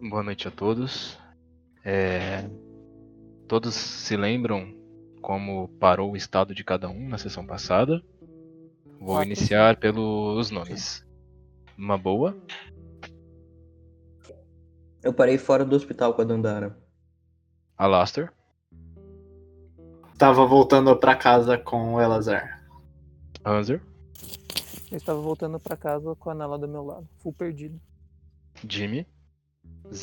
boa 0.00 0.22
noite 0.22 0.48
a 0.48 0.50
todos. 0.50 1.18
É, 1.84 2.48
Todos 3.48 3.74
se 3.74 4.16
lembram 4.16 4.74
como 5.22 5.68
parou 5.78 6.12
o 6.12 6.16
estado 6.16 6.52
de 6.52 6.64
cada 6.64 6.88
um 6.88 7.08
na 7.08 7.16
sessão 7.16 7.46
passada? 7.46 8.02
Vou 8.98 9.22
iniciar 9.22 9.76
pelos 9.76 10.50
nomes. 10.50 11.06
Uma 11.78 11.96
boa. 11.96 12.36
Eu 15.00 15.12
parei 15.12 15.38
fora 15.38 15.64
do 15.64 15.76
hospital 15.76 16.12
com 16.14 16.22
a 16.22 16.24
Dandara. 16.24 16.76
Alastair. 17.78 18.32
Tava 20.18 20.44
voltando 20.44 20.96
pra 20.96 21.14
casa 21.14 21.56
com 21.56 21.94
o 21.94 22.00
Elazar. 22.00 22.66
Hanser. 23.44 23.80
Eu 24.90 24.96
estava 24.96 25.20
voltando 25.20 25.60
pra 25.60 25.76
casa 25.76 26.16
com 26.16 26.30
a 26.30 26.34
Nala 26.34 26.58
do 26.58 26.66
meu 26.66 26.82
lado, 26.82 27.08
full 27.18 27.32
perdido. 27.32 27.80
Jimmy. 28.68 29.06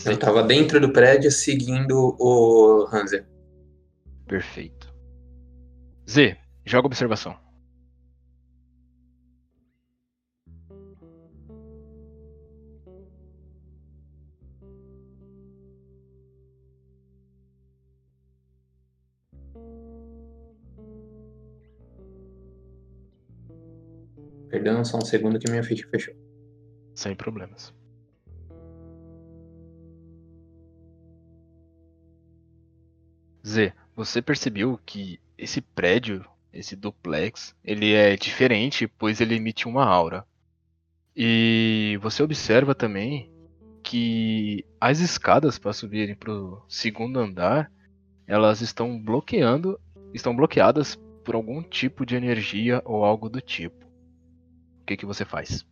Eu 0.05 0.17
tava 0.17 0.43
dentro 0.43 0.79
do 0.79 0.91
prédio 0.91 1.31
seguindo 1.31 2.15
o 2.19 2.87
Hanser. 2.91 3.27
Perfeito. 4.25 4.93
Z, 6.09 6.37
joga 6.65 6.87
observação. 6.87 7.37
Perdão, 24.49 24.85
só 24.85 24.97
um 24.97 25.01
segundo 25.01 25.39
que 25.39 25.49
minha 25.49 25.63
ficha 25.63 25.87
fechou. 25.89 26.13
Sem 26.93 27.15
problemas. 27.15 27.73
Z, 33.45 33.73
você 33.95 34.21
percebeu 34.21 34.79
que 34.85 35.19
esse 35.37 35.61
prédio, 35.61 36.25
esse 36.51 36.75
duplex, 36.75 37.55
ele 37.63 37.93
é 37.93 38.15
diferente, 38.15 38.87
pois 38.87 39.19
ele 39.19 39.35
emite 39.35 39.67
uma 39.67 39.85
aura. 39.85 40.25
E 41.15 41.99
você 42.01 42.23
observa 42.23 42.73
também 42.73 43.31
que 43.83 44.65
as 44.79 44.99
escadas 44.99 45.59
para 45.59 45.73
subirem 45.73 46.15
para 46.15 46.31
o 46.31 46.63
segundo 46.67 47.19
andar, 47.19 47.71
elas 48.25 48.61
estão 48.61 48.99
bloqueando, 48.99 49.79
estão 50.13 50.35
bloqueadas 50.35 50.95
por 51.23 51.35
algum 51.35 51.61
tipo 51.61 52.05
de 52.05 52.15
energia 52.15 52.81
ou 52.85 53.03
algo 53.03 53.29
do 53.29 53.41
tipo. 53.41 53.85
O 54.81 54.85
que 54.85 54.97
que 54.97 55.05
você 55.05 55.25
faz? 55.25 55.65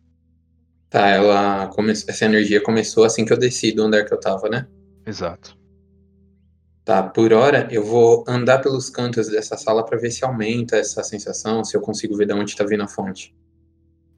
Tá, 0.88 1.08
ela 1.08 1.68
come... 1.68 1.92
essa 1.92 2.24
energia 2.24 2.62
começou 2.62 3.04
assim 3.04 3.24
que 3.24 3.32
eu 3.32 3.38
desci 3.38 3.72
do 3.72 3.82
andar 3.82 4.04
que 4.04 4.12
eu 4.12 4.20
tava, 4.20 4.48
né? 4.48 4.68
Exato. 5.06 5.56
Tá, 6.84 7.02
por 7.02 7.32
hora 7.32 7.68
eu 7.70 7.84
vou 7.84 8.24
andar 8.26 8.58
pelos 8.58 8.90
cantos 8.90 9.28
dessa 9.28 9.56
sala 9.56 9.84
para 9.84 9.98
ver 9.98 10.10
se 10.10 10.24
aumenta 10.24 10.76
essa 10.76 11.02
sensação, 11.04 11.64
se 11.64 11.76
eu 11.76 11.80
consigo 11.80 12.16
ver 12.16 12.26
de 12.26 12.32
onde 12.32 12.56
tá 12.56 12.64
vindo 12.64 12.82
a 12.82 12.88
fonte. 12.88 13.32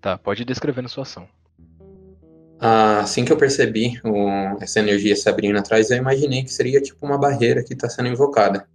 Tá, 0.00 0.16
pode 0.16 0.42
ir 0.42 0.44
descrevendo 0.46 0.88
sua 0.88 1.02
ação. 1.02 1.28
Ah, 2.58 3.00
assim 3.00 3.24
que 3.24 3.32
eu 3.32 3.36
percebi 3.36 4.00
o- 4.02 4.56
essa 4.62 4.80
energia 4.80 5.14
se 5.14 5.28
abrindo 5.28 5.58
atrás, 5.58 5.90
eu 5.90 5.98
imaginei 5.98 6.42
que 6.42 6.52
seria 6.52 6.80
tipo 6.80 7.04
uma 7.04 7.18
barreira 7.18 7.62
que 7.62 7.76
tá 7.76 7.88
sendo 7.88 8.08
invocada. 8.08 8.66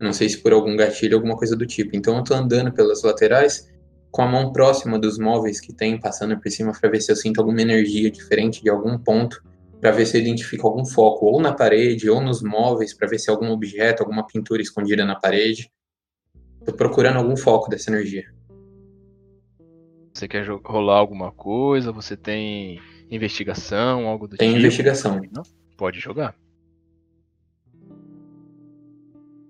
Não 0.00 0.12
sei 0.12 0.28
se 0.28 0.38
por 0.38 0.52
algum 0.52 0.74
gatilho, 0.76 1.16
alguma 1.16 1.36
coisa 1.36 1.54
do 1.54 1.66
tipo. 1.66 1.94
Então 1.94 2.16
eu 2.16 2.24
tô 2.24 2.34
andando 2.34 2.72
pelas 2.72 3.02
laterais 3.02 3.68
com 4.10 4.22
a 4.22 4.26
mão 4.26 4.52
próxima 4.52 4.98
dos 4.98 5.18
móveis 5.18 5.60
que 5.60 5.72
tem, 5.72 6.00
passando 6.00 6.38
por 6.40 6.50
cima 6.50 6.72
para 6.72 6.88
ver 6.88 7.00
se 7.02 7.12
eu 7.12 7.16
sinto 7.16 7.40
alguma 7.40 7.60
energia 7.60 8.10
diferente 8.10 8.62
de 8.62 8.70
algum 8.70 8.96
ponto, 8.96 9.42
para 9.84 9.90
ver 9.90 10.06
se 10.06 10.16
eu 10.16 10.22
identifico 10.22 10.66
algum 10.66 10.82
foco 10.82 11.26
ou 11.26 11.38
na 11.42 11.52
parede 11.52 12.08
ou 12.08 12.18
nos 12.18 12.42
móveis, 12.42 12.96
para 12.96 13.06
ver 13.06 13.18
se 13.18 13.28
é 13.28 13.34
algum 13.34 13.50
objeto, 13.50 14.02
alguma 14.02 14.26
pintura 14.26 14.62
escondida 14.62 15.04
na 15.04 15.14
parede. 15.14 15.70
Tô 16.64 16.72
procurando 16.72 17.18
algum 17.18 17.36
foco 17.36 17.68
dessa 17.68 17.90
energia. 17.90 18.24
Você 20.10 20.26
quer 20.26 20.48
rolar 20.64 20.96
alguma 20.96 21.30
coisa? 21.32 21.92
Você 21.92 22.16
tem 22.16 22.80
investigação, 23.10 24.06
algo 24.08 24.26
do 24.26 24.38
Tem 24.38 24.48
tipo? 24.48 24.60
investigação. 24.60 25.20
Não? 25.30 25.42
Pode 25.76 26.00
jogar. 26.00 26.34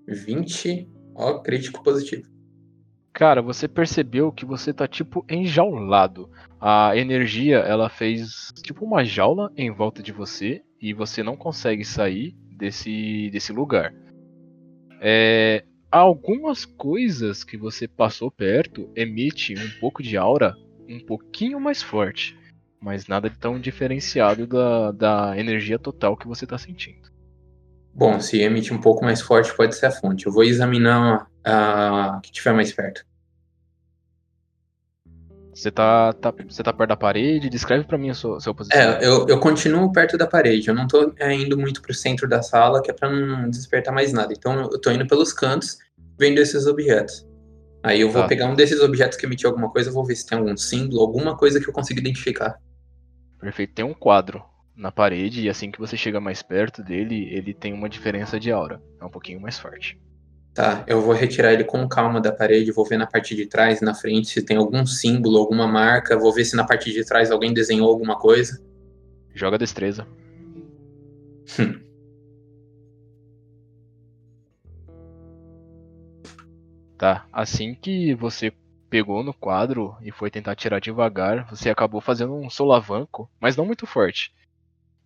20, 0.05 0.91
ó, 1.15 1.39
crítico 1.39 1.81
positivo. 1.81 2.29
Cara, 3.15 3.41
você 3.41 3.65
percebeu 3.65 4.29
que 4.29 4.43
você 4.43 4.73
tá 4.73 4.85
tipo 4.89 5.25
enjaulado. 5.29 6.29
A 6.59 6.97
energia, 6.97 7.59
ela 7.59 7.87
fez 7.87 8.51
tipo 8.61 8.83
uma 8.83 9.05
jaula 9.05 9.49
em 9.55 9.71
volta 9.71 10.03
de 10.03 10.11
você 10.11 10.61
e 10.81 10.93
você 10.93 11.23
não 11.23 11.37
consegue 11.37 11.85
sair 11.85 12.35
desse, 12.51 13.29
desse 13.31 13.53
lugar. 13.53 13.93
É, 14.99 15.63
algumas 15.89 16.65
coisas 16.65 17.41
que 17.41 17.55
você 17.55 17.87
passou 17.87 18.29
perto 18.29 18.91
emite 18.93 19.53
um 19.53 19.79
pouco 19.79 20.03
de 20.03 20.17
aura 20.17 20.53
um 20.85 20.99
pouquinho 20.99 21.57
mais 21.57 21.81
forte, 21.81 22.37
mas 22.81 23.07
nada 23.07 23.29
tão 23.29 23.57
diferenciado 23.57 24.45
da, 24.45 24.91
da 24.91 25.39
energia 25.39 25.79
total 25.79 26.17
que 26.17 26.27
você 26.27 26.45
tá 26.45 26.57
sentindo. 26.57 27.14
Bom, 27.95 28.19
se 28.19 28.41
emite 28.41 28.73
um 28.73 28.81
pouco 28.81 29.05
mais 29.05 29.21
forte, 29.21 29.55
pode 29.55 29.73
ser 29.73 29.85
a 29.85 29.91
fonte. 29.91 30.25
Eu 30.25 30.31
vou 30.33 30.43
examinar 30.43 31.27
a 31.45 32.19
que 32.21 32.29
tiver 32.29 32.51
mais 32.53 32.73
perto. 32.73 33.05
Você 35.53 35.71
tá, 35.71 36.11
tá, 36.11 36.33
você 36.49 36.61
tá 36.61 36.73
perto 36.73 36.89
da 36.89 36.97
parede? 36.97 37.49
Descreve 37.49 37.85
pra 37.85 37.97
mim 37.97 38.09
a 38.09 38.13
sua, 38.13 38.41
seu 38.41 38.53
posição. 38.53 38.77
É, 38.77 38.97
eu, 39.05 39.25
eu 39.29 39.39
continuo 39.39 39.89
perto 39.93 40.17
da 40.17 40.27
parede. 40.27 40.67
Eu 40.67 40.75
não 40.75 40.85
tô 40.85 41.13
é, 41.17 41.33
indo 41.33 41.57
muito 41.57 41.81
pro 41.81 41.93
centro 41.93 42.27
da 42.27 42.41
sala, 42.41 42.81
que 42.81 42.91
é 42.91 42.93
pra 42.93 43.09
não 43.09 43.49
despertar 43.49 43.93
mais 43.93 44.11
nada. 44.11 44.33
Então 44.33 44.69
eu 44.69 44.81
tô 44.81 44.91
indo 44.91 45.07
pelos 45.07 45.31
cantos, 45.31 45.77
vendo 46.19 46.39
esses 46.39 46.67
objetos. 46.67 47.25
Aí 47.81 48.01
eu 48.01 48.11
vou 48.11 48.23
Tá. 48.23 48.27
pegar 48.27 48.47
um 48.47 48.55
desses 48.55 48.81
objetos 48.81 49.17
que 49.17 49.25
emitiu 49.25 49.49
alguma 49.49 49.69
coisa, 49.71 49.89
vou 49.89 50.03
ver 50.03 50.17
se 50.17 50.25
tem 50.25 50.37
algum 50.37 50.57
símbolo, 50.57 50.99
alguma 50.99 51.37
coisa 51.37 51.61
que 51.61 51.69
eu 51.69 51.73
consiga 51.73 52.01
identificar. 52.01 52.59
Perfeito. 53.39 53.73
Tem 53.73 53.85
um 53.85 53.93
quadro 53.93 54.43
na 54.75 54.91
parede 54.91 55.41
e 55.41 55.49
assim 55.49 55.71
que 55.71 55.79
você 55.79 55.95
chega 55.95 56.19
mais 56.19 56.41
perto 56.41 56.83
dele, 56.83 57.29
ele 57.31 57.53
tem 57.53 57.73
uma 57.73 57.89
diferença 57.89 58.39
de 58.39 58.51
aura. 58.51 58.81
É 58.99 59.05
um 59.05 59.09
pouquinho 59.09 59.39
mais 59.39 59.57
forte. 59.57 59.99
Tá, 60.53 60.83
eu 60.87 61.01
vou 61.01 61.13
retirar 61.13 61.51
ele 61.51 61.65
com 61.65 61.87
calma 61.87 62.21
da 62.21 62.31
parede, 62.31 62.71
vou 62.71 62.85
ver 62.85 62.97
na 62.97 63.05
parte 63.05 63.35
de 63.35 63.45
trás, 63.45 63.81
na 63.81 63.93
frente, 63.93 64.29
se 64.29 64.41
tem 64.41 64.55
algum 64.55 64.85
símbolo, 64.85 65.37
alguma 65.37 65.67
marca, 65.67 66.17
vou 66.17 66.33
ver 66.33 66.45
se 66.45 66.55
na 66.55 66.65
parte 66.65 66.93
de 66.93 67.03
trás 67.05 67.29
alguém 67.29 67.53
desenhou 67.53 67.89
alguma 67.89 68.17
coisa. 68.17 68.61
Joga 69.33 69.57
destreza. 69.57 70.07
Tá. 76.97 77.27
Assim 77.31 77.75
que 77.75 78.15
você 78.15 78.53
pegou 78.89 79.21
no 79.21 79.33
quadro 79.33 79.97
e 80.01 80.11
foi 80.11 80.31
tentar 80.31 80.55
tirar 80.55 80.79
devagar, 80.79 81.45
você 81.49 81.69
acabou 81.69 81.99
fazendo 81.99 82.33
um 82.33 82.49
solavanco, 82.49 83.29
mas 83.39 83.57
não 83.57 83.65
muito 83.65 83.85
forte. 83.85 84.33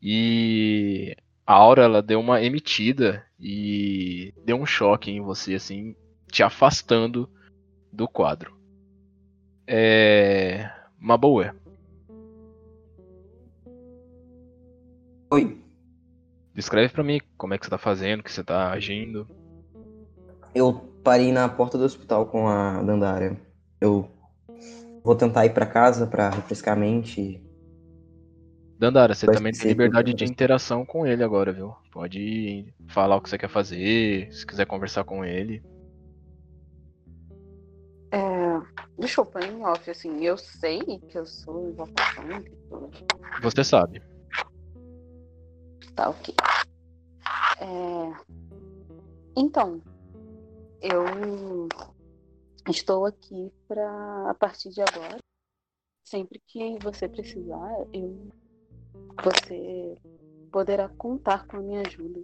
E 0.02 1.16
a 1.46 1.54
aura 1.54 1.84
ela 1.84 2.02
deu 2.02 2.20
uma 2.20 2.42
emitida 2.42 3.26
e 3.40 4.34
deu 4.46 4.58
um 4.58 4.66
choque 4.66 5.12
em 5.12 5.22
você, 5.22 5.56
assim, 5.56 5.96
te 6.32 6.44
afastando 6.44 7.30
do 7.92 8.08
quadro. 8.08 8.58
É. 9.68 10.70
Maboe, 11.00 11.52
Oi, 15.32 15.62
descreve 16.56 16.92
pra 16.92 17.04
mim 17.04 17.22
como 17.38 17.54
é 17.54 17.58
que 17.60 17.66
você 17.66 17.70
tá 17.70 17.78
fazendo, 17.78 18.22
o 18.22 18.24
que 18.24 18.32
você 18.32 18.44
tá 18.44 18.72
agindo. 18.72 19.28
eu 20.56 20.74
parei 21.04 21.32
na 21.32 21.48
porta 21.48 21.78
do 21.78 21.84
hospital 21.84 22.26
com 22.26 22.48
a 22.48 22.82
Dandara. 22.82 23.40
Eu 23.80 24.10
vou 25.04 25.16
tentar 25.16 25.46
ir 25.46 25.54
pra 25.54 25.68
casa 25.68 26.08
pra 26.08 26.32
refrescar 26.32 26.76
a 26.76 26.80
mente. 26.80 27.40
Dandara, 28.80 29.14
você 29.14 29.26
Vai 29.26 29.36
também 29.36 29.52
tem 29.52 29.68
liberdade 29.68 30.14
de 30.14 30.24
interação 30.24 30.86
com 30.86 31.06
ele 31.06 31.22
agora, 31.22 31.52
viu? 31.52 31.76
Pode 31.92 32.74
falar 32.88 33.18
o 33.18 33.22
que 33.22 33.30
você 33.30 33.38
quer 33.38 33.50
fazer, 33.50 34.32
se 34.32 34.48
quiser 34.48 34.66
conversar 34.66 35.04
com 35.04 35.26
ele. 35.26 35.62
É, 38.10 38.18
deixa 38.98 39.20
eu 39.20 39.26
pôr 39.26 39.44
em 39.44 39.62
off, 39.66 39.92
assim, 39.92 40.24
eu 40.24 40.38
sei 40.38 40.80
que 40.80 41.18
eu 41.18 41.26
sou 41.26 41.72
invocação. 41.72 42.24
Você 43.42 43.66
sabe. 43.66 44.02
Tá, 45.94 46.12
ok. 46.12 46.34
É, 47.60 48.40
então, 49.36 49.82
eu 50.82 51.68
estou 52.70 53.06
aqui 53.06 53.52
para 53.68 54.30
a 54.30 54.34
partir 54.36 54.70
de 54.70 54.82
agora, 54.82 55.18
sempre 56.06 56.42
que 56.48 56.78
você 56.82 57.10
precisar, 57.10 57.86
eu, 57.92 58.32
você 59.24 59.98
poderá 60.52 60.90
contar 60.90 61.46
com 61.46 61.58
a 61.58 61.60
minha 61.62 61.82
ajuda. 61.82 62.22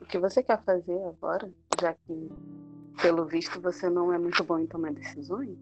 O 0.00 0.04
que 0.06 0.18
você 0.18 0.42
quer 0.42 0.62
fazer 0.64 1.00
agora, 1.04 1.50
já 1.80 1.94
que, 1.94 2.30
pelo 3.00 3.24
visto, 3.24 3.60
você 3.60 3.88
não 3.88 4.12
é 4.12 4.18
muito 4.18 4.44
bom 4.44 4.58
em 4.58 4.66
tomar 4.66 4.92
decisões? 4.92 5.58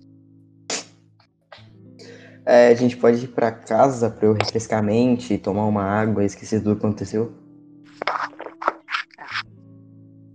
É, 2.44 2.68
a 2.68 2.74
gente 2.74 2.96
pode 2.96 3.24
ir 3.24 3.28
pra 3.28 3.52
casa 3.52 4.10
pra 4.10 4.26
eu 4.26 4.32
refrescar 4.32 4.80
a 4.80 4.82
mente, 4.82 5.38
tomar 5.38 5.64
uma 5.64 5.84
água, 5.84 6.24
esquecer 6.24 6.60
do 6.60 6.74
que 6.74 6.84
aconteceu? 6.84 7.32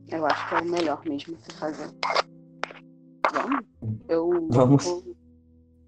Eu 0.09 0.25
acho 0.25 0.49
que 0.49 0.55
é 0.55 0.59
o 0.59 0.65
melhor 0.65 1.01
mesmo 1.05 1.37
se 1.37 1.51
fazer. 1.51 1.89
Vamos? 3.33 3.65
Eu 4.07 4.47
Vamos. 4.49 4.85
Vou, 4.85 5.06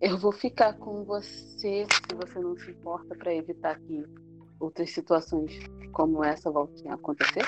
eu 0.02 0.18
vou 0.18 0.32
ficar 0.32 0.74
com 0.74 1.04
você, 1.04 1.86
se 1.86 2.16
você 2.16 2.40
não 2.40 2.58
se 2.58 2.72
importa, 2.72 3.16
pra 3.16 3.34
evitar 3.34 3.78
que 3.80 4.04
outras 4.60 4.92
situações 4.92 5.60
como 5.92 6.24
essa 6.24 6.50
voltem 6.50 6.90
a 6.90 6.94
acontecer. 6.94 7.46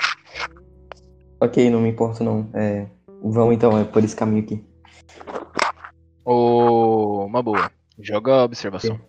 Ok, 1.40 1.70
não 1.70 1.80
me 1.80 1.88
importo 1.88 2.22
não. 2.22 2.48
É, 2.54 2.86
vamos 3.22 3.54
então, 3.54 3.78
é 3.78 3.84
por 3.84 4.04
esse 4.04 4.14
caminho 4.14 4.44
aqui. 4.44 4.64
Ô, 6.24 7.24
uma 7.24 7.42
boa. 7.42 7.70
Joga 7.98 8.34
a 8.34 8.44
observação. 8.44 9.00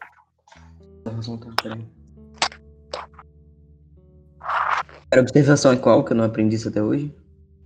Era 5.12 5.22
observação 5.22 5.72
é 5.72 5.76
qual 5.76 6.04
que 6.04 6.14
eu 6.14 6.18
não 6.18 6.24
aprendi 6.24 6.56
isso 6.56 6.70
até 6.70 6.82
hoje? 6.82 7.14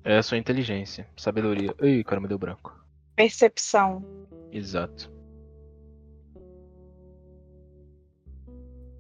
É 0.04 0.18
a 0.18 0.24
sua 0.24 0.38
inteligência, 0.38 1.08
sabedoria. 1.16 1.74
Ih, 1.82 2.04
caramba, 2.04 2.28
deu 2.28 2.38
branco. 2.38 2.74
Percepção. 3.16 4.04
Exato. 4.52 5.17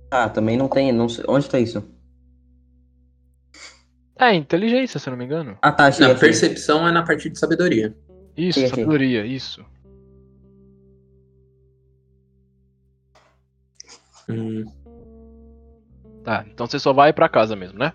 Ah, 0.09 0.29
também 0.29 0.57
não 0.57 0.67
tem, 0.67 0.91
não 0.91 1.09
sei. 1.09 1.25
Onde 1.27 1.49
tá 1.49 1.59
isso? 1.59 1.83
É, 4.19 4.33
inteligência, 4.33 4.99
se 4.99 5.07
eu 5.07 5.11
não 5.11 5.17
me 5.17 5.25
engano. 5.25 5.57
Ah, 5.61 5.71
tá, 5.71 5.87
achei 5.87 6.05
Na 6.05 6.11
aqui. 6.13 6.21
percepção 6.21 6.87
é 6.87 6.91
na 6.91 7.03
parte 7.03 7.29
de 7.29 7.37
sabedoria. 7.37 7.95
Isso, 8.35 8.59
sim. 8.59 8.67
sabedoria, 8.67 9.25
isso. 9.25 9.63
Hum, 14.29 14.65
Tá, 16.23 16.43
então 16.51 16.67
você 16.67 16.77
só 16.77 16.91
vai 16.91 17.13
pra 17.13 17.29
casa 17.29 17.55
mesmo, 17.55 17.79
né? 17.79 17.93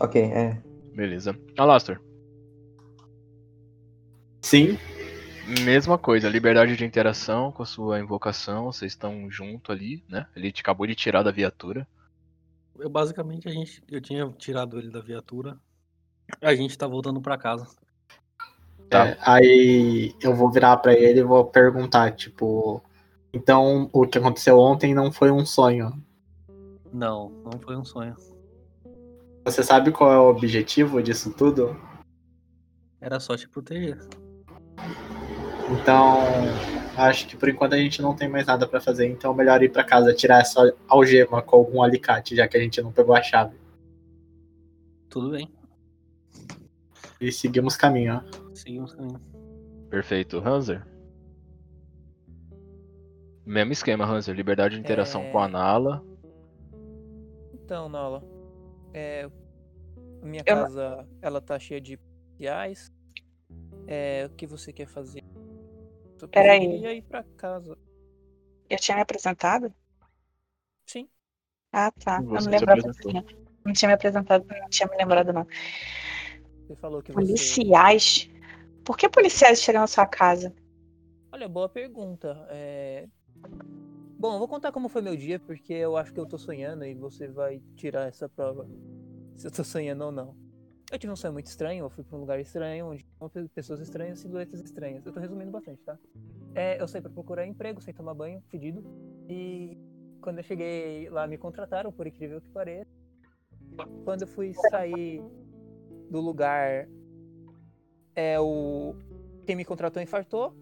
Ok, 0.00 0.20
é. 0.20 0.60
Beleza. 0.92 1.38
Alastor, 1.56 2.00
Sim. 4.42 4.76
Mesma 5.46 5.98
coisa, 5.98 6.28
liberdade 6.28 6.76
de 6.76 6.84
interação 6.84 7.52
com 7.52 7.62
a 7.62 7.66
sua 7.66 8.00
invocação, 8.00 8.66
vocês 8.66 8.92
estão 8.92 9.30
junto 9.30 9.70
ali, 9.70 10.02
né? 10.08 10.26
Ele 10.34 10.50
te 10.50 10.62
acabou 10.62 10.86
de 10.86 10.94
tirar 10.94 11.22
da 11.22 11.30
viatura. 11.30 11.86
Eu 12.78 12.88
basicamente 12.88 13.48
a 13.48 13.52
gente, 13.52 13.82
eu 13.90 14.00
tinha 14.00 14.28
tirado 14.38 14.78
ele 14.78 14.90
da 14.90 15.00
viatura. 15.00 15.58
A 16.40 16.54
gente 16.54 16.76
tá 16.76 16.86
voltando 16.86 17.20
pra 17.20 17.38
casa. 17.38 17.66
Tá. 18.88 19.08
É, 19.08 19.18
aí 19.20 20.14
eu 20.20 20.34
vou 20.34 20.50
virar 20.50 20.76
pra 20.78 20.92
ele 20.92 21.20
e 21.20 21.24
vou 21.24 21.44
perguntar, 21.44 22.12
tipo, 22.12 22.82
então 23.32 23.88
o 23.92 24.06
que 24.06 24.18
aconteceu 24.18 24.58
ontem 24.58 24.94
não 24.94 25.12
foi 25.12 25.30
um 25.30 25.44
sonho. 25.44 26.02
Não, 26.92 27.30
não 27.44 27.58
foi 27.60 27.76
um 27.76 27.84
sonho. 27.84 28.14
Você 29.44 29.62
sabe 29.62 29.92
qual 29.92 30.12
é 30.12 30.18
o 30.18 30.30
objetivo 30.30 31.02
disso 31.02 31.32
tudo? 31.34 31.76
Era 33.00 33.20
só 33.20 33.36
te 33.36 33.48
proteger. 33.48 33.98
Então, 35.70 36.18
acho 36.96 37.26
que 37.26 37.36
por 37.36 37.48
enquanto 37.48 37.74
a 37.74 37.78
gente 37.78 38.00
não 38.02 38.14
tem 38.14 38.28
mais 38.28 38.46
nada 38.46 38.66
pra 38.68 38.80
fazer, 38.80 39.06
então 39.08 39.32
é 39.32 39.36
melhor 39.36 39.62
ir 39.62 39.70
pra 39.70 39.82
casa 39.82 40.12
tirar 40.14 40.40
essa 40.40 40.74
algema 40.86 41.40
com 41.42 41.56
algum 41.56 41.82
alicate, 41.82 42.36
já 42.36 42.46
que 42.46 42.56
a 42.56 42.60
gente 42.60 42.80
não 42.82 42.92
pegou 42.92 43.14
a 43.14 43.22
chave. 43.22 43.56
Tudo 45.08 45.30
bem. 45.30 45.50
E 47.20 47.32
seguimos 47.32 47.76
caminho. 47.76 48.20
Seguimos 48.54 48.94
caminho. 48.94 49.20
Perfeito. 49.88 50.38
Hanser? 50.38 50.86
Mesmo 53.46 53.72
esquema, 53.72 54.04
Hanser. 54.04 54.34
Liberdade 54.34 54.74
de 54.74 54.80
interação 54.80 55.22
É. 55.22 55.30
com 55.30 55.38
a 55.38 55.48
Nala. 55.48 56.04
Então, 57.52 57.88
Nala, 57.88 58.22
é, 58.92 59.28
a 60.22 60.26
minha 60.26 60.42
Eu 60.44 60.56
casa, 60.56 61.06
ela 61.22 61.40
tá 61.40 61.58
cheia 61.58 61.80
de 61.80 61.96
policiais. 61.96 62.92
É, 63.86 64.26
o 64.26 64.30
que 64.34 64.46
você 64.46 64.72
quer 64.72 64.86
fazer? 64.86 65.22
Eu 66.20 66.28
Peraí. 66.28 66.60
preferiria 66.60 66.94
ir 66.94 67.02
pra 67.02 67.24
casa. 67.36 67.78
Eu 68.68 68.78
tinha 68.78 68.96
me 68.96 69.02
apresentado? 69.02 69.72
Sim. 70.86 71.08
Ah, 71.72 71.90
tá. 71.90 72.18
Eu 72.18 72.26
Você 72.26 72.34
não 72.34 72.40
se 72.40 72.48
lembrava. 72.50 72.80
Não 73.64 73.72
tinha 73.72 73.88
me 73.88 73.94
apresentado, 73.94 74.46
não 74.46 74.68
tinha 74.68 74.88
me 74.88 74.96
lembrado, 74.96 75.32
não. 75.32 75.46
Você 76.66 76.76
falou 76.76 77.02
que 77.02 77.12
você... 77.12 77.20
Policiais? 77.20 78.30
Por 78.84 78.96
que 78.96 79.08
policiais 79.08 79.62
chegam 79.62 79.80
na 79.80 79.86
sua 79.86 80.06
casa? 80.06 80.54
Olha, 81.32 81.48
boa 81.48 81.68
pergunta. 81.68 82.46
É... 82.50 83.08
Bom, 84.18 84.34
eu 84.34 84.38
vou 84.38 84.48
contar 84.48 84.70
como 84.72 84.88
foi 84.88 85.02
meu 85.02 85.16
dia, 85.16 85.40
porque 85.40 85.72
eu 85.72 85.96
acho 85.96 86.12
que 86.12 86.20
eu 86.20 86.26
tô 86.26 86.38
sonhando 86.38 86.84
e 86.84 86.94
você 86.94 87.26
vai 87.28 87.60
tirar 87.76 88.06
essa 88.08 88.28
prova 88.28 88.68
se 89.34 89.46
eu 89.46 89.50
tô 89.50 89.64
sonhando 89.64 90.04
ou 90.04 90.12
não. 90.12 90.43
Eu 90.94 90.98
tive 90.98 91.12
um 91.12 91.16
sonho 91.16 91.32
muito 91.32 91.46
estranho, 91.46 91.84
eu 91.84 91.90
fui 91.90 92.04
pra 92.04 92.16
um 92.16 92.20
lugar 92.20 92.38
estranho, 92.38 92.96
onde 93.18 93.48
pessoas 93.48 93.80
estranhas, 93.80 94.20
silhuetas 94.20 94.60
estranhas. 94.60 95.04
Eu 95.04 95.12
tô 95.12 95.18
resumindo 95.18 95.50
bastante, 95.50 95.82
tá? 95.82 95.98
É, 96.54 96.80
eu 96.80 96.86
saí 96.86 97.00
pra 97.00 97.10
procurar 97.10 97.44
emprego, 97.44 97.80
sem 97.80 97.92
tomar 97.92 98.14
banho, 98.14 98.40
fedido. 98.42 98.80
E 99.28 99.76
quando 100.20 100.38
eu 100.38 100.44
cheguei 100.44 101.10
lá, 101.10 101.26
me 101.26 101.36
contrataram, 101.36 101.90
por 101.90 102.06
incrível 102.06 102.40
que 102.40 102.48
pareça. 102.50 102.88
Quando 104.04 104.22
eu 104.22 104.28
fui 104.28 104.54
sair 104.70 105.20
do 106.08 106.20
lugar, 106.20 106.88
é 108.14 108.38
o 108.38 108.94
quem 109.44 109.56
me 109.56 109.64
contratou 109.64 110.00
infartou. 110.00 110.56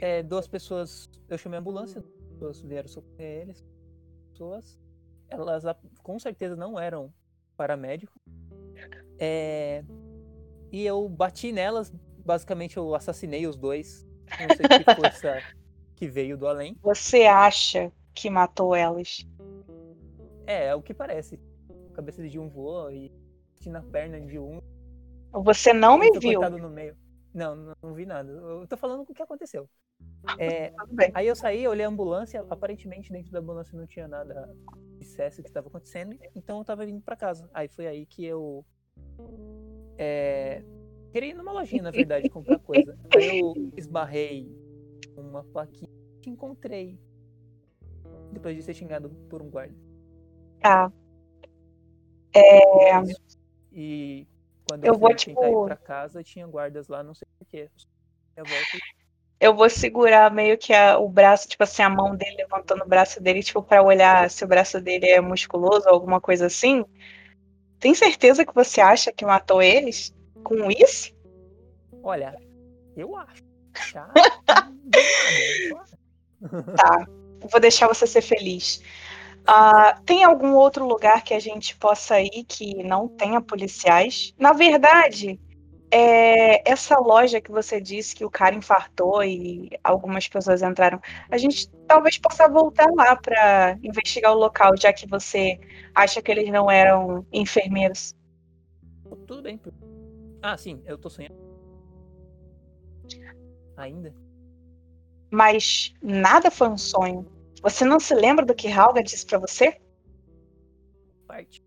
É, 0.00 0.22
duas 0.22 0.46
pessoas, 0.46 1.10
eu 1.28 1.36
chamei 1.36 1.56
a 1.56 1.60
ambulância, 1.60 2.00
duas 2.00 2.22
pessoas 2.28 2.62
vieram 2.62 2.88
socorrer 2.88 3.42
eles. 3.42 3.66
Pessoas, 4.30 4.78
elas 5.28 5.64
com 6.04 6.20
certeza 6.20 6.54
não 6.54 6.78
eram 6.78 7.12
paramédicos. 7.56 8.22
É, 9.24 9.84
e 10.72 10.84
eu 10.84 11.08
bati 11.08 11.52
nelas, 11.52 11.94
basicamente 12.24 12.76
eu 12.76 12.92
assassinei 12.92 13.46
os 13.46 13.56
dois. 13.56 14.04
Não 14.40 14.56
sei 14.56 14.66
que 14.66 14.84
força 14.96 15.40
que 15.94 16.08
veio 16.08 16.36
do 16.36 16.48
além. 16.48 16.76
Você 16.82 17.22
acha 17.22 17.92
que 18.12 18.28
matou 18.28 18.74
elas? 18.74 19.24
É, 20.44 20.66
é 20.66 20.74
o 20.74 20.82
que 20.82 20.92
parece. 20.92 21.38
A 21.92 21.94
cabeça 21.94 22.28
de 22.28 22.36
um 22.36 22.48
voou 22.48 22.90
e 22.90 23.12
bati 23.54 23.70
na 23.70 23.80
perna 23.80 24.20
de 24.20 24.40
um. 24.40 24.60
Você 25.32 25.72
não 25.72 25.96
me 25.96 26.10
viu. 26.18 26.40
no 26.40 26.68
meio. 26.68 26.96
Não, 27.32 27.54
não, 27.54 27.74
não 27.80 27.94
vi 27.94 28.04
nada. 28.04 28.28
Eu 28.28 28.66
tô 28.66 28.76
falando 28.76 29.02
o 29.02 29.06
que 29.06 29.22
aconteceu. 29.22 29.70
É. 30.36 30.72
Aí 31.14 31.28
eu 31.28 31.36
saí, 31.36 31.68
olhei 31.68 31.86
a 31.86 31.88
ambulância, 31.88 32.44
aparentemente 32.50 33.12
dentro 33.12 33.30
da 33.30 33.38
ambulância 33.38 33.78
não 33.78 33.86
tinha 33.86 34.08
nada 34.08 34.52
que 34.74 34.98
dissesse 34.98 35.38
o 35.38 35.44
que 35.44 35.48
estava 35.48 35.68
acontecendo, 35.68 36.18
então 36.34 36.58
eu 36.58 36.64
tava 36.64 36.84
vindo 36.84 37.00
pra 37.00 37.14
casa. 37.14 37.48
Aí 37.54 37.68
foi 37.68 37.86
aí 37.86 38.04
que 38.04 38.24
eu 38.24 38.66
é, 39.98 40.62
queria 41.12 41.30
ir 41.30 41.34
numa 41.34 41.52
lojinha, 41.52 41.82
na 41.82 41.90
verdade, 41.90 42.28
comprar 42.30 42.58
coisa. 42.58 42.96
Aí 43.14 43.40
eu 43.40 43.54
esbarrei 43.76 44.50
uma 45.16 45.44
plaquinha 45.44 45.88
e 46.18 46.20
te 46.20 46.30
encontrei. 46.30 46.98
Depois 48.32 48.56
de 48.56 48.62
ser 48.62 48.74
xingado 48.74 49.10
por 49.28 49.42
um 49.42 49.50
guarda. 49.50 49.74
Tá. 50.60 50.92
É, 52.34 53.02
E 53.70 54.26
quando 54.68 54.84
Eu 54.84 54.94
eu, 54.94 54.98
vou, 54.98 55.14
tipo- 55.14 55.44
ir 55.44 55.66
pra 55.66 55.76
casa, 55.76 56.22
tinha 56.22 56.46
guardas 56.46 56.88
lá, 56.88 57.02
não 57.02 57.14
sei 57.14 57.26
porquê. 57.38 57.68
Eu 58.36 58.44
volto 58.46 58.78
eu 59.38 59.56
vou 59.56 59.68
segurar 59.68 60.32
meio 60.32 60.56
que 60.56 60.72
a- 60.72 60.96
o 60.98 61.08
braço, 61.08 61.48
tipo 61.48 61.64
assim, 61.64 61.82
a 61.82 61.90
mão 61.90 62.14
dele, 62.14 62.36
levantando 62.36 62.84
o 62.84 62.88
braço 62.88 63.20
dele, 63.20 63.42
tipo, 63.42 63.60
pra 63.60 63.82
olhar 63.82 64.30
se 64.30 64.44
o 64.44 64.46
braço 64.46 64.80
dele 64.80 65.06
é 65.08 65.20
musculoso 65.20 65.84
ou 65.88 65.94
alguma 65.94 66.20
coisa 66.20 66.46
assim. 66.46 66.84
Tem 67.82 67.96
certeza 67.96 68.46
que 68.46 68.54
você 68.54 68.80
acha 68.80 69.12
que 69.12 69.26
matou 69.26 69.60
eles 69.60 70.14
com 70.44 70.70
isso? 70.70 71.12
Olha, 72.00 72.32
eu 72.96 73.16
acho. 73.16 73.42
Já. 73.92 74.08
Tá. 76.76 77.06
Vou 77.50 77.60
deixar 77.60 77.88
você 77.88 78.06
ser 78.06 78.22
feliz. 78.22 78.80
Ah, 79.44 80.00
tem 80.06 80.22
algum 80.22 80.54
outro 80.54 80.86
lugar 80.86 81.24
que 81.24 81.34
a 81.34 81.40
gente 81.40 81.76
possa 81.76 82.20
ir 82.20 82.44
que 82.46 82.84
não 82.84 83.08
tenha 83.08 83.40
policiais? 83.40 84.32
Na 84.38 84.52
verdade, 84.52 85.40
é, 85.92 86.66
essa 86.68 86.98
loja 86.98 87.38
que 87.38 87.50
você 87.50 87.78
disse 87.78 88.14
que 88.16 88.24
o 88.24 88.30
cara 88.30 88.54
infartou 88.54 89.22
e 89.22 89.68
algumas 89.84 90.26
pessoas 90.26 90.62
entraram, 90.62 90.98
a 91.30 91.36
gente 91.36 91.68
talvez 91.86 92.16
possa 92.16 92.48
voltar 92.48 92.90
lá 92.94 93.14
para 93.14 93.78
investigar 93.82 94.32
o 94.32 94.38
local, 94.38 94.74
já 94.74 94.90
que 94.90 95.06
você 95.06 95.60
acha 95.94 96.22
que 96.22 96.32
eles 96.32 96.50
não 96.50 96.70
eram 96.70 97.26
enfermeiros. 97.30 98.14
Tudo 99.26 99.42
bem. 99.42 99.60
Ah, 100.40 100.56
sim, 100.56 100.82
eu 100.86 100.96
tô 100.96 101.10
sonhando. 101.10 101.36
Ainda? 103.76 104.14
Mas 105.30 105.92
nada 106.02 106.50
foi 106.50 106.70
um 106.70 106.78
sonho. 106.78 107.26
Você 107.62 107.84
não 107.84 108.00
se 108.00 108.14
lembra 108.14 108.46
do 108.46 108.54
que 108.54 108.72
Halga 108.72 109.02
disse 109.02 109.26
para 109.26 109.38
você? 109.38 109.78
Parte. 111.26 111.61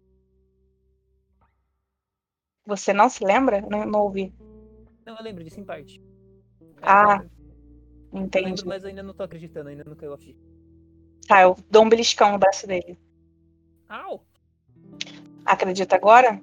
Você 2.66 2.94
não 2.94 3.10
se 3.10 3.24
lembra? 3.24 3.62
Não, 3.62 3.86
não 3.86 4.02
ouvi. 4.02 4.34
Não, 5.06 5.16
eu 5.18 5.24
lembro 5.24 5.44
disso 5.44 5.60
em 5.60 5.64
parte. 5.66 6.02
É, 6.62 6.64
Ah, 6.82 7.14
eu 7.14 7.20
lembro, 7.20 8.26
Entendi. 8.26 8.66
mas 8.66 8.84
eu 8.84 8.90
ainda 8.90 9.04
não 9.04 9.14
tô 9.14 9.24
acreditando, 9.24 9.70
ainda 9.70 9.84
não 9.86 9.96
caiu 9.96 10.14
a 10.14 10.18
ficha. 10.18 10.40
Tá, 11.28 11.42
eu 11.42 11.56
dou 11.70 11.84
um 11.84 11.90
beliscão 11.90 12.32
no 12.32 12.38
braço 12.40 12.66
dele. 12.68 12.98
Au! 13.90 14.26
Acredita 15.46 15.96
agora? 15.96 16.42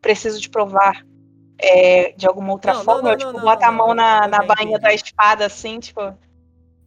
Preciso 0.00 0.40
te 0.40 0.48
provar. 0.50 1.04
é, 1.58 2.12
de 2.12 2.26
alguma 2.26 2.52
outra 2.52 2.74
Não, 2.74 2.84
forma, 2.84 3.02
não, 3.02 3.10
eu, 3.12 3.18
tipo, 3.18 3.32
não, 3.32 3.40
boto 3.40 3.64
a 3.64 3.72
mão 3.72 3.94
na, 3.94 4.28
na 4.28 4.42
bainha 4.42 4.78
da 4.78 4.92
espada, 4.92 5.46
assim, 5.46 5.80
tipo. 5.80 6.00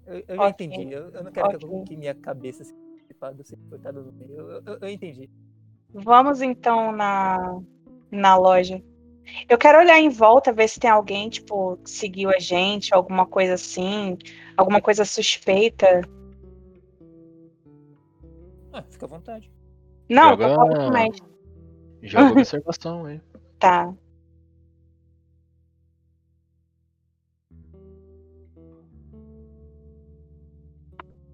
Eu, 0.05 0.23
eu 0.27 0.35
já 0.37 0.47
Ok. 0.47 0.65
entendi. 0.67 0.93
Eu, 0.93 1.09
eu 1.09 1.23
não 1.23 1.31
quero 1.31 1.57
que, 1.57 1.65
eu- 1.65 1.83
que 1.85 1.97
minha 1.97 2.13
cabeça 2.13 2.63
seja 2.63 2.75
cortada 3.69 3.99
no 4.01 4.11
meio. 4.13 4.61
Eu, 4.65 4.77
eu 4.79 4.89
entendi. 4.89 5.27
Vamos 5.91 6.41
então 6.41 6.91
na, 6.91 7.59
na 8.11 8.35
loja. 8.35 8.81
Eu 9.47 9.57
quero 9.57 9.77
olhar 9.79 9.99
em 9.99 10.09
volta, 10.09 10.51
ver 10.51 10.67
se 10.67 10.79
tem 10.79 10.89
alguém, 10.89 11.29
tipo, 11.29 11.77
que 11.77 11.91
seguiu 11.91 12.29
a 12.29 12.39
gente, 12.39 12.93
alguma 12.93 13.25
coisa 13.27 13.53
assim, 13.53 14.17
alguma 14.57 14.81
coisa 14.81 15.05
suspeita. 15.05 16.01
Ah, 18.73 18.83
fica 18.83 19.05
à 19.05 19.09
vontade. 19.09 19.51
Não, 20.09 20.29
Joga- 20.31 20.49
tô 20.49 20.55
falando. 20.55 21.13
Joga 22.01 22.31
observação, 22.33 23.09
hein? 23.09 23.21
Tá. 23.59 23.93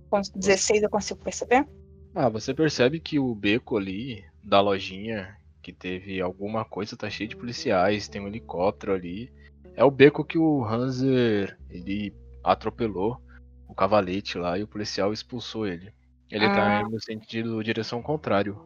Com 0.09 0.21
16 0.35 0.83
eu 0.83 0.89
consigo 0.89 1.19
perceber? 1.23 1.65
Ah, 2.13 2.29
você 2.29 2.53
percebe 2.53 2.99
que 2.99 3.19
o 3.19 3.33
beco 3.35 3.77
ali 3.77 4.23
da 4.43 4.61
lojinha, 4.61 5.37
que 5.65 5.73
teve 5.73 6.21
alguma 6.21 6.63
coisa, 6.63 6.95
tá 6.95 7.09
cheio 7.09 7.27
de 7.27 7.35
policiais, 7.35 8.07
tem 8.07 8.21
um 8.21 8.27
helicóptero 8.27 8.93
ali. 8.93 9.33
É 9.73 9.83
o 9.83 9.89
beco 9.89 10.23
que 10.23 10.37
o 10.37 10.63
Hanser, 10.63 11.57
ele 11.71 12.13
atropelou 12.43 13.19
o 13.67 13.73
cavalete 13.73 14.37
lá 14.37 14.59
e 14.59 14.63
o 14.63 14.67
policial 14.67 15.11
expulsou 15.11 15.65
ele. 15.65 15.91
Ele 16.29 16.47
tá 16.49 16.77
Ah. 16.77 16.81
indo 16.81 16.91
no 16.91 17.01
sentido, 17.01 17.63
direção 17.63 17.99
contrário 17.99 18.63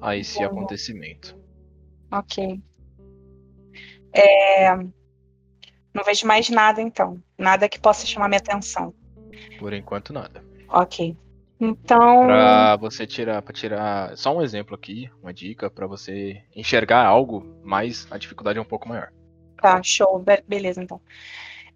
a 0.00 0.16
esse 0.16 0.40
acontecimento. 0.44 1.36
Ok. 2.12 2.62
É, 4.12 4.72
Não 5.92 6.04
vejo 6.04 6.26
mais 6.28 6.48
nada 6.48 6.80
então. 6.80 7.20
Nada 7.36 7.68
que 7.68 7.80
possa 7.80 8.06
chamar 8.06 8.28
minha 8.28 8.38
atenção. 8.38 8.94
Por 9.58 9.72
enquanto 9.72 10.12
nada. 10.12 10.44
Ok. 10.68 11.16
Então. 11.60 12.26
Pra 12.26 12.76
você 12.76 13.06
tirar, 13.06 13.40
para 13.42 13.52
tirar, 13.52 14.16
só 14.16 14.34
um 14.34 14.42
exemplo 14.42 14.74
aqui, 14.74 15.10
uma 15.22 15.32
dica 15.32 15.70
pra 15.70 15.86
você 15.86 16.42
enxergar 16.54 17.04
algo, 17.04 17.44
mas 17.64 18.06
a 18.10 18.18
dificuldade 18.18 18.58
é 18.58 18.62
um 18.62 18.66
pouco 18.66 18.88
maior. 18.88 19.10
Tá, 19.60 19.82
show. 19.82 20.18
Be- 20.18 20.44
beleza, 20.46 20.82
então. 20.82 21.00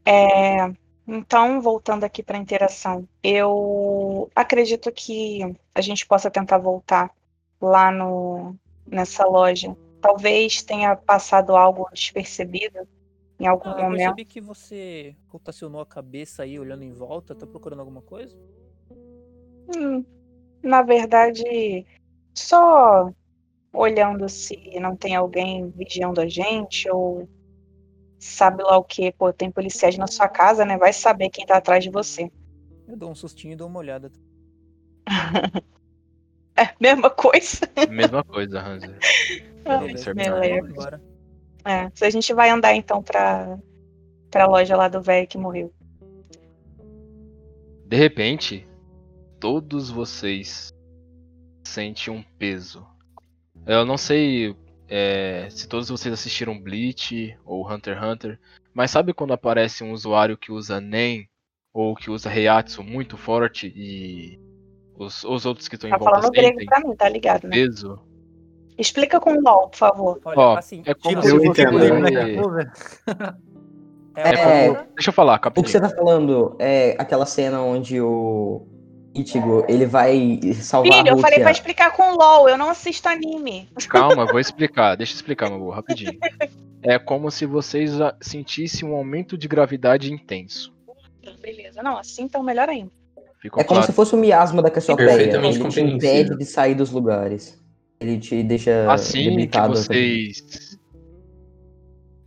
É, 0.05 0.71
Então, 1.07 1.61
voltando 1.61 2.05
aqui 2.05 2.23
para 2.23 2.37
a 2.39 2.41
interação, 2.41 3.09
eu 3.23 4.31
acredito 4.35 4.93
que 4.93 5.41
a 5.75 5.81
gente 5.81 6.07
possa 6.07 6.31
tentar 6.31 6.59
voltar 6.59 7.11
lá 7.61 7.91
no, 7.91 8.55
nessa 8.87 9.25
loja. 9.27 9.77
Talvez 10.01 10.63
tenha 10.63 10.95
passado 10.97 11.57
algo 11.57 11.89
despercebido 11.93 12.87
em 13.41 13.47
algum 13.47 13.71
Ah, 13.71 13.79
eu 13.79 13.85
momento. 13.85 14.15
percebi 14.15 14.25
que 14.25 14.41
você 14.41 15.17
rotacionou 15.29 15.81
a 15.81 15.87
cabeça 15.87 16.43
aí, 16.45 16.59
olhando 16.59 16.85
em 16.85 16.93
volta. 16.93 17.35
Tá 17.35 17.47
procurando 17.47 17.81
alguma 17.81 18.03
coisa? 18.03 18.37
Hum, 19.75 20.05
na 20.63 20.83
verdade, 20.83 21.87
só 22.37 23.11
olhando 23.73 24.29
se 24.29 24.57
não 24.81 24.97
tem 24.97 25.15
alguém 25.15 25.71
vigiando 25.71 26.21
a 26.21 26.29
gente 26.29 26.91
ou 26.91 27.29
sabe 28.19 28.63
lá 28.63 28.77
o 28.77 28.85
que. 28.85 29.13
Pô, 29.13 29.33
tem 29.33 29.51
policiais 29.51 29.97
na 29.97 30.07
sua 30.07 30.29
casa, 30.29 30.65
né? 30.65 30.77
Vai 30.77 30.93
saber 30.93 31.31
quem 31.31 31.47
tá 31.47 31.57
atrás 31.57 31.83
de 31.83 31.91
você. 31.91 32.31
Eu 32.87 32.97
dou 32.97 33.11
um 33.11 33.15
sustinho 33.15 33.53
e 33.53 33.57
dou 33.57 33.69
uma 33.69 33.79
olhada. 33.79 34.11
É, 36.57 36.75
mesma 36.79 37.09
coisa. 37.09 37.61
Mesma 37.89 38.23
coisa, 38.23 38.61
Hanser. 38.61 38.99
Ah, 39.65 39.79
beleza. 39.79 41.01
É, 41.65 41.91
se 41.95 42.05
a 42.05 42.11
gente 42.11 42.35
vai 42.35 42.51
andar 42.51 42.75
então 42.75 43.03
pra, 43.03 43.59
pra 44.31 44.47
loja 44.47 44.77
lá 44.77 44.89
do 44.89 45.01
velho 45.01 45.27
que 45.27 45.39
morreu. 45.39 45.73
De 47.87 47.97
repente, 47.97 48.67
todos 49.41 49.91
vocês 49.91 50.71
sentem 51.65 52.13
um 52.13 52.23
peso. 52.39 52.87
Eu 53.67 53.85
não 53.87 53.97
sei 53.97 54.55
é, 54.89 55.49
se 55.51 55.67
todos 55.67 55.89
vocês 55.89 56.13
assistiram 56.13 56.61
Bleach 56.61 57.37
ou 57.45 57.69
Hunter 57.69 57.97
x 57.97 58.05
Hunter, 58.05 58.41
mas 58.75 58.91
sabe 58.91 59.15
quando 59.15 59.33
aparece 59.33 59.83
um 59.83 59.93
usuário 59.93 60.37
que 60.37 60.53
usa 60.53 60.81
NEM 60.81 61.27
ou 61.73 61.95
que 61.95 62.11
usa 62.11 62.29
Reiatsu 62.29 62.83
muito 62.83 63.17
forte 63.17 63.73
e 63.75 64.39
os, 64.97 65.25
os 65.25 65.47
outros 65.47 65.69
que 65.69 65.77
estão 65.77 65.89
em 65.89 65.93
Tá 65.93 65.99
volta 65.99 66.17
falando 66.17 66.33
grego 66.33 66.65
pra 66.67 66.81
mim, 66.81 66.95
tá 66.95 67.09
ligado, 67.09 67.49
né? 67.49 67.57
peso? 67.57 67.99
Explica 68.77 69.21
com 69.21 69.33
o 69.33 69.41
LOL, 69.41 69.69
por 69.69 69.77
favor. 69.77 70.21
Olha, 70.25 70.39
Ó, 70.39 70.57
assim, 70.57 70.83
é 70.87 70.95
como 70.95 71.21
Tipo, 71.21 71.23
se 71.23 71.35
eu 71.35 71.41
se 71.41 71.47
você... 71.47 71.63
é, 74.17 74.35
É, 74.35 74.71
uma- 74.71 74.87
Deixa 74.95 75.11
eu 75.11 75.13
falar, 75.13 75.41
O 75.47 75.63
que 75.63 75.71
você 75.71 75.81
tá 75.81 75.89
falando 75.91 76.57
é 76.59 76.97
aquela 76.99 77.27
cena 77.27 77.61
onde 77.61 78.01
o 78.01 78.67
Ichigo, 79.15 79.65
ele 79.69 79.87
vai 79.87 80.39
salvar 80.55 80.93
Filho, 80.99 81.09
a 81.13 81.17
eu 81.17 81.19
falei 81.19 81.41
pra 81.41 81.51
explicar 81.51 81.91
com 81.97 82.13
o 82.13 82.17
LOL, 82.17 82.49
eu 82.49 82.57
não 82.57 82.69
assisto 82.71 83.09
anime. 83.09 83.69
Calma, 83.89 84.25
vou 84.25 84.39
explicar. 84.39 84.95
Deixa 84.97 85.13
eu 85.13 85.17
explicar, 85.17 85.47
meu 85.49 85.57
amor, 85.57 85.75
rapidinho. 85.75 86.17
É 86.83 86.99
como 86.99 87.31
se 87.31 87.45
vocês 87.45 87.93
sentissem 88.21 88.89
um 88.89 88.95
aumento 88.95 89.37
de 89.37 89.49
gravidade 89.49 90.13
intenso. 90.13 90.73
Beleza, 91.43 91.83
não, 91.83 91.99
assim 91.99 92.23
então 92.23 92.43
melhor 92.43 92.69
ainda. 92.69 92.91
Ficou 93.41 93.61
É 93.61 93.65
como 93.65 93.79
claro? 93.81 93.87
se 93.91 93.97
fosse 93.97 94.15
o 94.15 94.19
miasma 94.19 94.63
da 94.63 94.71
Cassiopeia. 94.71 95.11
Ele 95.13 95.69
te 95.71 95.81
impede 95.81 96.37
de 96.37 96.45
sair 96.45 96.75
dos 96.75 96.91
lugares. 96.91 97.59
Ele 97.99 98.19
te 98.19 98.43
deixa 98.43 98.91
Assim 98.93 99.19
que 99.19 99.25
debilitado. 99.31 99.75
vocês. 99.75 100.79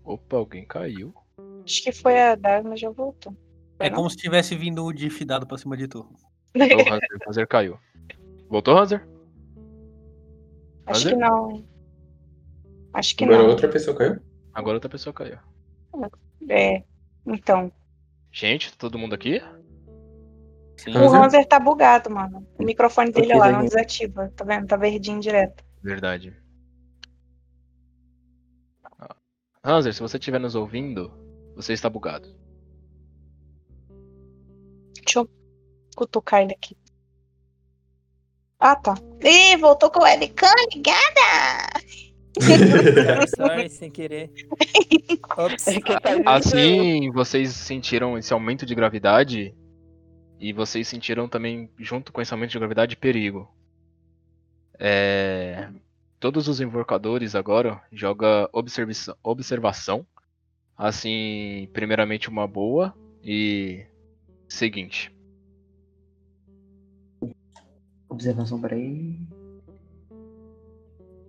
Opa, 0.04 0.38
alguém 0.38 0.66
caiu. 0.66 1.14
Acho 1.66 1.84
que 1.84 1.92
foi 1.92 2.20
a 2.22 2.36
Dagmar 2.36 2.76
já 2.78 2.90
voltou. 2.90 3.34
é 3.80 3.90
como 3.90 4.10
se 4.10 4.18
tivesse 4.18 4.56
vindo 4.56 4.84
o 4.86 4.92
Diff 4.94 5.24
dado 5.24 5.48
pra 5.48 5.58
cima 5.58 5.78
de 5.78 5.88
tu. 5.88 6.06
O 6.56 7.30
Hanser, 7.30 7.48
caiu. 7.48 7.80
Voltou, 8.50 8.78
Hanser? 8.78 9.08
Acho 10.86 11.10
que 11.10 11.16
não. 11.16 11.66
Acho 12.94 13.16
que 13.16 13.24
Agora 13.24 13.44
não. 13.44 13.50
outra 13.50 13.68
pessoa 13.70 13.98
caiu? 13.98 14.20
Agora 14.54 14.76
outra 14.76 14.90
pessoa 14.90 15.14
caiu. 15.14 15.38
É. 16.50 16.84
Então. 17.26 17.72
Gente, 18.32 18.72
tá 18.72 18.78
todo 18.78 19.00
mundo 19.00 19.16
aqui? 19.16 19.42
Sim. 20.78 20.96
O 20.98 21.14
Hanser? 21.14 21.46
Tá 21.48 21.60
bugado, 21.60 22.10
mano. 22.12 22.46
O 22.60 22.64
microfone 22.64 23.12
dele 23.12 23.34
lá 23.34 23.52
não 23.52 23.64
desativa. 23.64 24.32
Tá 24.36 24.44
vendo? 24.44 24.68
Tá 24.68 24.76
verdinho 24.76 25.20
direto. 25.20 25.64
Verdade. 25.82 26.36
Hanser, 29.64 29.94
se 29.94 30.02
você 30.02 30.18
estiver 30.18 30.40
nos 30.40 30.56
ouvindo, 30.56 31.12
você 31.56 31.74
está 31.74 31.90
bugado. 31.90 32.28
Deixa 34.94 35.20
eu 35.20 35.30
cutucar 35.94 36.42
ele 36.42 36.54
aqui. 36.54 36.78
Ah, 38.60 38.76
tá. 38.76 38.96
Ih, 39.22 39.58
voltou 39.58 39.90
com 39.90 40.00
o 40.00 40.04
webcam 40.04 40.54
ligada! 40.74 41.80
Sorry, 43.36 43.70
sem 43.70 43.92
querer. 43.92 44.32
Ops. 45.38 45.68
É 45.68 45.80
tá 45.80 46.00
Assim, 46.26 47.12
vocês 47.12 47.52
sentiram 47.52 48.18
esse 48.18 48.34
aumento 48.34 48.66
de 48.66 48.74
gravidade 48.74 49.54
e 50.40 50.52
vocês 50.54 50.88
sentiram 50.88 51.28
também, 51.28 51.70
junto 51.78 52.12
com 52.12 52.22
esse 52.22 52.34
aumento 52.34 52.52
de 52.52 52.60
gravidade, 52.60 52.96
perigo. 52.96 53.48
É, 54.80 55.70
Todos 56.24 56.48
os 56.48 56.62
invocadores 56.62 57.36
agora 57.36 57.82
jogam 57.92 58.48
observação, 58.54 59.14
observação. 59.22 60.08
Assim, 60.78 61.68
primeiramente 61.74 62.30
uma 62.30 62.48
boa 62.48 62.96
e 63.22 63.86
seguinte. 64.48 65.14
Observação, 68.14 68.62
peraí. 68.62 69.20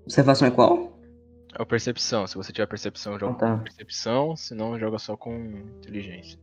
Observação 0.02 0.48
é 0.48 0.50
qual? 0.50 0.92
É 1.58 1.62
o 1.62 1.66
percepção. 1.66 2.26
Se 2.26 2.34
você 2.36 2.52
tiver 2.52 2.66
percepção, 2.66 3.18
joga 3.18 3.32
Ah, 3.32 3.36
tá. 3.36 3.56
com 3.56 3.64
percepção, 3.64 4.36
se 4.36 4.54
não, 4.54 4.78
joga 4.78 4.98
só 4.98 5.16
com 5.16 5.34
inteligência. 5.78 6.38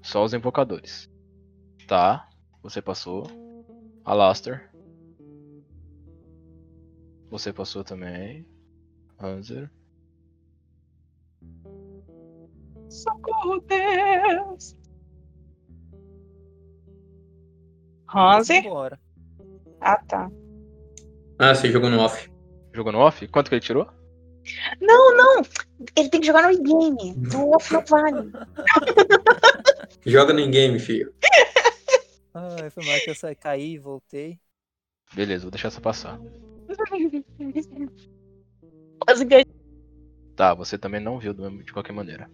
Só 0.00 0.24
os 0.24 0.32
invocadores. 0.32 1.10
Tá, 1.86 2.28
você 2.62 2.80
passou. 2.80 3.24
Alastair. 4.04 4.70
Você 7.30 7.52
passou 7.52 7.84
também. 7.84 8.46
Hanser. 9.20 9.70
Socorro, 12.88 13.60
Deus! 13.60 14.76
Hanser? 18.12 18.62
Bora. 18.62 18.98
Ah, 19.80 19.96
tá. 20.06 20.30
Ah, 21.38 21.54
você 21.54 21.70
jogou 21.70 21.90
no 21.90 21.98
off. 21.98 22.30
Jogou 22.72 22.92
no 22.92 22.98
off? 22.98 23.26
Quanto 23.28 23.48
que 23.48 23.54
ele 23.54 23.62
tirou? 23.62 23.88
Não, 24.80 25.16
não! 25.16 25.42
Ele 25.96 26.08
tem 26.08 26.20
que 26.20 26.26
jogar 26.26 26.42
no 26.42 26.50
in-game. 26.50 27.14
No 27.16 27.54
off 27.54 27.72
não 27.72 27.84
vale. 27.84 28.30
Joga 30.04 30.32
no 30.32 30.40
in-game, 30.40 30.78
filho. 30.78 31.12
Ai, 32.34 32.70
foi 32.70 32.84
mal 32.84 32.98
que 33.00 33.10
eu 33.10 33.14
saí, 33.14 33.34
caí, 33.34 33.78
voltei. 33.78 34.38
Beleza, 35.14 35.42
vou 35.42 35.50
deixar 35.50 35.68
essa 35.68 35.80
passar. 35.80 36.18
Tá, 40.34 40.54
você 40.54 40.78
também 40.78 41.00
não 41.00 41.18
viu 41.18 41.34
de 41.34 41.72
qualquer 41.72 41.92
maneira. 41.92 42.30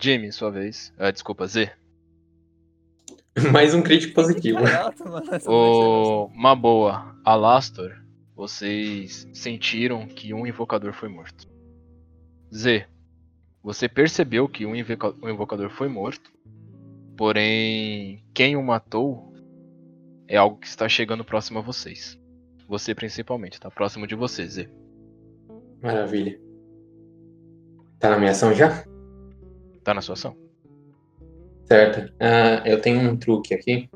Jimmy, 0.00 0.32
sua 0.32 0.50
vez. 0.50 0.92
Ah, 0.98 1.10
desculpa, 1.10 1.46
Z. 1.46 1.70
Mais 3.52 3.74
um 3.74 3.82
crítico 3.82 4.14
positivo. 4.14 4.62
Cara, 4.62 4.84
alto, 4.84 5.04
mano, 5.08 5.34
essa 5.34 5.50
O... 5.50 6.26
Uma 6.26 6.54
boa. 6.54 7.16
Alastor, 7.24 7.92
vocês 8.34 9.26
sentiram 9.32 10.06
que 10.06 10.34
um 10.34 10.46
invocador 10.46 10.92
foi 10.92 11.08
morto. 11.08 11.48
Z, 12.54 12.86
você 13.62 13.88
percebeu 13.88 14.48
que 14.48 14.66
um 14.66 14.76
invoca- 14.76 15.14
um 15.22 15.30
invocador 15.30 15.70
foi 15.70 15.88
morto, 15.88 16.30
porém 17.16 18.22
quem 18.34 18.56
o 18.56 18.62
matou 18.62 19.32
é 20.28 20.36
algo 20.36 20.58
que 20.58 20.66
está 20.66 20.88
chegando 20.88 21.24
próximo 21.24 21.58
a 21.58 21.62
vocês. 21.62 22.18
Você 22.68 22.94
principalmente, 22.94 23.60
tá 23.60 23.70
próximo 23.70 24.06
de 24.06 24.14
você, 24.14 24.46
Z. 24.46 24.70
Maravilha. 25.82 26.38
Tá 27.98 28.10
na 28.10 28.18
minha 28.18 28.30
ação 28.32 28.52
já? 28.52 28.84
Tá 29.84 29.94
na 29.94 30.00
sua 30.00 30.14
ação? 30.14 30.36
Certo. 31.72 32.12
Ah, 32.20 32.62
eu 32.66 32.82
tenho 32.82 33.00
um 33.00 33.16
truque 33.16 33.54
aqui. 33.54 33.88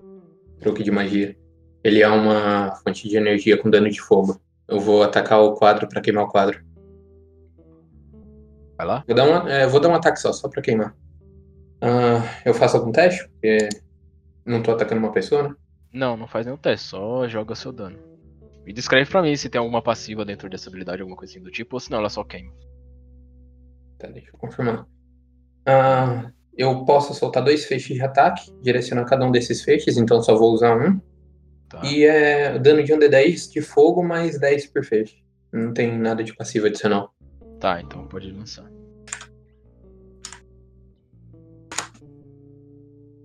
Truque 0.61 0.83
de 0.83 0.90
magia. 0.90 1.37
Ele 1.85 2.00
é 2.00 2.09
uma 2.09 2.75
fonte 2.76 3.06
de 3.06 3.18
energia 3.18 3.61
com 3.61 3.68
dano 3.68 3.90
de 3.90 4.00
fogo. 4.00 4.40
Eu 4.66 4.80
vou 4.80 5.02
atacar 5.02 5.42
o 5.42 5.54
quadro 5.54 5.87
pra 5.87 6.00
queimar 6.00 6.25
o 6.25 6.28
quadro. 6.28 6.64
Vai 8.78 8.87
lá? 8.87 9.04
Vou 9.06 9.14
dar, 9.14 9.28
uma, 9.28 9.52
é, 9.52 9.66
vou 9.66 9.78
dar 9.78 9.90
um 9.90 9.95
ataque 9.95 10.18
só, 10.18 10.33
só 10.33 10.49
pra 10.49 10.62
queimar. 10.62 10.97
Ah, 11.83 12.23
eu 12.47 12.54
faço 12.54 12.78
algum 12.78 12.90
teste? 12.90 13.28
Porque 13.28 13.68
não 14.47 14.62
tô 14.62 14.71
atacando 14.71 14.99
uma 14.99 15.12
pessoa, 15.12 15.42
né? 15.42 15.54
Não, 15.92 16.16
não 16.16 16.26
faz 16.26 16.47
nenhum 16.47 16.56
teste, 16.56 16.88
só 16.88 17.28
joga 17.28 17.54
seu 17.54 17.73
dano. 17.73 17.99
E 18.66 18.73
descreve 18.73 19.11
pra 19.11 19.21
mim 19.21 19.37
se 19.37 19.50
tem 19.50 19.59
alguma 19.59 19.83
passiva 19.83 20.25
dentro 20.25 20.49
dessa 20.49 20.71
habilidade, 20.71 21.02
alguma 21.02 21.23
assim 21.23 21.42
do 21.42 21.50
tipo, 21.50 21.76
ou 21.76 21.80
se 21.80 21.90
não, 21.90 21.99
ela 21.99 22.09
só 22.09 22.25
queima. 22.25 22.54
Tá, 23.99 24.09
deixa 24.09 24.30
eu 24.30 24.38
confirmar. 24.38 24.87
Ah, 25.66 26.33
eu 26.57 26.85
posso 26.85 27.13
soltar 27.15 27.45
dois 27.45 27.65
feixes 27.65 27.97
de 27.97 28.03
ataque, 28.03 28.51
direcionando 28.63 29.09
cada 29.09 29.25
um 29.25 29.31
desses 29.31 29.63
feixes, 29.63 29.97
então 29.97 30.23
só 30.23 30.35
vou 30.35 30.53
usar 30.53 30.77
um. 30.77 31.01
Tá? 31.69 31.83
E 31.85 32.05
é 32.05 32.59
dano 32.59 32.83
de 32.83 32.95
um 32.95 32.99
D10 32.99 33.53
de 33.53 33.61
fogo 33.61 34.03
mais 34.03 34.39
10 34.39 34.67
por 34.69 34.85
feixe. 34.85 35.23
Não 35.53 35.73
tem 35.73 35.97
nada 35.99 36.25
de 36.25 36.35
passivo 36.35 36.67
adicional. 36.67 37.15
Tá, 37.61 37.81
então 37.81 38.07
pode 38.07 38.31
lançar. 38.31 38.71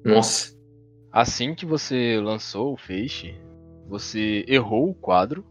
Nossa. 0.04 0.58
Assim 1.12 1.54
que 1.54 1.66
você 1.66 2.20
lançou 2.22 2.74
o 2.74 2.78
feixe, 2.78 3.36
você 3.88 4.44
errou 4.48 4.90
o 4.90 4.96
quadro 4.96 5.46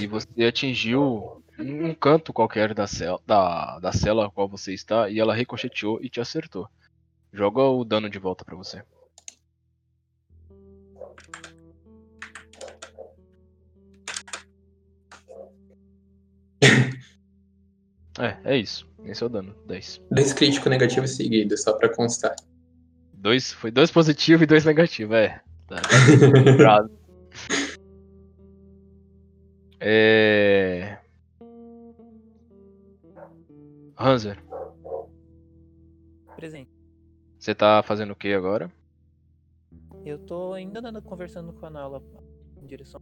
e 0.00 0.06
você 0.06 0.26
atingiu 0.44 1.42
um 1.58 1.94
canto 1.94 2.32
qualquer 2.32 2.74
da 2.74 2.86
cela, 2.86 3.18
da, 3.26 3.78
da 3.80 3.92
cela 3.92 4.26
a 4.26 4.30
qual 4.30 4.48
você 4.48 4.74
está 4.74 5.08
e 5.08 5.18
ela 5.18 5.34
ricocheteou 5.34 5.98
e 6.02 6.10
te 6.10 6.20
acertou. 6.20 6.68
Joga 7.36 7.60
o 7.60 7.84
dano 7.84 8.08
de 8.08 8.18
volta 8.18 8.46
pra 8.46 8.56
você. 8.56 8.82
É, 18.18 18.54
é 18.54 18.56
isso. 18.56 18.88
Esse 19.04 19.22
é 19.22 19.26
o 19.26 19.28
dano. 19.28 19.54
10. 19.66 20.00
Dois 20.10 20.32
críticos 20.32 20.70
negativos 20.70 21.14
seguidos, 21.14 21.62
só 21.62 21.74
pra 21.74 21.94
constar. 21.94 22.34
Dois, 23.12 23.52
foi 23.52 23.70
dois 23.70 23.90
positivos 23.90 24.42
e 24.42 24.46
dois 24.46 24.64
negativos, 24.64 25.14
é. 25.14 25.42
Tá. 25.68 25.82
É. 29.78 30.96
Hanser, 33.98 34.42
Presente. 36.34 36.75
Você 37.46 37.54
tá 37.54 37.80
fazendo 37.80 38.10
o 38.10 38.16
que 38.16 38.32
agora? 38.32 38.68
Eu 40.04 40.18
tô 40.18 40.52
ainda 40.52 40.80
andando, 40.80 41.00
conversando 41.00 41.52
com 41.52 41.64
a 41.64 41.70
Nala 41.70 42.02
em 42.60 42.66
direção. 42.66 43.00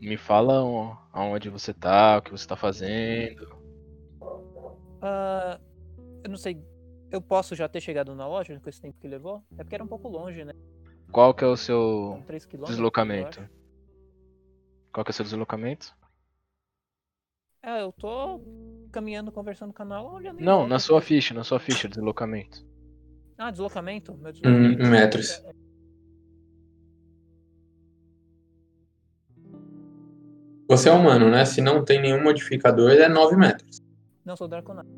Me 0.00 0.16
fala 0.16 0.54
aonde 1.12 1.50
você 1.50 1.74
tá, 1.74 2.16
o 2.16 2.22
que 2.22 2.30
você 2.30 2.46
tá 2.46 2.56
fazendo. 2.56 3.46
Ah, 5.02 5.60
eu 6.24 6.30
não 6.30 6.38
sei. 6.38 6.64
Eu 7.10 7.20
posso 7.20 7.54
já 7.54 7.68
ter 7.68 7.82
chegado 7.82 8.14
na 8.14 8.26
loja 8.26 8.58
com 8.58 8.70
esse 8.70 8.80
tempo 8.80 8.98
que 8.98 9.06
levou? 9.06 9.44
É 9.58 9.62
porque 9.62 9.74
era 9.74 9.84
um 9.84 9.88
pouco 9.88 10.08
longe, 10.08 10.46
né? 10.46 10.54
Qual 11.12 11.34
que 11.34 11.44
é 11.44 11.46
o 11.46 11.58
seu 11.58 12.12
São 12.14 12.22
3 12.22 12.46
quilômetros. 12.46 12.76
deslocamento? 12.76 13.50
Qual 14.94 15.04
que 15.04 15.10
é 15.10 15.12
o 15.12 15.14
seu 15.14 15.24
deslocamento? 15.26 15.94
Ah, 17.68 17.80
eu 17.80 17.90
tô 17.90 18.40
caminhando, 18.92 19.32
conversando 19.32 19.72
com 19.72 19.82
a 19.82 19.84
Nala, 19.84 20.12
olhando 20.12 20.40
em 20.40 20.44
Não, 20.44 20.68
na 20.68 20.78
sua 20.78 21.00
ficha, 21.00 21.34
na 21.34 21.42
sua 21.42 21.58
ficha, 21.58 21.88
deslocamento. 21.88 22.64
Ah, 23.36 23.50
deslocamento? 23.50 24.16
Meu 24.16 24.30
Em 24.30 24.32
deslocamento. 24.34 24.82
em 24.84 24.88
metros. 24.88 25.42
Você 30.68 30.88
é 30.88 30.92
humano, 30.92 31.28
né? 31.28 31.44
Se 31.44 31.60
não 31.60 31.84
tem 31.84 32.00
nenhum 32.00 32.22
modificador, 32.22 32.92
é 32.92 33.08
9 33.08 33.36
metros. 33.36 33.80
Não, 34.24 34.36
sou 34.36 34.46
Draconite. 34.46 34.88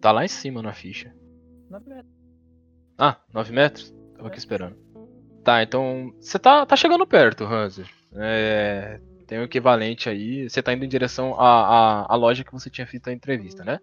Tá 0.00 0.10
lá 0.12 0.24
em 0.24 0.28
cima 0.28 0.62
na 0.62 0.72
ficha. 0.72 1.14
9 1.72 1.88
metros. 1.88 2.14
Ah, 2.98 3.16
9 3.32 3.52
metros? 3.52 3.94
Tava 4.14 4.28
aqui 4.28 4.38
esperando. 4.38 4.76
Tá, 5.42 5.62
então. 5.62 6.14
Você 6.20 6.38
tá, 6.38 6.66
tá 6.66 6.76
chegando 6.76 7.06
perto, 7.06 7.44
Hanser. 7.44 7.88
É, 8.14 9.00
tem 9.26 9.38
o 9.38 9.44
equivalente 9.44 10.08
aí. 10.08 10.48
Você 10.48 10.62
tá 10.62 10.72
indo 10.74 10.84
em 10.84 10.88
direção 10.88 11.34
à, 11.40 11.46
à, 11.46 12.12
à 12.12 12.14
loja 12.14 12.44
que 12.44 12.52
você 12.52 12.68
tinha 12.68 12.86
feito 12.86 13.08
a 13.08 13.12
entrevista, 13.12 13.64
né? 13.64 13.80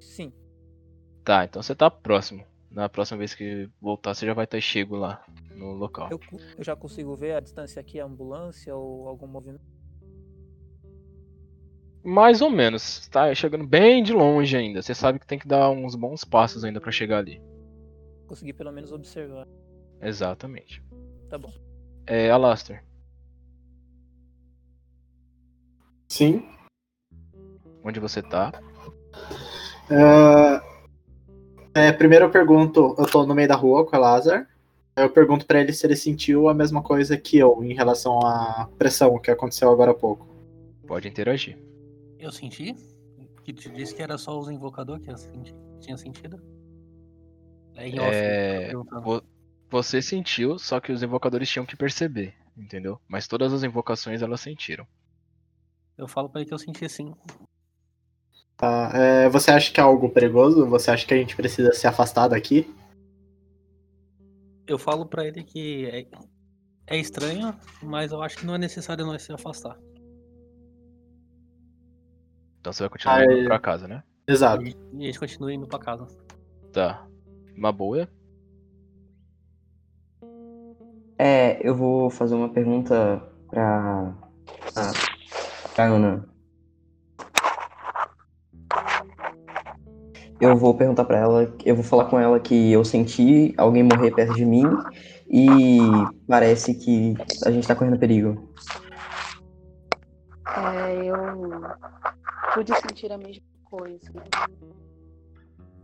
Sim. 0.00 0.32
Tá, 1.24 1.44
então 1.44 1.62
você 1.62 1.74
tá 1.74 1.88
próximo. 1.88 2.44
Na 2.70 2.88
próxima 2.88 3.18
vez 3.18 3.34
que 3.34 3.70
voltar, 3.80 4.12
você 4.12 4.26
já 4.26 4.34
vai 4.34 4.44
estar 4.44 4.60
chego 4.60 4.96
lá 4.96 5.24
no 5.54 5.72
local. 5.74 6.08
Eu, 6.10 6.20
eu 6.58 6.64
já 6.64 6.74
consigo 6.74 7.14
ver 7.14 7.36
a 7.36 7.40
distância 7.40 7.80
aqui, 7.80 8.00
a 8.00 8.04
ambulância 8.04 8.74
ou 8.74 9.08
algum 9.08 9.28
movimento. 9.28 9.64
Mais 12.06 12.40
ou 12.40 12.48
menos. 12.48 13.08
Tá 13.08 13.34
chegando 13.34 13.66
bem 13.66 14.00
de 14.00 14.12
longe 14.12 14.56
ainda. 14.56 14.80
Você 14.80 14.94
sabe 14.94 15.18
que 15.18 15.26
tem 15.26 15.40
que 15.40 15.48
dar 15.48 15.68
uns 15.70 15.96
bons 15.96 16.22
passos 16.22 16.62
ainda 16.62 16.80
pra 16.80 16.92
chegar 16.92 17.18
ali. 17.18 17.42
Consegui 18.28 18.52
pelo 18.52 18.70
menos 18.70 18.92
observar. 18.92 19.44
Exatamente. 20.00 20.80
Tá 21.28 21.36
bom. 21.36 21.52
É, 22.06 22.30
Alastair. 22.30 22.84
Sim. 26.06 26.48
Onde 27.82 27.98
você 27.98 28.22
tá? 28.22 28.52
Ah, 29.90 30.62
é, 31.74 31.90
primeiro 31.90 32.26
eu 32.26 32.30
pergunto, 32.30 32.94
eu 32.96 33.06
tô 33.06 33.26
no 33.26 33.34
meio 33.34 33.48
da 33.48 33.56
rua 33.56 33.84
com 33.84 33.96
o 33.96 34.00
Lázaro. 34.00 34.46
Eu 34.94 35.10
pergunto 35.10 35.44
pra 35.44 35.60
ele 35.60 35.72
se 35.72 35.84
ele 35.84 35.96
sentiu 35.96 36.48
a 36.48 36.54
mesma 36.54 36.84
coisa 36.84 37.16
que 37.16 37.36
eu 37.36 37.64
em 37.64 37.74
relação 37.74 38.20
à 38.20 38.70
pressão 38.78 39.18
que 39.18 39.30
aconteceu 39.30 39.72
agora 39.72 39.90
há 39.90 39.94
pouco. 39.94 40.24
Pode 40.86 41.08
interagir. 41.08 41.65
Eu 42.18 42.32
senti? 42.32 42.74
Que 43.44 43.52
te 43.52 43.70
disse 43.70 43.94
que 43.94 44.02
era 44.02 44.18
só 44.18 44.38
os 44.38 44.48
invocadores 44.50 45.04
que 45.04 45.10
eu 45.10 45.16
senti- 45.16 45.54
tinha 45.80 45.96
sentido? 45.96 46.40
É 47.74 47.86
em 47.88 48.00
off, 48.00 48.10
É, 48.10 48.72
Você 49.70 50.00
sentiu, 50.00 50.58
só 50.58 50.80
que 50.80 50.92
os 50.92 51.02
invocadores 51.02 51.48
tinham 51.48 51.66
que 51.66 51.76
perceber, 51.76 52.34
entendeu? 52.56 53.00
Mas 53.08 53.26
todas 53.26 53.52
as 53.52 53.62
invocações 53.62 54.22
elas 54.22 54.40
sentiram. 54.40 54.86
Eu 55.98 56.06
falo 56.06 56.28
pra 56.28 56.40
ele 56.40 56.48
que 56.48 56.54
eu 56.54 56.58
senti 56.58 56.88
sim. 56.88 57.14
Tá, 58.56 58.90
é, 58.94 59.28
você 59.28 59.50
acha 59.50 59.72
que 59.72 59.80
é 59.80 59.82
algo 59.82 60.08
perigoso? 60.08 60.66
Você 60.66 60.90
acha 60.90 61.06
que 61.06 61.12
a 61.14 61.16
gente 61.16 61.36
precisa 61.36 61.72
se 61.72 61.86
afastar 61.86 62.28
daqui? 62.28 62.72
Eu 64.66 64.78
falo 64.78 65.06
pra 65.06 65.24
ele 65.26 65.44
que 65.44 65.86
é, 65.86 66.06
é 66.86 66.96
estranho, 66.98 67.56
mas 67.82 68.12
eu 68.12 68.22
acho 68.22 68.38
que 68.38 68.46
não 68.46 68.54
é 68.54 68.58
necessário 68.58 69.04
nós 69.04 69.22
se 69.22 69.32
afastar. 69.32 69.78
Então 72.66 72.72
você 72.72 72.82
vai 72.82 72.90
continuar 72.90 73.18
Ah, 73.18 73.24
indo 73.32 73.46
pra 73.46 73.60
casa, 73.60 73.86
né? 73.86 74.02
Exato. 74.26 74.64
E 74.64 74.74
a 74.74 75.06
gente 75.06 75.20
continua 75.20 75.54
indo 75.54 75.68
pra 75.68 75.78
casa. 75.78 76.04
Tá. 76.72 77.06
Uma 77.56 77.70
boa. 77.70 78.08
É, 81.16 81.60
eu 81.64 81.76
vou 81.76 82.10
fazer 82.10 82.34
uma 82.34 82.48
pergunta 82.48 83.22
pra. 83.48 84.12
Pra, 84.74 84.92
pra 85.76 85.84
Ana. 85.84 86.28
Eu 90.40 90.56
vou 90.56 90.74
perguntar 90.74 91.04
pra 91.04 91.18
ela, 91.18 91.54
eu 91.64 91.76
vou 91.76 91.84
falar 91.84 92.06
com 92.06 92.18
ela 92.18 92.40
que 92.40 92.72
eu 92.72 92.84
senti 92.84 93.54
alguém 93.56 93.84
morrer 93.84 94.10
perto 94.10 94.34
de 94.34 94.44
mim 94.44 94.64
e 95.30 95.78
parece 96.26 96.74
que 96.74 97.14
a 97.44 97.50
gente 97.52 97.68
tá 97.68 97.76
correndo 97.76 97.96
perigo. 97.96 98.52
É, 100.48 101.06
eu 101.06 101.62
pude 102.56 102.74
sentir 102.80 103.12
a 103.12 103.18
mesma 103.18 103.44
coisa. 103.64 104.10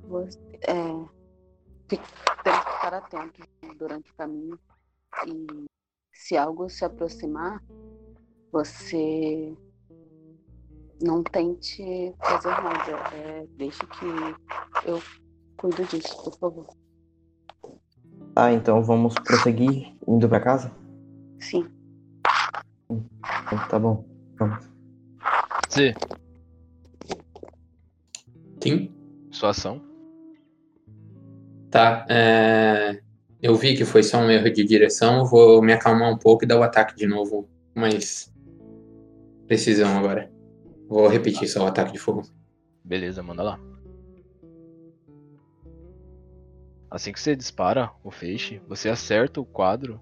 Você, 0.05 0.39
é, 0.67 0.75
temos 1.87 2.09
que 2.09 2.47
ficar 2.47 2.95
atentos 2.95 3.47
durante 3.77 4.11
o 4.11 4.15
caminho. 4.15 4.59
E 5.27 5.67
se 6.15 6.35
algo 6.35 6.71
se 6.71 6.83
aproximar, 6.83 7.63
você 8.51 9.55
não 11.03 11.23
tente 11.23 12.15
fazer 12.19 12.49
nada. 12.49 13.17
É, 13.17 13.47
deixe 13.59 13.87
que 13.87 14.89
eu 14.89 15.03
cuido 15.59 15.85
disso, 15.85 16.25
por 16.25 16.39
favor. 16.39 16.67
Tá, 18.35 18.51
então 18.51 18.83
vamos 18.83 19.13
prosseguir 19.13 19.95
indo 20.09 20.27
pra 20.27 20.41
casa? 20.41 20.73
Sim. 21.39 21.71
Então, 22.89 23.69
Tá 23.69 23.79
bom. 23.79 24.07
Vamos. 24.39 24.65
Z, 25.71 25.95
Sim? 28.63 28.93
sua 29.33 29.51
ação. 29.51 29.83
Tá. 31.71 32.07
é, 32.09 33.01
Eu 33.41 33.55
vi 33.57 33.77
que 33.77 33.85
foi 33.85 34.03
só 34.03 34.19
um 34.19 34.31
erro 34.31 34.51
de 34.51 34.63
direção. 34.63 35.25
Vou 35.25 35.61
me 35.63 35.73
acalmar 35.73 36.13
um 36.13 36.19
pouco 36.19 36.45
e 36.45 36.47
dar 36.47 36.59
o 36.59 36.63
ataque 36.63 36.95
de 36.95 37.07
novo. 37.07 37.49
Mas. 37.75 38.33
Precisão 39.49 39.99
agora. 39.99 40.31
Vou 40.89 41.09
repetir 41.09 41.49
só 41.49 41.65
o 41.65 41.67
ataque 41.67 41.93
de 41.93 41.99
fogo. 41.99 42.23
Beleza, 42.85 43.23
manda 43.23 43.43
lá. 43.43 43.59
Assim 46.91 47.11
que 47.11 47.21
você 47.21 47.35
dispara 47.35 47.91
o 48.05 48.11
feixe, 48.11 48.61
você 48.69 48.91
acerta 48.91 49.41
o 49.41 49.47
quadro. 49.47 50.01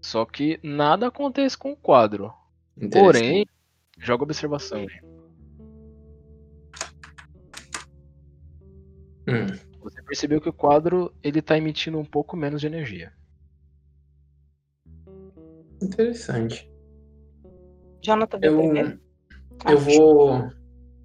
Só 0.00 0.24
que 0.24 0.60
nada 0.62 1.08
acontece 1.08 1.58
com 1.58 1.72
o 1.72 1.76
quadro. 1.76 2.32
Porém, 2.92 3.44
joga 3.98 4.22
observação. 4.22 4.86
Hum, 9.28 9.46
Você 9.82 10.02
percebeu 10.02 10.40
que 10.40 10.48
o 10.48 10.52
quadro 10.52 11.14
ele 11.22 11.42
tá 11.42 11.56
emitindo 11.58 11.98
um 11.98 12.04
pouco 12.04 12.36
menos 12.36 12.60
de 12.60 12.66
energia. 12.66 13.12
interessante. 15.82 16.68
Jonathan 18.02 18.38
Eu, 18.42 18.98
eu 19.68 19.78
vou. 19.78 20.50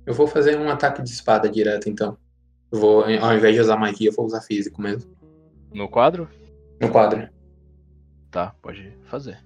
Eu 0.05 0.13
vou 0.13 0.27
fazer 0.27 0.57
um 0.57 0.69
ataque 0.69 1.01
de 1.01 1.09
espada 1.09 1.49
direto, 1.49 1.89
então. 1.89 2.17
Eu 2.71 2.79
vou, 2.79 3.03
ao 3.03 3.35
invés 3.35 3.55
de 3.55 3.61
usar 3.61 3.77
magia, 3.77 4.09
eu 4.09 4.13
vou 4.13 4.25
usar 4.25 4.41
físico 4.41 4.81
mesmo. 4.81 5.15
No 5.73 5.89
quadro? 5.89 6.29
No 6.79 6.89
quadro. 6.89 7.29
Tá, 8.29 8.55
pode 8.61 8.97
fazer. 9.05 9.39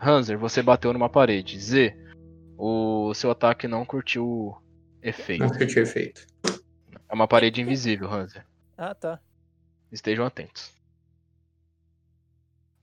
Hanser, 0.00 0.38
você 0.38 0.62
bateu 0.62 0.92
numa 0.92 1.08
parede. 1.10 1.58
Z, 1.60 1.94
o 2.56 3.12
seu 3.14 3.30
ataque 3.30 3.68
não 3.68 3.84
curtiu 3.84 4.24
o 4.26 4.62
efeito. 5.02 5.40
Não 5.44 5.50
curti 5.50 5.78
o 5.78 5.82
efeito. 5.82 6.26
É 7.08 7.14
uma 7.14 7.28
parede 7.28 7.60
invisível, 7.60 8.10
Hanser. 8.10 8.46
Ah, 8.76 8.94
tá. 8.94 9.20
Estejam 9.92 10.24
atentos. 10.24 10.72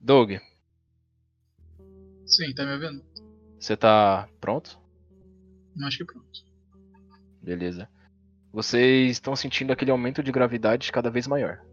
Doug, 0.00 0.32
Sim, 2.24 2.54
tá 2.54 2.64
me 2.64 2.72
ouvindo? 2.74 3.04
você 3.58 3.76
tá 3.76 4.28
pronto? 4.40 4.78
Acho 5.82 5.98
que 5.98 6.04
pronto. 6.04 6.28
Beleza. 7.42 7.88
Vocês 8.52 9.12
estão 9.12 9.34
sentindo 9.34 9.72
aquele 9.72 9.90
aumento 9.90 10.22
de 10.22 10.30
gravidade 10.30 10.92
cada 10.92 11.10
vez 11.10 11.26
maior. 11.26 11.64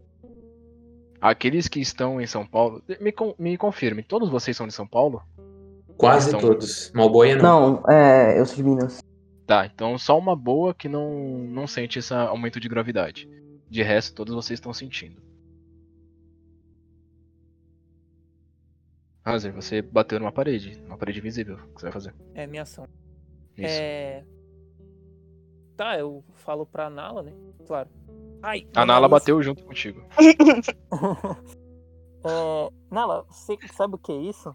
Aqueles 1.28 1.66
que 1.66 1.80
estão 1.80 2.20
em 2.20 2.26
São 2.26 2.46
Paulo. 2.46 2.82
Me, 3.00 3.12
me 3.38 3.56
confirme, 3.56 4.02
todos 4.02 4.28
vocês 4.30 4.56
são 4.56 4.66
de 4.66 4.72
São 4.72 4.86
Paulo? 4.86 5.22
Quase 5.96 6.28
Então- 6.28 6.40
todos. 6.40 6.92
Malboia 6.94 7.36
não. 7.36 7.80
Não, 7.82 7.90
é. 7.90 8.38
Eu 8.38 8.46
sou 8.46 8.56
de 8.56 8.62
Minas. 8.62 9.02
Tá, 9.46 9.66
então 9.66 9.96
só 9.98 10.18
uma 10.18 10.36
boa 10.36 10.72
que 10.74 10.88
não, 10.88 11.10
não 11.48 11.66
sente 11.66 11.98
esse 11.98 12.12
aumento 12.14 12.60
de 12.60 12.68
gravidade. 12.68 13.28
De 13.68 13.82
resto, 13.82 14.14
todos 14.14 14.34
vocês 14.34 14.56
estão 14.58 14.72
sentindo. 14.72 15.20
Hanser, 19.24 19.52
você 19.52 19.82
bateu 19.82 20.20
numa 20.20 20.30
parede, 20.32 20.80
uma 20.86 20.96
parede 20.96 21.20
visível. 21.20 21.56
O 21.56 21.74
que 21.74 21.80
você 21.80 21.86
vai 21.86 21.92
fazer? 21.92 22.14
É 22.34 22.46
minha 22.46 22.62
ação. 22.62 22.86
Isso. 23.56 23.66
É. 23.80 24.24
Tá, 25.76 25.98
eu 25.98 26.24
falo 26.34 26.64
pra 26.64 26.88
Nala, 26.88 27.22
né? 27.22 27.32
Claro. 27.66 27.88
Ai, 28.46 28.64
A 28.76 28.86
Nala 28.86 29.08
bateu 29.08 29.42
junto 29.42 29.64
contigo. 29.64 30.04
é, 32.22 32.70
Nala, 32.88 33.24
você 33.24 33.58
sabe 33.74 33.96
o 33.96 33.98
que 33.98 34.12
é 34.12 34.16
isso? 34.16 34.54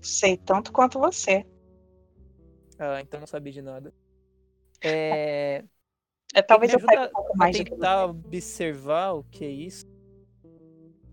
Sei 0.00 0.36
tanto 0.36 0.70
quanto 0.70 1.00
você. 1.00 1.44
Ah, 2.78 3.00
então 3.00 3.18
não 3.18 3.26
sabia 3.26 3.52
de 3.52 3.60
nada. 3.60 3.92
É. 4.80 5.64
É, 6.32 6.40
talvez 6.40 6.72
eu 6.72 6.78
ajuda 6.78 7.08
um 7.08 7.12
pouco 7.12 7.36
mais 7.36 7.56
tentar 7.56 8.06
observar 8.06 9.10
o 9.10 9.24
que 9.24 9.44
é 9.44 9.50
isso. 9.50 9.84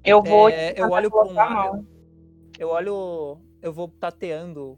Eu 0.04 0.22
vou. 0.22 0.50
É, 0.50 0.80
eu 0.80 0.88
olho 0.92 1.10
pra 1.10 1.24
um 1.24 1.34
lado. 1.34 1.54
mão. 1.54 1.88
Eu 2.60 2.70
olho. 2.70 3.42
Eu 3.60 3.74
vou 3.74 3.88
tateando 3.88 4.78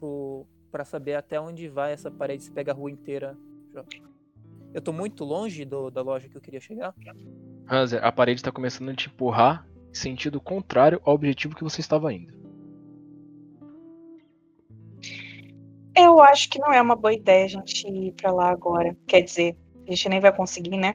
pro, 0.00 0.44
pra 0.72 0.84
saber 0.84 1.14
até 1.14 1.40
onde 1.40 1.68
vai 1.68 1.92
essa 1.92 2.10
parede, 2.10 2.42
se 2.42 2.50
pega 2.50 2.72
a 2.72 2.74
rua 2.74 2.90
inteira. 2.90 3.38
Eu 4.74 4.80
tô 4.80 4.92
muito 4.92 5.24
longe 5.24 5.64
do, 5.64 5.90
da 5.90 6.02
loja 6.02 6.28
que 6.28 6.36
eu 6.36 6.40
queria 6.40 6.60
chegar. 6.60 6.94
Hanser, 7.68 8.04
a 8.04 8.10
parede 8.10 8.42
tá 8.42 8.50
começando 8.50 8.90
a 8.90 8.94
te 8.94 9.08
empurrar 9.08 9.66
em 9.90 9.94
sentido 9.94 10.40
contrário 10.40 11.00
ao 11.04 11.14
objetivo 11.14 11.54
que 11.54 11.62
você 11.62 11.80
estava 11.80 12.12
indo. 12.12 12.32
Eu 15.94 16.20
acho 16.20 16.48
que 16.48 16.58
não 16.58 16.72
é 16.72 16.80
uma 16.80 16.96
boa 16.96 17.12
ideia 17.12 17.44
a 17.44 17.48
gente 17.48 17.86
ir 17.86 18.12
pra 18.12 18.32
lá 18.32 18.50
agora. 18.50 18.96
Quer 19.06 19.22
dizer, 19.22 19.56
a 19.86 19.90
gente 19.90 20.08
nem 20.08 20.20
vai 20.20 20.34
conseguir, 20.34 20.78
né? 20.78 20.94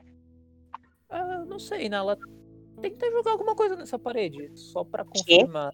Ah, 1.09 1.45
não 1.45 1.59
sei, 1.59 1.87
Nala. 1.87 2.17
Tenta 2.81 3.09
jogar 3.11 3.31
alguma 3.31 3.55
coisa 3.55 3.75
nessa 3.75 3.99
parede, 3.99 4.51
só 4.55 4.83
pra 4.83 5.05
confirmar. 5.05 5.71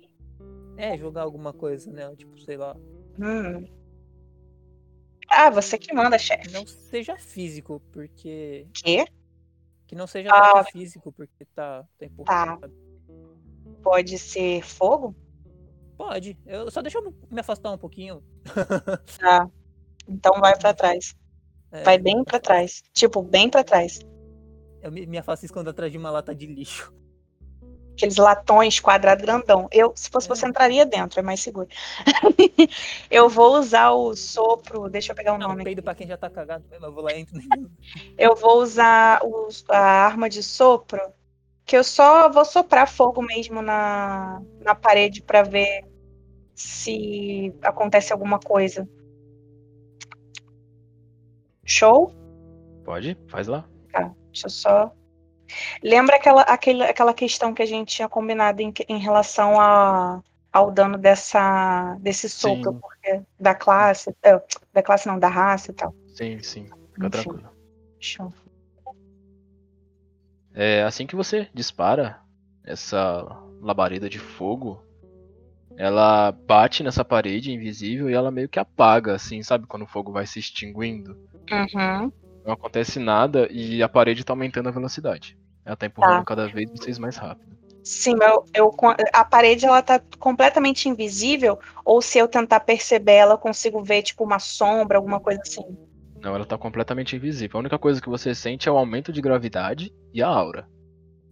É, 0.77 0.97
jogar 0.97 1.21
alguma 1.21 1.53
coisa, 1.53 1.91
né? 1.91 2.13
Tipo, 2.15 2.37
sei 2.39 2.57
lá. 2.57 2.75
Hum. 3.19 3.65
Ah, 5.35 5.49
você 5.49 5.77
que 5.77 5.93
manda, 5.93 6.17
chefe. 6.17 6.51
Não 6.51 6.65
seja 6.65 7.17
físico, 7.17 7.81
porque. 7.91 8.67
Quê? 8.73 9.05
Que 9.87 9.95
não 9.95 10.07
seja 10.07 10.29
Ah. 10.31 10.63
físico, 10.63 11.11
porque 11.11 11.45
tá, 11.55 11.83
tá 11.97 12.05
empurrando. 12.05 12.59
sabe? 12.61 12.73
Pode 13.81 14.17
ser 14.17 14.61
fogo? 14.63 15.15
Pode. 15.97 16.37
Eu, 16.45 16.69
só 16.71 16.81
deixa 16.81 16.99
eu 16.99 17.13
me 17.29 17.39
afastar 17.39 17.71
um 17.71 17.77
pouquinho. 17.77 18.23
Tá. 19.19 19.49
Então 20.07 20.39
vai 20.39 20.57
pra 20.57 20.73
trás. 20.73 21.15
É, 21.71 21.83
Vai 21.83 21.97
bem 21.97 22.23
pra 22.23 22.39
trás. 22.39 22.83
Tipo, 22.93 23.21
bem 23.23 23.49
pra 23.49 23.63
trás. 23.63 23.99
Eu 24.81 24.91
me, 24.91 25.05
me 25.05 25.17
afasto 25.17 25.43
e 25.43 25.45
escondo 25.45 25.69
atrás 25.69 25.91
de 25.91 25.97
uma 25.97 26.11
lata 26.11 26.35
de 26.35 26.45
lixo. 26.45 26.93
Aqueles 27.93 28.17
latões 28.17 28.79
quadrado 28.79 29.21
grandão. 29.21 29.67
Eu, 29.71 29.93
se 29.95 30.09
fosse 30.09 30.27
É. 30.27 30.29
você, 30.35 30.47
entraria 30.47 30.85
dentro, 30.85 31.19
é 31.19 31.23
mais 31.23 31.39
seguro. 31.41 31.67
eu 33.09 33.29
vou 33.29 33.57
usar 33.59 33.91
o 33.91 34.15
sopro. 34.15 34.89
Deixa 34.89 35.11
eu 35.11 35.15
pegar 35.15 35.33
o 35.33 35.37
Não, 35.37 35.49
nome. 35.49 35.63
peido 35.63 35.83
pra 35.83 35.93
quem 35.95 36.07
já 36.07 36.17
tá 36.17 36.29
cagado 36.29 36.65
mesmo. 36.71 36.85
Eu 36.87 36.91
vou 36.91 37.03
lá 37.03 37.13
e 37.13 37.21
entro. 37.21 37.35
Eu 38.17 38.35
vou 38.35 38.61
usar 38.61 39.21
o- 39.23 39.47
a 39.69 39.77
arma 40.05 40.27
de 40.29 40.41
sopro. 40.41 40.99
Que 41.65 41.77
eu 41.77 41.83
só 41.83 42.29
vou 42.29 42.43
soprar 42.43 42.87
fogo 42.89 43.21
mesmo 43.21 43.61
na, 43.61 44.41
na 44.59 44.75
parede 44.75 45.21
pra 45.21 45.43
ver 45.43 45.85
se 46.53 47.53
acontece 47.61 48.11
alguma 48.11 48.37
coisa. 48.37 48.85
Show? 51.65 52.13
Pode? 52.83 53.17
Faz 53.27 53.47
lá. 53.47 53.63
Tá, 53.91 54.11
deixa 54.31 54.47
eu 54.47 54.51
só. 54.51 54.91
Lembra 55.83 56.15
aquela, 56.15 56.41
aquele, 56.43 56.83
aquela 56.83 57.13
questão 57.13 57.53
que 57.53 57.61
a 57.61 57.65
gente 57.65 57.95
tinha 57.95 58.09
combinado 58.09 58.61
em, 58.61 58.73
em 58.87 58.97
relação 58.97 59.59
a, 59.59 60.21
ao 60.51 60.71
dano 60.71 60.97
dessa, 60.97 61.95
desse 61.99 62.29
Sim. 62.29 62.61
porque 62.61 63.21
da 63.39 63.55
classe, 63.55 64.15
é, 64.23 64.41
da 64.71 64.83
classe 64.83 65.07
não, 65.07 65.19
da 65.19 65.27
raça 65.27 65.71
e 65.71 65.73
tal. 65.73 65.93
Sim, 66.15 66.39
sim. 66.41 66.69
Fica 66.93 67.07
Enfim. 67.07 67.09
tranquilo. 67.09 67.49
Show. 67.99 68.33
É, 70.53 70.83
assim 70.83 71.07
que 71.07 71.15
você 71.15 71.49
dispara 71.53 72.19
essa 72.63 73.25
labareda 73.59 74.07
de 74.07 74.19
fogo, 74.19 74.83
ela 75.75 76.31
bate 76.31 76.83
nessa 76.83 77.03
parede 77.03 77.51
invisível 77.51 78.09
e 78.09 78.13
ela 78.13 78.29
meio 78.29 78.47
que 78.47 78.59
apaga, 78.59 79.15
assim, 79.15 79.41
sabe? 79.41 79.65
Quando 79.65 79.83
o 79.83 79.87
fogo 79.87 80.11
vai 80.11 80.27
se 80.27 80.39
extinguindo. 80.39 81.17
Uhum. 81.51 82.11
Não 82.45 82.53
acontece 82.53 82.99
nada 82.99 83.47
e 83.51 83.81
a 83.81 83.89
parede 83.89 84.23
tá 84.23 84.33
aumentando 84.33 84.69
a 84.69 84.71
velocidade. 84.71 85.37
Ela 85.65 85.75
tá 85.75 85.85
empurrando 85.85 86.19
Tá. 86.19 86.25
cada 86.25 86.47
vez 86.47 86.69
vocês 86.71 86.99
mais 86.99 87.15
rápido. 87.15 87.53
Sim, 87.83 88.15
mas 88.15 88.29
eu, 88.31 88.45
eu- 88.53 88.75
a 89.13 89.25
parede 89.25 89.65
ela 89.65 89.81
tá 89.81 90.01
completamente 90.19 90.87
invisível, 90.87 91.59
ou 91.83 92.01
se 92.01 92.17
eu 92.17 92.27
tentar 92.27 92.61
perceber 92.61 93.13
ela, 93.13 93.33
eu 93.33 93.37
consigo 93.37 93.83
ver 93.83 94.01
tipo 94.03 94.23
uma 94.23 94.39
sombra, 94.39 94.97
alguma 94.97 95.19
coisa 95.19 95.41
assim. 95.41 95.63
Não, 96.21 96.33
ela 96.35 96.45
tá 96.45 96.57
completamente 96.57 97.15
invisível. 97.15 97.57
A 97.57 97.59
única 97.59 97.77
coisa 97.77 98.01
que 98.01 98.07
você 98.07 98.33
sente 98.33 98.69
é 98.69 98.71
o 98.71 98.77
aumento 98.77 99.11
de 99.11 99.21
gravidade 99.21 99.93
e 100.13 100.23
a 100.23 100.27
aura. 100.27 100.65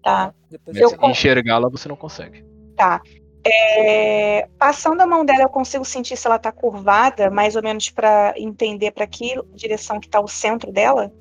Tá, 0.04 0.34
Depois 0.50 0.76
Mas 0.78 0.92
Eu 0.92 1.10
enxergá-la 1.10 1.70
você 1.70 1.88
não 1.88 1.96
consegue. 1.96 2.44
tá. 2.76 3.02
É, 3.44 4.48
passando 4.60 5.02
a 5.02 5.08
mão 5.08 5.26
dela, 5.26 5.44
eu 5.44 5.50
consigo 5.50 5.84
sentir 5.84 6.16
se 6.16 6.28
ela 6.28 6.38
tá 6.38 6.52
curvada, 6.52 7.30
mais 7.32 7.56
ou 7.56 7.64
menos 7.64 7.90
pra 7.90 8.34
entender 8.38 8.92
pra 8.92 9.08
que 9.08 9.34
direção 9.56 10.00
que 10.00 10.08
tá 10.08 10.20
o 10.20 10.28
centro 10.28 10.72
dela? 10.72 11.12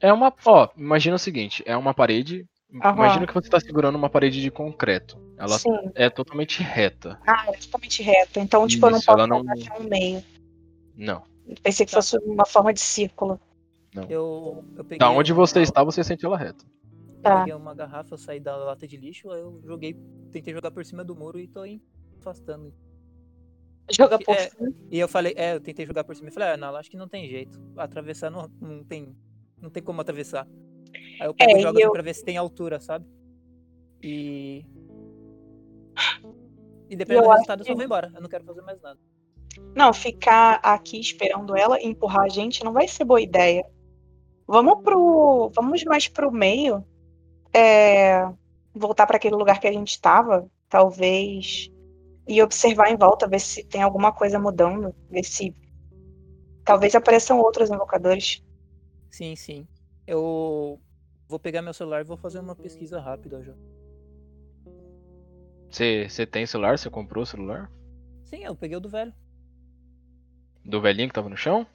É 0.00 0.12
uma. 0.12 0.32
Ó, 0.44 0.68
imagina 0.76 1.16
o 1.16 1.18
seguinte: 1.18 1.62
é 1.66 1.76
uma 1.76 1.94
parede. 1.94 2.46
Aham. 2.82 2.94
Imagina 2.96 3.26
que 3.26 3.34
você 3.34 3.48
tá 3.48 3.60
segurando 3.60 3.96
uma 3.96 4.10
parede 4.10 4.40
de 4.40 4.50
concreto. 4.50 5.18
Ela 5.38 5.58
Sim. 5.58 5.70
é 5.94 6.10
totalmente 6.10 6.62
reta. 6.62 7.18
Ah, 7.26 7.44
é 7.48 7.52
totalmente 7.56 8.02
reta. 8.02 8.40
Então, 8.40 8.66
tipo, 8.66 8.86
eu 8.86 8.90
não 8.90 8.98
posso 8.98 9.10
ela 9.10 9.26
não- 9.26 9.44
achar 9.48 9.80
um 9.80 9.84
meio. 9.84 10.22
Não. 10.96 11.22
Pensei 11.62 11.86
que 11.86 11.92
fosse 11.92 12.16
uma 12.18 12.44
forma 12.44 12.72
de 12.72 12.80
círculo. 12.80 13.40
Eu, 14.08 14.64
eu 14.76 14.84
peguei 14.84 14.98
Da 14.98 15.10
onde 15.10 15.32
você 15.32 15.62
está, 15.62 15.84
você 15.84 16.02
sente 16.02 16.26
ela 16.26 16.36
reta. 16.36 16.64
Tá. 17.24 17.38
peguei 17.40 17.54
uma 17.54 17.74
garrafa, 17.74 18.14
eu 18.14 18.18
saí 18.18 18.38
da 18.38 18.56
lata 18.56 18.86
de 18.86 18.96
lixo, 18.96 19.30
aí 19.30 19.40
eu 19.40 19.60
joguei, 19.64 19.94
tentei 20.30 20.52
jogar 20.54 20.70
por 20.70 20.84
cima 20.84 21.02
do 21.02 21.16
muro 21.16 21.38
e 21.40 21.48
tô 21.48 21.60
aí 21.60 21.80
afastando. 22.20 22.72
Joga 23.90 24.18
por 24.18 24.34
É. 24.34 24.48
cima. 24.48 24.72
E 24.90 24.98
eu 24.98 25.08
falei, 25.08 25.34
é, 25.36 25.54
eu 25.54 25.60
tentei 25.60 25.84
jogar 25.86 26.04
por 26.04 26.14
cima 26.16 26.28
e 26.28 26.32
falei, 26.32 26.50
ah, 26.50 26.56
não, 26.56 26.74
acho 26.76 26.90
que 26.90 26.96
não 26.96 27.08
tem 27.08 27.28
jeito. 27.28 27.60
Atravessar 27.76 28.30
não, 28.30 28.48
não 28.60 28.82
tem. 28.84 29.14
Não 29.60 29.68
tem 29.70 29.82
como 29.82 30.00
atravessar. 30.00 30.46
Aí 31.20 31.26
eu 31.26 31.34
pego 31.34 31.52
É, 31.52 31.58
e 31.58 31.62
jogo 31.62 31.78
eu- 31.80 31.92
pra 31.92 32.02
ver 32.02 32.14
se 32.14 32.24
tem 32.24 32.36
altura, 32.36 32.78
sabe? 32.80 33.06
E. 34.02 34.64
E 36.88 36.96
dependendo 36.96 37.26
do 37.26 37.32
resultado, 37.32 37.60
eu 37.62 37.66
só 37.66 37.74
vou 37.74 37.82
embora. 37.82 38.10
Eu 38.14 38.20
não 38.20 38.28
quero 38.28 38.44
fazer 38.44 38.60
mais 38.62 38.80
nada. 38.80 38.98
Não, 39.74 39.92
ficar 39.92 40.60
aqui 40.62 40.98
esperando 41.00 41.56
ela 41.56 41.80
empurrar 41.82 42.24
a 42.24 42.28
gente 42.28 42.64
não 42.64 42.72
vai 42.72 42.86
ser 42.88 43.04
boa 43.04 43.20
ideia. 43.20 43.64
Vamos 44.46 44.82
pro. 44.82 45.50
Vamos 45.54 45.82
mais 45.84 46.08
pro 46.08 46.30
meio. 46.30 46.84
É, 47.54 48.26
voltar 48.74 49.06
para 49.06 49.16
aquele 49.16 49.36
lugar 49.36 49.60
que 49.60 49.66
a 49.66 49.72
gente 49.72 49.90
estava, 49.90 50.46
talvez. 50.68 51.70
E 52.26 52.42
observar 52.42 52.90
em 52.90 52.96
volta, 52.96 53.28
ver 53.28 53.40
se 53.40 53.64
tem 53.64 53.82
alguma 53.82 54.12
coisa 54.12 54.38
mudando. 54.38 54.94
Ver 55.10 55.24
se. 55.24 55.54
Talvez 56.64 56.94
apareçam 56.94 57.38
outros 57.38 57.70
invocadores. 57.70 58.42
Sim, 59.10 59.36
sim. 59.36 59.68
Eu 60.06 60.80
vou 61.28 61.38
pegar 61.38 61.62
meu 61.62 61.74
celular 61.74 62.00
e 62.00 62.04
vou 62.04 62.16
fazer 62.16 62.40
uma 62.40 62.56
pesquisa 62.56 63.00
rápida 63.00 63.42
já. 63.42 63.54
Você, 65.70 66.08
você 66.08 66.26
tem 66.26 66.46
celular? 66.46 66.78
Você 66.78 66.88
comprou 66.88 67.22
o 67.22 67.26
celular? 67.26 67.70
Sim, 68.24 68.44
eu 68.44 68.56
peguei 68.56 68.76
o 68.76 68.80
do 68.80 68.88
velho. 68.88 69.12
Do 70.64 70.80
velhinho 70.80 71.08
que 71.08 71.14
tava 71.14 71.28
no 71.28 71.36
chão? 71.36 71.66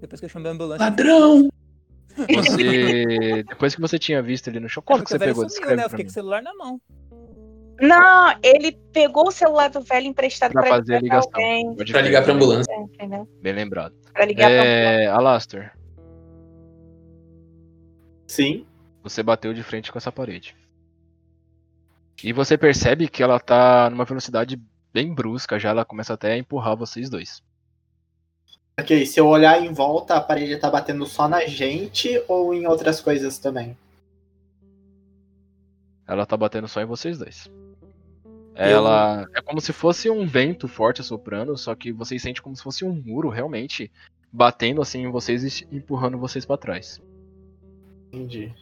Depois 0.00 0.20
que 0.20 0.26
eu 0.26 0.30
chamei 0.30 0.50
a 0.50 0.54
ambulância. 0.54 0.84
Ladrão! 0.84 1.48
Você. 2.16 3.42
Depois 3.48 3.74
que 3.74 3.80
você 3.80 3.98
tinha 3.98 4.22
visto 4.22 4.48
ele 4.48 4.60
no 4.60 4.68
chão, 4.68 4.82
como 4.84 5.00
É 5.00 5.04
que 5.04 5.10
você 5.10 5.18
pegou? 5.18 5.48
sumiu, 5.48 5.68
né? 5.68 5.74
Eu 5.74 5.78
pra 5.80 5.88
fiquei 5.90 6.04
com 6.04 6.10
o 6.10 6.14
celular 6.14 6.42
na 6.42 6.54
mão. 6.54 6.80
Não, 7.80 8.34
ele 8.42 8.72
pegou 8.92 9.28
o 9.28 9.30
celular 9.30 9.68
do 9.68 9.82
velho 9.82 10.06
emprestado 10.06 10.52
Pra 10.52 10.62
para 10.62 10.76
fazer 10.76 10.96
a 10.96 11.00
ligação. 11.00 11.30
alguém. 11.34 11.74
Pra 11.76 12.00
ligar 12.00 12.24
pra 12.24 12.32
ambulância. 12.32 12.72
Entendeu? 12.74 13.28
Bem 13.42 13.52
lembrado. 13.52 13.94
Pra 14.14 14.24
ligar 14.24 14.48
pra 14.48 14.64
É. 14.64 15.06
Alastor, 15.08 15.70
Sim. 18.26 18.66
você 19.02 19.22
bateu 19.22 19.52
de 19.52 19.62
frente 19.62 19.92
com 19.92 19.98
essa 19.98 20.10
parede. 20.10 20.56
E 22.24 22.32
você 22.32 22.56
percebe 22.56 23.08
que 23.08 23.22
ela 23.22 23.38
tá 23.38 23.90
numa 23.90 24.04
velocidade 24.06 24.58
bem 24.92 25.14
brusca, 25.14 25.58
já 25.58 25.68
ela 25.68 25.84
começa 25.84 26.14
até 26.14 26.32
a 26.32 26.38
empurrar 26.38 26.74
vocês 26.76 27.10
dois. 27.10 27.42
Ok, 28.78 29.06
se 29.06 29.18
eu 29.18 29.26
olhar 29.26 29.64
em 29.64 29.72
volta, 29.72 30.16
a 30.16 30.20
parede 30.20 30.58
tá 30.58 30.68
batendo 30.68 31.06
só 31.06 31.26
na 31.26 31.46
gente 31.46 32.22
ou 32.28 32.52
em 32.52 32.66
outras 32.66 33.00
coisas 33.00 33.38
também? 33.38 33.74
Ela 36.06 36.26
tá 36.26 36.36
batendo 36.36 36.68
só 36.68 36.82
em 36.82 36.84
vocês 36.84 37.18
dois. 37.18 37.50
Ela 38.54 39.26
é 39.34 39.40
como 39.40 39.62
se 39.62 39.72
fosse 39.72 40.10
um 40.10 40.26
vento 40.26 40.68
forte 40.68 41.02
soprando, 41.02 41.56
só 41.56 41.74
que 41.74 41.90
vocês 41.90 42.20
sentem 42.20 42.42
como 42.42 42.54
se 42.54 42.62
fosse 42.62 42.84
um 42.84 42.92
muro 42.92 43.30
realmente 43.30 43.90
batendo 44.30 44.82
assim 44.82 45.04
em 45.04 45.10
vocês 45.10 45.62
e 45.62 45.66
empurrando 45.74 46.18
vocês 46.18 46.44
pra 46.44 46.58
trás. 46.58 47.00
Entendi. 48.12 48.54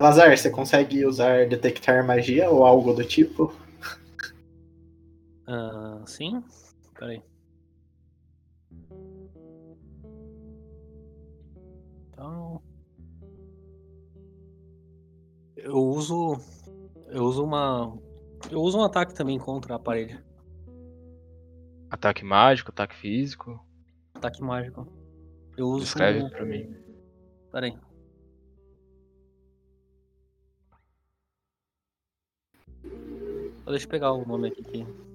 Lazar, 0.00 0.36
você 0.36 0.50
consegue 0.50 1.06
usar 1.06 1.46
detectar 1.48 2.04
magia 2.04 2.50
ou 2.50 2.66
algo 2.66 2.92
do 2.92 3.04
tipo? 3.04 3.54
Ah, 5.46 6.02
sim? 6.04 6.42
Peraí. 6.98 7.22
Então. 12.20 12.62
Eu 15.56 15.76
uso. 15.78 16.36
Eu 17.08 17.24
uso 17.24 17.42
uma. 17.42 17.98
Eu 18.50 18.60
uso 18.60 18.78
um 18.78 18.84
ataque 18.84 19.14
também 19.14 19.38
contra 19.38 19.76
a 19.76 19.78
parede. 19.78 20.22
Ataque 21.88 22.22
mágico, 22.22 22.70
ataque 22.70 22.94
físico. 22.94 23.58
Ataque 24.12 24.42
mágico. 24.42 24.86
Eu 25.56 25.68
uso. 25.68 25.84
Descreve 25.84 26.28
pra 26.28 26.44
mim. 26.44 26.76
Peraí. 27.50 27.78
Só 33.64 33.70
Deixa 33.70 33.86
eu 33.86 33.90
pegar 33.90 34.12
o 34.12 34.26
nome 34.26 34.48
aqui. 34.48 34.62
que- 34.62 35.09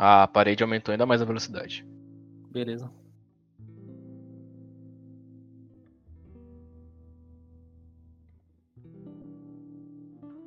A 0.00 0.28
parede 0.28 0.62
aumentou 0.62 0.92
ainda 0.92 1.04
mais 1.04 1.20
a 1.20 1.24
velocidade. 1.24 1.84
Beleza. 2.52 2.88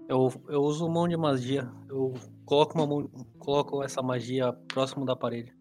Eu, 0.08 0.32
eu 0.48 0.62
uso 0.62 0.88
mão 0.88 1.06
de 1.06 1.18
magia. 1.18 1.70
Eu 1.90 2.14
coloco 2.46 2.76
uma 2.76 2.88
mão, 2.88 3.10
coloco 3.40 3.84
essa 3.84 4.02
magia 4.02 4.54
próximo 4.70 5.06
da 5.06 5.18
parede. 5.18 5.54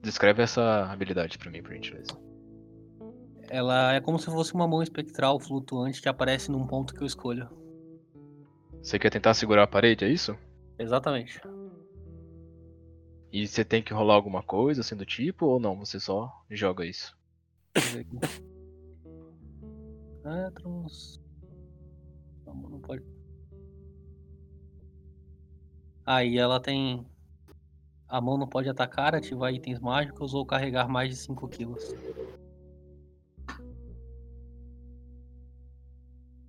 Descreve 0.00 0.42
essa 0.42 0.86
habilidade 0.90 1.36
pra 1.36 1.50
mim, 1.50 1.62
por 1.62 1.74
gentileza. 1.74 2.18
Ela 3.50 3.92
é 3.92 4.00
como 4.00 4.18
se 4.18 4.26
fosse 4.26 4.54
uma 4.54 4.66
mão 4.66 4.82
espectral 4.82 5.38
flutuante 5.38 6.00
que 6.00 6.08
aparece 6.08 6.50
num 6.50 6.66
ponto 6.66 6.94
que 6.94 7.02
eu 7.02 7.06
escolho. 7.06 7.46
Você 8.82 8.98
quer 8.98 9.10
tentar 9.10 9.34
segurar 9.34 9.64
a 9.64 9.66
parede, 9.66 10.06
é 10.06 10.08
isso? 10.08 10.34
Exatamente. 10.78 11.40
E 13.34 13.46
você 13.48 13.64
tem 13.64 13.82
que 13.82 13.92
rolar 13.92 14.14
alguma 14.14 14.44
coisa 14.44 14.80
assim 14.80 14.94
do 14.94 15.04
tipo, 15.04 15.46
ou 15.46 15.58
não? 15.58 15.80
Você 15.80 15.98
só 15.98 16.32
joga 16.48 16.86
isso? 16.86 17.18
Metros. 20.24 21.20
Não, 22.46 22.54
não 22.54 22.78
pode. 22.78 23.02
Aí 26.06 26.38
ela 26.38 26.60
tem. 26.60 27.04
A 28.06 28.20
mão 28.20 28.38
não 28.38 28.46
pode 28.46 28.68
atacar, 28.68 29.16
ativar 29.16 29.52
itens 29.52 29.80
mágicos 29.80 30.32
ou 30.32 30.46
carregar 30.46 30.88
mais 30.88 31.10
de 31.10 31.16
5 31.16 31.48
quilos. 31.48 31.92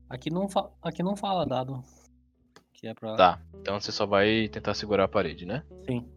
Aqui 0.08 0.30
não, 0.30 0.48
fa... 0.48 0.70
Aqui 0.84 1.02
não 1.02 1.16
fala 1.16 1.48
dado. 1.48 1.82
Que 2.72 2.86
é 2.86 2.94
pra. 2.94 3.16
Tá, 3.16 3.42
então 3.56 3.80
você 3.80 3.92
só 3.92 4.06
vai 4.06 4.48
tentar 4.50 4.76
segurar 4.76 5.06
a 5.06 5.08
parede, 5.08 5.48
né? 5.48 5.66
Sim. 5.88 6.15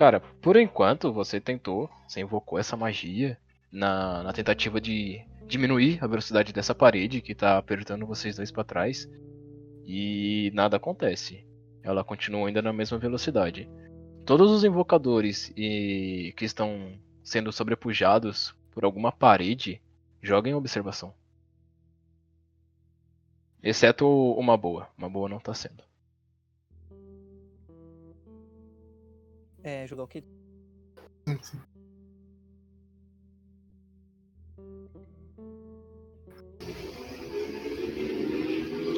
Cara, 0.00 0.18
por 0.18 0.56
enquanto 0.56 1.12
você 1.12 1.38
tentou, 1.38 1.90
você 2.08 2.22
invocou 2.22 2.58
essa 2.58 2.74
magia 2.74 3.38
na, 3.70 4.22
na 4.22 4.32
tentativa 4.32 4.80
de 4.80 5.22
diminuir 5.46 6.02
a 6.02 6.06
velocidade 6.06 6.54
dessa 6.54 6.74
parede 6.74 7.20
que 7.20 7.34
tá 7.34 7.58
apertando 7.58 8.06
vocês 8.06 8.34
dois 8.34 8.50
pra 8.50 8.64
trás. 8.64 9.06
E 9.84 10.50
nada 10.54 10.78
acontece. 10.78 11.46
Ela 11.82 12.02
continua 12.02 12.48
ainda 12.48 12.62
na 12.62 12.72
mesma 12.72 12.96
velocidade. 12.96 13.68
Todos 14.24 14.50
os 14.50 14.64
invocadores 14.64 15.52
e 15.54 16.32
que 16.34 16.46
estão 16.46 16.98
sendo 17.22 17.52
sobrepujados 17.52 18.56
por 18.70 18.86
alguma 18.86 19.12
parede, 19.12 19.82
joguem 20.22 20.54
observação. 20.54 21.12
Exceto 23.62 24.08
uma 24.32 24.56
boa. 24.56 24.88
Uma 24.96 25.10
boa 25.10 25.28
não 25.28 25.38
tá 25.38 25.52
sendo. 25.52 25.89
É, 29.62 29.86
jogar 29.86 30.04
o 30.04 30.08
quê? 30.08 30.24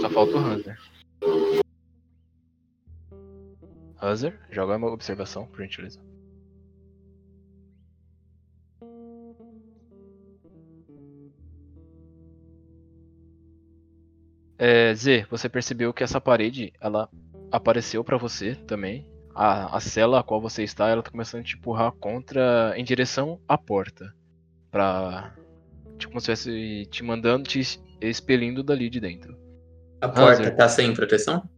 Só 0.01 0.11
falta 0.11 0.37
o 0.37 0.38
Hanser. 0.38 0.79
Hanser, 4.01 4.40
joga 4.51 4.77
uma 4.77 4.90
observação, 4.90 5.46
por 5.46 5.62
gentileza. 5.62 6.01
É, 14.59 14.94
Z, 14.94 15.27
você 15.29 15.48
percebeu 15.48 15.92
que 15.92 16.05
essa 16.05 16.20
parede, 16.20 16.72
ela 16.81 17.09
apareceu 17.51 18.05
para 18.05 18.16
você 18.16 18.55
também, 18.55 19.12
a, 19.34 19.76
a 19.76 19.80
cela 19.80 20.20
a 20.20 20.22
qual 20.22 20.40
você 20.40 20.62
está, 20.62 20.88
ela 20.88 21.02
tá 21.02 21.10
começando 21.10 21.40
a 21.40 21.44
te 21.44 21.56
empurrar 21.56 21.92
contra, 21.92 22.74
em 22.76 22.84
direção 22.84 23.40
à 23.48 23.56
porta. 23.56 24.14
Pra, 24.70 25.34
tipo, 25.98 26.12
como 26.12 26.20
se 26.20 26.32
estivesse 26.32 26.86
te 26.90 27.02
mandando, 27.02 27.48
te 27.48 27.60
expelindo 28.00 28.62
dali 28.62 28.90
de 28.90 29.00
dentro. 29.00 29.36
A 30.00 30.08
porta 30.08 30.42
Hanser. 30.42 30.56
tá 30.56 30.68
sem 30.68 30.92
proteção? 30.92 31.48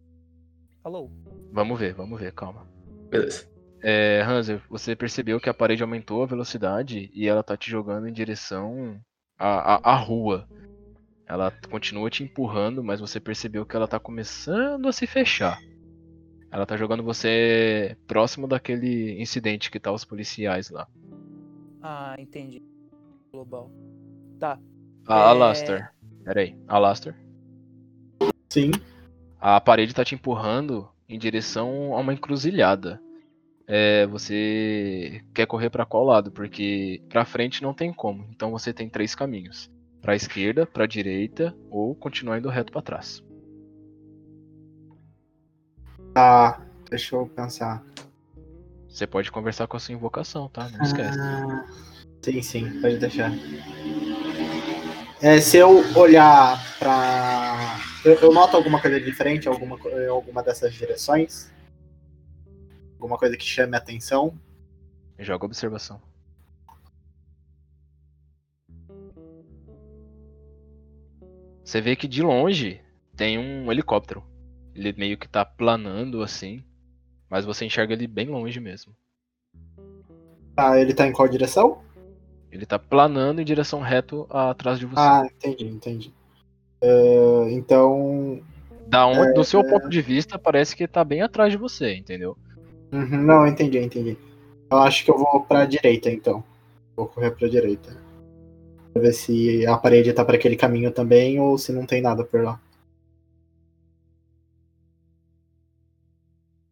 Falou. 0.82 1.10
Vamos 1.50 1.78
ver, 1.78 1.94
vamos 1.94 2.20
ver, 2.20 2.32
calma. 2.32 2.66
Beleza. 3.10 3.48
É, 3.82 4.22
Hanser, 4.22 4.62
você 4.68 4.94
percebeu 4.94 5.40
que 5.40 5.48
a 5.48 5.54
parede 5.54 5.82
aumentou 5.82 6.22
a 6.22 6.26
velocidade 6.26 7.10
e 7.12 7.28
ela 7.28 7.42
tá 7.42 7.56
te 7.56 7.70
jogando 7.70 8.08
em 8.08 8.12
direção 8.12 9.00
à, 9.38 9.74
à, 9.74 9.92
à 9.92 9.96
rua. 9.96 10.48
Ela 11.26 11.50
continua 11.70 12.10
te 12.10 12.22
empurrando, 12.22 12.84
mas 12.84 13.00
você 13.00 13.18
percebeu 13.18 13.64
que 13.64 13.74
ela 13.74 13.88
tá 13.88 13.98
começando 13.98 14.88
a 14.88 14.92
se 14.92 15.06
fechar. 15.06 15.58
Ela 16.55 16.64
tá 16.64 16.77
jogando 16.77 17.03
você 17.03 17.97
próximo 18.07 18.47
daquele 18.47 19.21
incidente 19.21 19.73
que 19.73 19.81
tá 19.81 19.90
os 19.90 20.05
policiais 20.05 20.71
lá. 20.71 20.87
Ah, 21.83 22.14
entendi. 22.17 22.62
Global. 23.33 23.73
Tá. 24.38 24.57
A 25.05 25.19
É. 25.19 25.23
Alastair. 25.25 25.93
Aí, 26.25 26.57
Alastair. 26.69 27.17
Sim. 28.53 28.71
A 29.40 29.61
parede 29.61 29.93
tá 29.93 30.05
te 30.05 30.14
empurrando 30.14 30.88
em 31.09 31.19
direção 31.19 31.93
a 31.93 31.99
uma 31.99 32.14
encruzilhada. 32.14 33.03
É, 33.67 34.07
você 34.07 35.25
quer 35.35 35.47
correr 35.49 35.71
pra 35.71 35.85
qual 35.85 36.05
lado? 36.05 36.31
Porque 36.31 37.03
pra 37.09 37.25
frente 37.25 37.64
não 37.64 37.75
tem 37.75 37.93
como. 37.93 38.29
Então 38.31 38.53
você 38.53 38.73
tem 38.73 38.88
três 38.88 39.12
caminhos: 39.12 39.69
pra 40.01 40.14
esquerda, 40.14 40.64
pra 40.64 40.87
direita 40.87 41.53
ou 41.69 41.97
continuar 41.97 42.38
indo 42.38 42.49
reto 42.49 42.71
pra 42.71 42.81
trás. 42.81 43.25
Tá. 46.14 46.61
Deixa 46.88 47.16
eu 47.16 47.27
pensar. 47.27 47.85
Você 48.88 49.05
pode 49.05 49.33
conversar 49.33 49.66
com 49.66 49.77
a 49.77 49.81
sua 49.81 49.92
invocação, 49.92 50.48
tá? 50.48 50.68
Não 50.68 50.83
esquece. 50.83 51.18
Ah, 51.18 51.66
sim, 52.22 52.40
sim, 52.40 52.81
pode 52.81 52.98
deixar. 52.98 53.33
É, 55.20 55.40
se 55.40 55.57
eu 55.57 55.83
olhar 55.98 56.79
pra. 56.79 57.81
Eu, 58.05 58.14
eu 58.14 58.33
noto 58.33 58.57
alguma 58.57 58.81
coisa 58.81 59.00
diferente 59.00 59.48
alguma, 59.48 59.77
alguma 60.09 60.42
dessas 60.42 60.72
direções? 60.72 61.50
Alguma 62.92 63.18
coisa 63.18 63.37
que 63.37 63.44
chame 63.44 63.74
a 63.74 63.79
atenção? 63.79 64.38
Joga 65.18 65.46
observação. 65.46 66.00
Você 71.64 71.81
vê 71.81 71.96
que 71.96 72.07
de 72.07 72.22
longe 72.22 72.81
tem 73.16 73.38
um 73.38 73.72
helicóptero. 73.72 74.34
Ele 74.74 74.92
meio 74.96 75.16
que 75.16 75.28
tá 75.28 75.44
planando 75.44 76.22
assim, 76.22 76.62
mas 77.30 77.44
você 77.44 77.64
enxerga 77.64 77.94
ele 77.94 78.06
bem 78.06 78.28
longe 78.28 78.58
mesmo. 78.58 78.92
Ah, 80.56 80.78
ele 80.78 80.94
tá 80.94 81.06
em 81.06 81.12
qual 81.12 81.28
direção? 81.28 81.78
Ele 82.50 82.64
tá 82.64 82.78
planando 82.78 83.40
em 83.40 83.44
direção 83.44 83.80
reto 83.80 84.26
atrás 84.30 84.78
de 84.78 84.87
você. 84.87 85.00
Ah, 85.00 85.26
entendi, 85.26 85.66
entendi. 85.66 86.14
É, 86.80 87.50
então. 87.50 88.40
da 88.87 89.06
onde, 89.06 89.32
do 89.32 89.42
seu 89.42 89.60
é. 89.60 89.68
ponto 89.68 89.88
de 89.88 90.00
vista, 90.00 90.38
parece 90.38 90.76
que 90.76 90.87
tá 90.87 91.02
bem 91.02 91.22
atrás 91.22 91.50
de 91.50 91.58
você, 91.58 91.94
entendeu? 91.94 92.37
uhum, 92.92 93.22
não, 93.22 93.46
entendi, 93.46 93.78
entendi. 93.78 94.16
Eu 94.70 94.78
acho 94.78 95.04
que 95.04 95.10
eu 95.10 95.18
vou 95.18 95.40
pra 95.40 95.64
direita, 95.64 96.10
então. 96.10 96.44
Vou 96.96 97.06
correr 97.06 97.32
pra 97.32 97.48
direita. 97.48 97.96
Pra 98.92 99.02
ver 99.02 99.12
se 99.12 99.66
a 99.66 99.76
parede 99.76 100.12
tá 100.12 100.24
pra 100.24 100.37
aquele 100.37 100.56
caminho 100.56 100.92
também 100.92 101.40
ou 101.40 101.58
se 101.58 101.72
não 101.72 101.84
tem 101.84 102.00
nada 102.00 102.24
por 102.24 102.42
lá. 102.42 102.60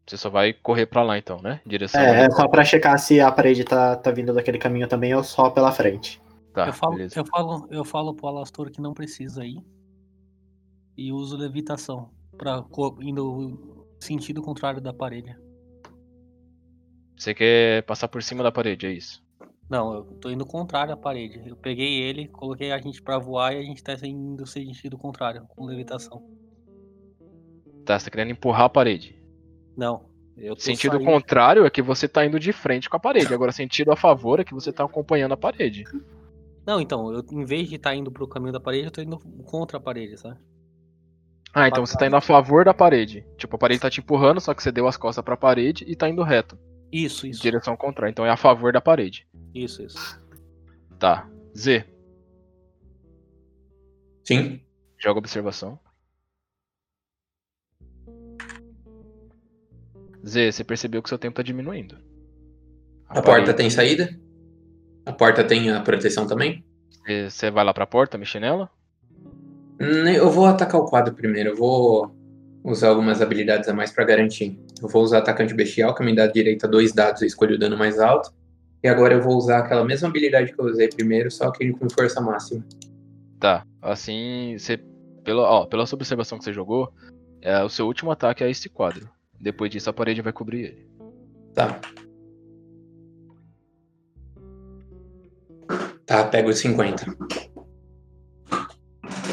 Você 0.06 0.16
só 0.16 0.28
vai 0.28 0.52
correr 0.52 0.86
pra 0.86 1.02
lá 1.02 1.16
então, 1.16 1.40
né? 1.40 1.60
Direção 1.64 2.00
É, 2.00 2.24
é 2.24 2.30
só 2.30 2.48
pra 2.48 2.64
checar 2.64 2.98
se 2.98 3.20
a 3.20 3.30
parede 3.30 3.64
tá, 3.64 3.96
tá 3.96 4.10
vindo 4.10 4.34
daquele 4.34 4.58
caminho 4.58 4.88
também 4.88 5.14
ou 5.14 5.22
só 5.22 5.48
pela 5.50 5.70
frente. 5.72 6.20
Tá, 6.52 6.66
eu, 6.66 6.72
falo, 6.72 6.96
beleza. 6.96 7.18
eu, 7.18 7.24
falo, 7.24 7.68
eu 7.70 7.84
falo 7.84 8.14
pro 8.14 8.26
Alastor 8.26 8.70
que 8.70 8.80
não 8.80 8.92
precisa 8.92 9.44
ir. 9.44 9.64
E 10.96 11.12
uso 11.12 11.36
levitação. 11.36 12.10
Pra, 12.36 12.62
co- 12.62 12.98
indo 13.00 13.86
sentido 14.00 14.42
contrário 14.42 14.80
da 14.80 14.92
parede. 14.92 15.34
Você 17.16 17.32
quer 17.32 17.82
passar 17.84 18.08
por 18.08 18.22
cima 18.22 18.42
da 18.42 18.50
parede, 18.50 18.86
é 18.86 18.92
isso? 18.92 19.22
Não, 19.70 19.94
eu 19.94 20.04
tô 20.20 20.28
indo 20.30 20.44
contrário 20.44 20.92
à 20.92 20.96
parede. 20.96 21.40
Eu 21.46 21.56
peguei 21.56 22.02
ele, 22.02 22.28
coloquei 22.28 22.72
a 22.72 22.78
gente 22.78 23.00
pra 23.00 23.18
voar 23.18 23.54
e 23.54 23.58
a 23.58 23.62
gente 23.62 23.82
tá 23.82 23.94
indo 24.04 24.44
sentido 24.46 24.98
contrário, 24.98 25.46
com 25.48 25.64
levitação. 25.64 26.22
Tá, 27.84 27.98
você 27.98 28.06
tá 28.06 28.10
querendo 28.10 28.32
empurrar 28.32 28.64
a 28.64 28.68
parede. 28.68 29.21
Não. 29.76 30.10
Sentido 30.58 30.92
saindo- 30.92 31.04
contrário 31.04 31.64
é 31.66 31.70
que 31.70 31.82
você 31.82 32.08
tá 32.08 32.24
indo 32.24 32.40
de 32.40 32.52
frente 32.52 32.88
com 32.88 32.96
a 32.96 33.00
parede. 33.00 33.32
Agora, 33.34 33.52
sentido 33.52 33.92
a 33.92 33.96
favor 33.96 34.40
é 34.40 34.44
que 34.44 34.54
você 34.54 34.72
tá 34.72 34.84
acompanhando 34.84 35.32
a 35.32 35.36
parede. 35.36 35.84
Não, 36.66 36.80
então, 36.80 37.12
eu, 37.12 37.24
em 37.32 37.44
vez 37.44 37.68
de 37.68 37.74
estar 37.76 37.94
indo 37.94 38.10
pro 38.10 38.26
caminho 38.26 38.52
da 38.52 38.60
parede, 38.60 38.84
eu 38.86 38.90
tô 38.90 39.02
indo 39.02 39.18
contra 39.44 39.76
a 39.76 39.80
parede, 39.80 40.16
sabe? 40.18 40.38
Ah, 41.54 41.68
então 41.68 41.84
você 41.84 41.98
tá 41.98 42.06
indo 42.06 42.16
a 42.16 42.20
favor 42.20 42.64
da 42.64 42.72
parede. 42.72 43.26
Tipo, 43.36 43.56
a 43.56 43.58
parede 43.58 43.80
tá 43.80 43.90
te 43.90 44.00
empurrando, 44.00 44.40
só 44.40 44.54
que 44.54 44.62
você 44.62 44.72
deu 44.72 44.86
as 44.86 44.96
costas 44.96 45.22
pra 45.22 45.36
parede 45.36 45.84
e 45.86 45.94
tá 45.94 46.08
indo 46.08 46.22
reto. 46.22 46.58
Isso, 46.90 47.26
isso. 47.26 47.42
direção 47.42 47.76
contrária. 47.76 48.10
Então 48.10 48.24
é 48.24 48.30
a 48.30 48.36
favor 48.36 48.72
da 48.72 48.80
parede. 48.80 49.26
Isso, 49.54 49.82
isso. 49.82 50.20
Tá. 50.98 51.28
Z, 51.56 51.84
Sim. 54.24 54.60
joga 54.98 55.18
observação. 55.18 55.78
Z, 60.26 60.52
você 60.52 60.64
percebeu 60.64 61.02
que 61.02 61.08
seu 61.08 61.18
tempo 61.18 61.36
tá 61.36 61.42
diminuindo. 61.42 61.96
A 63.08 63.20
porta 63.20 63.52
tem 63.52 63.68
saída? 63.68 64.08
A 65.04 65.12
porta 65.12 65.42
tem 65.44 65.70
a 65.70 65.80
proteção 65.80 66.26
também? 66.26 66.64
Você- 67.28 67.50
vai 67.50 67.64
lá 67.64 67.74
pra 67.74 67.86
porta, 67.86 68.16
mexer 68.16 68.40
nela? 68.40 68.70
Hum, 69.80 70.08
Eu 70.08 70.30
vou 70.30 70.46
atacar 70.46 70.80
o 70.80 70.86
quadro 70.86 71.14
primeiro. 71.14 71.50
Eu 71.50 71.56
vou 71.56 72.14
usar 72.64 72.88
algumas 72.90 73.20
habilidades 73.20 73.68
a 73.68 73.74
mais 73.74 73.90
pra 73.90 74.04
garantir. 74.04 74.56
Eu 74.80 74.88
vou 74.88 75.02
usar 75.02 75.18
atacante 75.18 75.52
bestial, 75.54 75.94
que 75.94 76.04
me 76.04 76.14
dá 76.14 76.26
direito 76.26 76.64
a 76.64 76.68
dois 76.68 76.92
dados 76.92 77.22
e 77.22 77.26
escolho 77.26 77.56
o 77.56 77.58
dano 77.58 77.76
mais 77.76 77.98
alto. 77.98 78.32
E 78.82 78.88
agora 78.88 79.14
eu 79.14 79.22
vou 79.22 79.36
usar 79.36 79.58
aquela 79.58 79.84
mesma 79.84 80.08
habilidade 80.08 80.52
que 80.52 80.60
eu 80.60 80.64
usei 80.66 80.88
primeiro, 80.88 81.30
só 81.30 81.50
que 81.50 81.72
com 81.72 81.88
força 81.90 82.20
máxima. 82.20 82.64
Tá. 83.40 83.64
Assim, 83.80 84.56
você. 84.58 84.78
Pela, 85.24 85.42
ó, 85.42 85.66
pela 85.66 85.86
sua 85.86 85.96
observação 85.96 86.38
que 86.38 86.44
você 86.44 86.52
jogou, 86.52 86.92
é, 87.40 87.62
o 87.62 87.68
seu 87.68 87.86
último 87.86 88.10
ataque 88.10 88.42
é 88.42 88.50
esse 88.50 88.68
quadro. 88.68 89.08
Depois 89.42 89.68
disso, 89.72 89.90
a 89.90 89.92
parede 89.92 90.22
vai 90.22 90.32
cobrir 90.32 90.60
ele. 90.66 90.86
Tá. 91.52 91.80
Tá, 96.06 96.24
pego 96.28 96.48
os 96.50 96.58
50. 96.60 97.04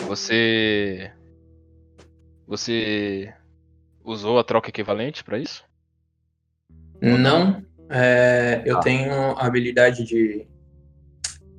Você. 0.08 1.12
Você. 2.48 3.32
Usou 4.04 4.40
a 4.40 4.44
troca 4.44 4.70
equivalente 4.70 5.24
pra 5.24 5.38
isso? 5.38 5.64
Não, 7.00 7.64
é, 7.90 8.64
eu 8.66 8.78
Ah. 8.78 8.80
tenho 8.82 9.14
a 9.14 9.46
habilidade 9.46 10.04
de. 10.04 10.48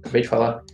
Acabei 0.00 0.22
de 0.22 0.28
falar. 0.28 0.64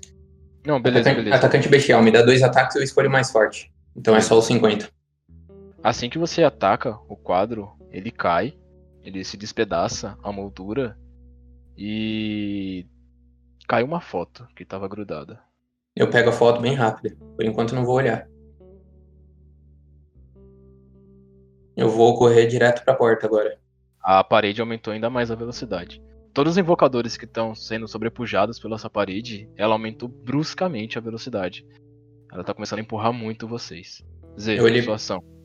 Não, 0.67 0.81
beleza, 0.81 1.01
atacante, 1.11 1.25
beleza. 1.25 1.37
atacante 1.37 1.69
bestial, 1.69 2.03
me 2.03 2.11
dá 2.11 2.23
dois 2.23 2.43
ataques 2.43 2.75
e 2.75 2.79
eu 2.79 2.83
escolho 2.83 3.11
mais 3.11 3.31
forte. 3.31 3.71
Então 3.95 4.17
é 4.17 4.21
só 4.23 4.39
os 4.39 4.47
50. 4.47 4.91
Assim 5.87 6.11
que 6.11 6.19
você 6.19 6.43
ataca 6.43 6.99
o 7.09 7.17
quadro, 7.17 7.71
ele 7.93 8.11
cai, 8.11 8.59
ele 9.05 9.23
se 9.23 9.37
despedaça 9.37 10.19
a 10.21 10.33
moldura 10.33 10.99
e 11.79 12.85
cai 13.69 13.85
uma 13.85 14.01
foto 14.01 14.49
que 14.57 14.65
tava 14.65 14.89
grudada. 14.89 15.39
Eu 15.95 16.11
pego 16.11 16.31
a 16.31 16.33
foto 16.33 16.61
bem 16.61 16.75
rápida. 16.75 17.15
Por 17.37 17.45
enquanto 17.45 17.73
não 17.73 17.85
vou 17.85 17.95
olhar. 17.95 18.27
Eu 21.77 21.89
vou 21.89 22.19
correr 22.19 22.47
direto 22.47 22.83
pra 22.85 22.93
porta 22.93 23.25
agora. 23.25 23.57
A 24.03 24.25
parede 24.25 24.61
aumentou 24.61 24.93
ainda 24.93 25.09
mais 25.09 25.31
a 25.31 25.37
velocidade. 25.37 26.03
Todos 26.35 26.55
os 26.55 26.59
invocadores 26.59 27.17
que 27.17 27.27
estão 27.27 27.55
sendo 27.55 27.87
sobrepujados 27.87 28.59
pela 28.59 28.75
essa 28.75 28.91
parede, 28.91 29.49
ela 29.57 29.75
aumentou 29.77 30.09
bruscamente 30.09 30.99
a 30.99 31.01
velocidade. 31.01 31.65
Ela 32.33 32.43
tá 32.43 32.53
começando 32.53 32.81
a 32.81 32.83
empurrar 32.83 33.13
muito 33.13 33.47
vocês. 33.47 34.05
Z, 34.37 34.59
Eu 34.59 34.65
olhei- 34.65 34.83
sua 34.83 34.97
ação. 34.97 35.36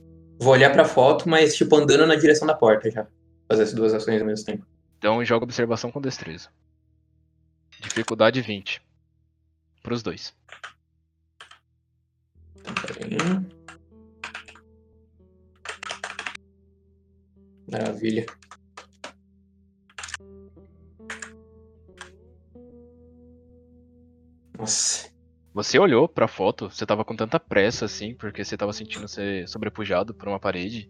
Vou 0.41 0.53
olhar 0.53 0.71
pra 0.71 0.83
foto, 0.83 1.29
mas 1.29 1.55
tipo 1.55 1.75
andando 1.75 2.07
na 2.07 2.15
direção 2.15 2.47
da 2.47 2.55
porta 2.55 2.89
já. 2.89 3.05
Fazer 3.47 3.61
as 3.61 3.73
duas 3.73 3.93
ações 3.93 4.19
ao 4.19 4.25
mesmo 4.25 4.43
tempo. 4.43 4.65
Então 4.97 5.23
joga 5.23 5.43
observação 5.43 5.91
com 5.91 6.01
destreza. 6.01 6.49
Dificuldade 7.79 8.41
20. 8.41 8.81
Pros 9.83 10.01
dois. 10.01 10.33
Peraí. 12.63 13.17
Maravilha. 17.71 18.25
Nossa. 24.57 25.10
Você 25.53 25.77
olhou 25.77 26.07
pra 26.07 26.27
foto, 26.27 26.69
você 26.69 26.85
tava 26.85 27.03
com 27.03 27.15
tanta 27.15 27.39
pressa 27.39 27.85
assim, 27.85 28.15
porque 28.15 28.43
você 28.43 28.55
tava 28.55 28.71
sentindo 28.71 29.07
ser 29.07 29.47
sobrepujado 29.47 30.13
por 30.13 30.27
uma 30.27 30.39
parede. 30.39 30.89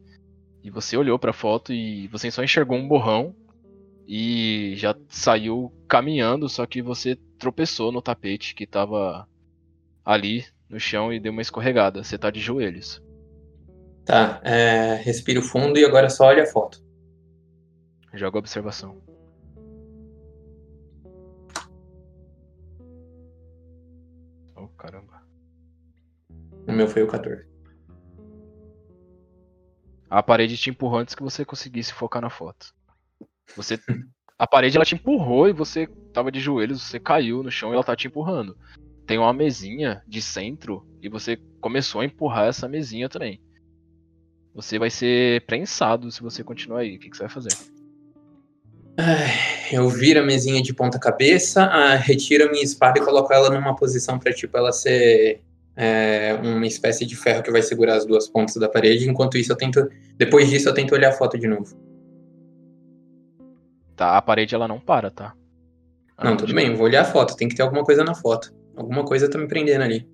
E 0.63 0.69
você 0.69 0.95
olhou 0.95 1.17
pra 1.17 1.33
foto 1.33 1.73
e 1.73 2.07
você 2.09 2.29
só 2.29 2.43
enxergou 2.43 2.77
um 2.77 2.87
borrão 2.87 3.35
e 4.07 4.73
já 4.75 4.95
saiu 5.09 5.73
caminhando, 5.87 6.47
só 6.47 6.65
que 6.67 6.81
você 6.81 7.17
tropeçou 7.39 7.91
no 7.91 8.01
tapete 8.01 8.53
que 8.53 8.67
tava 8.67 9.27
ali 10.05 10.45
no 10.69 10.79
chão 10.79 11.11
e 11.11 11.19
deu 11.19 11.31
uma 11.31 11.41
escorregada. 11.41 12.03
Você 12.03 12.17
tá 12.17 12.29
de 12.29 12.39
joelhos. 12.39 13.01
Tá, 14.05 14.39
é, 14.43 14.95
respiro 14.95 15.41
fundo 15.41 15.79
e 15.79 15.85
agora 15.85 16.09
só 16.09 16.25
olha 16.25 16.43
a 16.43 16.47
foto. 16.47 16.79
Joga 18.13 18.37
observação. 18.37 19.01
Caramba. 24.81 25.21
O 26.67 26.71
meu 26.71 26.87
foi 26.87 27.03
o 27.03 27.07
14. 27.07 27.45
A 30.09 30.23
parede 30.23 30.57
te 30.57 30.69
empurrou 30.69 30.99
antes 30.99 31.13
que 31.13 31.23
você 31.23 31.45
conseguisse 31.45 31.93
focar 31.93 32.21
na 32.21 32.29
foto. 32.29 32.73
Você. 33.55 33.79
A 34.37 34.47
parede 34.47 34.75
ela 34.75 34.85
te 34.85 34.95
empurrou 34.95 35.47
e 35.47 35.53
você 35.53 35.87
tava 36.11 36.31
de 36.31 36.39
joelhos, 36.39 36.81
você 36.81 36.99
caiu 36.99 37.43
no 37.43 37.51
chão 37.51 37.69
e 37.69 37.73
ela 37.75 37.83
tá 37.83 37.95
te 37.95 38.07
empurrando. 38.07 38.57
Tem 39.05 39.19
uma 39.19 39.31
mesinha 39.31 40.03
de 40.07 40.19
centro 40.19 40.83
e 40.99 41.07
você 41.07 41.37
começou 41.59 42.01
a 42.01 42.05
empurrar 42.05 42.47
essa 42.47 42.67
mesinha 42.67 43.07
também. 43.07 43.39
Você 44.53 44.79
vai 44.79 44.89
ser 44.89 45.45
prensado 45.45 46.11
se 46.11 46.21
você 46.21 46.43
continuar 46.43 46.79
aí. 46.79 46.95
O 46.95 46.99
que, 46.99 47.09
que 47.09 47.15
você 47.15 47.23
vai 47.23 47.31
fazer? 47.31 47.55
Eu 49.71 49.87
viro 49.89 50.19
a 50.19 50.23
mesinha 50.23 50.61
de 50.61 50.73
ponta 50.73 50.99
cabeça, 50.99 51.63
ah, 51.63 51.95
retiro 51.95 52.45
a 52.47 52.51
minha 52.51 52.63
espada 52.63 52.99
e 52.99 53.03
coloco 53.03 53.31
ela 53.33 53.49
numa 53.49 53.75
posição 53.75 54.19
pra 54.19 54.33
tipo 54.33 54.57
ela 54.57 54.71
ser 54.71 55.41
é, 55.75 56.33
uma 56.43 56.67
espécie 56.67 57.05
de 57.05 57.15
ferro 57.15 57.41
que 57.41 57.51
vai 57.51 57.61
segurar 57.61 57.95
as 57.95 58.05
duas 58.05 58.27
pontas 58.27 58.55
da 58.55 58.67
parede. 58.67 59.09
Enquanto 59.09 59.37
isso 59.37 59.51
eu 59.51 59.55
tento, 59.55 59.89
depois 60.17 60.49
disso 60.49 60.69
eu 60.69 60.73
tento 60.73 60.93
olhar 60.93 61.09
a 61.09 61.13
foto 61.13 61.37
de 61.37 61.47
novo. 61.47 61.75
Tá, 63.95 64.17
a 64.17 64.21
parede 64.21 64.55
ela 64.55 64.67
não 64.67 64.79
para, 64.79 65.09
tá? 65.09 65.33
Não, 66.21 66.37
tudo 66.37 66.53
bem, 66.53 66.67
eu 66.67 66.75
vou 66.75 66.85
olhar 66.85 67.01
a 67.01 67.05
foto. 67.05 67.35
Tem 67.35 67.47
que 67.47 67.55
ter 67.55 67.63
alguma 67.63 67.83
coisa 67.83 68.03
na 68.03 68.13
foto. 68.13 68.53
Alguma 68.75 69.03
coisa 69.03 69.29
tá 69.29 69.37
me 69.37 69.47
prendendo 69.47 69.83
ali. 69.83 70.07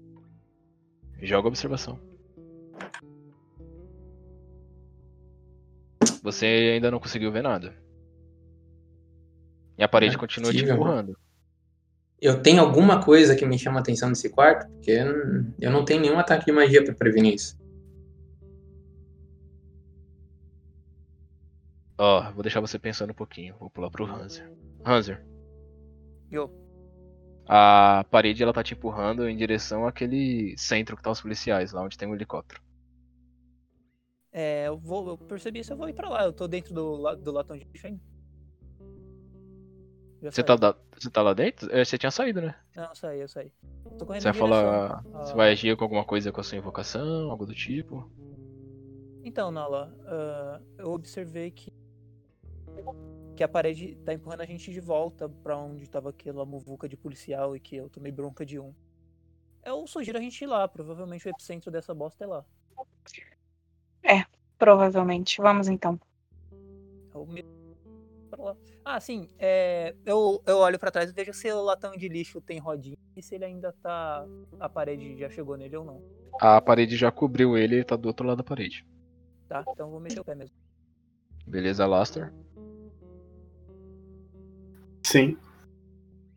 Joga 1.22 1.48
observação. 1.48 2.00
Você 6.24 6.46
ainda 6.46 6.92
não 6.92 7.00
conseguiu 7.00 7.32
ver 7.32 7.44
nada. 7.44 7.74
E 9.78 9.84
a 9.84 9.88
parede 9.88 10.16
é 10.16 10.20
continua 10.20 10.52
te 10.52 10.56
possível, 10.56 10.76
empurrando. 10.76 11.18
Eu 12.20 12.42
tenho 12.42 12.62
alguma 12.62 13.04
coisa 13.04 13.36
que 13.36 13.46
me 13.46 13.60
chama 13.60 13.78
a 13.78 13.82
atenção 13.82 14.10
nesse 14.10 14.30
quarto? 14.30 14.68
Porque 14.72 14.92
eu 14.92 15.72
não- 15.72 15.86
tenho 15.86 16.02
nenhum 16.02 16.18
ataque 16.18 16.46
de 16.46 16.52
magia 16.52 16.84
pra 16.84 16.96
prevenir 16.96 17.36
isso. 17.36 17.56
Ó, 21.98 22.32
vou 22.32 22.44
deixar 22.44 22.60
você 22.60 22.78
pensando 22.78 23.12
um 23.12 23.16
pouquinho. 23.16 23.56
Vou 23.60 23.70
pular 23.70 23.90
pro 23.90 24.06
Hanser. 24.06 24.52
Hanser, 24.86 25.26
Eu. 26.32 26.52
a 27.48 28.06
parede 28.10 28.44
ela 28.44 28.54
tá 28.54 28.64
te 28.64 28.74
empurrando 28.74 29.28
em 29.28 29.36
direção 29.36 29.88
àquele 29.88 30.56
centro 30.58 30.96
que 30.96 31.02
tá 31.04 31.12
os 31.12 31.22
policiais, 31.22 31.72
lá 31.72 31.82
onde 31.82 31.98
tem 31.98 32.08
um 32.08 32.14
helicóptero. 32.16 32.62
É, 34.32 34.68
eu 34.68 34.78
vou. 34.78 35.08
Eu 35.10 35.18
percebi 35.18 35.60
isso, 35.60 35.74
eu 35.74 35.78
vou 35.78 35.90
ir 35.90 35.94
pra 35.94 36.10
lá. 36.10 36.24
Eu 36.24 36.34
tô 36.34 36.48
dentro 36.48 36.74
do, 36.74 37.16
do 37.16 37.32
latão 37.32 37.58
de 37.58 37.68
ainda. 37.84 38.00
Você 40.22 40.44
tá, 40.44 40.56
da- 40.56 40.76
você 40.98 41.10
tá 41.10 41.22
lá 41.22 41.34
dentro? 41.34 41.74
É, 41.76 41.84
Você 41.86 41.98
tinha 41.98 42.12
saído, 42.12 42.42
né? 42.42 42.56
Não, 42.76 42.86
eu 42.86 42.96
saí, 42.96 43.20
eu 43.22 43.28
saí. 43.28 43.52
Você 44.00 44.24
vai 44.24 44.34
falar. 44.34 45.04
a- 45.14 45.24
Você 45.24 45.34
vai 45.36 45.52
agir 45.52 45.76
com 45.78 45.84
alguma 45.84 46.04
coisa 46.04 46.32
com 46.32 46.42
a 46.42 46.44
sua 46.44 46.58
invocação, 46.58 47.30
algo 47.32 47.46
do 47.46 47.54
tipo? 47.54 48.10
Então, 49.24 49.52
Nala, 49.52 49.96
ah, 50.06 50.60
eu 50.78 50.92
observei 50.92 51.52
que 51.52 51.72
que 53.36 53.44
a 53.44 53.48
parede 53.48 53.96
tá 54.04 54.14
empurrando 54.14 54.42
a 54.42 54.46
gente 54.46 54.72
de 54.72 54.80
volta 54.80 55.30
pra 55.30 55.56
onde 55.56 55.88
tava 55.88 56.10
aquela 56.10 56.44
muvuca 56.44 56.90
de 56.90 56.98
policial 56.98 57.56
e 57.56 57.60
que 57.60 57.76
eu 57.76 57.88
tomei 57.88 58.12
bronca 58.12 58.44
de 58.44 58.60
um. 58.60 58.74
Eu 59.64 59.86
sugiro 59.86 60.18
a 60.18 60.22
gente 60.22 60.42
ir 60.42 60.48
lá, 60.48 60.68
provavelmente 60.68 61.28
o 61.28 61.30
epicentro 61.30 61.70
dessa 61.70 61.94
bosta 61.94 62.24
é 62.24 62.28
lá. 62.28 62.44
Provavelmente. 64.58 65.40
Vamos 65.40 65.68
então. 65.68 66.00
Eu 67.14 67.26
me... 67.28 67.44
pra 68.38 68.46
lá. 68.46 68.58
Ah, 68.86 69.00
sim, 69.00 69.28
é, 69.38 69.96
eu, 70.06 70.42
eu 70.46 70.58
olho 70.60 70.80
pra 70.80 70.92
trás 70.92 71.10
e 71.10 71.14
vejo 71.14 71.34
se 71.34 71.52
o 71.52 71.62
latão 71.62 71.92
de 71.98 72.08
lixo 72.08 72.40
tem 72.40 72.60
rodinha 72.60 72.98
e 73.16 73.22
se 73.22 73.36
ele 73.36 73.46
ainda 73.46 73.74
tá. 73.82 74.26
A 74.60 74.70
parede 74.70 75.18
já 75.18 75.30
chegou 75.30 75.58
nele 75.58 75.76
ou 75.76 75.84
não. 75.84 76.02
A 76.40 76.62
parede 76.62 76.96
já 76.96 77.12
cobriu 77.12 77.58
ele 77.58 77.80
e 77.80 77.84
tá 77.84 77.96
do 77.96 78.08
outro 78.08 78.26
lado 78.26 78.38
da 78.38 78.44
parede. 78.44 78.86
Tá? 79.50 79.66
Então 79.68 79.88
eu 79.88 79.92
vou 79.92 80.00
mexer 80.00 80.20
o 80.20 80.26
pé 80.26 80.36
mesmo. 80.36 80.56
Beleza, 81.46 81.86
Laster? 81.86 82.34
Sim. 85.04 85.38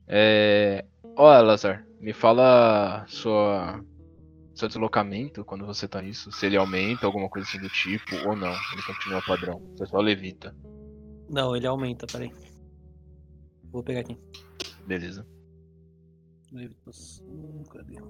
É. 0.07 0.85
Ó, 1.17 1.41
Lazar, 1.43 1.85
me 2.01 2.13
fala 2.13 3.05
sua. 3.09 3.85
Seu 4.55 4.69
deslocamento 4.69 5.45
quando 5.45 5.67
você 5.67 5.89
tá 5.89 6.01
nisso. 6.03 6.31
Se 6.31 6.47
ele 6.47 6.57
aumenta, 6.57 7.07
alguma 7.07 7.29
coisa 7.29 7.49
assim 7.49 7.59
do 7.59 7.69
tipo, 7.69 8.15
ou 8.29 8.37
não. 8.37 8.53
Ele 8.73 8.83
continua 8.87 9.23
padrão. 9.23 9.61
Você 9.77 9.87
só 9.87 9.99
levita. 9.99 10.55
Não, 11.31 11.55
ele 11.55 11.67
aumenta, 11.67 12.09
peraí. 12.09 12.33
Vou 13.71 13.85
pegar 13.85 14.01
aqui. 14.01 14.19
Beleza. 14.85 15.25
Levitação, 16.51 17.63
cadê? 17.71 18.01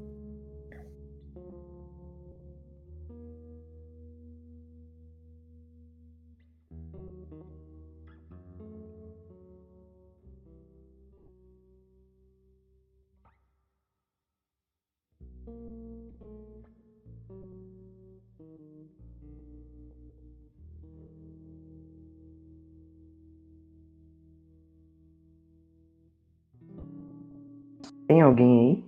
Tem 28.10 28.20
alguém 28.22 28.58
aí? 28.58 28.84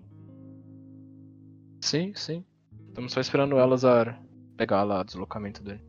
Sim, 1.80 2.12
sim. 2.12 2.44
Estamos 2.88 3.12
só 3.12 3.20
esperando 3.20 3.54
o 3.54 3.60
Elazar 3.60 4.20
pegar 4.56 4.82
lá 4.82 5.00
o 5.00 5.04
deslocamento 5.04 5.62
dele. 5.62 5.80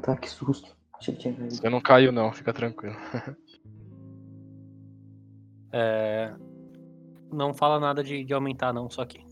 Tá, 0.00 0.16
que 0.16 0.26
susto. 0.26 0.74
Achei 0.94 1.14
que 1.14 1.20
tinha 1.20 1.34
caído. 1.34 1.54
Você 1.54 1.68
não 1.68 1.82
caiu 1.82 2.10
não, 2.10 2.32
fica 2.32 2.50
tranquilo. 2.54 2.96
É... 5.72 6.34
Não 7.30 7.54
fala 7.54 7.78
nada 7.78 8.02
de, 8.02 8.24
de 8.24 8.34
aumentar, 8.34 8.72
não, 8.72 8.90
só 8.90 9.04
que. 9.04 9.24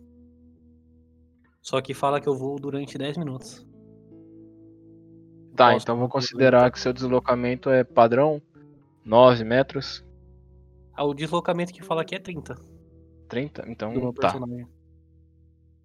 Só 1.61 1.81
que 1.81 1.95
fala 1.95 2.21
que 2.21 2.29
eu 2.29 2.37
vou 2.37 2.61
durante 2.61 2.97
10 2.97 3.17
minutos. 3.17 3.67
Tá, 5.57 5.73
Posso 5.73 5.85
então 5.85 5.99
vou 5.99 6.09
considerar 6.09 6.71
que 6.71 6.79
seu 6.79 6.93
deslocamento 6.93 7.71
é 7.71 7.83
padrão. 7.83 8.41
9 9.03 9.43
metros. 9.43 10.07
Ah, 10.93 11.05
o 11.05 11.13
deslocamento 11.15 11.73
que 11.73 11.83
fala 11.83 12.03
aqui 12.03 12.15
é 12.15 12.21
30 12.21 12.78
30? 13.29 13.65
Então 13.69 14.13
tá. 14.13 14.33
personagem. 14.33 14.67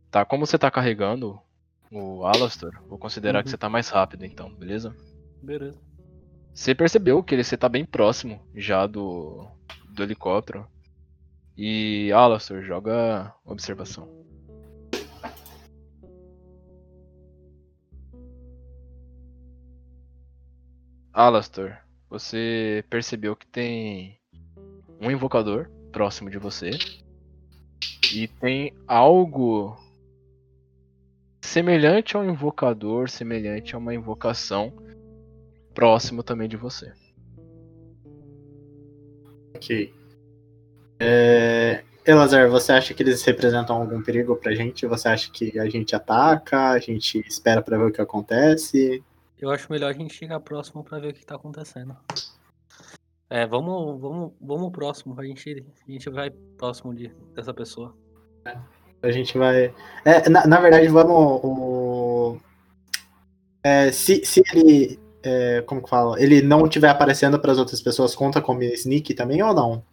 Tá, 0.10 0.24
como 0.26 0.46
você 0.46 0.58
tá 0.58 0.70
carregando 0.70 1.40
o 1.92 2.24
Alastor, 2.24 2.72
vou 2.88 2.98
considerar 2.98 3.44
que 3.44 3.48
Uhum. 3.48 3.52
você 3.52 3.58
tá 3.58 3.70
mais 3.70 3.90
rápido 3.90 4.26
então, 4.26 4.54
beleza? 4.56 4.96
Beleza. 5.42 5.80
Você 6.54 6.76
percebeu 6.76 7.24
que 7.24 7.34
ele 7.34 7.44
você 7.44 7.58
tá 7.58 7.68
bem 7.68 7.84
próximo 7.84 8.40
já 8.54 8.86
do, 8.86 9.48
do 9.90 10.04
helicóptero. 10.04 10.68
E 11.58 12.12
Alastor, 12.14 12.64
joga 12.64 13.34
observação. 13.46 14.08
Alastor, 21.12 21.78
você 22.10 22.84
percebeu 22.90 23.36
que 23.36 23.46
tem 23.48 24.20
um 25.00 25.12
invocador 25.12 25.70
próximo 25.92 26.30
de 26.30 26.38
você. 26.40 26.72
E 28.12 28.28
tem 28.28 28.74
algo 28.88 29.78
semelhante 31.42 32.18
ao 32.18 32.26
invocador, 32.26 33.10
semelhante 33.10 33.76
a 33.76 33.78
uma 33.78 33.94
invocação 33.94 34.74
próximo 35.74 36.24
também 36.24 36.48
de 36.48 36.58
você. 36.58 36.92
Ok. 39.56 39.94
É... 41.00 41.84
Elazar, 42.06 42.50
você 42.50 42.74
acha 42.74 42.94
que 42.94 43.02
eles 43.02 43.24
representam 43.24 43.78
algum 43.78 44.02
perigo 44.02 44.36
pra 44.36 44.54
gente? 44.54 44.86
Você 44.86 45.08
acha 45.08 45.32
que 45.32 45.58
a 45.58 45.70
gente 45.70 45.96
ataca? 45.96 46.72
A 46.72 46.80
gente 46.80 47.20
espera 47.28 47.62
pra 47.62 47.78
ver 47.78 47.86
o 47.86 47.92
que 47.92 48.02
acontece? 48.02 49.02
Eu 49.40 49.50
acho 49.50 49.72
melhor 49.72 49.90
a 49.90 49.94
gente 49.94 50.14
chegar 50.14 50.40
próximo 50.42 50.84
pra 50.84 51.00
ver 51.00 51.10
o 51.10 51.14
que 51.14 51.26
tá 51.26 51.36
acontecendo. 51.36 51.96
É, 53.34 53.48
vamos, 53.48 54.00
vamos, 54.00 54.32
vamos 54.40 54.72
próximo. 54.72 55.20
A 55.20 55.26
gente, 55.26 55.66
a 55.88 55.92
gente 55.92 56.08
vai 56.12 56.30
próximo 56.56 56.94
de, 56.94 57.12
dessa 57.34 57.52
pessoa. 57.52 57.98
A 59.02 59.12
gente 59.12 59.36
vai. 59.40 59.74
É, 60.06 60.30
na, 60.30 60.46
na 60.46 60.60
verdade, 60.60 60.88
vamos. 60.88 61.42
O... 61.44 62.38
É, 63.64 63.92
se, 63.92 64.24
se 64.24 64.44
ele. 64.54 65.00
é, 65.24 65.64
como 65.64 65.82
que 65.82 65.90
fala? 65.90 66.22
Ele 66.22 66.44
não 66.44 66.68
estiver 66.68 66.90
aparecendo 66.90 67.40
para 67.40 67.52
as 67.52 67.58
outras 67.58 67.82
pessoas, 67.82 68.14
conta 68.14 68.40
como 68.40 68.62
sneak 68.62 69.16
também 69.16 69.42
ou 69.42 69.52
não? 69.52 69.84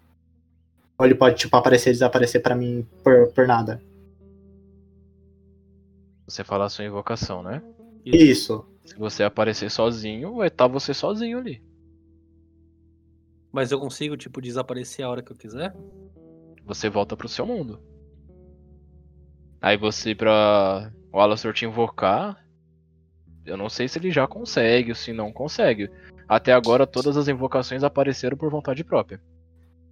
Ou 0.98 1.06
ele 1.06 1.14
pode, 1.14 1.36
tipo, 1.36 1.56
aparecer 1.56 1.88
e 1.88 1.92
desaparecer 1.94 2.42
pra 2.42 2.54
mim 2.54 2.86
por, 3.02 3.32
por 3.32 3.46
nada? 3.46 3.80
Você 6.28 6.44
fala 6.44 6.66
a 6.66 6.68
sua 6.68 6.84
invocação, 6.84 7.42
né? 7.42 7.62
Isso. 8.04 8.66
Se 8.84 8.98
você 8.98 9.22
aparecer 9.22 9.70
sozinho, 9.70 10.34
vai 10.34 10.48
estar 10.48 10.66
você 10.66 10.92
sozinho 10.92 11.38
ali. 11.38 11.69
Mas 13.52 13.72
eu 13.72 13.80
consigo, 13.80 14.16
tipo, 14.16 14.40
desaparecer 14.40 15.04
a 15.04 15.08
hora 15.08 15.22
que 15.22 15.32
eu 15.32 15.36
quiser? 15.36 15.74
Você 16.64 16.88
volta 16.88 17.16
pro 17.16 17.28
seu 17.28 17.44
mundo. 17.44 17.80
Aí 19.60 19.76
você, 19.76 20.14
pra 20.14 20.92
o 21.12 21.18
Alastor 21.18 21.52
te 21.52 21.64
invocar, 21.64 22.44
eu 23.44 23.56
não 23.56 23.68
sei 23.68 23.88
se 23.88 23.98
ele 23.98 24.10
já 24.10 24.26
consegue 24.26 24.90
ou 24.90 24.94
se 24.94 25.12
não 25.12 25.32
consegue. 25.32 25.90
Até 26.28 26.52
agora, 26.52 26.86
todas 26.86 27.16
as 27.16 27.28
invocações 27.28 27.82
apareceram 27.82 28.36
por 28.36 28.50
vontade 28.50 28.84
própria. 28.84 29.20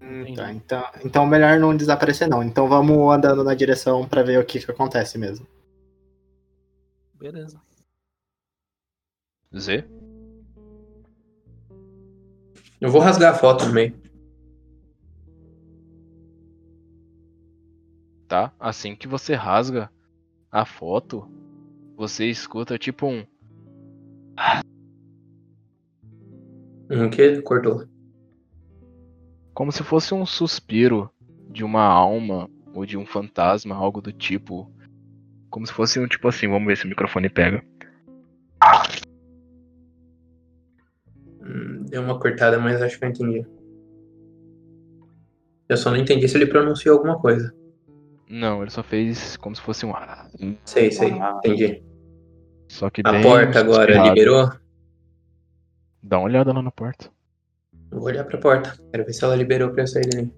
Hum, 0.01 0.33
tá, 0.35 0.53
então, 0.53 0.85
então 1.05 1.27
melhor 1.27 1.59
não 1.59 1.77
desaparecer 1.77 2.29
não. 2.29 2.43
Então 2.43 2.69
vamos 2.69 3.13
andando 3.13 3.43
na 3.43 3.55
direção 3.55 4.07
pra 4.07 4.23
ver 4.23 4.39
o 4.39 4.45
que, 4.45 4.61
que 4.61 4.71
acontece 4.71 5.19
mesmo. 5.19 5.47
Beleza. 7.15 7.61
Z? 9.57 9.85
Eu 12.81 12.91
vou 12.91 13.01
rasgar 13.01 13.35
a 13.35 13.37
foto 13.37 13.67
no 13.67 13.73
meio. 13.73 13.95
Tá? 18.29 18.53
Assim 18.61 18.95
que 18.95 19.09
você 19.09 19.35
rasga 19.35 19.91
a 20.51 20.65
foto, 20.65 21.29
você 21.97 22.27
escuta 22.27 22.79
tipo 22.79 23.07
um. 23.07 23.27
Um 26.91 27.11
que? 27.11 27.43
Cortou. 27.43 27.87
Como 29.53 29.73
se 29.73 29.83
fosse 29.83 30.15
um 30.15 30.25
suspiro 30.25 31.11
de 31.51 31.65
uma 31.65 31.83
alma 31.83 32.49
ou 32.73 32.87
de 32.87 32.97
um 32.97 33.05
fantasma, 33.05 33.75
algo 33.75 34.01
do 34.01 34.13
tipo. 34.13 34.73
Como 35.51 35.67
se 35.67 35.73
fosse 35.73 35.99
um 35.99 36.07
tipo 36.07 36.29
assim, 36.29 36.47
vamos 36.47 36.69
ver 36.69 36.77
se 36.77 36.85
o 36.85 36.89
microfone 36.89 37.29
pega. 37.29 37.65
Deu 41.89 42.03
uma 42.03 42.19
cortada, 42.19 42.59
mas 42.59 42.83
acho 42.83 42.99
que 42.99 43.05
eu 43.05 43.09
entendi. 43.09 43.47
Eu 45.69 45.77
só 45.77 45.91
não 45.91 45.99
entendi 45.99 46.29
se 46.29 46.37
ele 46.37 46.47
pronunciou 46.47 46.97
alguma 46.97 47.19
coisa. 47.21 47.55
Não, 48.29 48.63
ele 48.63 48.71
só 48.71 48.83
fez 48.83 49.37
como 49.37 49.55
se 49.57 49.63
fosse 49.63 49.87
um. 49.87 49.93
Sei, 50.65 50.91
sei. 50.91 51.11
Entendi. 51.11 51.83
Só 52.69 52.91
que 52.91 53.01
A 53.05 53.23
porta 53.23 53.61
agora 53.61 54.09
liberou? 54.09 54.51
Dá 56.03 56.19
uma 56.19 56.27
olhada 56.27 56.53
lá 56.53 56.63
na 56.63 56.71
porta. 56.71 57.11
Eu 57.91 57.99
vou 57.99 58.09
olhar 58.09 58.25
pra 58.25 58.39
porta. 58.39 58.77
Quero 58.91 59.05
ver 59.05 59.13
se 59.13 59.25
ela 59.25 59.35
liberou 59.35 59.71
pra 59.71 59.83
eu 59.83 59.87
sair 59.87 60.07
dali. 60.09 60.33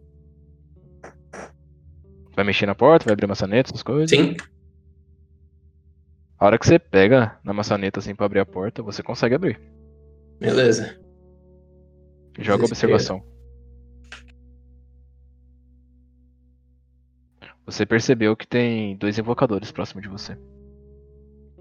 Vai 2.35 2.45
mexer 2.45 2.67
na 2.67 2.75
porta, 2.75 3.05
vai 3.07 3.13
abrir 3.13 3.25
a 3.25 3.29
maçaneta, 3.29 3.71
essas 3.71 3.83
coisas. 3.83 4.11
Sim? 4.11 4.37
A 6.39 6.47
hora 6.47 6.59
que 6.59 6.67
você 6.67 6.79
pega 6.79 7.39
na 7.45 7.53
maçaneta 7.53 7.99
assim 7.99 8.15
pra 8.15 8.27
abrir 8.27 8.41
a 8.41 8.47
porta, 8.47 8.83
você 8.83 9.03
consegue 9.03 9.35
abrir. 9.35 9.61
Beleza. 10.39 10.99
Joga 12.41 12.62
Desespero. 12.64 12.95
observação. 12.95 13.22
Você 17.66 17.86
percebeu 17.86 18.36
que 18.36 18.47
tem 18.47 18.97
dois 18.97 19.18
invocadores 19.18 19.70
próximo 19.70 20.01
de 20.01 20.09
você. 20.09 20.36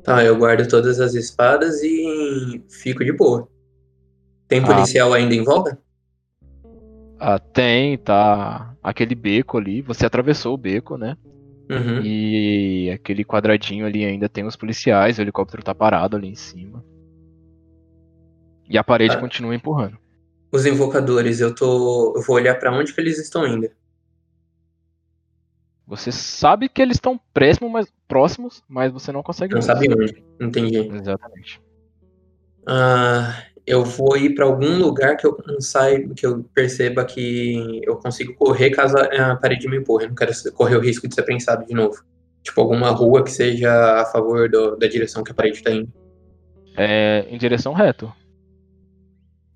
Tá, 0.04 0.24
eu 0.24 0.38
guardo 0.38 0.68
todas 0.68 1.00
as 1.00 1.14
espadas 1.14 1.82
e 1.84 2.64
fico 2.70 3.04
de 3.04 3.12
boa. 3.12 3.48
Tem 4.48 4.62
Ah. 4.62 4.66
policial 4.66 5.14
ainda 5.14 5.36
em 5.36 5.44
volta? 5.44 5.78
Ah, 7.20 7.38
tem, 7.38 7.98
tá 7.98 8.76
aquele 8.82 9.14
beco 9.14 9.58
ali. 9.58 9.82
Você 9.82 10.06
atravessou 10.06 10.54
o 10.54 10.58
beco, 10.58 10.98
né? 10.98 11.16
Uhum. 11.70 12.02
E 12.02 12.90
aquele 12.92 13.24
quadradinho 13.24 13.86
ali 13.86 14.04
ainda 14.04 14.28
tem 14.28 14.46
os 14.46 14.56
policiais, 14.56 15.20
o 15.20 15.22
helicóptero 15.22 15.62
tá 15.62 15.76
parado 15.76 16.16
ali 16.18 16.30
em 16.30 16.36
cima. 16.36 16.84
E 18.68 18.78
a 18.78 18.84
parede 18.84 19.16
Tá. 19.16 19.20
continua 19.22 19.54
empurrando. 19.54 19.98
Os 20.52 20.66
invocadores, 20.66 21.40
eu 21.40 21.54
tô. 21.54 22.14
Eu 22.16 22.22
vou 22.24 22.36
olhar 22.36 22.56
pra 22.56 22.72
onde 22.72 22.94
que 22.94 23.00
eles 23.00 23.18
estão 23.20 23.46
indo. 23.46 23.70
Você 25.86 26.12
sabe 26.12 26.70
que 26.70 26.82
eles 26.82 26.98
estão 26.98 27.20
próximos, 27.34 27.72
mas, 27.72 27.88
próximos, 28.08 28.64
mas 28.68 28.92
você 28.92 29.12
não 29.12 29.24
consegue 29.24 29.54
Não 29.54 29.62
ver. 29.62 29.66
sabe 29.68 29.88
onde. 29.92 30.24
Entendi. 30.40 30.78
Exatamente. 30.78 31.62
Ah, 32.68 33.44
eu 33.66 33.84
vou 33.84 34.16
ir 34.18 34.36
pra 34.36 34.46
algum 34.46 34.78
lugar 34.78 35.18
que 35.18 35.26
eu 35.26 35.36
não 35.48 35.60
saiba, 35.60 36.14
que 36.14 36.26
eu 36.26 36.44
perceba 36.54 37.04
que 37.06 37.82
eu 37.84 37.96
consigo 37.98 38.34
correr 38.36 38.70
caso 38.72 38.96
a 38.98 39.36
parede 39.36 39.68
me 39.68 39.78
empurre. 39.78 40.06
Eu 40.06 40.10
não 40.10 40.16
quero 40.16 40.32
correr 40.54 40.76
o 40.76 40.82
risco 40.82 41.08
de 41.08 41.16
ser 41.16 41.24
prensado 41.24 41.66
de 41.66 41.74
novo. 41.74 42.04
Tipo, 42.44 42.62
alguma 42.62 42.90
rua 42.92 43.24
que 43.24 43.32
seja 43.32 44.02
a 44.02 44.06
favor 44.06 44.48
do- 44.50 44.76
da 44.78 44.88
direção 44.88 45.24
que 45.24 45.32
a 45.32 45.36
parede 45.36 45.62
tá 45.64 45.72
indo. 45.72 45.92
É 46.78 47.26
em 47.30 47.38
direção 47.38 47.74
reto. 47.74 48.14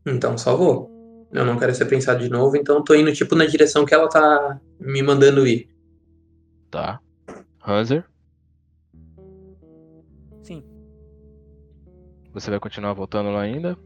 Então 0.06 0.38
só 0.38 0.56
vou. 0.56 0.92
Eu 1.32 1.46
não 1.46 1.58
quero 1.58 1.74
ser 1.74 1.86
prensado 1.86 2.24
de 2.24 2.30
novo, 2.30 2.56
então 2.56 2.84
tô 2.84 2.94
indo 2.94 3.12
tipo 3.14 3.36
na 3.36 3.46
direção 3.46 3.86
que 3.86 3.94
ela 3.94 4.08
tá 4.08 4.60
me 4.80 5.02
mandando 5.02 5.48
ir. 5.48 5.68
Tá. 6.70 7.00
Hanser, 7.66 8.06
Sim. 10.42 10.64
você 12.34 12.50
vai 12.50 12.60
continuar 12.60 12.94
voltando 12.94 13.32
lá 13.32 13.42
ainda? 13.42 13.78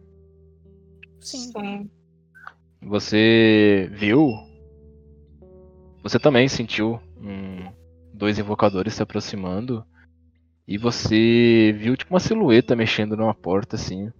Sim. 1.21 1.51
Sim. 1.51 1.89
Você 2.81 3.89
viu? 3.93 4.31
Você 6.03 6.17
também 6.19 6.47
sentiu 6.47 6.99
um- 7.17 7.71
dois 8.13 8.39
invocadores 8.39 8.93
se 8.95 9.03
aproximando. 9.03 9.85
E 10.67 10.77
você 10.77 11.73
viu 11.77 11.95
tipo 11.95 12.13
uma 12.13 12.19
silhueta 12.19 12.75
mexendo 12.75 13.15
numa 13.15 13.33
porta 13.33 13.75
assim. 13.75 14.11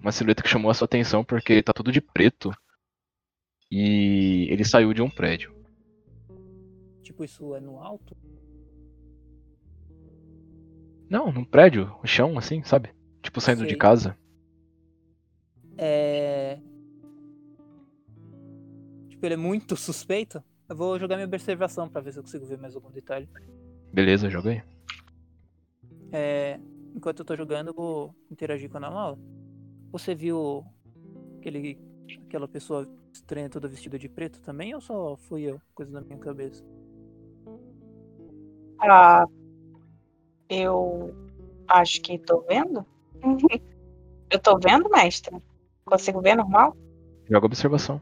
Uma 0.00 0.12
silhueta 0.12 0.42
que 0.42 0.48
chamou 0.48 0.70
a 0.70 0.74
sua 0.74 0.86
atenção 0.86 1.24
porque 1.24 1.62
tá 1.62 1.72
tudo 1.72 1.92
de 1.92 2.00
preto. 2.00 2.50
E 3.70 4.46
ele 4.50 4.64
saiu 4.64 4.94
de 4.94 5.02
um 5.02 5.10
prédio. 5.10 5.54
Tipo, 7.02 7.24
isso 7.24 7.54
é 7.54 7.60
no 7.60 7.80
alto? 7.80 8.16
Não, 11.10 11.32
num 11.32 11.44
prédio, 11.44 11.94
o 12.02 12.06
chão 12.06 12.38
assim, 12.38 12.62
sabe? 12.62 12.94
Tipo 13.22 13.40
saindo 13.40 13.62
de 13.62 13.70
Sei. 13.70 13.78
casa. 13.78 14.18
É. 15.76 16.58
Tipo, 19.08 19.26
ele 19.26 19.34
é 19.34 19.38
muito 19.38 19.74
suspeito? 19.76 20.42
Eu 20.68 20.76
vou 20.76 20.98
jogar 20.98 21.16
minha 21.16 21.26
observação 21.26 21.88
pra 21.88 22.00
ver 22.00 22.12
se 22.12 22.18
eu 22.18 22.22
consigo 22.22 22.44
ver 22.44 22.58
mais 22.58 22.74
algum 22.74 22.90
detalhe. 22.90 23.28
Beleza, 23.92 24.28
joga 24.28 24.50
aí. 24.50 24.62
É, 26.12 26.60
enquanto 26.94 27.20
eu 27.20 27.24
tô 27.24 27.34
jogando, 27.34 27.68
eu 27.68 27.74
vou 27.74 28.14
interagir 28.30 28.68
com 28.68 28.76
a 28.76 28.80
Ana 28.80 28.90
Laura. 28.90 29.18
Você 29.90 30.14
viu 30.14 30.64
aquele, 31.38 31.78
aquela 32.26 32.46
pessoa 32.46 32.86
estranha 33.12 33.48
toda 33.48 33.68
vestida 33.68 33.98
de 33.98 34.08
preto 34.08 34.40
também 34.40 34.74
ou 34.74 34.80
só 34.80 35.16
fui 35.16 35.42
eu? 35.42 35.60
Coisa 35.74 35.92
na 35.92 36.00
minha 36.00 36.18
cabeça. 36.18 36.64
Ah, 38.80 39.24
eu 40.48 41.14
acho 41.66 42.00
que 42.00 42.18
tô 42.18 42.42
vendo. 42.42 42.86
eu 44.30 44.38
tô 44.38 44.58
vendo, 44.58 44.88
mestre. 44.90 45.36
Consigo 45.84 46.20
ver 46.20 46.36
normal? 46.36 46.76
Joga 47.28 47.46
observação. 47.46 48.00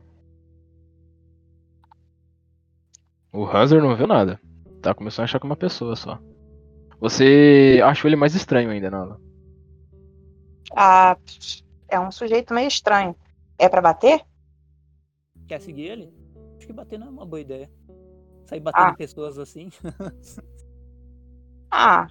O 3.33 3.45
Hanser 3.45 3.83
não 3.83 3.97
viu 3.97 4.07
nada. 4.07 4.41
Tá 4.83 4.95
começando 4.95 5.23
a 5.23 5.25
achar 5.25 5.39
que 5.39 5.47
é 5.47 5.51
uma 5.51 5.57
pessoa 5.57 5.95
só. 5.95 6.19
Você 7.01 7.81
achou 7.85 8.09
ele 8.09 8.17
mais 8.17 8.35
estranho 8.35 8.71
ainda, 8.71 8.91
Nala. 8.91 9.21
Ah, 10.75 11.17
é 11.89 11.99
um 12.01 12.11
sujeito 12.11 12.53
meio 12.55 12.69
estranho. 12.69 13.15
É 13.59 13.69
pra 13.69 13.81
bater? 13.81 14.25
Quer 15.47 15.61
seguir 15.61 15.87
ele? 15.87 16.15
Acho 16.57 16.67
que 16.67 16.73
bater 16.73 16.99
não 16.99 17.07
é 17.07 17.11
uma 17.11 17.27
boa 17.27 17.41
ideia. 17.41 17.71
Sair 18.47 18.61
batendo 18.61 18.87
Ah. 18.87 18.91
em 18.91 18.97
pessoas 18.97 19.39
assim. 19.39 19.71
Ah. 21.71 22.07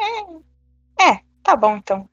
É. 0.00 1.12
É, 1.12 1.20
tá 1.42 1.54
bom 1.56 1.76
então. 1.76 2.08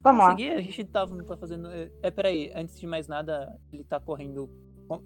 Vamos 0.00 0.24
lá. 0.24 0.30
seguir, 0.30 0.52
a 0.52 0.60
gente 0.60 0.84
tava, 0.84 1.20
tá 1.24 1.36
fazendo. 1.36 1.68
É, 1.70 1.90
é, 2.02 2.10
peraí, 2.10 2.52
antes 2.54 2.78
de 2.78 2.86
mais 2.86 3.08
nada, 3.08 3.58
ele 3.72 3.82
tá 3.84 3.98
correndo 3.98 4.48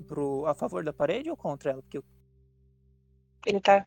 pro, 0.07 0.45
a 0.47 0.55
favor 0.55 0.85
da 0.85 0.93
parede 0.93 1.31
ou 1.31 1.37
contra 1.37 1.71
ela? 1.73 1.83
Porque 1.83 1.99
eu 1.99 2.05
Ele 3.47 3.61
tá. 3.61 3.87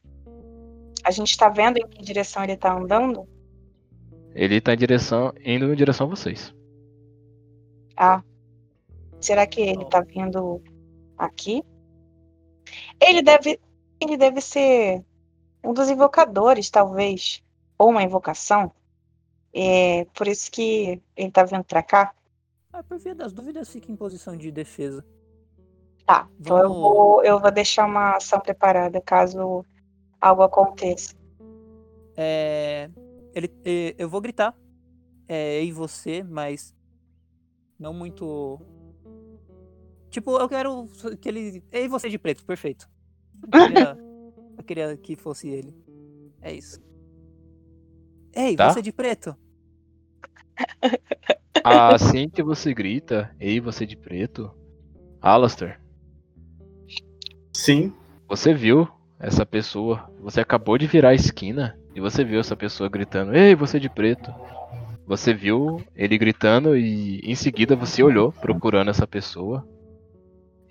A 1.04 1.12
gente 1.12 1.38
tá 1.38 1.50
vendo 1.50 1.78
em 1.78 1.88
que 1.88 2.02
direção 2.02 2.44
ele 2.44 2.56
tá 2.58 2.74
andando? 2.76 3.28
Ele 4.34 4.60
tá 4.62 4.74
em 4.74 4.78
direção. 4.78 5.34
indo 5.44 5.72
em 5.72 5.76
direção 5.76 6.08
a 6.08 6.10
vocês. 6.10 6.54
Ah. 7.96 8.24
Será 9.22 9.48
que 9.48 9.62
ele 9.62 9.86
tá 9.86 10.02
vindo 10.02 10.62
aqui? 11.18 11.64
Ele 13.00 13.22
deve. 13.22 13.60
Ele 14.00 14.18
deve 14.18 14.42
ser 14.42 15.04
um 15.64 15.74
dos 15.74 15.90
invocadores, 15.90 16.70
talvez, 16.70 17.42
ou 17.78 17.90
uma 17.90 18.04
invocação. 18.04 18.72
É 19.54 20.06
por 20.14 20.28
isso 20.28 20.52
que 20.52 21.02
ele 21.16 21.32
tá 21.32 21.44
vindo 21.44 21.64
pra 21.64 21.82
cá. 21.82 22.14
Ah, 22.74 22.84
por 22.84 22.98
via 22.98 23.16
das 23.16 23.32
dúvidas, 23.32 23.70
fica 23.70 23.92
em 23.92 23.96
posição 23.96 24.36
de 24.36 24.52
defesa. 24.52 25.06
Tá, 26.06 26.28
então 26.38 26.58
eu 26.58 26.74
vou, 26.74 27.24
eu 27.24 27.40
vou 27.40 27.52
deixar 27.52 27.86
uma 27.86 28.18
ação 28.18 28.40
preparada 28.40 29.00
caso 29.00 29.66
algo 30.20 30.42
aconteça. 30.42 31.16
É, 32.18 32.90
ele, 33.34 33.50
é, 33.64 33.96
eu 33.98 34.10
vou 34.10 34.20
gritar. 34.20 34.54
É, 35.28 35.64
e 35.64 35.72
você, 35.72 36.24
mas 36.24 36.76
não 37.84 37.94
muito. 37.94 38.60
Tipo, 40.10 40.38
eu 40.38 40.48
quero 40.48 40.88
que 41.20 41.28
ele. 41.28 41.62
Ei, 41.70 41.88
você 41.90 42.10
de 42.10 42.18
preto, 42.18 42.46
perfeito. 42.46 42.90
Eu 43.44 43.50
queria, 43.68 43.98
eu 44.58 44.64
queria 44.64 44.98
que 44.98 45.16
fosse 45.18 45.50
ele. 45.50 45.76
É 46.42 46.54
isso. 46.54 46.82
Ei, 48.34 48.56
Tá. 48.56 48.72
você 48.72 48.82
de 48.82 48.92
preto. 48.94 49.36
Assim 51.64 52.30
que 52.30 52.42
você 52.42 52.74
grita, 52.74 53.34
ei, 53.40 53.60
você 53.60 53.86
de 53.86 53.96
preto, 53.96 54.52
Alastair, 55.22 55.80
Sim. 57.54 57.94
você 58.28 58.54
viu 58.54 58.88
essa 59.20 59.46
pessoa, 59.46 60.12
você 60.20 60.42
acabou 60.42 60.78
de 60.78 60.86
virar 60.88 61.10
a 61.10 61.14
esquina 61.16 61.80
e 61.96 62.02
você 62.02 62.24
viu 62.26 62.40
essa 62.40 62.56
pessoa 62.56 62.90
gritando, 62.90 63.34
ei, 63.36 63.56
você 63.56 63.80
de 63.80 63.90
preto. 63.90 64.34
Você 65.06 65.34
viu 65.34 65.82
ele 65.96 66.18
gritando 66.18 66.78
e 66.78 67.20
em 67.20 67.36
seguida 67.36 67.76
você 67.76 68.02
olhou 68.02 68.32
procurando 68.32 68.90
essa 68.90 69.06
pessoa. 69.06 69.68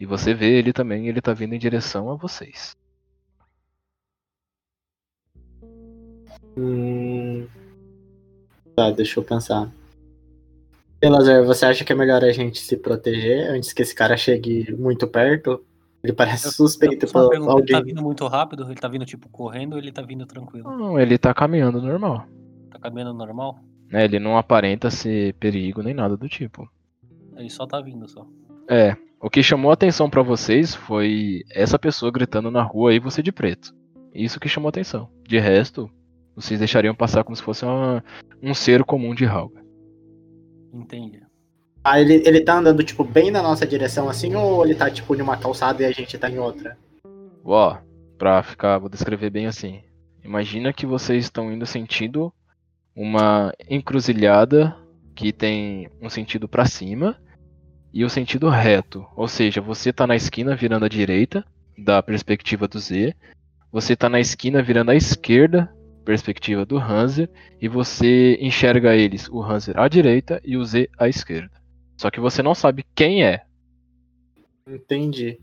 E 0.00 0.06
você 0.06 0.34
vê 0.34 0.58
ele 0.58 0.72
também, 0.72 1.06
ele 1.06 1.20
tá 1.20 1.32
vindo 1.32 1.54
em 1.54 1.58
direção 1.58 2.10
a 2.10 2.16
vocês. 2.16 2.76
Hum... 6.56 7.46
Tá, 8.74 8.90
deixa 8.90 9.20
eu 9.20 9.24
pensar. 9.24 9.70
Elazar, 11.00 11.44
você 11.44 11.66
acha 11.66 11.84
que 11.84 11.92
é 11.92 11.96
melhor 11.96 12.24
a 12.24 12.32
gente 12.32 12.60
se 12.60 12.76
proteger 12.76 13.50
antes 13.50 13.72
que 13.72 13.82
esse 13.82 13.94
cara 13.94 14.16
chegue 14.16 14.74
muito 14.74 15.06
perto? 15.06 15.64
Ele 16.02 16.12
parece 16.12 16.50
suspeito 16.50 17.06
pra 17.06 17.28
pergunta, 17.28 17.52
ele 17.58 17.66
tá 17.66 17.76
alguém. 17.76 17.94
vindo 17.94 18.02
muito 18.02 18.26
rápido? 18.26 18.64
Ele 18.64 18.74
tá 18.74 18.88
vindo, 18.88 19.04
tipo, 19.04 19.28
correndo 19.28 19.74
ou 19.74 19.78
ele 19.78 19.92
tá 19.92 20.02
vindo 20.02 20.26
tranquilo? 20.26 20.68
Não, 20.76 20.98
ele 20.98 21.16
tá 21.16 21.32
caminhando 21.32 21.80
normal. 21.80 22.26
Tá 22.70 22.78
caminhando 22.78 23.14
normal? 23.14 23.58
Né? 23.92 24.04
Ele 24.04 24.18
não 24.18 24.36
aparenta 24.38 24.90
ser 24.90 25.34
perigo 25.34 25.82
nem 25.82 25.94
nada 25.94 26.16
do 26.16 26.28
tipo. 26.28 26.68
Ele 27.36 27.50
só 27.50 27.66
tá 27.66 27.80
vindo, 27.80 28.08
só. 28.08 28.26
É, 28.68 28.96
o 29.20 29.28
que 29.30 29.42
chamou 29.42 29.70
a 29.70 29.74
atenção 29.74 30.08
pra 30.08 30.22
vocês 30.22 30.74
foi 30.74 31.42
essa 31.50 31.78
pessoa 31.78 32.10
gritando 32.10 32.50
na 32.50 32.62
rua 32.62 32.90
aí 32.90 32.98
você 32.98 33.22
de 33.22 33.30
preto. 33.30 33.74
Isso 34.14 34.40
que 34.40 34.48
chamou 34.48 34.68
a 34.68 34.70
atenção. 34.70 35.08
De 35.28 35.38
resto, 35.38 35.90
vocês 36.34 36.58
deixariam 36.58 36.94
passar 36.94 37.22
como 37.24 37.36
se 37.36 37.42
fosse 37.42 37.64
uma- 37.64 38.02
um 38.42 38.54
ser 38.54 38.82
comum 38.84 39.14
de 39.14 39.24
Halga. 39.26 39.62
Entendi. 40.72 41.20
Ah, 41.84 42.00
ele, 42.00 42.22
ele 42.26 42.40
tá 42.42 42.58
andando, 42.58 42.82
tipo, 42.84 43.02
bem 43.04 43.30
na 43.30 43.42
nossa 43.42 43.66
direção 43.66 44.08
assim, 44.08 44.34
ou 44.34 44.64
ele 44.64 44.74
tá, 44.74 44.90
tipo, 44.90 45.16
numa 45.16 45.36
calçada 45.36 45.82
e 45.82 45.86
a 45.86 45.90
gente 45.92 46.16
tá 46.16 46.30
em 46.30 46.38
outra? 46.38 46.78
Ó, 47.44 47.76
pra 48.16 48.42
ficar, 48.42 48.78
vou 48.78 48.88
descrever 48.88 49.30
bem 49.30 49.46
assim. 49.46 49.80
Imagina 50.24 50.72
que 50.72 50.86
vocês 50.86 51.24
estão 51.24 51.52
indo 51.52 51.66
sentindo 51.66 52.32
uma 52.94 53.52
encruzilhada 53.68 54.76
que 55.14 55.32
tem 55.32 55.88
um 56.00 56.08
sentido 56.08 56.48
pra 56.48 56.64
cima 56.64 57.16
e 57.92 58.04
o 58.04 58.10
sentido 58.10 58.48
reto. 58.48 59.06
Ou 59.16 59.28
seja, 59.28 59.60
você 59.60 59.92
tá 59.92 60.06
na 60.06 60.16
esquina 60.16 60.56
virando 60.56 60.84
à 60.84 60.88
direita, 60.88 61.44
da 61.76 62.02
perspectiva 62.02 62.66
do 62.66 62.78
Z. 62.78 63.14
Você 63.70 63.96
tá 63.96 64.08
na 64.08 64.20
esquina 64.20 64.62
virando 64.62 64.90
à 64.90 64.94
esquerda, 64.94 65.72
perspectiva 66.04 66.64
do 66.64 66.78
Hanser. 66.78 67.28
E 67.60 67.68
você 67.68 68.38
enxerga 68.40 68.94
eles, 68.94 69.28
o 69.28 69.42
Hanser 69.42 69.78
à 69.78 69.88
direita 69.88 70.40
e 70.44 70.56
o 70.56 70.64
Z 70.64 70.88
à 70.98 71.08
esquerda. 71.08 71.50
Só 71.96 72.10
que 72.10 72.20
você 72.20 72.42
não 72.42 72.54
sabe 72.54 72.84
quem 72.94 73.24
é. 73.24 73.42
Entendi. 74.66 75.38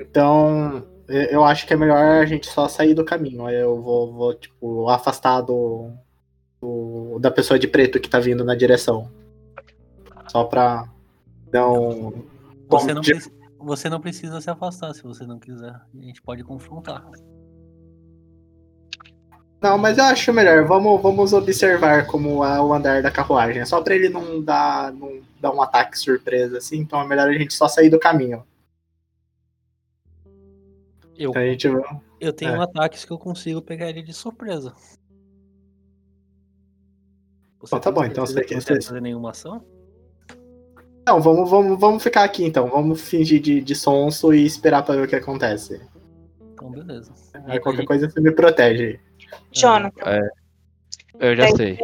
Então, 0.00 0.86
eu 1.08 1.44
acho 1.44 1.66
que 1.66 1.72
é 1.72 1.76
melhor 1.76 1.98
a 2.22 2.26
gente 2.26 2.46
só 2.46 2.68
sair 2.68 2.94
do 2.94 3.04
caminho. 3.04 3.48
Eu 3.48 3.80
vou, 3.80 4.12
vou 4.12 4.34
tipo, 4.34 4.88
afastar 4.88 5.40
do, 5.40 5.90
do- 6.60 7.18
da 7.20 7.30
pessoa 7.30 7.58
de 7.58 7.68
preto 7.68 8.00
que 8.00 8.08
tá 8.10 8.18
vindo 8.18 8.44
na 8.44 8.54
direção. 8.54 9.10
Só 10.28 10.44
pra 10.44 10.88
não. 11.52 12.24
Você 12.68 12.92
não, 12.92 13.00
preci- 13.02 13.32
você 13.58 13.88
não 13.88 14.00
precisa 14.00 14.40
se 14.40 14.50
afastar 14.50 14.92
se 14.94 15.02
você 15.02 15.24
não 15.24 15.38
quiser. 15.38 15.70
A 15.74 16.02
gente 16.02 16.20
pode 16.20 16.42
confrontar. 16.42 17.04
Não, 19.60 19.78
mas 19.78 19.98
eu 19.98 20.04
acho 20.04 20.32
melhor. 20.32 20.64
Vamos, 20.66 21.00
vamos 21.00 21.32
observar 21.32 22.06
como 22.06 22.44
é 22.44 22.60
o 22.60 22.72
andar 22.74 23.02
da 23.02 23.10
carruagem. 23.10 23.64
Só 23.64 23.80
pra 23.80 23.94
ele 23.94 24.08
não 24.08 24.42
dar, 24.42 24.92
não 24.92 25.20
dar 25.40 25.52
um 25.52 25.62
ataque 25.62 25.98
surpresa 25.98 26.58
assim. 26.58 26.78
Então 26.78 27.00
é 27.00 27.06
melhor 27.06 27.28
a 27.28 27.32
gente 27.32 27.54
só 27.54 27.66
sair 27.66 27.88
do 27.88 27.98
caminho. 27.98 28.44
Eu, 31.18 31.32
a 31.34 31.40
gente 31.46 31.66
eu 32.20 32.32
tenho 32.32 32.56
é. 32.56 32.62
ataques 32.62 33.04
que 33.04 33.12
eu 33.12 33.18
consigo 33.18 33.62
pegar 33.62 33.88
ele 33.88 34.02
de 34.02 34.12
surpresa. 34.12 34.74
Você 37.60 37.80
tá 37.80 37.90
bom, 37.90 38.04
então 38.04 38.24
você 38.26 38.40
que 38.42 38.54
quer- 38.58 38.82
fazer 38.82 39.00
nenhuma 39.00 39.30
ação? 39.30 39.64
Não, 41.06 41.20
vamos, 41.20 41.48
vamos, 41.48 41.78
vamos 41.78 42.02
ficar 42.02 42.24
aqui 42.24 42.44
então. 42.44 42.68
Vamos 42.68 43.00
fingir 43.00 43.40
de, 43.40 43.60
de 43.60 43.74
sonso 43.74 44.34
e 44.34 44.44
esperar 44.44 44.82
pra 44.84 44.96
ver 44.96 45.04
o 45.04 45.08
que 45.08 45.16
acontece. 45.16 45.80
Então, 46.52 46.70
beleza. 46.70 47.12
Aí 47.46 47.60
qualquer 47.60 47.84
coisa 47.84 48.10
você 48.10 48.20
me 48.20 48.32
protege. 48.32 49.00
Jonathan, 49.52 50.02
É, 50.04 50.28
eu 51.20 51.36
já 51.36 51.48
sei. 51.56 51.78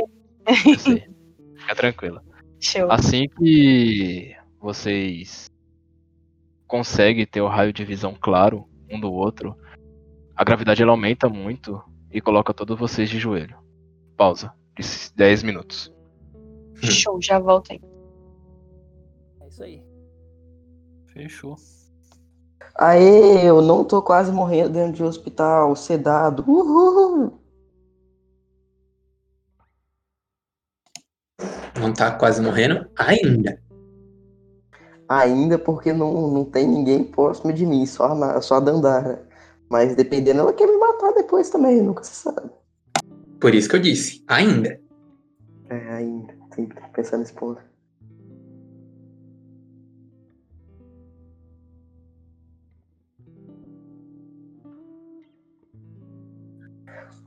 Já 0.46 0.78
sei. 0.78 1.08
Fica 1.56 1.74
tranquila. 1.76 2.22
show. 2.60 2.90
Assim 2.90 3.28
que 3.28 4.34
vocês 4.60 5.46
conseguem 6.66 7.26
ter 7.26 7.40
o 7.40 7.48
raio 7.48 7.72
de 7.72 7.84
visão 7.84 8.16
claro 8.20 8.66
um 8.92 9.00
do 9.00 9.12
outro, 9.12 9.56
a 10.36 10.44
gravidade 10.44 10.82
ela 10.82 10.92
aumenta 10.92 11.28
muito 11.28 11.82
e 12.10 12.20
coloca 12.20 12.52
todos 12.52 12.78
vocês 12.78 13.08
de 13.08 13.18
joelho. 13.18 13.56
Pausa. 14.16 14.52
De 14.76 14.84
10 15.14 15.42
minutos. 15.42 15.92
Show, 16.82 17.20
já 17.20 17.38
voltei. 17.38 17.80
É 19.40 19.48
isso 19.48 19.62
aí. 19.62 19.82
Fechou. 21.12 21.56
Aê, 22.74 23.46
eu 23.46 23.60
não 23.60 23.84
tô 23.84 24.00
quase 24.00 24.32
morrendo 24.32 24.70
dentro 24.70 24.94
de 24.94 25.02
um 25.02 25.06
hospital, 25.06 25.76
sedado. 25.76 26.42
Uhul! 26.48 27.38
Não 31.78 31.92
tá 31.92 32.10
quase 32.12 32.40
morrendo 32.40 32.88
ainda. 32.96 33.62
Ainda 35.12 35.58
porque 35.58 35.92
não, 35.92 36.30
não 36.30 36.42
tem 36.42 36.66
ninguém 36.66 37.04
próximo 37.04 37.52
de 37.52 37.66
mim, 37.66 37.84
só 37.84 38.06
a, 38.06 38.40
só 38.40 38.54
a 38.54 38.60
Dandara. 38.60 39.28
Mas 39.68 39.94
dependendo, 39.94 40.40
ela 40.40 40.54
quer 40.54 40.66
me 40.66 40.78
matar 40.78 41.12
depois 41.12 41.50
também, 41.50 41.82
nunca 41.82 42.02
se 42.02 42.14
sabe. 42.14 42.50
Por 43.38 43.54
isso 43.54 43.68
que 43.68 43.76
eu 43.76 43.80
disse, 43.80 44.24
ainda. 44.26 44.80
É, 45.68 45.90
ainda. 45.90 46.34
Sempre 46.54 46.76
tem 46.76 46.86
que 46.86 46.94
pensar 46.94 47.18
nesse 47.18 47.34
ponto. 47.34 47.60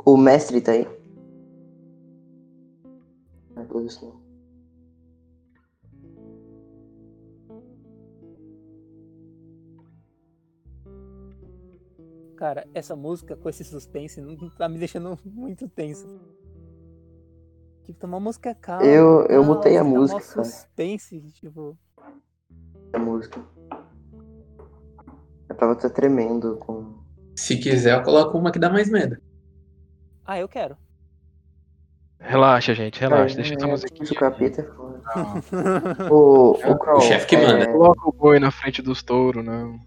O 0.03 0.17
mestre 0.17 0.59
tá 0.59 0.71
aí? 0.71 0.87
Não, 3.55 3.65
pelo 3.65 3.83
visto 3.83 4.05
não. 4.05 4.24
Cara, 12.35 12.67
essa 12.73 12.95
música 12.95 13.35
com 13.35 13.47
esse 13.49 13.63
suspense 13.63 14.19
não 14.21 14.35
tá 14.49 14.67
me 14.67 14.77
deixando 14.77 15.17
muito 15.25 15.67
tenso. 15.69 16.07
Tipo, 17.83 18.07
uma 18.07 18.19
música 18.19 18.53
calma. 18.55 18.83
Eu- 18.85 19.21
eu 19.27 19.41
tal, 19.41 19.43
mutei 19.43 19.77
a 19.77 19.83
fica 19.83 19.89
mó 19.95 19.99
música, 20.01 20.19
cara. 20.21 20.43
suspense, 20.43 21.21
tipo. 21.33 21.77
A 22.93 22.99
música. 22.99 23.39
Eu 25.47 25.55
tava 25.55 25.73
até 25.73 25.87
tremendo 25.89 26.57
com. 26.57 26.95
Se 27.35 27.57
quiser, 27.57 27.97
eu 27.99 28.03
coloco 28.03 28.37
uma 28.37 28.51
que 28.51 28.57
dá 28.59 28.69
mais 28.69 28.89
medo. 28.89 29.17
Ah, 30.25 30.39
eu 30.39 30.47
quero. 30.49 30.75
Relaxa, 32.19 32.73
gente, 32.73 32.99
relaxa. 32.99 33.33
É, 33.33 33.35
Deixa 33.35 33.53
essa 33.53 33.67
é, 33.67 33.69
musiquinha. 33.69 34.09
O 34.11 34.15
capeta 34.15 34.61
é 34.61 34.63
foda. 34.65 35.01
O, 36.11 36.51
o, 36.53 36.79
Crow, 36.79 36.97
O 36.97 37.01
chefe 37.01 37.27
que 37.27 37.37
manda. 37.37 37.65
é, 37.65 37.71
Coloca 37.71 38.09
o 38.09 38.11
boi 38.11 38.39
na 38.39 38.49
frente 38.49 38.81
dos 38.81 39.03
touros, 39.03 39.45
não. 39.45 39.79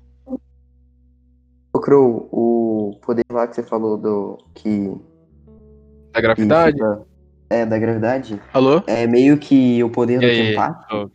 O 1.72 1.80
Crow, 1.80 2.28
o 2.32 2.98
poder 3.02 3.24
lá 3.30 3.46
que 3.46 3.54
você 3.56 3.62
falou 3.62 3.96
do. 3.96 4.38
que. 4.54 4.88
Da 6.12 6.14
que 6.14 6.22
gravidade? 6.22 6.72
fica- 6.78 7.02
é, 7.50 7.64
da 7.64 7.78
gravidade. 7.78 8.40
Alô? 8.52 8.82
É 8.86 9.06
meio 9.06 9.38
que 9.38 9.82
o 9.82 9.90
poder 9.90 10.16
E 10.16 10.20
do 10.20 10.26
aí? 10.26 11.10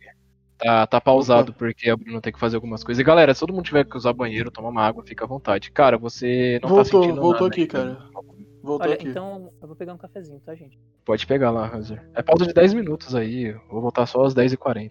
Tá, 0.58 0.86
tá 0.86 1.00
pausado 1.00 1.52
porque 1.52 1.90
a 1.90 1.96
Bruna 1.96 2.20
tem 2.20 2.32
que 2.32 2.38
fazer 2.38 2.56
algumas 2.56 2.82
coisas. 2.82 3.00
E 3.00 3.04
galera, 3.04 3.34
se 3.34 3.40
todo 3.40 3.52
mundo 3.52 3.64
tiver 3.64 3.84
que 3.84 3.96
usar 3.96 4.12
banheiro, 4.12 4.50
tomar 4.50 4.70
uma 4.70 4.82
água, 4.82 5.04
fica 5.04 5.24
à 5.24 5.28
vontade. 5.28 5.70
Cara, 5.70 5.98
você 5.98 6.58
não 6.62 6.68
tá 6.70 6.74
Voltou, 6.76 7.02
sentindo 7.02 7.20
voltou 7.20 7.42
nada 7.42 7.46
aqui, 7.48 7.60
ainda. 7.62 7.72
cara. 7.72 7.98
Voltou 8.62 8.86
Olha, 8.86 8.94
aqui. 8.94 9.08
então 9.08 9.50
eu 9.60 9.66
vou 9.68 9.76
pegar 9.76 9.92
um 9.92 9.98
cafezinho, 9.98 10.40
tá, 10.40 10.54
gente? 10.54 10.78
Pode 11.04 11.26
pegar 11.26 11.50
lá, 11.50 11.66
Hanser. 11.72 12.02
É 12.14 12.22
pausa 12.22 12.46
de 12.46 12.54
10 12.54 12.72
minutos 12.72 13.14
aí. 13.14 13.48
eu 13.48 13.60
Vou 13.70 13.82
voltar 13.82 14.06
só 14.06 14.24
às 14.24 14.34
10h40. 14.34 14.90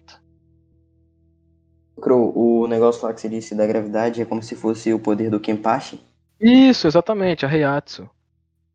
Crow, 2.00 2.32
o 2.36 2.66
negócio 2.66 3.06
lá 3.06 3.14
que 3.14 3.20
você 3.20 3.28
disse 3.28 3.54
da 3.54 3.66
gravidade 3.66 4.20
é 4.20 4.24
como 4.24 4.42
se 4.42 4.56
fosse 4.56 4.92
o 4.92 4.98
poder 4.98 5.30
do 5.30 5.40
Kenpachi? 5.40 6.00
Isso, 6.40 6.86
exatamente, 6.86 7.46
a 7.46 7.52
Heiatsu. 7.52 8.08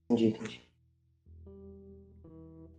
Entendi, 0.10 0.30
entendi. 0.30 0.62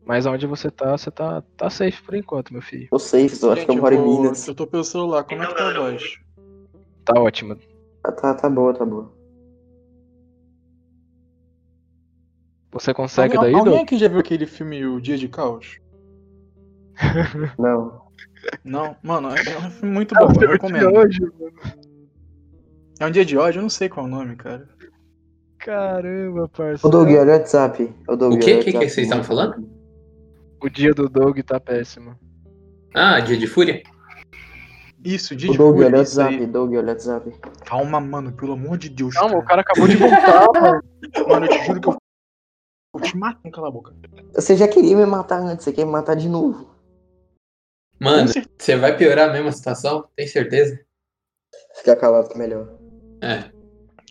Mas 0.04 0.26
onde 0.26 0.46
você 0.46 0.70
tá, 0.70 0.96
você 0.96 1.10
tá, 1.10 1.42
tá 1.56 1.70
safe 1.70 2.02
por 2.02 2.14
enquanto, 2.14 2.52
meu 2.52 2.62
filho. 2.62 2.88
Eu 2.90 2.98
sei, 2.98 3.26
eu 3.26 3.52
acho 3.52 3.64
que 3.64 3.70
eu 3.70 3.76
moro 3.76 3.94
em 3.94 4.02
Minas. 4.02 4.48
Eu 4.48 4.54
tô 4.54 4.66
pelo 4.66 4.82
celular, 4.82 5.22
como 5.22 5.42
é 5.42 5.46
que 5.46 5.54
tá 5.54 5.68
a 5.68 5.74
voz? 5.74 6.18
Tá 7.04 7.20
ótimo. 7.20 7.56
Tá, 8.02 8.12
tá, 8.12 8.34
tá 8.34 8.50
boa, 8.50 8.74
tá 8.74 8.84
boa. 8.84 9.12
Você 12.72 12.94
consegue 12.94 13.36
Alguém, 13.36 13.52
daí, 13.52 13.58
alguém 13.58 13.74
Doug? 13.74 13.84
aqui 13.84 13.98
já 13.98 14.08
viu 14.08 14.18
aquele 14.18 14.46
filme 14.46 14.84
O 14.86 15.00
Dia 15.00 15.18
de 15.18 15.28
Caos? 15.28 15.78
Não. 17.58 18.09
Não? 18.64 18.96
Mano, 19.02 19.28
é 19.30 19.40
é 19.52 19.58
um 19.58 19.70
filme 19.70 19.94
muito 19.94 20.14
bom, 20.14 20.32
eu 20.40 20.50
recomendo. 20.50 20.90
É 22.98 23.06
um 23.06 23.10
dia 23.10 23.24
de 23.24 23.36
ódio, 23.38 23.58
eu 23.58 23.62
não 23.62 23.70
sei 23.70 23.88
qual 23.88 24.06
é 24.06 24.08
o 24.08 24.12
nome, 24.12 24.36
cara. 24.36 24.68
Caramba, 25.58 26.44
Ô 26.44 26.48
parceiro. 26.48 26.88
Doug, 26.90 27.08
olha 27.10 27.24
o 27.24 27.28
WhatsApp. 27.38 27.94
Ô, 28.08 28.16
Doug, 28.16 28.32
O 28.32 28.36
O 28.36 28.38
que, 28.38 28.46
que 28.46 28.54
WhatsApp. 28.70 28.88
vocês 28.90 29.06
estavam 29.06 29.24
falando? 29.24 29.68
O 30.62 30.68
dia 30.68 30.92
do 30.92 31.08
Doug 31.08 31.38
tá 31.40 31.58
péssimo. 31.60 32.14
Ah, 32.94 33.20
Dia 33.20 33.36
de 33.36 33.46
Fúria? 33.46 33.82
Isso, 35.02 35.34
dia 35.34 35.48
Ô 35.48 35.52
de 35.52 35.58
Doug, 35.58 35.76
olha 35.76 35.78
o 35.78 35.84
fúria, 35.86 35.98
WhatsApp. 35.98 36.46
Doug, 36.46 36.70
olha 36.72 36.82
o 36.82 36.86
WhatsApp. 36.88 37.34
Calma, 37.64 38.00
mano, 38.00 38.32
pelo 38.32 38.52
amor 38.52 38.76
de 38.78 38.88
Deus. 38.90 39.14
Calma, 39.14 39.36
o 39.38 39.42
cara. 39.42 39.46
cara 39.46 39.60
acabou 39.62 39.88
de 39.88 39.96
voltar, 39.96 40.46
mano. 40.60 40.82
Mano, 41.28 41.46
eu 41.46 41.48
te 41.50 41.66
juro 41.66 41.80
que 41.80 41.88
eu 41.88 41.96
vou 42.92 43.02
te 43.02 43.16
matar. 43.16 43.50
Cala 43.50 43.68
a 43.68 43.70
boca. 43.70 43.94
Você 44.34 44.56
já 44.56 44.68
queria 44.68 44.96
me 44.96 45.06
matar 45.06 45.40
antes, 45.40 45.64
você 45.64 45.72
quer 45.72 45.84
me 45.86 45.92
matar 45.92 46.14
de 46.16 46.28
novo. 46.28 46.69
Mano, 48.00 48.30
você 48.58 48.76
vai 48.76 48.96
piorar 48.96 49.28
a 49.28 49.32
mesma 49.32 49.52
situação? 49.52 50.08
Tem 50.16 50.26
certeza? 50.26 50.80
Ficar 51.76 51.96
calado 51.96 52.28
que 52.28 52.34
é 52.34 52.38
melhor. 52.38 52.78
É. 53.22 53.50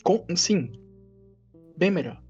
Com- 0.03 0.23
sim. 0.35 0.71
Bem 1.75 1.89
melhor. 1.89 2.21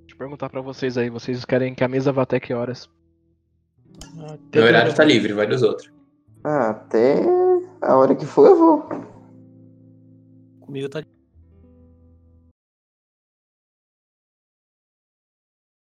Deixa 0.00 0.14
eu 0.14 0.18
perguntar 0.18 0.48
pra 0.48 0.60
vocês 0.60 0.98
aí, 0.98 1.08
vocês 1.08 1.44
querem 1.44 1.74
que 1.74 1.84
a 1.84 1.88
mesa 1.88 2.10
vá 2.10 2.22
até 2.22 2.40
que 2.40 2.52
horas? 2.52 2.90
Até 4.30 4.58
Meu 4.58 4.68
horário 4.68 4.94
tá 4.94 5.04
livre, 5.04 5.32
vai 5.32 5.46
dos 5.46 5.62
outros. 5.62 5.92
Ah, 6.42 6.70
até 6.70 7.16
a 7.80 7.96
hora 7.96 8.14
que 8.16 8.26
for 8.26 8.46
eu 8.46 8.56
vou. 8.56 8.88
Comigo 10.60 10.88
tá. 10.88 11.02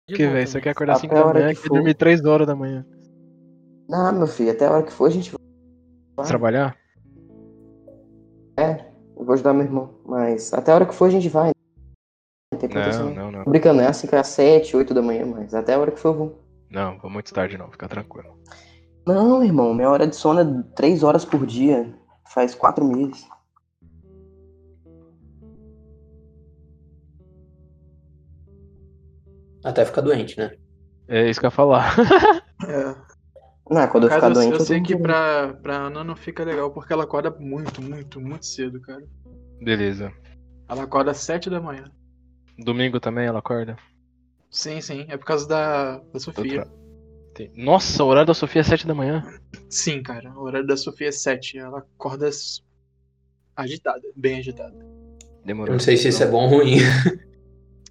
De 0.08 0.16
Que, 0.16 0.28
velho, 0.28 0.48
você 0.48 0.62
quer 0.62 0.70
acordar 0.72 0.94
Até 0.94 1.02
5 1.02 1.14
a 1.16 1.18
da 1.20 1.26
hora 1.26 1.40
manhã 1.40 1.54
que 1.54 1.60
e 1.60 1.64
for. 1.64 1.74
dormir 1.76 1.94
3 1.96 2.26
horas 2.26 2.46
da 2.48 2.56
manhã. 2.56 2.86
Não, 3.90 4.12
meu 4.14 4.28
filho, 4.28 4.52
até 4.52 4.66
a 4.66 4.72
hora 4.72 4.84
que 4.84 4.92
for 4.92 5.06
a 5.06 5.10
gente 5.10 5.32
vai. 6.18 6.28
Trabalhar? 6.28 6.78
Eu 8.58 9.26
vou 9.26 9.34
ajudar 9.34 9.54
meu 9.54 9.64
irmão. 9.64 9.94
Mas 10.06 10.54
até 10.54 10.72
a 10.72 10.76
hora 10.76 10.86
que 10.86 10.94
for 10.94 11.06
a 11.06 11.10
gente 11.10 11.30
vai. 11.30 11.52
Não 12.54 12.60
tem 12.60 12.70
Não, 12.70 13.14
não. 13.14 13.32
não, 13.32 13.44
brincando, 13.46 13.82
é 13.82 13.88
assim 13.88 14.08
que 14.08 14.16
é 14.16 14.20
às 14.20 14.28
7, 14.28 14.78
8 14.78 14.94
da 14.94 15.02
manhã, 15.02 15.26
mas 15.26 15.54
até 15.54 15.74
a 15.74 15.80
hora 15.80 15.92
que 15.92 16.00
for 16.00 16.10
eu 16.10 16.14
vou. 16.14 16.42
Não, 16.70 16.98
vou 17.00 17.10
muito 17.10 17.34
tarde 17.34 17.58
não, 17.58 17.72
fica 17.72 17.88
tranquilo. 17.88 18.38
Não, 19.06 19.44
irmão, 19.44 19.74
minha 19.74 19.90
hora 19.90 20.08
de 20.08 20.16
sono 20.16 20.40
é 20.40 20.64
3 20.76 21.04
horas 21.04 21.26
por 21.26 21.46
dia. 21.46 21.94
Faz 22.30 22.56
4 22.56 22.86
meses. 22.86 23.28
Até 29.66 29.84
ficar 29.84 30.02
doente, 30.02 30.38
né? 30.38 30.52
É 31.08 31.30
isso 31.30 31.40
que 31.40 31.46
eu 31.46 31.50
ia 31.50 31.52
falar. 31.52 31.96
É. 32.68 32.96
Não, 33.70 33.88
quando 33.90 34.04
No 34.04 34.10
eu 34.10 34.14
ficar 34.16 34.22
caso, 34.30 34.30
eu, 34.30 34.34
doente 34.50 34.60
eu 34.60 34.66
sei 34.66 34.82
que 34.82 34.96
pra, 34.96 35.54
pra 35.62 35.76
Ana 35.88 36.04
não 36.04 36.16
fica 36.16 36.44
legal 36.44 36.72
porque 36.72 36.94
ela 36.94 37.04
acorda 37.04 37.30
muito, 37.38 37.82
muito, 37.82 38.22
muito 38.22 38.46
cedo, 38.46 38.80
cara. 38.80 39.04
Beleza. 39.62 40.12
Ela 40.70 40.84
acorda 40.84 41.12
às 41.12 41.18
7 41.18 41.50
da 41.50 41.60
manhã. 41.60 41.84
Domingo 42.58 43.00
também 43.00 43.26
ela 43.26 43.40
acorda? 43.40 43.76
Sim, 44.50 44.80
sim. 44.82 45.06
É 45.10 45.18
por 45.18 45.26
causa 45.26 45.48
da, 45.48 45.98
da 45.98 46.20
Sofia. 46.20 46.60
Outra- 46.62 47.52
Nossa, 47.56 48.04
o 48.04 48.08
horário 48.08 48.28
da 48.28 48.34
Sofia 48.34 48.62
é 48.62 48.64
7 48.64 48.88
da 48.88 48.96
manhã. 48.96 49.22
Sim, 49.70 50.02
cara. 50.02 50.32
O 50.32 50.44
horário 50.44 50.66
da 50.68 50.78
Sofia 50.78 51.10
é 51.10 51.12
7. 51.12 51.58
Ela 51.58 51.80
acorda 51.80 52.30
agitada, 53.56 54.02
bem 54.16 54.40
agitada. 54.40 54.76
Eu 54.78 55.46
Demorou. 55.46 55.74
não 55.74 55.80
sei 55.80 55.98
se 55.98 56.08
isso 56.08 56.24
é 56.24 56.28
bom 56.28 56.44
ou 56.44 56.50
ruim. 56.60 56.78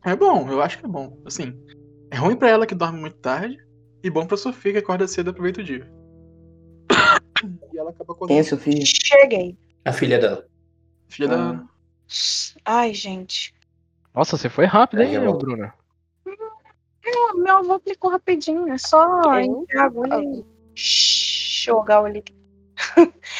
É 0.04 0.14
bom, 0.14 0.48
eu 0.50 0.60
acho 0.62 0.78
que 0.78 0.84
é 0.84 0.88
bom. 0.88 1.18
Assim, 1.24 1.54
é 2.10 2.16
ruim 2.16 2.36
pra 2.36 2.48
ela 2.50 2.66
que 2.66 2.74
dorme 2.74 3.00
muito 3.00 3.16
tarde 3.18 3.56
e 4.02 4.10
bom 4.10 4.26
pra 4.26 4.36
Sofia 4.36 4.72
que 4.72 4.78
acorda 4.78 5.06
cedo 5.08 5.28
e 5.28 5.30
aproveita 5.30 5.60
o 5.60 5.64
dia. 5.64 5.90
E 7.72 7.78
ela 7.78 7.90
acaba 7.90 8.14
Quem 8.26 8.38
é 8.38 8.40
acordando. 8.40 8.44
Sofia? 8.44 8.84
Cheguei. 8.86 9.58
A 9.84 9.92
filha 9.92 10.18
dela. 10.18 10.46
Filha 11.08 11.28
da 11.28 11.34
Ah. 11.36 11.38
Ana. 11.50 11.68
Ai, 12.64 12.94
gente. 12.94 13.54
Nossa, 14.14 14.36
você 14.36 14.48
foi 14.48 14.64
rápido, 14.64 15.00
Aí 15.00 15.08
hein, 15.08 15.14
eu 15.14 15.24
vou- 15.24 15.38
Bruna? 15.38 15.74
Não, 17.04 17.34
meu 17.36 17.56
avô 17.58 17.72
aplicou 17.74 18.10
rapidinho. 18.10 18.66
É 18.72 18.78
só 18.78 19.04
Eu? 19.40 19.62
enfiar 19.62 19.82
a 19.82 19.86
agulha 19.86 20.22
e 20.22 20.44
jogar 20.76 22.02
o 22.02 22.06
líquido. 22.08 22.38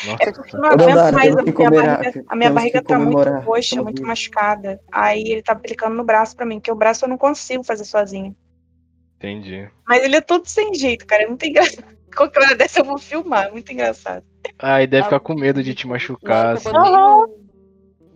Nossa, 0.06 0.22
É 0.24 0.32
porque 0.32 0.56
eu 0.56 0.60
não 0.60 0.68
Ô, 0.68 0.72
aguento 0.72 0.88
Dandara, 0.88 1.16
mais. 1.16 1.30
temos 1.36 1.40
A 1.40 1.44
que 1.44 1.52
minha 1.52 1.70
barriga, 1.70 2.24
a 2.28 2.36
minha 2.36 2.48
temos 2.50 2.54
barriga 2.62 2.80
que 2.80 2.86
tá 2.86 2.98
muito 2.98 3.28
roxa, 3.44 3.82
muito 3.82 4.02
machucada. 4.02 4.80
Aí 4.92 5.22
ele 5.22 5.42
tá 5.42 5.52
aplicando 5.52 5.94
no 5.94 6.04
braço 6.04 6.36
pra 6.36 6.46
mim, 6.46 6.58
porque 6.60 6.70
o 6.72 6.76
braço 6.76 7.04
eu 7.04 7.08
não 7.08 7.18
consigo 7.18 7.62
fazer 7.64 7.84
sozinho. 7.84 8.34
entendi. 9.16 9.68
Mas 9.86 10.02
ele 10.04 10.16
é 10.16 10.20
todo 10.20 10.46
sem 10.46 10.74
jeito, 10.74 11.06
cara. 11.06 11.24
É 11.24 11.26
muito 11.26 11.44
engraçado. 11.44 11.84
Qualquer 12.14 12.42
hora 12.42 12.54
dessa 12.54 12.80
eu 12.80 12.84
vou 12.84 12.98
filmar. 12.98 13.50
Muito 13.50 13.72
engraçado. 13.72 14.24
Ai, 14.58 14.86
deve 14.86 15.02
Ah, 15.02 15.04
ficar 15.06 15.20
com 15.20 15.34
medo 15.34 15.62
de 15.62 15.74
te 15.74 15.86
machucar, 15.86 16.54
assim. 16.54 16.70
que 16.70 16.76
eu 16.76 16.82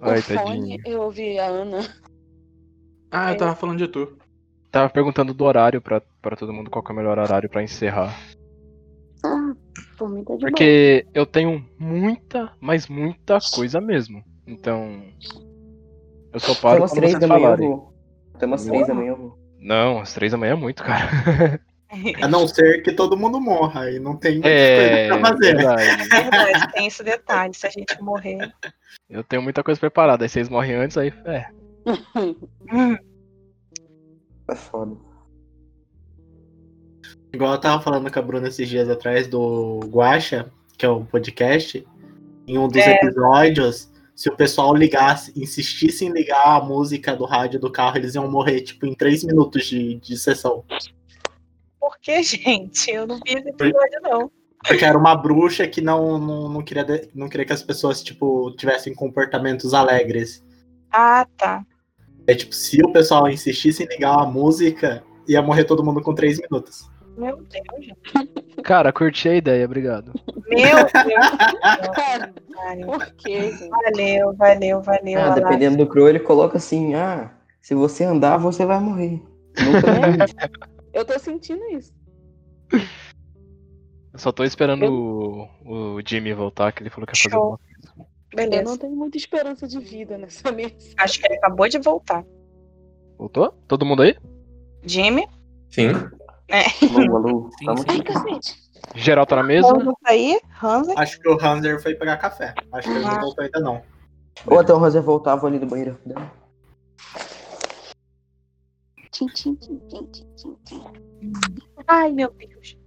o 0.00 0.10
Ai, 0.10 0.22
fone, 0.22 0.80
eu 0.86 1.00
ouvi 1.02 1.38
a 1.38 1.46
Ana. 1.46 1.78
Ah, 3.10 3.32
eu 3.32 3.36
tava 3.36 3.56
falando 3.56 3.78
de 3.78 3.88
tu. 3.88 4.16
Tava 4.70 4.88
perguntando 4.90 5.32
do 5.34 5.44
horário 5.44 5.80
pra, 5.80 6.00
pra 6.22 6.36
todo 6.36 6.52
mundo 6.52 6.70
qual 6.70 6.84
que 6.84 6.92
é 6.92 6.94
o 6.94 6.96
melhor 6.96 7.18
horário 7.18 7.48
pra 7.48 7.62
encerrar. 7.62 8.14
Ah, 9.24 9.52
por 9.99 10.09
mim 10.09 10.24
tá 10.24 10.34
de 10.34 10.40
boa. 10.40 10.51
Porque 10.51 11.07
eu 11.12 11.26
tenho 11.26 11.64
muita, 11.78 12.53
mas 12.61 12.86
muita 12.88 13.38
coisa 13.55 13.80
mesmo. 13.80 14.24
Então. 14.46 15.03
Eu 16.32 16.40
só 16.40 16.55
paro 16.55 16.86
3 16.88 16.90
vocês 17.12 17.18
da 17.18 17.26
manhã 17.26 17.51
eu 17.51 17.57
vou. 17.57 17.94
Umas 18.42 18.64
3 18.64 18.86
da 18.86 18.94
manhã 18.94 19.11
eu 19.11 19.16
vou. 19.16 19.38
Não, 19.61 19.99
às 19.99 20.14
três 20.14 20.30
da 20.30 20.38
manhã 20.38 20.53
é 20.53 20.57
muito, 20.57 20.84
cara. 20.84 21.61
A 22.22 22.28
não 22.28 22.46
ser 22.46 22.82
que 22.82 22.92
todo 22.92 23.16
mundo 23.16 23.40
morra 23.40 23.90
e 23.90 23.99
não 23.99 24.14
tem 24.16 24.34
muita 24.34 24.49
É, 24.49 25.09
coisa 25.09 25.18
pra 25.18 25.30
fazer. 25.30 25.57
verdade. 25.57 26.09
Verdade, 26.09 26.72
tem 26.72 26.86
esse 26.86 27.03
detalhe. 27.03 27.55
Se 27.55 27.66
a 27.66 27.70
gente 27.70 28.01
morrer. 28.01 28.53
Eu 29.11 29.24
tenho 29.24 29.42
muita 29.42 29.64
coisa 29.64 29.80
preparada. 29.80 30.24
Aí 30.24 30.28
vocês 30.28 30.49
morrem 30.49 30.74
antes, 30.76 30.96
aí. 30.96 31.12
É. 31.24 31.46
É 34.51 34.55
foda. 34.55 34.96
Igual 37.33 37.53
eu 37.53 37.61
tava 37.61 37.83
falando 37.83 38.11
com 38.11 38.18
a 38.18 38.22
Bruna 38.22 38.49
esses 38.49 38.68
dias 38.68 38.89
atrás 38.89 39.26
do 39.26 39.81
Guacha, 39.87 40.51
que 40.76 40.87
é 40.87 40.89
o 40.89 41.05
podcast, 41.05 41.87
em 42.47 42.57
um 42.59 42.68
dos 42.68 42.79
É. 42.79 42.95
episódios, 42.95 43.91
se 44.14 44.29
o 44.29 44.37
pessoal 44.37 44.74
ligasse, 44.74 45.33
insistisse 45.37 46.05
em 46.05 46.11
ligar 46.11 46.57
a 46.57 46.64
música 46.64 47.14
do 47.14 47.24
rádio 47.24 47.61
do 47.61 47.70
carro, 47.70 47.99
eles 47.99 48.14
iam 48.14 48.31
morrer, 48.31 48.62
tipo, 48.62 48.87
em 48.87 48.95
três 48.95 49.22
minutos 49.22 49.66
de, 49.66 49.97
de 49.97 50.16
sessão. 50.16 50.64
por 51.79 51.99
que, 52.01 52.22
gente? 52.22 52.91
Eu 52.91 53.07
não 53.07 53.16
vi 53.16 53.35
esse 53.35 53.49
episódio, 53.49 54.01
não. 54.03 54.31
Porque 54.66 54.85
era 54.85 54.99
uma 54.99 55.14
bruxa 55.14 55.66
que 55.68 55.81
não, 55.81 56.18
não, 56.18 56.49
não, 56.49 56.62
queria, 56.62 57.09
não 57.14 57.29
queria 57.29 57.47
que 57.47 57.53
as 57.53 57.62
pessoas, 57.62 58.03
tipo, 58.03 58.51
tivessem 58.57 58.95
comportamentos 58.95 59.72
alegres. 59.72 60.45
Ah, 60.91 61.26
tá. 61.37 61.64
É 62.26 62.35
tipo, 62.35 62.55
se 62.55 62.83
o 62.85 62.93
pessoal 62.93 63.29
insistisse 63.29 63.85
em 63.85 63.87
ligar 63.87 64.18
a 64.18 64.26
música, 64.26 65.03
ia 65.29 65.41
morrer 65.41 65.64
todo 65.64 65.85
mundo 65.85 66.03
com 66.03 66.14
três 66.14 66.39
minutos. 66.41 66.91
Meu 67.18 67.36
Deus, 67.36 67.84
gente. 67.84 68.62
Cara, 68.62 68.92
curti 68.92 69.28
a 69.28 69.34
ideia, 69.34 69.64
obrigado. 69.64 70.12
Meu 70.46 70.76
Deus. 70.76 71.26
Por 72.86 73.14
quê, 73.16 73.50
valeu, 73.68 74.34
valeu. 74.36 74.80
valeu 74.80 75.20
Ah, 75.20 75.30
dependendo 75.30 75.78
do 75.78 75.86
Crow, 75.86 76.08
ele 76.08 76.20
coloca 76.20 76.58
assim, 76.58 76.94
ah, 76.94 77.32
se 77.60 77.74
você 77.74 78.04
andar, 78.04 78.38
você 78.38 78.64
vai 78.64 78.78
morrer. 78.78 79.20
Eu 80.94 81.04
tô 81.04 81.18
sentindo 81.18 81.62
isso. 81.70 81.92
Eu 82.72 84.18
só 84.18 84.32
tô 84.32 84.44
esperando 84.44 84.84
o, 84.84 85.96
o 85.96 86.00
Jimmy 86.06 86.32
voltar, 86.32 86.72
que 86.72 86.82
ele 86.82 86.90
falou 86.90 87.06
que 87.06 87.16
ia 87.16 87.22
fazer 87.22 87.30
Show. 87.34 87.42
alguma 87.42 87.58
coisa. 87.58 88.08
Eu 88.32 88.36
Beleza. 88.36 88.62
não 88.62 88.76
tenho 88.76 88.96
muita 88.96 89.16
esperança 89.16 89.66
de 89.66 89.78
vida 89.80 90.18
nessa 90.18 90.52
mesa. 90.52 90.74
Acho 90.98 91.20
que 91.20 91.26
ele 91.26 91.36
acabou 91.36 91.68
de 91.68 91.78
voltar. 91.78 92.24
Voltou? 93.16 93.52
Todo 93.66 93.84
mundo 93.84 94.02
aí? 94.02 94.16
Jimmy? 94.84 95.26
Sim. 95.70 95.92
É. 96.49 96.62
Alô, 96.94 97.16
alô. 97.16 97.51
Sim, 97.61 97.70
aqui. 97.70 98.03
cacete. 98.03 98.57
Geral 98.94 99.26
tá 99.26 99.36
na 99.36 99.42
mesa? 99.42 99.68
Aí, 100.05 100.40
Hansa. 100.62 100.94
Acho 100.96 101.20
que 101.20 101.28
o 101.28 101.38
Hanser 101.38 101.80
foi 101.82 101.94
pegar 101.94 102.16
café. 102.16 102.55
Acho 102.72 102.88
que 102.88 102.94
ele 102.94 103.05
não 103.05 103.20
voltou 103.20 103.44
ainda 103.44 103.61
não. 103.61 103.82
Ou 104.46 104.59
até 104.59 104.72
o 104.72 105.03
voltar, 105.03 105.36
vou 105.36 105.49
ali 105.49 105.59
no 105.59 105.66
banheiro. 105.66 105.99
Tchim, 109.11 109.26
tchim, 109.26 109.55
tchim, 109.57 109.78
tchim, 109.88 110.07
tchim, 110.36 110.57
tchim. 110.64 110.84
Ai, 111.86 112.12
meu 112.12 112.30
Deus. 112.30 112.78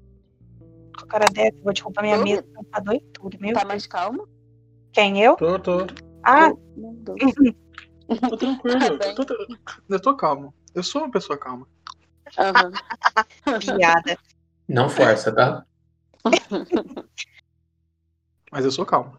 Com 0.97 1.03
a 1.03 1.07
cara 1.07 1.25
dessa, 1.25 1.57
vou 1.63 1.73
derrubar 1.73 2.01
minha 2.01 2.17
mesa. 2.17 2.45
Tá 2.71 2.79
doido 2.79 3.05
tudo, 3.13 3.37
meu 3.39 3.53
Tá 3.53 3.65
mais 3.65 3.85
calmo? 3.85 4.27
Quem, 4.91 5.21
eu? 5.21 5.35
Tô, 5.35 5.59
tô. 5.59 5.87
Ah, 6.23 6.51
Deus. 6.75 7.19
Tô 8.29 8.37
tranquilo. 8.37 8.79
Tá 8.97 9.07
eu, 9.07 9.15
tô, 9.15 9.35
eu 9.89 10.01
tô 10.01 10.15
calmo. 10.17 10.53
Eu 10.75 10.83
sou 10.83 11.01
uma 11.01 11.11
pessoa 11.11 11.37
calma. 11.37 11.67
Piada. 13.59 14.17
Não 14.67 14.89
força, 14.89 15.33
tá? 15.33 15.65
Mas 18.51 18.65
eu 18.65 18.71
sou 18.71 18.85
calmo. 18.85 19.17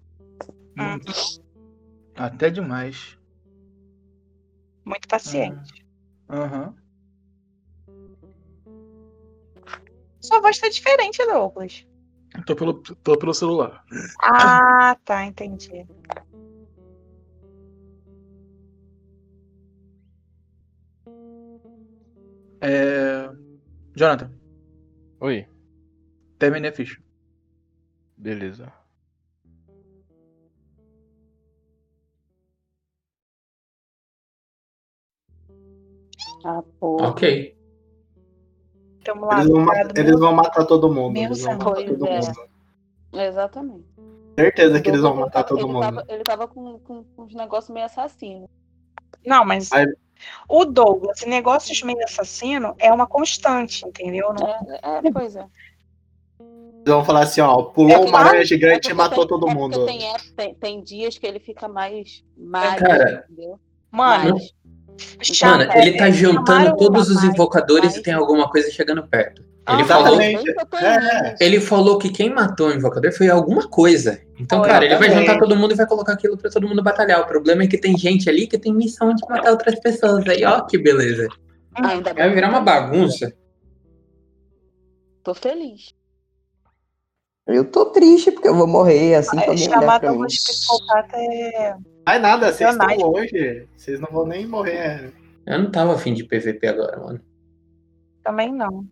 Hum. 0.78 0.98
Até 2.14 2.50
demais. 2.50 3.18
Muito 4.84 5.08
paciente. 5.08 5.84
Aham. 6.28 6.74
Sua 10.20 10.40
voz 10.40 10.58
tá 10.58 10.68
diferente, 10.68 11.24
Douglas. 11.26 11.86
Tô, 12.46 12.56
pelo, 12.56 12.74
tô 13.02 13.18
pelo 13.18 13.34
celular. 13.34 13.84
Ah, 14.22 14.96
tá, 15.04 15.24
entendi. 15.24 15.86
É... 22.62 23.28
Jonathan, 23.96 24.30
Oi, 25.20 25.46
terminei 26.38 26.70
a 26.70 26.72
ficha. 26.72 27.02
beleza. 28.16 28.72
Ah. 36.44 36.62
Ok. 36.80 37.56
Tamo 39.04 39.26
lá. 39.26 39.38
Eles 39.40 39.48
vão, 39.48 39.60
matar, 39.60 39.98
eles 39.98 40.18
vão 40.18 40.32
matar 40.32 40.64
todo 40.66 40.92
mundo. 40.92 41.12
Meu 41.12 41.24
Eles 41.24 41.42
vão 41.42 41.52
matar 41.58 41.74
todo 41.84 42.06
é. 42.06 42.20
mundo. 42.20 42.50
Exatamente. 43.12 43.86
Certeza 44.38 44.80
que 44.80 44.88
eles 44.88 45.00
vão 45.02 45.16
matar 45.16 45.44
todo 45.44 45.58
ele 45.60 45.66
mundo. 45.72 45.82
Tava, 45.82 46.04
ele 46.08 46.22
tava 46.24 46.48
com, 46.48 46.78
com, 46.80 47.04
com 47.04 47.22
uns 47.24 47.34
negócios 47.34 47.72
meio 47.72 47.86
assassinos. 47.86 48.48
Não, 49.24 49.44
mas 49.44 49.70
Aí- 49.72 49.86
o 50.48 50.64
Douglas, 50.64 51.22
negócios 51.26 51.82
meio 51.82 52.02
assassino 52.04 52.74
é 52.78 52.92
uma 52.92 53.06
constante, 53.06 53.86
entendeu? 53.86 54.32
Não- 54.32 54.46
É, 54.48 55.06
é, 55.06 55.12
pois 55.12 55.36
é. 55.36 55.44
Eles 56.84 56.94
vão 56.94 57.04
falar 57.04 57.20
assim, 57.22 57.40
ó, 57.40 57.62
pulou 57.62 57.92
É 57.92 57.98
uma 57.98 58.10
claro. 58.10 58.28
aranha 58.28 58.42
É 58.42 58.46
gigante 58.46 58.74
porque 58.80 58.90
e 58.90 58.94
matou 58.94 59.18
tem- 59.20 59.28
todo 59.28 59.48
é 59.48 59.54
mundo. 59.54 59.86
Tem, 59.86 60.04
ép- 60.12 60.32
tem, 60.36 60.54
tem 60.54 60.82
dias 60.82 61.16
que 61.16 61.26
ele 61.26 61.38
fica 61.38 61.68
mais 61.68 62.24
magro, 62.36 62.84
Cara, 62.84 63.24
entendeu? 63.30 63.60
Mano, 63.90 64.30
Mais- 64.34 64.52
Mano, 65.42 65.62
ele 65.74 65.96
tá 65.96 66.08
é, 66.08 66.12
juntando 66.12 66.44
chamaram 66.44 66.76
todos 66.76 67.08
os 67.08 67.22
invocadores 67.24 67.84
mais- 67.84 67.96
e 67.96 68.02
tem 68.02 68.12
alguma 68.14 68.50
coisa 68.50 68.70
chegando 68.70 69.06
perto. 69.06 69.42
Ele 69.68 69.82
Ah, 69.82 69.84
falou, 69.84 70.20
eu 70.20 70.66
tô 70.66 70.76
É, 70.78 71.28
indo. 71.30 71.36
ele 71.40 71.60
falou 71.60 71.98
que 71.98 72.08
quem 72.10 72.28
matou 72.28 72.68
o 72.68 72.72
invocador 72.72 73.12
foi 73.12 73.28
alguma 73.28 73.68
coisa. 73.68 74.20
Então, 74.42 74.62
cara, 74.62 74.84
ele 74.84 74.96
vai 74.96 75.06
exatamente. 75.08 75.28
juntar 75.30 75.38
todo 75.40 75.56
mundo 75.56 75.72
e 75.72 75.76
vai 75.76 75.86
colocar 75.86 76.12
aquilo 76.14 76.36
pra 76.36 76.50
todo 76.50 76.68
mundo 76.68 76.82
batalhar. 76.82 77.20
O 77.20 77.26
problema 77.26 77.62
é 77.62 77.66
que 77.66 77.78
tem 77.78 77.96
gente 77.96 78.28
ali 78.28 78.46
que 78.46 78.58
tem 78.58 78.74
missão 78.74 79.14
de 79.14 79.22
matar 79.28 79.50
outras 79.52 79.78
pessoas. 79.80 80.26
Aí, 80.28 80.44
ó, 80.44 80.62
que 80.62 80.76
beleza. 80.78 81.28
Ainda 81.74 82.12
Vai 82.12 82.30
virar 82.34 82.48
uma 82.48 82.60
bagunça. 82.60 83.32
Tô 85.22 85.34
feliz. 85.34 85.94
Eu 87.46 87.64
tô 87.64 87.86
triste 87.86 88.30
porque 88.30 88.48
eu 88.48 88.54
vou 88.54 88.66
morrer 88.66 89.14
assim 89.16 89.36
que 89.36 89.44
É, 89.44 89.48
alguém 89.48 89.68
olhar 89.68 90.00
pra 90.00 90.12
mim. 90.12 90.26
Psicopata 90.26 91.16
é. 91.16 91.74
Vai 92.04 92.18
nada, 92.18 92.52
vocês 92.52 92.70
estão 92.70 92.96
longe. 93.10 93.68
Vocês 93.76 94.00
não 94.00 94.08
vão 94.10 94.26
nem 94.26 94.46
morrer. 94.46 95.12
Eu 95.46 95.58
não 95.60 95.70
tava 95.70 95.94
afim 95.94 96.14
de 96.14 96.24
PVP 96.24 96.66
agora, 96.68 96.98
mano. 96.98 97.20
Também 98.22 98.52
não. 98.52 98.86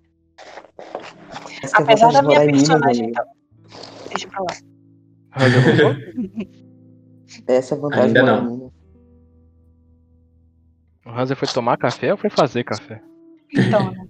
É 0.79 1.69
Apesar 1.75 2.13
da 2.13 2.23
minha 2.23 2.41
personagem. 2.41 3.13
tá- 3.13 3.25
Deixa 4.09 4.29
pra 4.29 4.41
lá. 4.41 4.70
Já? 5.37 5.97
Essa 7.55 7.75
é 7.75 7.79
a 7.79 7.81
vantagem 7.81 8.07
Ainda 8.07 8.23
não. 8.23 8.45
Minas. 8.51 8.73
O 11.07 11.11
Hanser 11.11 11.37
foi 11.37 11.49
tomar 11.49 11.77
café 11.77 12.13
ou 12.13 12.19
foi 12.19 12.31
fazer 12.31 12.65
café? 12.65 13.01
Então, 13.53 13.91
né? 13.91 14.07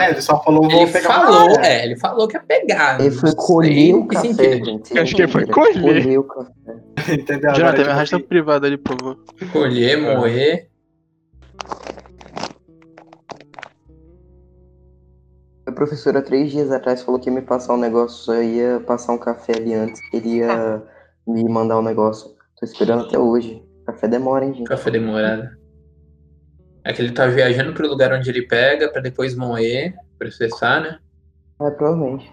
É, 0.00 0.10
ele 0.10 0.22
só 0.22 0.42
falou, 0.42 0.68
vou 0.68 0.82
Ele 0.82 0.90
pegar 0.90 1.08
falou, 1.12 1.52
uma 1.54 1.66
é, 1.66 1.84
ele 1.84 1.96
falou 1.96 2.26
que 2.26 2.36
ia 2.36 2.42
pegar. 2.42 2.98
Ele 2.98 3.10
foi 3.10 3.28
Não 3.30 3.36
colher 3.36 3.94
o 3.94 4.06
café, 4.06 4.32
sentido. 4.32 4.64
gente. 4.64 4.96
Eu 4.96 5.02
acho 5.02 5.14
que 5.14 5.22
ele 5.22 5.32
foi 5.32 5.46
colher. 5.46 6.02
Colher 6.02 6.18
o 6.18 6.24
café. 6.24 6.52
Entendeu? 7.12 7.54
Jonathan, 7.54 7.72
me 7.72 7.78
tipo 7.78 7.90
arrasta 7.90 8.16
assim, 8.16 8.24
pro 8.24 8.28
privado 8.28 8.66
ali, 8.66 8.78
por 8.78 8.98
favor. 8.98 9.18
Colher, 9.52 10.00
morrer. 10.00 10.70
A 15.66 15.72
professora, 15.72 16.22
três 16.22 16.52
dias 16.52 16.70
atrás, 16.70 17.02
falou 17.02 17.20
que 17.20 17.28
ia 17.28 17.34
me 17.34 17.42
passar 17.42 17.74
um 17.74 17.78
negócio, 17.78 18.24
só 18.24 18.40
ia 18.40 18.80
passar 18.86 19.12
um 19.12 19.18
café 19.18 19.56
ali 19.56 19.74
antes. 19.74 20.00
Ele 20.12 20.36
ia 20.36 20.82
me 21.26 21.42
mandar 21.48 21.78
um 21.78 21.82
negócio. 21.82 22.36
Tô 22.58 22.64
esperando 22.64 23.04
até 23.06 23.18
hoje. 23.18 23.62
Café 23.84 24.06
demora, 24.06 24.44
hein, 24.44 24.54
gente? 24.54 24.68
Café 24.68 24.90
demorado. 24.90 25.48
É 26.84 26.92
que 26.92 27.02
ele 27.02 27.12
tá 27.12 27.26
viajando 27.26 27.74
pro 27.74 27.88
lugar 27.88 28.12
onde 28.12 28.30
ele 28.30 28.42
pega 28.42 28.88
pra 28.88 29.02
depois 29.02 29.34
moer, 29.34 29.94
processar, 30.16 30.80
né? 30.80 30.98
É, 31.60 31.70
provavelmente. 31.70 32.32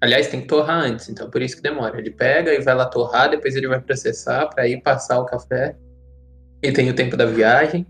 Aliás, 0.00 0.26
tem 0.26 0.40
que 0.40 0.48
torrar 0.48 0.82
antes, 0.82 1.08
então 1.08 1.30
por 1.30 1.40
isso 1.40 1.54
que 1.54 1.62
demora. 1.62 1.96
Ele 1.96 2.10
pega 2.10 2.52
e 2.52 2.60
vai 2.60 2.74
lá 2.74 2.86
torrar, 2.86 3.30
depois 3.30 3.54
ele 3.54 3.68
vai 3.68 3.80
processar 3.80 4.48
pra 4.48 4.66
ir 4.66 4.82
passar 4.82 5.20
o 5.20 5.26
café. 5.26 5.76
E 6.60 6.72
tem 6.72 6.90
o 6.90 6.94
tempo 6.94 7.16
da 7.16 7.24
viagem. 7.24 7.86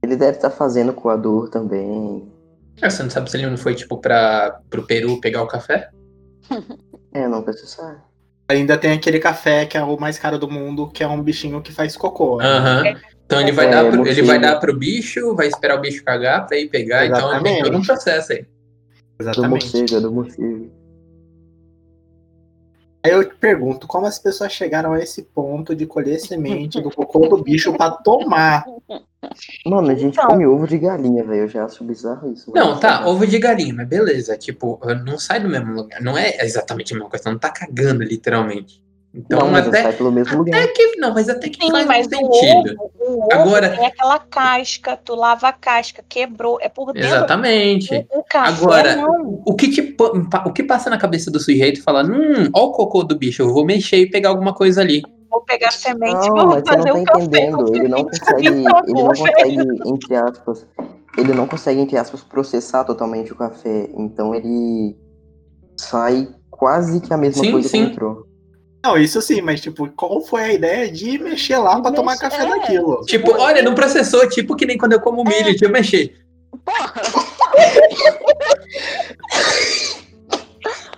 Ele 0.00 0.14
deve 0.14 0.36
estar 0.36 0.50
fazendo 0.50 0.92
coador 0.92 1.50
também. 1.50 2.35
Ah, 2.82 2.90
você 2.90 3.02
não 3.02 3.10
sabe 3.10 3.30
se 3.30 3.36
ele 3.36 3.46
não 3.46 3.56
foi, 3.56 3.74
tipo, 3.74 3.98
pra, 3.98 4.60
pro 4.68 4.82
Peru 4.86 5.20
pegar 5.20 5.42
o 5.42 5.46
café? 5.48 5.88
É, 7.12 7.26
não 7.26 7.42
precisa 7.42 7.66
sabe. 7.68 7.98
Ainda 8.46 8.76
tem 8.76 8.92
aquele 8.92 9.18
café 9.18 9.64
que 9.64 9.78
é 9.78 9.82
o 9.82 9.98
mais 9.98 10.18
caro 10.18 10.38
do 10.38 10.50
mundo, 10.50 10.86
que 10.90 11.02
é 11.02 11.08
um 11.08 11.22
bichinho 11.22 11.62
que 11.62 11.72
faz 11.72 11.96
cocô. 11.96 12.36
né? 12.36 12.44
Aham. 12.44 12.82
Então 13.24 13.40
ele 13.40 13.52
vai, 13.52 13.66
É, 13.66 13.70
dar 13.70 13.90
pro, 13.90 14.06
ele 14.06 14.22
vai 14.22 14.38
dar 14.38 14.60
pro 14.60 14.76
bicho, 14.76 15.34
vai 15.34 15.46
esperar 15.48 15.78
o 15.78 15.80
bicho 15.80 16.04
cagar 16.04 16.46
pra 16.46 16.58
ir 16.58 16.68
pegar, 16.68 17.06
então 17.06 17.20
tem 17.20 17.28
Exatamente. 17.30 17.62
todo 17.62 17.78
um 17.78 17.82
processo 17.82 18.32
aí. 18.34 18.42
Do 18.42 18.48
Exatamente. 19.20 19.64
morcego, 19.64 19.96
é 19.96 20.00
do 20.00 20.12
morcego. 20.12 20.70
Aí 23.06 23.12
eu 23.12 23.24
te 23.28 23.36
pergunto, 23.36 23.86
como 23.86 24.04
as 24.06 24.18
pessoas 24.18 24.52
chegaram 24.52 24.92
a 24.92 24.98
esse 25.00 25.22
ponto 25.22 25.76
de 25.76 25.86
colher 25.86 26.18
semente 26.18 26.80
do 26.80 26.90
cocô 26.90 27.28
do 27.28 27.40
bicho 27.40 27.72
pra 27.76 27.90
tomar? 27.92 28.64
Mano, 29.64 29.90
a 29.90 29.94
gente 29.94 30.14
Então. 30.14 30.26
come 30.26 30.44
ovo 30.44 30.66
de 30.66 30.76
galinha, 30.76 31.22
velho. 31.22 31.42
Eu 31.42 31.48
já 31.48 31.64
acho 31.64 31.84
bizarro 31.84 32.32
isso. 32.32 32.50
Não, 32.52 32.78
tá, 32.80 33.06
ovo 33.06 33.24
de 33.24 33.38
galinha, 33.38 33.72
mas 33.74 33.86
beleza, 33.86 34.36
tipo, 34.36 34.80
não 35.04 35.18
sai 35.18 35.38
do 35.38 35.48
mesmo 35.48 35.72
lugar. 35.72 36.00
Não 36.02 36.18
é 36.18 36.36
exatamente 36.44 36.92
a 36.92 36.96
mesma 36.96 37.08
coisa, 37.10 37.30
não 37.30 37.38
tá 37.38 37.50
cagando, 37.50 38.02
literalmente. 38.02 38.82
Então 39.16 39.38
Não, 39.40 39.50
mas 39.50 39.66
até, 39.66 39.82
sai 39.82 39.92
pelo 39.94 40.12
mesmo 40.12 40.36
lugar. 40.38 40.62
até 40.62 40.68
que. 40.72 40.96
Não, 40.98 41.14
mas 41.14 41.28
até 41.28 41.48
que 41.48 41.64
Sim, 41.64 41.70
faz 41.70 41.86
mas 41.86 42.06
um 42.06 42.08
o 42.28 42.34
sentido. 42.34 42.74
ovo, 42.78 42.90
o 42.98 43.12
ovo 43.22 43.28
Agora- 43.32 43.70
tem 43.70 43.86
aquela 43.86 44.18
casca, 44.18 44.96
tu 44.96 45.14
lava 45.14 45.48
a 45.48 45.52
casca, 45.54 46.04
quebrou, 46.06 46.58
é 46.60 46.68
por 46.68 46.92
dentro. 46.92 47.08
Exatamente. 47.08 48.06
O, 48.10 48.18
o 48.18 48.24
café 48.24 48.50
Agora, 48.62 48.96
não. 48.96 49.42
O 49.46 49.54
que, 49.54 49.70
te 49.70 49.80
pa- 49.82 50.44
o 50.46 50.52
que 50.52 50.62
passa 50.62 50.90
na 50.90 50.98
cabeça 50.98 51.30
do 51.30 51.40
sujeito 51.40 51.78
e 51.80 51.82
fala, 51.82 52.04
hum, 52.04 52.50
ó 52.54 52.66
o 52.66 52.72
cocô 52.72 53.02
do 53.02 53.16
bicho, 53.16 53.40
eu 53.42 53.52
vou 53.52 53.64
mexer 53.64 53.96
e 53.98 54.10
pegar 54.10 54.28
alguma 54.28 54.52
coisa 54.52 54.82
ali. 54.82 55.02
Vou 55.30 55.40
pegar 55.44 55.70
semente 55.70 56.12
e 56.26 56.28
Não, 56.28 56.34
vou 56.36 56.46
mas 56.48 56.62
você 56.62 56.74
fazer 56.76 56.88
não 56.92 57.00
um 57.00 57.04
tá 57.04 57.12
café. 57.12 57.24
entendendo. 57.24 57.74
Ele 57.76 57.88
não 57.88 58.04
consegue, 58.04 58.46
ele 58.48 59.02
não 59.02 59.06
consegue, 59.08 59.58
entre 59.86 60.14
aspas, 60.16 60.66
ele 61.16 61.32
não 61.32 61.46
consegue, 61.46 61.80
entre 61.80 61.96
aspas, 61.96 62.22
processar 62.22 62.84
totalmente 62.84 63.32
o 63.32 63.36
café. 63.36 63.88
Então 63.96 64.34
ele 64.34 64.94
sai 65.76 66.28
quase 66.50 67.00
que 67.00 67.12
a 67.12 67.16
mesma 67.16 67.42
Sim, 67.44 67.52
coisa 67.52 67.68
sim. 67.68 67.84
que 67.86 67.92
entrou. 67.92 68.25
Não, 68.86 68.96
isso 68.96 69.20
sim, 69.20 69.40
mas 69.40 69.60
tipo, 69.60 69.90
qual 69.96 70.20
foi 70.20 70.42
a 70.42 70.52
ideia 70.52 70.88
de 70.88 71.18
mexer 71.18 71.58
lá 71.58 71.80
pra 71.82 71.90
tomar 71.90 72.16
café 72.16 72.44
é. 72.44 72.48
daquilo? 72.48 73.00
Tipo, 73.04 73.32
olha, 73.32 73.60
não 73.60 73.74
processou, 73.74 74.28
tipo 74.28 74.54
que 74.54 74.64
nem 74.64 74.78
quando 74.78 74.92
eu 74.92 75.00
como 75.00 75.24
milho, 75.24 75.46
deixa 75.46 75.64
eu 75.64 75.70
mexer. 75.70 76.24
Porra! 76.64 76.92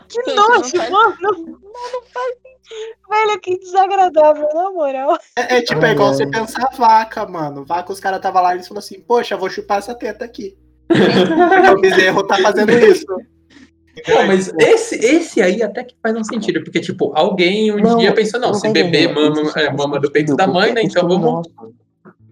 Que 0.07 0.23
Gente, 0.23 0.37
nojo, 0.37 0.51
não 0.51 0.63
faz- 0.65 0.91
mano. 0.91 1.17
Não 1.21 2.03
faz 2.13 2.35
sentido. 2.43 2.99
Velho, 3.09 3.41
que 3.41 3.59
desagradável, 3.59 4.49
na 4.55 4.71
moral. 4.71 5.19
É, 5.37 5.57
é 5.57 5.63
tipo, 5.63 5.83
é 5.83 5.93
igual 5.93 6.13
você 6.13 6.27
pensar 6.27 6.69
vaca, 6.77 7.27
mano. 7.27 7.65
Vaca, 7.65 7.93
os 7.93 8.01
caras 8.01 8.21
tava 8.21 8.41
lá 8.43 8.51
e 8.51 8.57
eles 8.57 8.69
falaram 8.69 8.85
assim, 8.85 9.01
poxa, 9.01 9.35
vou 9.35 9.49
chupar 9.49 9.79
essa 9.79 9.95
teta 9.95 10.27
aqui. 10.27 10.59
Porque 10.89 11.71
o 11.71 11.81
bezerro 11.81 12.27
tá 12.27 12.37
fazendo 12.37 12.73
isso. 12.73 13.07
Pô, 14.07 14.23
mas 14.27 14.53
esse, 14.59 14.95
esse 14.97 15.41
aí 15.43 15.63
até 15.63 15.85
que 15.85 15.95
faz 16.03 16.17
um 16.17 16.25
sentido, 16.25 16.63
porque, 16.63 16.81
tipo, 16.81 17.13
alguém 17.15 17.73
um 17.73 17.79
Não, 17.79 17.99
dia 17.99 18.13
pensou, 18.13 18.39
não, 18.41 18.49
não 18.49 18.55
se 18.55 18.69
bebê 18.71 19.05
entendendo. 19.05 19.15
mama, 19.37 19.53
é, 19.57 19.73
mama 19.73 20.01
do 20.01 20.11
peito 20.11 20.35
da 20.37 20.47
mãe, 20.47 20.73
né? 20.73 20.81
é 20.83 20.85
Então 20.85 21.09
vamos. 21.09 21.23
nosso. 21.25 21.51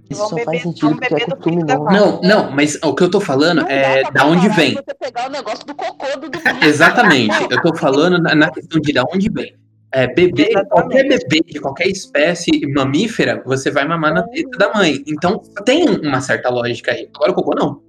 Isso 0.09 0.21
só 0.29 0.37
beber- 0.37 0.45
faz 0.45 0.62
sentido 0.62 0.91
porque 0.97 1.07
é 1.07 1.19
beber 1.19 1.35
costume 1.35 1.64
nosso. 1.64 1.85
Não, 1.93 2.21
não, 2.21 2.51
mas 2.53 2.79
o 2.83 2.95
que 2.95 3.03
eu 3.03 3.11
tô 3.11 3.21
falando 3.21 3.62
Não 3.62 3.69
é 3.69 4.03
da 4.12 4.25
onde 4.27 4.49
vem. 4.51 4.75
Você 4.75 4.95
pegar 4.95 5.27
o 5.29 5.31
negócio 5.31 5.67
do 5.67 5.75
cocô 5.75 6.07
do, 6.21 6.31
Exatamente. 6.64 7.37
Eu 7.51 7.61
tô 7.62 7.75
falando 7.75 8.19
na, 8.23 8.35
na 8.35 8.51
questão 8.51 8.81
de 8.81 8.93
da 8.93 9.03
onde 9.05 9.29
vem. 9.31 9.55
É, 9.93 10.07
bebê, 10.07 10.49
Exatamente. 10.51 10.69
qualquer 10.69 11.09
bebê 11.09 11.41
de 11.47 11.61
qualquer 11.61 11.89
espécie 11.89 12.51
mamífera, 12.73 13.43
você 13.47 13.71
vai 13.71 13.87
mamar 13.87 14.12
na 14.12 14.23
teta 14.25 14.59
da 14.59 14.73
mãe. 14.75 15.03
Então 15.07 15.41
tem 15.64 15.89
uma 15.89 16.21
certa 16.21 16.51
lógica 16.51 16.93
aí. 16.93 17.09
Agora 17.14 17.33
o 17.33 17.35
cocô 17.35 17.55
não. 17.55 17.81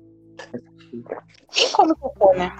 Quem 1.52 1.70
come 1.72 1.94
cocô, 2.00 2.34
né? 2.36 2.52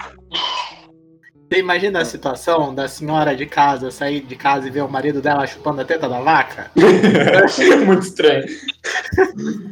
Você 1.48 1.60
imagina 1.60 2.00
a 2.00 2.04
situação 2.04 2.74
da 2.74 2.86
senhora 2.86 3.34
de 3.34 3.46
casa 3.46 3.90
sair 3.90 4.20
de 4.20 4.36
casa 4.36 4.68
e 4.68 4.70
ver 4.70 4.82
o 4.82 4.88
marido 4.88 5.22
dela 5.22 5.46
chupando 5.46 5.80
a 5.80 5.84
teta 5.84 6.06
da 6.06 6.20
vaca? 6.20 6.70
Muito 7.86 8.02
estranho. 8.02 8.44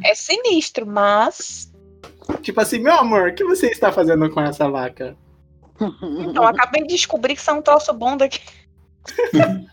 É 0.02 0.14
sinistro, 0.14 0.86
mas. 0.86 1.70
Tipo 2.40 2.62
assim, 2.62 2.78
meu 2.78 2.94
amor, 2.94 3.28
o 3.28 3.34
que 3.34 3.44
você 3.44 3.66
está 3.66 3.92
fazendo 3.92 4.30
com 4.30 4.40
essa 4.40 4.70
vaca? 4.70 5.14
Então, 5.78 6.44
eu 6.44 6.48
acabei 6.48 6.80
de 6.82 6.94
descobrir 6.94 7.34
que 7.34 7.40
isso 7.40 7.50
é 7.50 7.52
um 7.52 7.60
troço 7.60 7.92
bom 7.92 8.16
daqui. 8.16 8.40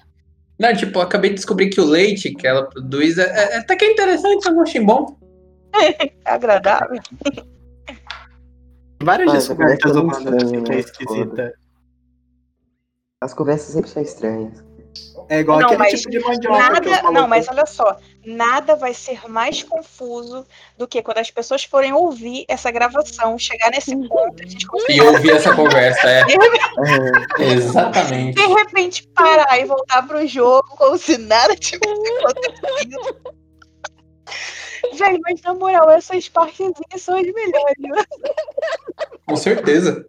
Não, 0.60 0.76
tipo, 0.76 1.00
eu 1.00 1.04
acabei 1.04 1.30
de 1.30 1.38
descobrir 1.38 1.70
que 1.70 1.80
o 1.80 1.86
leite 1.86 2.34
que 2.36 2.46
ela 2.46 2.70
produz 2.70 3.18
é, 3.18 3.56
é 3.56 3.58
até 3.58 3.76
que 3.76 3.86
é 3.86 3.92
interessante, 3.92 4.46
eu 4.46 4.62
achei 4.62 4.82
bom. 4.82 5.18
É 5.74 6.12
agradável. 6.26 7.00
Várias 9.02 9.32
Ah, 9.32 9.34
descobertas 9.34 9.96
é 9.96 10.00
humanas 10.00 10.52
que 10.52 10.56
é 10.58 10.60
né? 10.62 10.80
esquisita. 10.80 11.54
As 13.24 13.34
conversas 13.34 13.74
sempre 13.74 13.90
são 13.90 14.04
estranhas. 14.04 14.64
É 15.30 15.40
igual 15.40 15.60
Não, 15.60 15.68
aquele 15.68 15.80
mas 15.80 16.02
tipo 16.02 16.12
de 16.12 16.20
mandioca 16.20 16.82
que 16.82 16.88
eu 16.88 16.92
Nada, 16.92 17.12
não, 17.12 17.28
mas 17.28 17.48
olha 17.48 17.66
só, 17.66 17.98
nada 18.26 18.76
vai 18.76 18.94
ser 18.94 19.28
mais 19.30 19.64
confuso 19.64 20.46
do 20.78 20.88
que 20.88 21.02
quando 21.02 21.20
as 21.20 21.32
pessoas 21.32 21.64
forem 21.64 21.94
ouvir 21.94 22.46
essa 22.48 22.70
gravação, 22.70 23.40
chegar 23.40 23.72
nesse 23.72 23.96
ponto, 23.96 24.44
a 24.44 24.46
gente 24.46 24.68
E 24.90 24.98
eu 24.98 25.08
ouvi 25.14 25.32
essa 25.32 25.56
conversa, 25.56 26.08
é. 26.08 26.24
É, 27.40 27.54
Exatamente. 27.54 28.36
de 28.36 28.46
repente 28.46 29.08
parar 29.16 29.58
e 29.58 29.66
voltar 29.66 30.06
pro 30.06 30.28
jogo 30.28 30.68
como 30.76 30.98
se 30.98 31.18
nada 31.18 31.56
tivesse 31.56 32.08
acontecido. 32.20 33.34
Velho, 34.98 35.20
mas 35.24 35.42
na 35.42 35.54
moral, 35.54 35.90
essas 35.90 36.28
partezinhas 36.30 36.76
são 36.98 37.16
as 37.16 37.26
melhores. 37.26 37.76
né? 37.80 38.04
Com 39.26 39.36
certeza. 39.36 40.06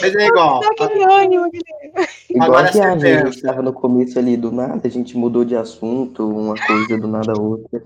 Mas 0.00 0.14
é 0.14 0.26
igual. 0.26 0.60
Dá 0.60 0.68
aquele 0.68 1.04
ânimo, 1.04 1.50
Guilherme. 1.50 2.08
igual 2.30 2.48
Agora 2.50 2.72
você 2.72 2.80
a 2.80 2.98
gente 2.98 3.42
tava 3.42 3.62
no 3.62 3.72
começo 3.72 4.18
ali 4.18 4.36
do 4.36 4.50
nada, 4.50 4.80
a 4.84 4.90
gente 4.90 5.16
mudou 5.16 5.44
de 5.44 5.56
assunto, 5.56 6.28
uma 6.28 6.54
coisa 6.66 6.98
do 6.98 7.06
nada 7.08 7.32
a 7.32 7.40
outra. 7.40 7.82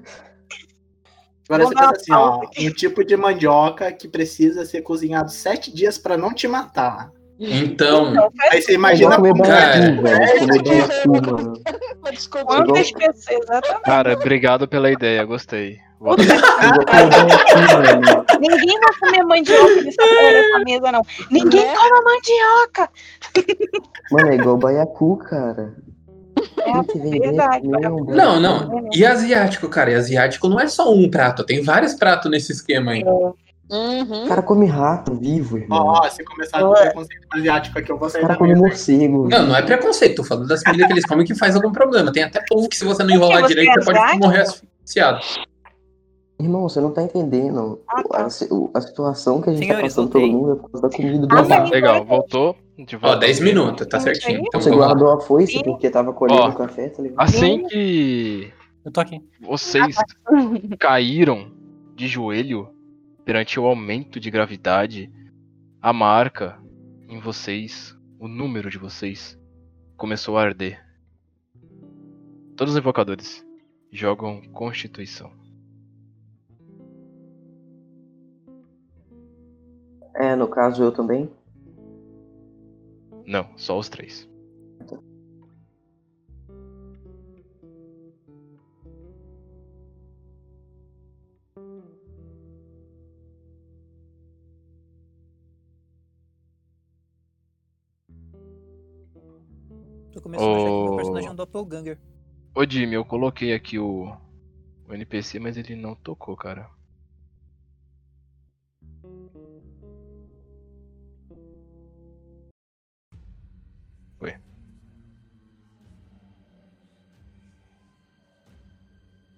Agora 1.49 1.67
você 1.67 1.75
pensa 1.75 1.91
assim, 1.91 2.13
ó, 2.13 2.41
um 2.61 2.71
tipo 2.73 3.05
de 3.05 3.17
mandioca 3.17 3.91
que 3.93 4.07
precisa 4.07 4.65
ser 4.65 4.83
cozinhado 4.83 5.31
sete 5.31 5.75
dias 5.75 5.99
pra 5.99 6.17
não 6.17 6.33
te 6.33 6.47
matar. 6.47 7.11
Então, 7.39 8.11
Então, 8.13 8.31
Aí 8.51 8.63
você 8.63 8.73
É 8.73 8.75
imagina 8.75 9.17
como 9.17 9.43
cara. 9.43 9.97
pessoas, 12.93 13.41
exatamente. 13.43 13.83
Cara, 13.83 14.13
obrigado 14.13 14.69
pela 14.69 14.91
ideia, 14.91 15.25
gostei. 15.25 15.79
Velho. 16.01 16.17
Ninguém 18.41 18.81
vai 18.81 18.95
comer 19.01 19.23
mandioca 19.25 19.83
nessa 19.83 20.59
mesa, 20.65 20.93
não. 20.93 21.03
Ninguém 21.31 21.67
Né? 21.67 21.75
come 21.77 22.01
mandioca. 22.05 22.89
Mano, 24.11 24.29
é 24.29 24.35
igual 24.35 24.57
baiacu, 24.57 25.19
cara. 25.19 25.75
É 26.59 26.73
verdade. 27.11 27.67
um 27.67 28.05
não, 28.05 28.41
não. 28.41 28.89
E 28.95 29.05
asiático, 29.05 29.69
cara? 29.69 29.91
E 29.91 29.95
asiático 29.95 30.49
não 30.49 30.59
é 30.59 30.67
só 30.69 30.91
um 30.91 31.11
prato, 31.11 31.45
tem 31.45 31.63
vários 31.63 31.95
pratos 31.95 32.31
nesse 32.31 32.53
esquema 32.53 32.93
aí. 32.93 33.05
Uhum. 33.05 34.25
O 34.25 34.29
cara 34.29 34.43
come 34.43 34.67
rato 34.67 35.15
vivo, 35.15 35.59
irmão. 35.59 35.87
Ó, 35.87 36.09
se 36.09 36.25
começar 36.25 36.61
com 36.61 36.73
preconceito 36.73 37.27
asiático 37.33 37.79
aqui, 37.79 37.93
eu 37.93 37.99
vou 37.99 38.09
O 38.09 38.11
sair 38.11 38.23
cara 38.23 38.33
da 38.33 38.39
come 38.39 38.55
morcego. 38.55 39.29
Não, 39.29 39.47
não 39.47 39.55
é 39.57 39.63
preconceito, 39.63 40.17
tô 40.17 40.25
falando 40.25 40.49
das 40.49 40.65
comidas 40.65 40.87
que 40.87 40.93
eles 40.93 41.05
comem 41.05 41.25
que 41.25 41.35
faz 41.37 41.55
algum 41.55 41.71
problema. 41.71 42.11
Tem 42.11 42.25
até 42.25 42.43
povo 42.49 42.69
que 42.69 42.77
se 42.77 42.85
você 42.85 43.05
não 43.05 43.11
enrolar 43.11 43.43
você 43.43 43.49
direito, 43.49 43.79
é 43.79 43.83
você 43.83 43.93
pode 43.93 44.19
morrer 44.19 44.41
asfixiado. 44.41 45.21
Irmão, 46.41 46.63
você 46.63 46.81
não 46.81 46.91
tá 46.93 47.03
entendendo. 47.03 47.81
Ah, 47.89 48.03
tá. 48.03 48.23
A, 48.23 48.27
a 48.27 48.81
situação 48.81 49.41
que 49.43 49.51
a 49.51 49.53
gente 49.53 49.67
tá 49.69 49.75
Senhores, 49.75 49.95
passando 49.95 50.11
todo 50.11 50.21
voltei. 50.23 50.37
mundo 50.37 50.53
é 50.53 50.57
por 50.57 50.71
causa 50.71 50.89
da 50.89 50.97
comida 50.97 51.27
do 51.27 51.37
Ah, 51.37 51.65
Legal, 51.69 52.05
voltou. 52.05 52.57
De 52.79 52.97
Ó, 52.97 52.99
volta. 52.99 53.19
10 53.19 53.41
minutos, 53.41 53.87
tá 53.87 54.01
certinho. 54.01 54.41
Então 54.47 54.59
Você 54.61 54.71
guardou 54.71 55.11
a 55.11 55.21
foice 55.21 55.53
Sim. 55.59 55.63
porque 55.65 55.91
tava 55.91 56.13
colhendo 56.15 56.41
Ó. 56.41 56.49
o 56.49 56.55
café, 56.55 56.89
tá 56.89 57.03
ligado? 57.03 57.21
Assim 57.21 57.67
que 57.67 58.51
Eu 58.85 58.91
tô 58.91 59.01
aqui. 59.03 59.21
vocês 59.43 59.97
caíram 60.81 61.53
de 61.95 62.09
joelho 62.09 62.69
perante 63.25 63.61
o 63.61 63.67
aumento 63.67 64.19
de 64.19 64.31
gravidade, 64.31 65.13
a 65.83 65.93
marca 65.93 66.59
em 67.09 67.21
vocês, 67.21 67.95
o 68.19 68.27
número 68.27 68.71
de 68.71 68.79
vocês, 68.79 69.39
começou 69.97 70.39
a 70.39 70.43
arder. 70.43 70.81
Todos 72.57 72.73
os 72.75 72.79
invocadores 72.79 73.45
jogam 73.93 74.41
Constituição. 74.53 75.31
É, 80.21 80.37
no 80.37 80.47
caso 80.47 80.85
eu 80.85 80.93
também. 80.93 81.31
Não, 83.27 83.49
só 83.57 83.79
os 83.79 83.89
três. 83.89 84.29
Tô 100.13 100.21
começando 100.21 100.51
a 100.51 100.57
achar 100.57 100.71
que 100.71 100.83
meu 100.83 100.97
personagem 100.97 101.29
é 101.29 101.33
um 101.33 101.35
doppelganger. 101.35 101.99
Ô 102.55 102.69
Jimmy, 102.69 102.95
eu 102.95 103.07
coloquei 103.07 103.55
aqui 103.55 103.79
o, 103.79 104.15
o 104.87 104.93
NPC, 104.93 105.39
mas 105.39 105.57
ele 105.57 105.75
não 105.75 105.95
tocou, 105.95 106.37
cara. 106.37 106.69
Ué. 114.21 114.39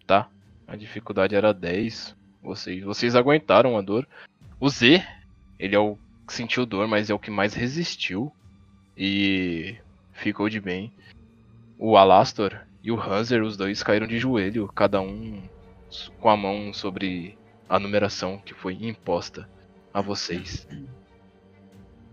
Tá. 0.07 0.28
A 0.66 0.76
dificuldade 0.76 1.35
era 1.35 1.53
10. 1.53 2.16
Vocês, 2.43 2.83
vocês 2.83 3.14
aguentaram 3.14 3.76
a 3.76 3.80
dor. 3.80 4.07
O 4.59 4.68
Z, 4.68 5.03
ele 5.59 5.74
é 5.76 5.78
o 5.78 5.97
que 6.26 6.33
sentiu 6.33 6.66
dor, 6.66 6.89
mas 6.89 7.11
é 7.11 7.14
o 7.14 7.18
que 7.18 7.30
mais 7.30 7.55
resistiu. 7.55 8.33
E 8.97 9.76
ficou 10.12 10.49
de 10.49 10.61
bem. 10.61 10.93
O 11.78 11.97
Alastor 11.97 12.61
e 12.83 12.91
o 12.91 13.01
Hanser, 13.01 13.43
os 13.43 13.57
dois 13.57 13.83
caíram 13.83 14.07
de 14.07 14.18
joelho, 14.18 14.68
cada 14.68 15.01
um 15.01 15.43
com 16.20 16.28
a 16.28 16.37
mão 16.37 16.72
sobre 16.72 17.39
a 17.68 17.78
numeração 17.78 18.39
que 18.39 18.55
foi 18.55 18.74
imposta 18.74 19.49
a 19.93 20.01
vocês. 20.01 20.66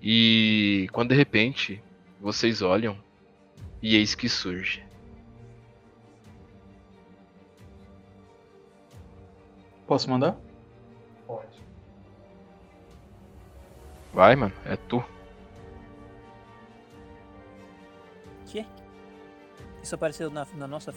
E 0.02 0.88
quando 0.92 1.10
de 1.10 1.16
repente 1.16 1.82
vocês 2.20 2.62
olham 2.62 2.98
e 3.82 3.96
eis 3.96 4.16
que 4.16 4.28
surge. 4.28 4.86
Posso 9.88 10.10
mandar? 10.10 10.38
Vai, 14.14 14.36
mano, 14.36 14.54
é 14.66 14.76
tu. 14.76 15.04
Que? 18.46 18.66
Isso 19.82 19.96
apareceu 19.96 20.30
na, 20.30 20.46
na 20.56 20.68
nossa. 20.68 20.94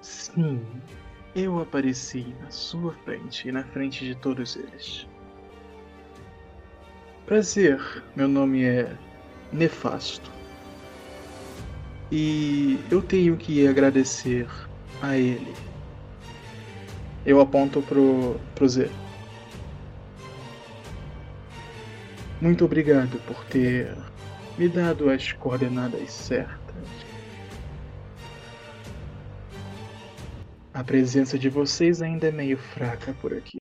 Sim, 0.00 0.64
eu 1.34 1.60
apareci 1.60 2.34
na 2.40 2.50
sua 2.50 2.92
frente 2.92 3.48
e 3.48 3.52
na 3.52 3.64
frente 3.64 4.04
de 4.04 4.14
todos 4.14 4.56
eles. 4.56 5.06
Prazer, 7.26 7.80
meu 8.14 8.28
nome 8.28 8.62
é 8.62 8.88
Nefasto. 9.52 10.30
E 12.12 12.78
eu 12.88 13.02
tenho 13.02 13.36
que 13.36 13.66
agradecer 13.66 14.46
a 15.02 15.16
ele. 15.16 15.52
Eu 17.26 17.40
aponto 17.40 17.82
pro, 17.82 18.38
pro 18.54 18.68
Z. 18.68 18.88
Muito 22.40 22.64
obrigado 22.64 23.18
por 23.26 23.44
ter 23.46 23.92
me 24.56 24.68
dado 24.68 25.10
as 25.10 25.32
coordenadas 25.32 26.08
certas. 26.12 26.86
A 30.72 30.84
presença 30.84 31.36
de 31.36 31.48
vocês 31.48 32.00
ainda 32.00 32.28
é 32.28 32.30
meio 32.30 32.56
fraca 32.56 33.12
por 33.20 33.34
aqui. 33.34 33.58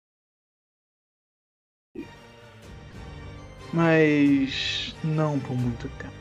Mas 3.76 4.96
não 5.04 5.38
por 5.38 5.54
muito 5.54 5.90
tempo. 5.98 6.16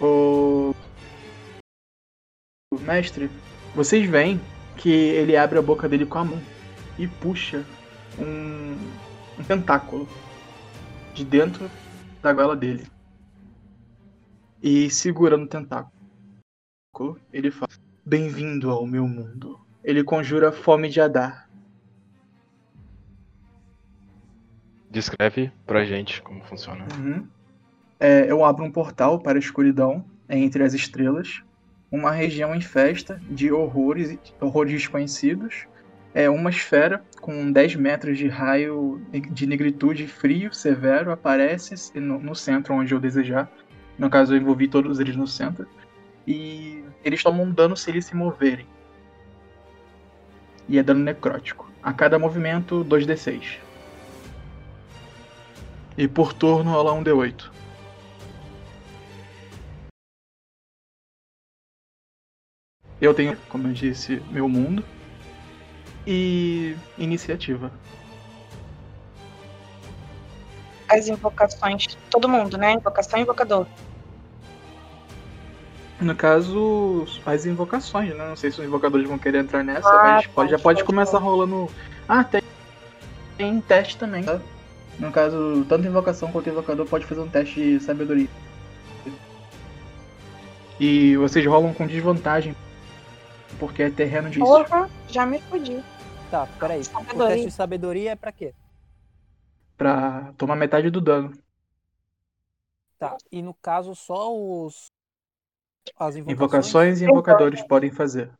O 0.00 0.74
mestre, 2.80 3.30
vocês 3.74 4.08
veem 4.08 4.40
que 4.78 4.90
ele 4.90 5.36
abre 5.36 5.58
a 5.58 5.62
boca 5.62 5.86
dele 5.86 6.06
com 6.06 6.18
a 6.18 6.24
mão 6.24 6.42
e 6.98 7.06
puxa 7.06 7.64
um, 8.18 8.72
um 9.38 9.44
tentáculo 9.44 10.08
de 11.12 11.22
dentro 11.22 11.70
da 12.22 12.32
goela 12.32 12.56
dele. 12.56 12.86
E 14.62 14.88
segurando 14.90 15.44
o 15.44 15.48
tentáculo, 15.48 15.92
ele 17.30 17.50
fala: 17.50 17.72
Bem-vindo 18.04 18.70
ao 18.70 18.86
meu 18.86 19.06
mundo. 19.06 19.60
Ele 19.84 20.02
conjura 20.02 20.50
fome 20.50 20.88
de 20.88 21.00
Adar. 21.00 21.45
Descreve 24.96 25.52
pra 25.66 25.84
gente 25.84 26.22
como 26.22 26.42
funciona. 26.44 26.86
Uhum. 26.96 27.26
É, 28.00 28.30
eu 28.30 28.42
abro 28.42 28.64
um 28.64 28.70
portal 28.70 29.20
para 29.20 29.36
a 29.36 29.38
escuridão 29.38 30.02
entre 30.26 30.62
as 30.62 30.72
estrelas, 30.72 31.42
uma 31.92 32.10
região 32.10 32.54
em 32.54 32.62
festa 32.62 33.20
de 33.28 33.52
horrores, 33.52 34.18
horrores 34.40 34.72
desconhecidos, 34.72 35.66
é 36.14 36.30
uma 36.30 36.48
esfera 36.48 37.04
com 37.20 37.52
10 37.52 37.76
metros 37.76 38.16
de 38.16 38.26
raio 38.26 38.98
de 39.12 39.46
negritude 39.46 40.06
frio, 40.06 40.50
severo, 40.54 41.12
aparece 41.12 41.74
no, 42.00 42.18
no 42.18 42.34
centro 42.34 42.72
onde 42.72 42.94
eu 42.94 42.98
desejar. 42.98 43.52
No 43.98 44.08
caso, 44.08 44.32
eu 44.32 44.40
envolvi 44.40 44.66
todos 44.66 44.98
eles 44.98 45.14
no 45.14 45.26
centro. 45.26 45.68
E 46.26 46.82
eles 47.04 47.22
tomam 47.22 47.50
dano 47.50 47.76
se 47.76 47.90
eles 47.90 48.06
se 48.06 48.16
moverem. 48.16 48.66
E 50.66 50.78
é 50.78 50.82
dano 50.82 51.04
necrótico. 51.04 51.70
A 51.82 51.92
cada 51.92 52.18
movimento, 52.18 52.82
2d6. 52.82 53.65
E 55.98 56.06
por 56.06 56.32
turno 56.32 56.70
rola 56.70 56.92
um 56.92 57.02
D8. 57.02 57.50
Eu 63.00 63.14
tenho, 63.14 63.36
como 63.48 63.68
eu 63.68 63.72
disse, 63.72 64.22
meu 64.30 64.48
mundo. 64.48 64.84
E 66.06 66.76
iniciativa. 66.98 67.70
As 70.88 71.08
invocações. 71.08 71.86
Todo 72.10 72.28
mundo, 72.28 72.56
né? 72.56 72.72
Invocação 72.72 73.18
e 73.18 73.22
invocador. 73.22 73.66
No 76.00 76.14
caso, 76.14 77.06
as 77.24 77.46
invocações, 77.46 78.14
né? 78.14 78.28
Não 78.28 78.36
sei 78.36 78.50
se 78.50 78.60
os 78.60 78.66
invocadores 78.66 79.08
vão 79.08 79.18
querer 79.18 79.38
entrar 79.38 79.64
nessa, 79.64 79.88
Ah, 79.88 80.02
mas 80.02 80.26
pode, 80.26 80.50
já 80.50 80.58
pode, 80.58 80.62
pode 80.62 80.84
começar 80.84 81.18
rolando. 81.18 81.68
Ah, 82.06 82.22
tem, 82.22 82.42
tem 83.38 83.60
teste 83.62 83.96
também, 83.96 84.22
tá? 84.22 84.40
No 84.98 85.12
caso, 85.12 85.64
tanto 85.68 85.86
invocação 85.86 86.32
quanto 86.32 86.48
invocador 86.48 86.86
pode 86.86 87.04
fazer 87.06 87.20
um 87.20 87.28
teste 87.28 87.60
de 87.60 87.80
sabedoria. 87.80 88.28
E 90.80 91.16
vocês 91.16 91.44
rolam 91.46 91.72
com 91.72 91.86
desvantagem, 91.86 92.54
porque 93.58 93.82
é 93.82 93.90
terreno 93.90 94.30
de 94.30 94.38
Porra, 94.38 94.90
já 95.08 95.24
me 95.24 95.38
fodi. 95.40 95.82
Tá, 96.30 96.46
peraí. 96.58 96.80
O 96.80 96.84
Sabedoria. 96.84 97.28
teste 97.28 97.46
de 97.46 97.52
sabedoria 97.52 98.10
é 98.12 98.16
pra 98.16 98.32
quê? 98.32 98.52
pra 99.76 100.32
tomar 100.36 100.56
metade 100.56 100.90
do 100.90 101.00
dano. 101.00 101.32
Tá. 102.98 103.16
E 103.30 103.42
no 103.42 103.54
caso, 103.54 103.94
só 103.94 104.34
os. 104.34 104.90
As 105.98 106.16
invocações. 106.16 106.28
Invocações 106.28 107.00
e 107.00 107.04
invocadores 107.04 107.62
podem 107.62 107.90
fazer. 107.90 108.30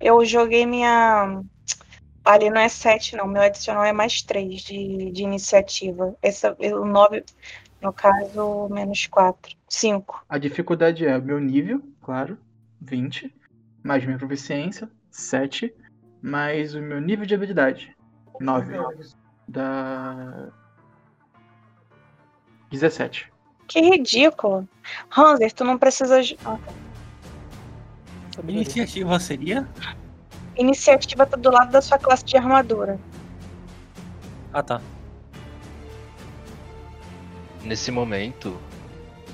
Eu 0.00 0.24
joguei 0.24 0.64
minha. 0.64 1.42
Ali 2.28 2.50
não 2.50 2.60
é 2.60 2.68
7, 2.68 3.16
não. 3.16 3.26
Meu 3.26 3.40
adicional 3.40 3.84
é 3.84 3.92
mais 3.92 4.20
3 4.20 4.60
de, 4.60 5.10
de 5.12 5.22
iniciativa. 5.22 6.14
Essa, 6.20 6.54
o 6.60 6.84
9, 6.84 7.24
no 7.80 7.90
caso, 7.90 8.68
menos 8.70 9.06
4. 9.06 9.56
5. 9.66 10.26
A 10.28 10.36
dificuldade 10.36 11.06
é 11.06 11.16
o 11.16 11.22
meu 11.22 11.40
nível, 11.40 11.82
claro, 12.02 12.36
20, 12.82 13.34
mais 13.82 14.04
minha 14.04 14.18
proficiência, 14.18 14.90
7, 15.10 15.74
mais 16.20 16.74
o 16.74 16.82
meu 16.82 17.00
nível 17.00 17.24
de 17.24 17.34
habilidade, 17.34 17.96
9. 18.38 18.76
Dá 19.48 20.48
17. 22.70 23.32
Que 23.66 23.80
ridículo. 23.80 24.68
Hanser, 25.16 25.50
tu 25.54 25.64
não 25.64 25.78
precisa. 25.78 26.22
de- 26.22 26.38
ah, 26.44 26.58
Sabedoria. 28.34 28.62
Iniciativa 28.62 29.18
seria? 29.18 29.66
Iniciativa 30.58 31.24
tá 31.24 31.36
do 31.36 31.50
lado 31.50 31.70
da 31.70 31.80
sua 31.80 31.98
classe 31.98 32.24
de 32.24 32.36
armadura. 32.36 32.98
Ah, 34.52 34.62
tá. 34.62 34.82
Nesse 37.62 37.92
momento, 37.92 38.58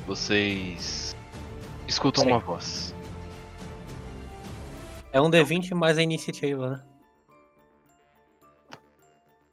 vocês 0.06 1.16
escutam 1.88 2.24
Sim. 2.24 2.30
uma 2.30 2.38
voz. 2.38 2.94
É 5.12 5.20
um 5.20 5.30
D20 5.30 5.74
mais 5.74 5.96
a 5.96 6.02
iniciativa, 6.02 6.70
né? 6.70 6.84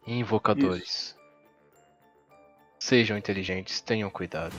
Invocadores. 0.06 1.16
Sejam 2.80 3.18
inteligentes, 3.18 3.80
tenham 3.80 4.10
cuidado. 4.10 4.56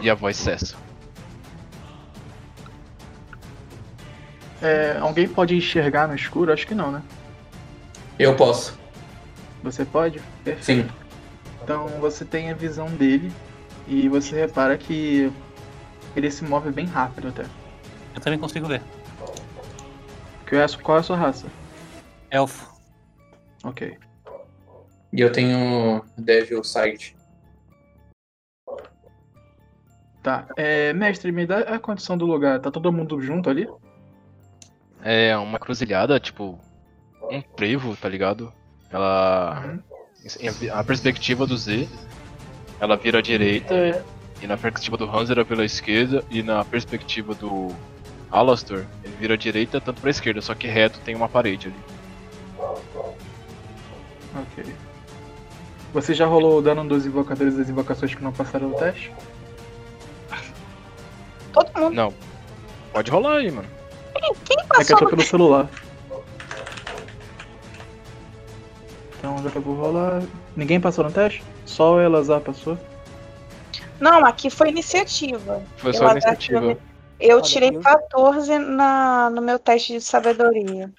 E 0.00 0.08
a 0.08 0.14
voz 0.14 0.36
cessa. 0.36 0.85
É, 4.62 4.96
alguém 4.98 5.28
pode 5.28 5.54
enxergar 5.54 6.08
no 6.08 6.14
escuro? 6.14 6.52
Acho 6.52 6.66
que 6.66 6.74
não, 6.74 6.90
né? 6.90 7.02
Eu 8.18 8.34
posso. 8.34 8.78
Você 9.62 9.84
pode? 9.84 10.20
Perfeito. 10.44 10.88
Sim. 10.88 10.96
Então 11.62 11.88
você 12.00 12.24
tem 12.24 12.50
a 12.50 12.54
visão 12.54 12.86
dele 12.86 13.32
e 13.86 14.08
você 14.08 14.36
repara 14.36 14.78
que 14.78 15.30
ele 16.14 16.30
se 16.30 16.44
move 16.44 16.70
bem 16.70 16.86
rápido 16.86 17.28
até. 17.28 17.44
Eu 18.14 18.20
também 18.20 18.38
consigo 18.38 18.66
ver. 18.66 18.80
Que 20.46 20.56
é- 20.56 20.66
Qual 20.82 20.96
é 20.96 21.00
a 21.00 21.02
sua 21.02 21.16
raça? 21.16 21.46
Elfo. 22.30 22.74
Ok. 23.64 23.98
E 25.12 25.20
eu 25.20 25.30
tenho 25.32 26.04
Devil 26.16 26.62
Sight. 26.64 27.16
Tá. 30.22 30.46
É, 30.56 30.92
mestre, 30.92 31.30
me 31.30 31.46
dá 31.46 31.58
a 31.60 31.78
condição 31.78 32.16
do 32.16 32.26
lugar. 32.26 32.60
Tá 32.60 32.70
todo 32.70 32.92
mundo 32.92 33.20
junto 33.20 33.48
ali? 33.50 33.68
É 35.08 35.36
uma 35.36 35.56
cruzilhada, 35.56 36.18
tipo, 36.18 36.58
um 37.30 37.40
trevo, 37.40 37.94
tá 37.94 38.08
ligado? 38.08 38.52
Ela. 38.90 39.62
Uhum. 39.64 39.80
A 40.72 40.82
perspectiva 40.82 41.46
do 41.46 41.56
Z, 41.56 41.88
ela 42.80 42.96
vira 42.96 43.20
à 43.20 43.22
direita, 43.22 44.04
e 44.42 44.46
na 44.48 44.56
perspectiva 44.56 44.96
do 44.96 45.04
Hanser, 45.08 45.36
ela 45.36 45.44
vira 45.44 45.62
à 45.62 45.64
esquerda, 45.64 46.24
e 46.28 46.42
na 46.42 46.64
perspectiva 46.64 47.36
do 47.36 47.72
Alastor, 48.32 48.84
ele 49.04 49.14
vira 49.16 49.34
à 49.34 49.36
direita, 49.36 49.80
tanto 49.80 50.00
pra 50.00 50.10
esquerda, 50.10 50.42
só 50.42 50.56
que 50.56 50.66
reto 50.66 50.98
tem 51.04 51.14
uma 51.14 51.28
parede 51.28 51.68
ali. 51.68 51.76
Ok. 54.34 54.74
Você 55.92 56.14
já 56.14 56.26
rolou 56.26 56.58
o 56.58 56.62
dano 56.62 56.84
dos 56.84 57.06
invocadores 57.06 57.56
das 57.56 57.68
invocações 57.68 58.12
que 58.12 58.24
não 58.24 58.32
passaram 58.32 58.70
no 58.70 58.76
teste? 58.76 59.12
Todo 61.52 61.80
mundo. 61.80 61.94
Não. 61.94 62.12
Pode 62.92 63.08
rolar 63.08 63.36
aí, 63.36 63.52
mano. 63.52 63.68
Quem 64.44 64.56
É 64.58 64.62
que 64.62 64.62
eu 64.62 64.66
passou 64.68 64.98
tô 64.98 65.04
no 65.04 65.10
pelo 65.10 65.22
celular. 65.22 65.68
Então 69.18 69.42
já 69.42 69.50
que 69.50 69.56
eu 69.56 69.62
vou 69.62 69.74
rolar. 69.74 70.22
Ninguém 70.56 70.80
passou 70.80 71.04
no 71.04 71.12
teste? 71.12 71.42
Só 71.64 71.94
o 71.94 72.00
Elazar 72.00 72.40
passou? 72.40 72.78
Não, 74.00 74.24
aqui 74.24 74.50
foi 74.50 74.68
iniciativa. 74.68 75.62
Foi 75.76 75.92
só 75.92 76.08
a 76.08 76.12
iniciativa. 76.12 76.78
Eu 77.18 77.36
Olha, 77.36 77.44
tirei 77.44 77.70
eu- 77.70 77.80
14 77.80 78.58
na, 78.58 79.30
no 79.30 79.40
meu 79.40 79.58
teste 79.58 79.94
de 79.94 80.00
sabedoria. 80.00 80.92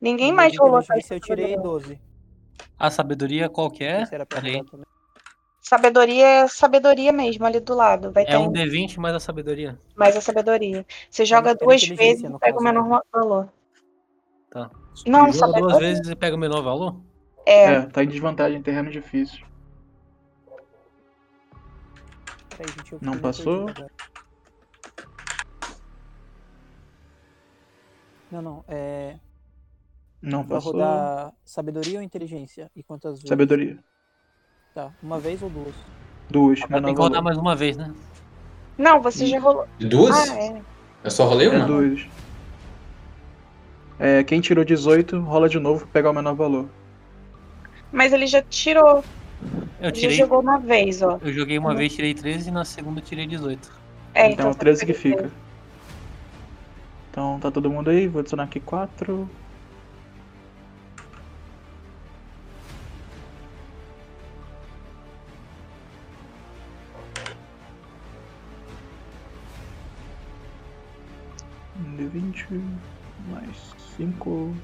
Ninguém 0.00 0.32
mais 0.32 0.56
rolou 0.56 0.82
teste 0.82 1.12
Eu 1.12 1.20
tirei 1.20 1.56
sabedoria. 1.56 1.60
12. 1.60 2.00
A 2.78 2.90
sabedoria 2.90 3.48
qual 3.48 3.70
que 3.70 3.84
é? 3.84 4.06
Peraí. 4.26 4.62
Sabedoria 5.60 6.26
é 6.26 6.48
sabedoria 6.48 7.12
mesmo, 7.12 7.44
ali 7.44 7.60
do 7.60 7.74
lado. 7.74 8.10
Vai 8.12 8.24
ter 8.24 8.32
É 8.32 8.38
um 8.38 8.50
D20 8.50 8.98
mais 8.98 9.14
a 9.14 9.20
sabedoria. 9.20 9.78
mais 9.94 10.16
a 10.16 10.20
sabedoria. 10.20 10.86
Você 11.08 11.24
joga 11.24 11.54
duas 11.54 11.82
vezes 11.86 12.24
e 12.24 12.26
pega 12.26 12.36
o 12.36 12.38
caso, 12.40 12.64
né? 12.64 12.72
menor 12.72 13.02
valor. 13.12 13.48
Tá. 14.50 14.70
Não, 15.06 15.30
Joga 15.30 15.30
duas 15.30 15.36
sabedoria. 15.38 15.78
vezes 15.78 16.08
e 16.08 16.16
pega 16.16 16.34
o 16.34 16.38
menor 16.38 16.62
valor? 16.62 16.96
É, 17.46 17.64
É, 17.74 17.80
tá 17.82 18.02
em 18.02 18.08
desvantagem 18.08 18.58
em 18.58 18.62
terreno 18.62 18.90
difícil. 18.90 19.46
Não 23.00 23.18
passou? 23.18 23.66
Não, 28.30 28.42
não. 28.42 28.64
É 28.68 29.18
Não 30.22 30.44
pra 30.44 30.56
passou. 30.56 30.72
rodar 30.72 31.32
sabedoria 31.44 31.98
ou 31.98 32.02
inteligência? 32.04 32.70
E 32.76 32.82
quantas 32.82 33.14
vezes? 33.14 33.28
Sabedoria. 33.28 33.78
Tá, 34.74 34.90
uma 35.02 35.18
vez 35.18 35.42
ou 35.42 35.50
duas? 35.50 35.74
Duas, 36.30 36.60
Mas 36.68 36.84
tem 36.84 36.94
que 36.94 37.00
rodar 37.00 37.22
mais 37.22 37.36
uma 37.36 37.56
vez, 37.56 37.76
né? 37.76 37.92
não, 38.78 39.00
você 39.02 39.26
já 39.26 39.38
rolou. 39.40 39.66
Duas? 39.78 40.30
Ah, 40.30 40.36
é. 40.38 40.62
Eu 41.04 41.10
só 41.10 41.26
rolei 41.26 41.48
É 41.48 41.50
uma? 41.50 41.66
duas. 41.66 42.06
É, 43.98 44.22
quem 44.24 44.40
tirou 44.40 44.64
18, 44.64 45.20
rola 45.20 45.48
de 45.48 45.58
novo 45.58 45.80
pra 45.80 45.88
pegar 45.92 46.10
o 46.10 46.14
menor 46.14 46.34
valor. 46.34 46.68
Mas 47.92 48.12
ele 48.12 48.26
já 48.26 48.40
tirou. 48.42 49.04
Eu 49.80 49.88
Ele 49.88 49.92
tirei. 49.92 50.16
jogou 50.16 50.40
uma 50.40 50.58
vez, 50.58 51.02
ó. 51.02 51.18
Eu 51.22 51.32
joguei 51.32 51.58
uma 51.58 51.74
vez, 51.74 51.92
tirei 51.94 52.14
13 52.14 52.48
e 52.48 52.52
na 52.52 52.64
segunda 52.64 53.00
tirei 53.00 53.26
18. 53.26 53.70
É, 54.14 54.30
então, 54.30 54.46
então 54.50 54.54
13 54.54 54.86
que 54.86 54.92
foi 54.94 55.10
ele. 55.10 55.18
fica. 55.22 55.30
Então 57.10 57.38
tá 57.40 57.50
todo 57.50 57.68
mundo 57.68 57.90
aí, 57.90 58.06
vou 58.06 58.20
adicionar 58.20 58.44
aqui 58.44 58.60
4. 58.60 59.28
Um 72.00 72.04
de 72.04 72.06
20 72.06 72.46
mais 73.28 73.74
5. 73.96 74.54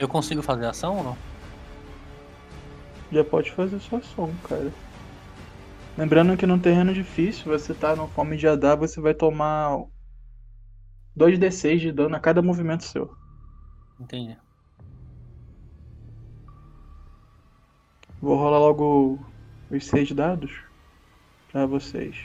Eu 0.00 0.08
consigo 0.08 0.42
fazer 0.42 0.66
ação 0.66 0.96
ou 0.96 1.04
não? 1.04 1.18
Já 3.12 3.24
pode 3.24 3.52
fazer 3.52 3.78
sua 3.78 4.00
ação, 4.00 4.34
cara. 4.48 4.72
Lembrando 5.96 6.36
que 6.36 6.46
num 6.46 6.58
terreno 6.58 6.92
difícil, 6.92 7.44
você 7.44 7.72
tá 7.72 7.94
no 7.94 8.08
fome 8.08 8.36
de 8.36 8.48
Adar, 8.48 8.76
você 8.76 9.00
vai 9.00 9.14
tomar 9.14 9.84
2d6 11.16 11.80
de 11.80 11.92
dano 11.92 12.16
a 12.16 12.20
cada 12.20 12.42
movimento 12.42 12.82
seu. 12.82 13.16
Entendi. 14.00 14.36
Vou 18.20 18.36
rolar 18.36 18.58
logo 18.58 19.27
os 19.70 19.86
seis 19.86 20.10
dados 20.12 20.52
pra 21.52 21.66
vocês. 21.66 22.16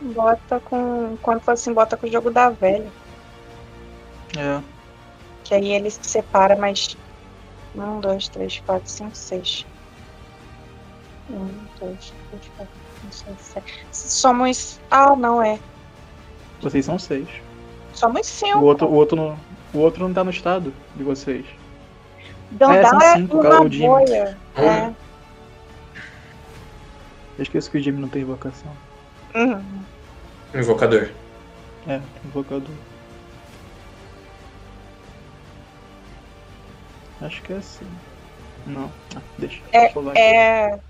Bota 0.00 0.60
com. 0.60 1.16
Quando 1.22 1.40
for 1.40 1.52
assim, 1.52 1.74
bota 1.74 1.96
com 1.96 2.06
o 2.06 2.10
jogo 2.10 2.30
da 2.30 2.48
velha. 2.50 2.90
É. 4.38 4.62
Que 5.44 5.54
aí 5.54 5.72
ele 5.72 5.90
se 5.90 6.00
separa, 6.02 6.56
mas. 6.56 6.96
Um, 7.74 8.00
dois, 8.00 8.28
três, 8.28 8.60
quatro, 8.60 8.88
cinco, 8.88 9.14
seis. 9.14 9.66
Um, 11.28 11.48
dois, 11.78 12.12
três, 12.30 12.50
quatro, 12.56 12.74
cinco, 13.02 13.12
seis, 13.12 13.38
sete. 13.40 13.86
Somos. 13.92 14.80
Ah, 14.90 15.14
não 15.14 15.42
é. 15.42 15.58
Vocês 16.62 16.84
são 16.84 16.98
seis. 16.98 17.28
Somos 17.92 18.20
O 18.20 18.24
cinco. 18.30 18.60
outro, 18.60 18.86
o 18.86 18.94
outro, 18.94 19.16
não, 19.16 19.38
o 19.72 19.78
outro 19.78 20.06
não 20.06 20.14
tá 20.14 20.24
no 20.24 20.30
estado 20.30 20.72
de 20.96 21.02
vocês. 21.02 21.46
Dandara 22.52 22.80
É, 22.80 22.84
são 22.90 23.00
cinco, 23.16 23.42
cara, 23.42 23.54
uma 23.56 23.64
o 23.66 23.70
Jimmy. 23.70 23.86
bolha. 23.86 24.38
É. 24.56 24.86
Eu 27.38 27.42
esqueço 27.42 27.70
que 27.70 27.78
o 27.78 27.80
Jimmy 27.80 28.00
não 28.00 28.08
tem 28.08 28.22
invocação. 28.22 28.70
Uhum. 29.34 29.82
Invocador. 30.54 31.10
É, 31.88 32.00
invocador. 32.24 32.74
Acho 37.22 37.42
que 37.42 37.52
é 37.52 37.56
assim. 37.56 37.86
Não, 38.66 38.90
ah, 39.16 39.20
deixa. 39.38 39.60
É, 39.72 39.86
aqui. 39.86 40.18
é. 40.18 40.80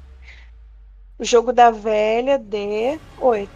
O 1.19 1.25
jogo 1.25 1.53
da 1.53 1.71
velha 1.71 2.39
D8. 2.39 3.49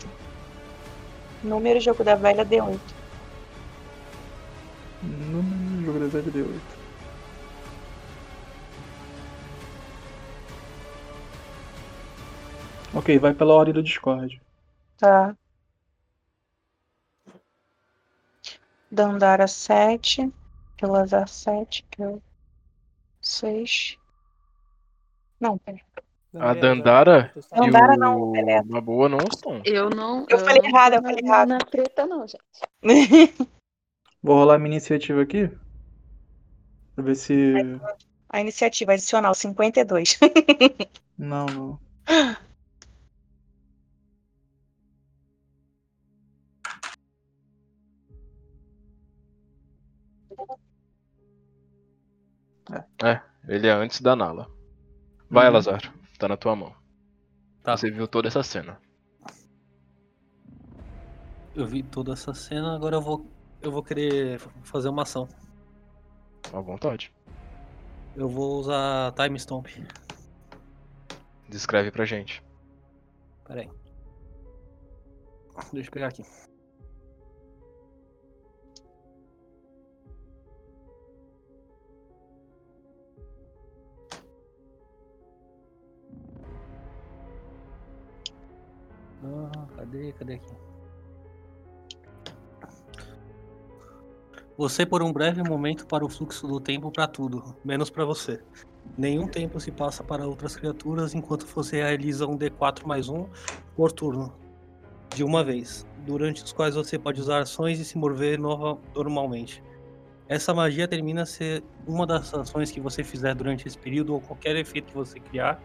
Número 1.42 1.80
jogo 1.80 2.04
da 2.04 2.14
velha 2.14 2.44
D8. 2.44 2.78
Número 5.04 5.84
jogo 5.84 5.98
da 5.98 6.06
velha 6.06 6.32
D8. 6.32 6.84
Ok, 12.94 13.18
vai 13.18 13.34
pela 13.34 13.54
ordem 13.54 13.74
do 13.74 13.82
Discord. 13.82 14.40
Tá. 14.98 15.36
Dandara 18.90 19.48
7. 19.48 20.32
Elazar 20.80 21.26
7. 21.26 21.84
Eu 21.98 22.22
6. 23.20 23.98
Não, 25.40 25.58
pera. 25.58 25.80
A 26.36 26.52
Dandara 26.52 27.32
Dandara 27.52 27.96
não, 27.96 28.32
Pelé. 28.32 28.62
Maboa 28.62 29.08
não 29.08 29.18
estão. 29.18 29.62
Eu 29.64 29.88
não. 29.88 30.26
Eu 30.28 30.38
falei 30.38 30.62
não 30.62 30.68
errado, 30.68 30.94
eu 30.94 31.02
falei 31.02 31.20
errado. 31.24 31.48
Na 31.48 31.58
treta, 31.58 32.06
não, 32.06 32.26
gente. 32.26 32.42
Vou 34.24 34.36
rolar 34.38 34.58
minha 34.58 34.72
iniciativa 34.76 35.22
aqui. 35.22 35.48
Pra 36.94 37.04
ver 37.04 37.14
se. 37.14 37.34
A 38.30 38.40
iniciativa 38.40 38.92
adicional 38.94 39.34
52. 39.34 40.18
Não, 41.16 41.46
não. 41.46 41.78
É, 53.02 53.20
ele 53.48 53.66
é 53.68 53.72
antes 53.72 54.00
da 54.00 54.16
Nala. 54.16 54.48
Vai, 55.30 55.46
Uhum. 55.48 55.52
Lazar. 55.54 55.94
Tá 56.18 56.28
na 56.28 56.36
tua 56.36 56.56
mão. 56.56 56.74
Tá. 57.62 57.76
Você 57.76 57.90
viu 57.90 58.06
toda 58.08 58.28
essa 58.28 58.42
cena. 58.42 58.78
Eu 61.54 61.66
vi 61.66 61.82
toda 61.82 62.12
essa 62.12 62.34
cena, 62.34 62.74
agora 62.74 62.96
eu 62.96 63.00
vou. 63.00 63.33
Eu 63.64 63.72
vou 63.72 63.82
querer 63.82 64.38
fazer 64.62 64.90
uma 64.90 65.02
ação. 65.02 65.26
À 66.52 66.60
vontade. 66.60 67.10
Eu 68.14 68.28
vou 68.28 68.60
usar 68.60 69.12
Time 69.12 69.38
Stomp. 69.38 69.68
Descreve 71.48 71.90
pra 71.90 72.04
gente. 72.04 72.44
Pera 73.46 73.62
aí. 73.62 73.70
Deixa 75.72 75.88
eu 75.88 75.92
pegar 75.92 76.08
aqui. 76.08 76.22
Ah, 89.22 89.66
cadê? 89.74 90.12
Cadê 90.12 90.34
aqui? 90.34 90.73
Você 94.56 94.86
por 94.86 95.02
um 95.02 95.12
breve 95.12 95.42
momento 95.42 95.84
para 95.84 96.04
o 96.04 96.08
fluxo 96.08 96.46
do 96.46 96.60
tempo 96.60 96.88
para 96.88 97.08
tudo, 97.08 97.56
menos 97.64 97.90
para 97.90 98.04
você. 98.04 98.40
Nenhum 98.96 99.26
tempo 99.26 99.58
se 99.58 99.72
passa 99.72 100.04
para 100.04 100.28
outras 100.28 100.54
criaturas 100.54 101.12
enquanto 101.12 101.44
você 101.44 101.78
realiza 101.78 102.24
um 102.24 102.38
D4 102.38 102.86
mais 102.86 103.08
um 103.08 103.26
por 103.74 103.90
turno, 103.90 104.32
de 105.12 105.24
uma 105.24 105.42
vez, 105.42 105.84
durante 106.06 106.44
os 106.44 106.52
quais 106.52 106.76
você 106.76 106.96
pode 106.96 107.20
usar 107.20 107.40
ações 107.40 107.80
e 107.80 107.84
se 107.84 107.98
mover 107.98 108.38
nova 108.38 108.78
normalmente. 108.94 109.60
Essa 110.28 110.54
magia 110.54 110.86
termina 110.86 111.26
se 111.26 111.60
uma 111.84 112.06
das 112.06 112.32
ações 112.32 112.70
que 112.70 112.80
você 112.80 113.02
fizer 113.02 113.34
durante 113.34 113.66
esse 113.66 113.76
período 113.76 114.14
ou 114.14 114.20
qualquer 114.20 114.54
efeito 114.54 114.86
que 114.86 114.94
você 114.94 115.18
criar 115.18 115.60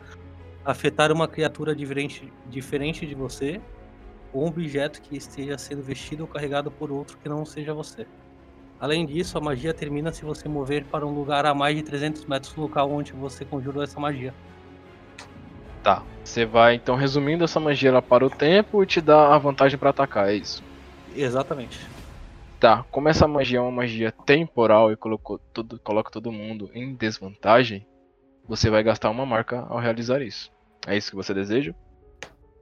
afetar 0.66 1.12
uma 1.12 1.28
criatura 1.28 1.76
diferente, 1.76 2.34
diferente 2.50 3.06
de 3.06 3.14
você 3.14 3.62
ou 4.34 4.46
um 4.46 4.48
objeto 4.48 5.00
que 5.00 5.16
esteja 5.16 5.60
sendo 5.60 5.84
vestido 5.84 6.22
ou 6.22 6.28
carregado 6.28 6.72
por 6.72 6.92
outro 6.92 7.20
que 7.20 7.30
não 7.30 7.46
seja 7.46 7.72
você. 7.72 8.08
Além 8.80 9.06
disso, 9.06 9.38
a 9.38 9.42
magia 9.42 9.74
termina 9.74 10.12
se 10.14 10.24
você 10.24 10.48
mover 10.48 10.86
para 10.86 11.06
um 11.06 11.14
lugar 11.14 11.46
a 11.46 11.54
mais 11.54 11.76
de 11.76 11.84
300 11.84 12.26
metros 12.26 12.54
do 12.54 12.62
local 12.62 12.90
onde 12.90 13.12
você 13.12 13.44
conjurou 13.44 13.84
essa 13.84 14.00
magia. 14.00 14.34
Tá. 15.84 16.04
Você 16.24 16.46
vai, 16.46 16.76
então, 16.76 16.96
resumindo, 16.96 17.44
essa 17.44 17.60
magia 17.60 17.90
ela 17.90 18.02
para 18.02 18.26
o 18.26 18.30
tempo 18.30 18.82
e 18.82 18.86
te 18.86 19.02
dá 19.02 19.36
a 19.36 19.38
vantagem 19.38 19.78
pra 19.78 19.90
atacar, 19.90 20.30
é 20.30 20.36
isso? 20.36 20.64
Exatamente. 21.16 21.80
Tá. 22.60 22.86
Como 22.90 23.10
essa 23.10 23.28
magia 23.28 23.60
é 23.60 23.62
uma 23.62 23.72
magia 23.72 24.12
temporal 24.12 24.92
e 24.92 24.96
colocou 24.96 25.40
todo, 25.54 25.80
coloca 25.80 26.12
todo 26.12 26.32
mundo 26.32 26.70
em 26.74 26.94
desvantagem, 26.94 27.86
você 28.48 28.70
vai 28.70 28.82
gastar 28.84 29.10
uma 29.10 29.26
marca 29.26 29.66
ao 29.70 29.80
realizar 29.80 30.22
isso. 30.22 30.52
É 30.88 30.96
isso 30.96 31.10
que 31.10 31.16
você 31.16 31.34
deseja? 31.34 31.74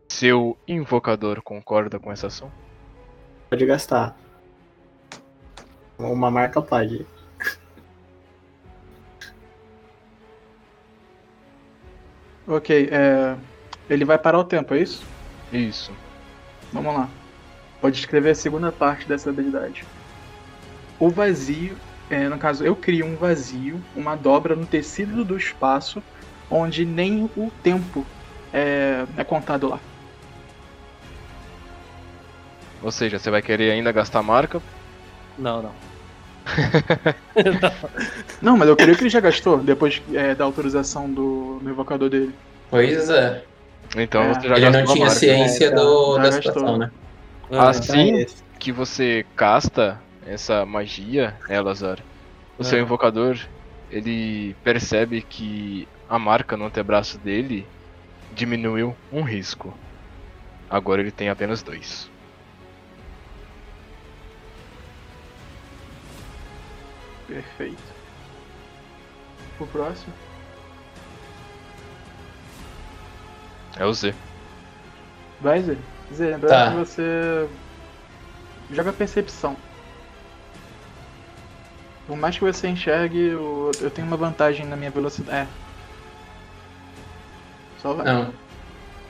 Seu 0.10 0.58
invocador 0.68 1.42
concorda 1.42 2.00
com 2.00 2.12
essa 2.12 2.28
ação? 2.28 2.52
Pode 3.50 3.66
gastar. 3.66 4.18
Uma 5.98 6.30
marca 6.30 6.62
pode. 6.62 7.06
Ok, 12.48 12.90
é. 12.92 13.36
Ele 13.90 14.06
vai 14.06 14.18
parar 14.18 14.40
o 14.40 14.44
tempo, 14.44 14.74
é 14.74 14.80
isso? 14.80 15.04
Isso. 15.52 15.92
Vamos 16.72 16.94
lá. 16.94 17.10
Pode 17.82 17.98
escrever 18.00 18.32
a 18.32 18.36
segunda 18.36 18.72
parte 18.72 19.08
dessa 19.08 19.30
habilidade. 19.30 19.86
O 21.00 21.10
vazio, 21.10 21.76
é, 22.10 22.28
no 22.28 22.38
caso, 22.38 22.66
eu 22.66 22.76
crio 22.76 23.06
um 23.06 23.16
vazio, 23.16 23.82
uma 23.96 24.16
dobra 24.16 24.56
no 24.56 24.66
tecido 24.66 25.24
do 25.24 25.38
espaço, 25.38 26.02
onde 26.50 26.86
nem 26.86 27.30
o 27.36 27.52
tempo 27.64 28.06
é, 28.54 29.06
é 29.16 29.24
contado 29.24 29.68
lá. 29.68 29.80
Ou 32.82 32.92
seja, 32.92 33.20
você 33.20 33.30
vai 33.30 33.42
querer 33.42 33.72
ainda 33.72 33.92
gastar 33.92 34.22
marca? 34.22 34.62
Não, 35.38 35.62
não. 35.62 35.87
Não, 38.42 38.58
mas 38.58 38.68
eu 38.70 38.76
creio 38.76 38.96
que 38.96 39.04
ele 39.04 39.10
já 39.10 39.20
gastou 39.20 39.58
depois 39.58 40.02
é, 40.14 40.34
da 40.36 40.44
autorização 40.44 41.10
do, 41.12 41.60
do 41.62 41.70
invocador 41.70 42.10
dele. 42.10 42.34
Pois 42.70 43.10
é. 43.10 43.44
Então 43.96 44.22
É. 44.24 44.34
você 44.34 44.48
já 44.48 44.56
Ele 44.58 44.70
não 44.70 44.86
tinha 44.86 45.06
marca. 45.06 45.20
ciência 45.20 45.66
É, 45.66 45.68
então, 45.70 45.84
do, 45.86 46.16
da 46.18 46.24
gastou. 46.24 46.42
situação, 46.44 46.78
né? 46.78 46.92
Ah, 47.52 47.70
Assim 47.70 48.08
Então 48.08 48.20
é 48.20 48.22
esse. 48.24 48.44
que 48.60 48.72
você 48.72 49.26
casta 49.36 50.02
essa 50.26 50.66
magia, 50.66 51.36
Elazar, 51.50 52.00
o 52.58 52.64
seu 52.64 52.80
Ah. 52.80 52.82
invocador, 52.82 53.38
ele 53.90 54.56
percebe 54.64 55.22
que 55.22 55.88
a 56.10 56.20
marca 56.20 56.58
no 56.58 56.66
antebraço 56.66 57.18
dele 57.18 57.66
diminuiu 58.34 58.96
um 59.12 59.22
risco. 59.22 59.74
Agora 60.70 61.00
ele 61.02 61.12
tem 61.12 61.30
apenas 61.30 61.64
dois. 61.64 62.10
Perfeito. 67.28 67.98
O 69.60 69.68
próximo. 69.68 70.14
É 73.78 73.86
o 73.86 73.94
Z. 73.94 74.14
Vai, 75.42 75.62
Zé. 75.62 75.78
Zé, 76.14 76.26
lembrando 76.32 76.50
Tá. 76.50 76.72
que 76.72 76.78
você 76.78 77.48
joga 78.72 78.94
percepção. 78.94 79.56
Por 82.08 82.16
mais 82.16 82.38
que 82.38 82.44
você 82.44 82.68
enxergue, 82.70 83.20
eu, 83.20 83.72
eu 83.82 83.92
tenho 83.92 84.08
uma 84.08 84.16
vantagem 84.18 84.66
na 84.66 84.76
minha 84.76 84.90
velocidade. 84.90 85.38
É. 85.40 85.48
Só 87.82 87.94
vai. 87.94 88.06
Não. 88.06 88.34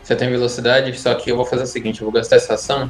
Você 0.03 0.15
tem 0.15 0.29
velocidade, 0.29 0.97
só 0.99 1.13
que 1.15 1.29
eu 1.29 1.35
vou 1.35 1.45
fazer 1.45 1.63
o 1.63 1.67
seguinte, 1.67 2.01
eu 2.01 2.05
vou 2.05 2.13
gastar 2.13 2.37
essa 2.37 2.55
ação. 2.55 2.89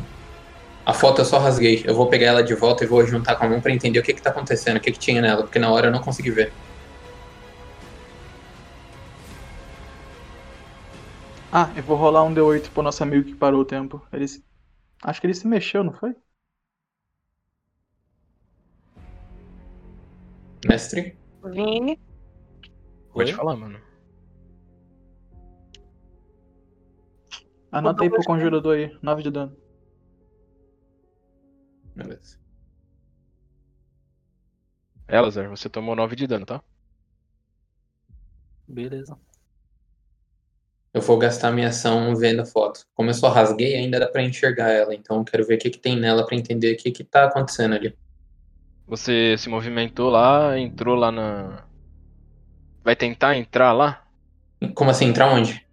A 0.87 0.93
foto 0.93 1.19
eu 1.19 1.25
só 1.25 1.37
rasguei. 1.37 1.83
Eu 1.85 1.93
vou 1.93 2.07
pegar 2.07 2.27
ela 2.27 2.41
de 2.41 2.55
volta 2.55 2.85
e 2.85 2.87
vou 2.87 3.05
juntar 3.05 3.35
com 3.35 3.43
a 3.43 3.49
mão 3.49 3.59
pra 3.59 3.73
entender 3.73 3.99
o 3.99 4.01
que 4.01 4.13
que 4.13 4.21
tá 4.21 4.29
acontecendo, 4.29 4.77
o 4.77 4.79
que 4.79 4.93
que 4.93 4.97
tinha 4.97 5.21
nela, 5.21 5.43
porque 5.43 5.59
na 5.59 5.69
hora 5.69 5.87
eu 5.87 5.91
não 5.91 5.99
consegui 5.99 6.31
ver. 6.31 6.53
Ah, 11.51 11.69
eu 11.75 11.83
vou 11.83 11.97
rolar 11.97 12.23
um 12.23 12.33
D8 12.33 12.69
pro 12.69 12.81
nosso 12.81 13.03
amigo 13.03 13.25
que 13.25 13.35
parou 13.35 13.59
o 13.59 13.65
tempo. 13.65 14.01
Ele 14.13 14.25
se... 14.25 14.41
Acho 15.03 15.19
que 15.19 15.27
ele 15.27 15.33
se 15.33 15.45
mexeu, 15.45 15.83
não 15.83 15.91
foi? 15.91 16.15
Mestre? 20.65 21.17
Vini, 21.43 21.99
Pode 23.11 23.31
Oi? 23.31 23.37
falar, 23.37 23.57
mano. 23.57 23.81
Anota 27.73 28.03
aí 28.03 28.09
pro 28.09 28.23
conjurador 28.23 28.77
aí, 28.77 28.97
9 29.01 29.23
de 29.23 29.31
dano. 29.31 29.66
Beleza. 31.97 32.37
Elazar, 35.09 35.49
você 35.49 35.67
tomou 35.69 35.95
9 35.95 36.15
de 36.15 36.27
dano, 36.27 36.45
tá? 36.45 36.61
Beleza. 38.67 39.17
Eu 40.93 41.01
vou 41.01 41.17
gastar 41.17 41.51
minha 41.51 41.69
ação 41.69 42.15
vendo 42.15 42.41
a 42.41 42.45
foto. 42.45 42.85
Como 42.93 43.09
eu 43.09 43.13
só 43.13 43.29
rasguei, 43.29 43.75
ainda 43.75 43.99
dá 43.99 44.07
pra 44.07 44.21
enxergar 44.21 44.69
ela, 44.69 44.93
então 44.93 45.17
eu 45.17 45.23
quero 45.23 45.45
ver 45.45 45.55
o 45.55 45.57
que 45.59 45.69
que 45.69 45.79
tem 45.79 45.97
nela 45.99 46.25
pra 46.25 46.35
entender 46.35 46.73
o 46.73 46.77
que 46.77 46.91
que 46.91 47.03
tá 47.03 47.25
acontecendo 47.25 47.75
ali. 47.75 47.97
Você 48.85 49.35
se 49.37 49.49
movimentou 49.49 50.09
lá, 50.09 50.57
entrou 50.57 50.95
lá 50.95 51.11
na. 51.11 51.65
Vai 52.83 52.95
tentar 52.95 53.35
entrar 53.35 53.73
lá? 53.73 54.05
Como 54.73 54.89
assim, 54.89 55.05
entrar 55.05 55.31
onde? 55.31 55.65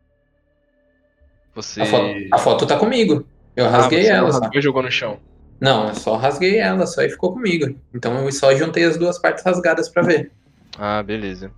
Você. 1.55 1.81
A 1.83 1.87
foto, 1.87 2.15
a 2.33 2.39
foto 2.39 2.67
tá 2.67 2.79
comigo. 2.79 3.27
Eu 3.55 3.67
Ah, 3.67 3.71
rasguei 3.71 4.03
você 4.05 4.11
ela 4.11 4.31
rasgou 4.31 4.59
e 4.59 4.63
jogou 4.63 4.83
no 4.83 4.91
chão. 4.91 5.21
Não, 5.61 5.89
eu 5.89 5.95
só 5.95 6.17
rasguei 6.17 6.59
ela, 6.59 6.87
só 6.87 7.03
e 7.03 7.09
ficou 7.11 7.33
comigo. 7.33 7.75
Então 7.95 8.25
eu 8.25 8.33
só 8.33 8.55
juntei 8.55 8.85
as 8.85 8.97
duas 8.97 9.19
partes 9.19 9.45
rasgadas 9.45 9.89
pra 9.89 10.03
ver. 10.03 10.31
Ah, 10.79 11.03
beleza. 11.03 11.51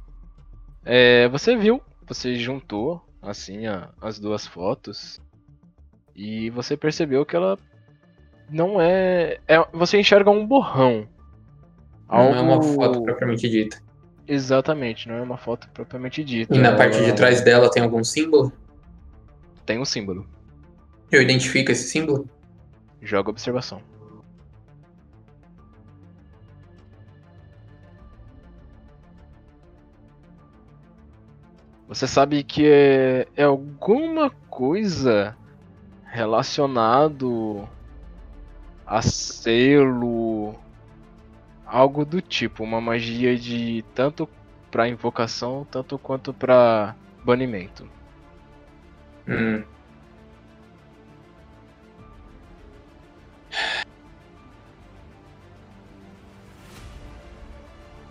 É, 0.85 1.29
você 1.29 1.57
viu, 1.57 1.81
você 2.07 2.37
juntou 2.37 3.03
assim 3.21 3.67
a- 3.67 3.89
as 4.01 4.19
duas 4.21 4.47
fotos 4.47 5.21
e 6.15 6.51
você 6.51 6.77
percebeu 6.77 7.25
que 7.27 7.35
ela 7.35 7.59
não 8.49 8.81
é, 8.81 9.39
é 9.49 9.59
você 9.73 9.99
enxerga 9.99 10.31
um 10.31 10.47
borrão. 10.47 11.09
Não 12.09 12.19
é 12.35 12.41
uma 12.41 12.53
Algo- 12.55 12.75
foto 12.75 13.03
propriamente 13.03 13.49
dita. 13.49 13.79
Exatamente, 14.29 15.09
não 15.09 15.17
é 15.17 15.23
uma 15.23 15.37
foto 15.37 15.69
propriamente 15.71 16.23
dita. 16.23 16.55
E 16.55 16.59
na 16.59 16.77
parte 16.77 16.99
de 16.99 17.05
Ela 17.07 17.15
trás 17.15 17.41
dela 17.41 17.71
tem 17.71 17.83
algum 17.83 18.05
símbolo? 18.05 18.53
tem 19.65 19.81
um 19.81 19.85
símbolo. 19.85 20.29
Eu 21.11 21.21
identifico 21.23 21.73
esse 21.73 21.89
símbolo? 21.89 22.29
Joga 23.03 23.31
observação. 23.31 23.83
Você 31.89 32.07
sabe 32.07 32.43
que 32.43 32.67
é, 32.67 33.29
é 33.37 33.45
alguma 33.45 34.31
coisa 34.51 35.37
relacionado 36.11 37.69
a 38.85 39.01
selo, 39.03 40.55
algo 41.65 42.05
do 42.05 42.21
tipo, 42.21 42.65
uma 42.65 42.81
magia 42.81 43.37
de 43.37 43.85
tanto 43.95 44.29
pra 44.71 44.89
invocação, 44.89 45.67
tanto 45.71 45.99
quanto 45.99 46.35
pra 46.35 46.97
banimento. 47.25 47.89
Hum. 49.29 49.63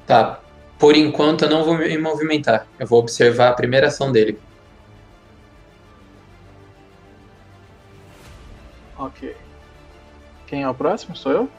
Tá. 0.06 0.40
Por 0.78 0.96
enquanto 0.96 1.44
eu 1.46 1.50
não 1.50 1.64
vou 1.64 1.78
me 1.78 1.98
movimentar. 1.98 2.68
Eu 2.78 2.86
vou 2.86 3.00
observar 3.00 3.50
a 3.50 3.54
primeira 3.54 3.88
ação 3.88 4.12
dele. 4.12 4.40
Ok. 8.98 9.36
Quem 10.48 10.64
é 10.64 10.70
o 10.70 10.74
próximo? 10.74 11.16
Sou 11.16 11.32
eu? 11.32 11.50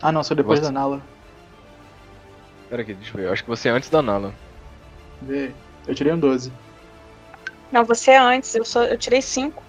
Ah 0.00 0.12
não, 0.12 0.22
sou 0.22 0.36
depois 0.36 0.58
Você. 0.60 0.66
da 0.66 0.72
Nala. 0.72 1.00
Pera 2.68 2.82
aqui, 2.82 2.94
deixa 2.94 3.12
eu 3.12 3.20
ver. 3.20 3.26
Eu 3.28 3.32
acho 3.32 3.42
que 3.42 3.48
você 3.50 3.68
é 3.68 3.72
antes 3.72 3.88
da 3.88 4.02
Nala. 4.02 4.34
Vê. 5.20 5.52
Eu 5.86 5.94
tirei 5.94 6.12
um 6.12 6.18
12. 6.18 6.52
não, 7.70 7.84
você 7.84 8.12
é 8.12 8.18
antes, 8.18 8.54
eu, 8.54 8.64
só, 8.64 8.84
eu 8.84 8.98
tirei 8.98 9.22
5. 9.22 9.62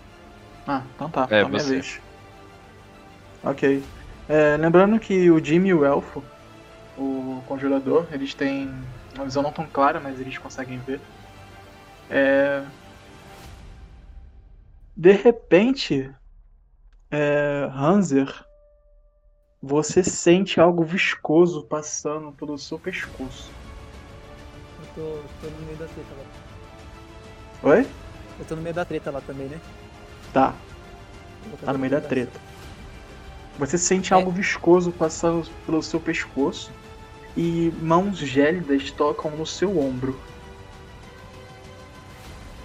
Ah, 0.67 0.81
então 0.95 1.09
tá. 1.09 1.27
É, 1.29 1.39
então 1.39 1.49
minha 1.49 1.61
você. 1.61 1.69
vez. 1.73 2.01
Ok. 3.43 3.83
É, 4.29 4.57
lembrando 4.57 4.99
que 4.99 5.29
o 5.29 5.43
Jimmy 5.43 5.69
e 5.69 5.73
o 5.73 5.83
Elfo, 5.85 6.23
o 6.97 7.43
conjurador, 7.47 8.07
eles 8.11 8.33
têm 8.33 8.71
uma 9.15 9.25
visão 9.25 9.41
não 9.41 9.51
tão 9.51 9.65
clara, 9.67 9.99
mas 9.99 10.19
eles 10.19 10.37
conseguem 10.37 10.79
ver. 10.79 11.01
É... 12.09 12.63
De 14.95 15.11
repente, 15.11 16.13
é... 17.09 17.69
Hanser, 17.73 18.45
você 19.61 20.03
sente 20.03 20.59
algo 20.59 20.83
viscoso 20.83 21.63
passando 21.63 22.31
pelo 22.33 22.57
seu 22.57 22.77
pescoço. 22.77 23.51
Eu 24.79 24.85
tô, 24.95 25.19
tô 25.41 25.47
no 25.49 25.65
meio 25.65 25.77
da 25.77 25.85
treta 25.85 26.09
lá. 26.13 27.71
Oi? 27.71 27.87
Eu 28.39 28.45
tô 28.45 28.55
no 28.55 28.61
meio 28.61 28.75
da 28.75 28.85
treta 28.85 29.09
lá 29.09 29.21
também, 29.21 29.47
né? 29.47 29.59
Tá. 30.33 30.53
Tá 31.63 31.73
no 31.73 31.79
meio 31.79 31.91
da 31.91 32.01
treta. 32.01 32.39
Você 33.57 33.77
sente 33.77 34.13
É. 34.13 34.15
algo 34.15 34.31
viscoso 34.31 34.91
passando 34.91 35.49
pelo 35.65 35.81
seu 35.81 35.99
pescoço 35.99 36.71
e 37.35 37.71
mãos 37.81 38.17
gélidas 38.17 38.91
tocam 38.91 39.31
no 39.31 39.45
seu 39.45 39.79
ombro. 39.79 40.19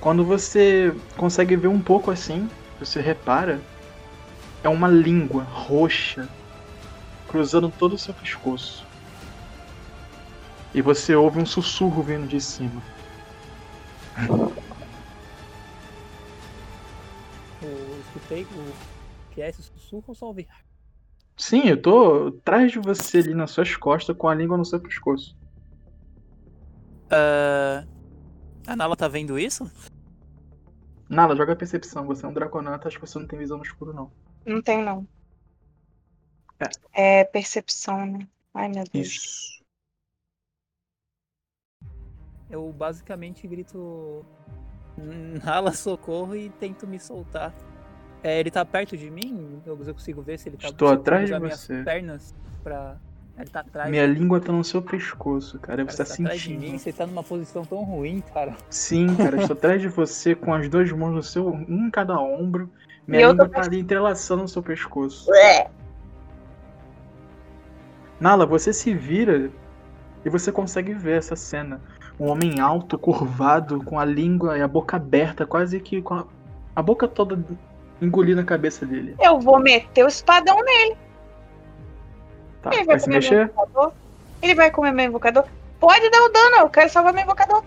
Quando 0.00 0.24
você 0.24 0.94
consegue 1.16 1.56
ver 1.56 1.68
um 1.68 1.80
pouco 1.80 2.10
assim, 2.10 2.48
você 2.78 3.00
repara, 3.00 3.60
é 4.62 4.68
uma 4.68 4.88
língua 4.88 5.42
roxa 5.42 6.28
cruzando 7.28 7.70
todo 7.70 7.94
o 7.94 7.98
seu 7.98 8.14
pescoço. 8.14 8.86
E 10.74 10.82
você 10.82 11.14
ouve 11.14 11.40
um 11.40 11.46
sussurro 11.46 12.02
vindo 12.02 12.28
de 12.28 12.40
cima. 12.40 12.82
Eu 17.62 18.00
escutei 18.00 18.44
o 18.44 18.72
que 19.30 19.42
é 19.42 19.48
esse 19.48 19.62
sussurro 19.62 20.04
ou 20.08 20.14
só 20.14 20.26
ouvi? 20.26 20.46
Sim, 21.38 21.68
eu 21.68 21.80
tô 21.80 22.26
atrás 22.38 22.72
de 22.72 22.80
você 22.80 23.18
ali 23.18 23.32
nas 23.32 23.52
suas 23.52 23.76
costas 23.76 24.16
com 24.16 24.28
a 24.28 24.34
língua 24.34 24.58
no 24.58 24.64
seu 24.64 24.80
pescoço. 24.80 25.38
Ah, 27.08 27.86
a 28.66 28.74
Nala 28.74 28.96
tá 28.96 29.06
vendo 29.06 29.38
isso? 29.38 29.70
Nala, 31.08 31.36
joga 31.36 31.52
a 31.52 31.56
percepção. 31.56 32.06
Você 32.06 32.26
é 32.26 32.28
um 32.28 32.32
draconato, 32.32 32.88
acho 32.88 32.98
que 32.98 33.06
você 33.06 33.18
não 33.18 33.26
tem 33.26 33.38
visão 33.38 33.56
no 33.56 33.62
escuro, 33.62 33.94
não. 33.94 34.10
Não 34.44 34.60
tem, 34.60 34.82
não. 34.82 35.06
É 36.92 37.22
percepção, 37.24 38.04
né? 38.04 38.28
Ai, 38.52 38.68
meu 38.68 38.84
Deus. 38.92 39.06
Isso. 39.06 39.64
Eu 42.50 42.72
basicamente 42.72 43.46
grito 43.46 44.26
Nala, 45.44 45.72
socorro 45.72 46.34
e 46.34 46.50
tento 46.50 46.86
me 46.86 46.98
soltar. 46.98 47.54
É, 48.22 48.40
ele 48.40 48.50
tá 48.50 48.64
perto 48.64 48.96
de 48.96 49.10
mim? 49.10 49.60
Eu 49.64 49.76
consigo 49.76 50.22
ver 50.22 50.38
se 50.38 50.48
ele 50.48 50.56
tá 50.56 50.68
Estou 50.68 50.88
atrás 50.88 51.26
de 51.26 51.32
usar 51.32 51.40
minhas 51.40 51.60
você. 51.60 51.82
pernas 51.84 52.34
pra 52.64 52.96
Ele 53.38 53.48
tá 53.48 53.60
atrás. 53.60 53.88
Minha 53.90 54.06
língua 54.06 54.40
tá 54.40 54.50
no 54.50 54.64
seu 54.64 54.82
pescoço, 54.82 55.58
cara. 55.60 55.84
cara, 55.84 55.90
Você 55.90 56.04
tá 56.04 56.08
tá 56.16 56.22
atrás 56.24 56.40
de 56.40 56.50
mim, 56.50 56.60
sentindo. 56.60 56.78
você 56.80 56.92
tá 56.92 57.06
numa 57.06 57.22
posição 57.22 57.64
tão 57.64 57.84
ruim, 57.84 58.20
cara. 58.34 58.56
Sim, 58.68 59.14
cara, 59.14 59.36
estou 59.40 59.54
atrás 59.56 59.80
de 59.80 59.88
você 59.88 60.34
com 60.34 60.52
as 60.52 60.68
duas 60.68 60.90
mãos 60.90 61.14
no 61.14 61.22
seu, 61.22 61.48
um 61.48 61.86
em 61.86 61.90
cada 61.90 62.18
ombro. 62.18 62.68
Minha 63.06 63.28
língua 63.28 63.48
tá 63.48 63.62
ali 63.62 63.78
entrelaçando 63.78 64.42
no 64.42 64.48
seu 64.48 64.62
pescoço. 64.62 65.30
Ué. 65.30 65.70
Nala, 68.20 68.44
você 68.44 68.72
se 68.72 68.92
vira 68.92 69.50
e 70.24 70.28
você 70.28 70.50
consegue 70.50 70.92
ver 70.92 71.18
essa 71.18 71.36
cena. 71.36 71.80
Um 72.18 72.26
homem 72.26 72.58
alto, 72.58 72.98
curvado, 72.98 73.82
com 73.84 73.98
a 73.98 74.04
língua 74.04 74.58
e 74.58 74.62
a 74.62 74.66
boca 74.66 74.96
aberta, 74.96 75.46
quase 75.46 75.78
que 75.78 76.02
com 76.02 76.14
a, 76.14 76.26
a 76.74 76.82
boca 76.82 77.06
toda 77.06 77.38
engolida 78.00 78.40
na 78.40 78.46
cabeça 78.46 78.84
dele. 78.86 79.14
Eu 79.20 79.40
vou 79.40 79.58
meter 79.58 80.04
o 80.04 80.08
espadão 80.08 80.60
nele. 80.62 80.96
Tá, 82.62 82.70
Ele 82.70 82.84
vai 82.84 82.86
vai 82.86 82.98
se 82.98 83.04
comer 83.06 83.20
meu 83.20 83.30
mexer? 83.30 83.42
invocador. 83.50 83.92
Ele 84.42 84.54
vai 84.54 84.70
comer 84.70 84.92
meu 84.92 85.06
invocador. 85.06 85.44
Pode 85.80 86.10
dar 86.10 86.22
o 86.22 86.28
dano, 86.28 86.56
eu 86.58 86.70
quero 86.70 86.88
salvar 86.90 87.12
meu 87.12 87.22
invocador. 87.22 87.62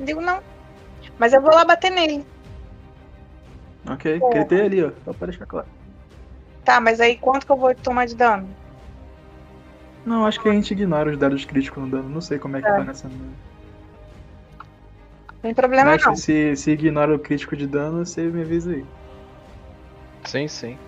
Digo 0.00 0.20
não. 0.20 0.40
Mas 1.18 1.32
eu 1.32 1.40
vou 1.40 1.50
lá 1.52 1.64
bater 1.64 1.90
nele. 1.90 2.24
Ok, 3.90 4.20
gritei 4.32 4.60
ali, 4.62 4.84
ó. 4.84 4.90
Só 5.04 5.12
pra 5.12 5.26
deixar 5.28 5.46
claro. 5.46 5.66
Tá, 6.64 6.80
mas 6.80 7.00
aí 7.00 7.16
quanto 7.16 7.46
que 7.46 7.52
eu 7.52 7.56
vou 7.56 7.74
tomar 7.74 8.06
de 8.06 8.14
dano? 8.14 8.48
Não, 10.04 10.24
acho 10.26 10.40
que 10.40 10.48
a 10.48 10.52
gente 10.52 10.70
ignora 10.72 11.10
os 11.10 11.18
dados 11.18 11.44
críticos 11.44 11.82
no 11.82 11.88
dano. 11.90 12.08
Não 12.08 12.20
sei 12.20 12.38
como 12.38 12.56
é 12.56 12.60
que 12.62 12.68
É. 12.68 12.72
tá 12.72 12.84
nessa. 12.84 13.10
Não 15.38 15.42
tem 15.42 15.54
problema 15.54 15.92
Mestre, 15.92 16.08
não. 16.08 16.16
se, 16.16 16.56
se 16.56 16.70
ignora 16.72 17.14
o 17.14 17.18
crítico 17.18 17.56
de 17.56 17.66
dano, 17.66 18.04
você 18.04 18.22
me 18.22 18.42
avisa 18.42 18.72
aí. 18.72 18.84
Sim, 20.24 20.48
sim. 20.48 20.78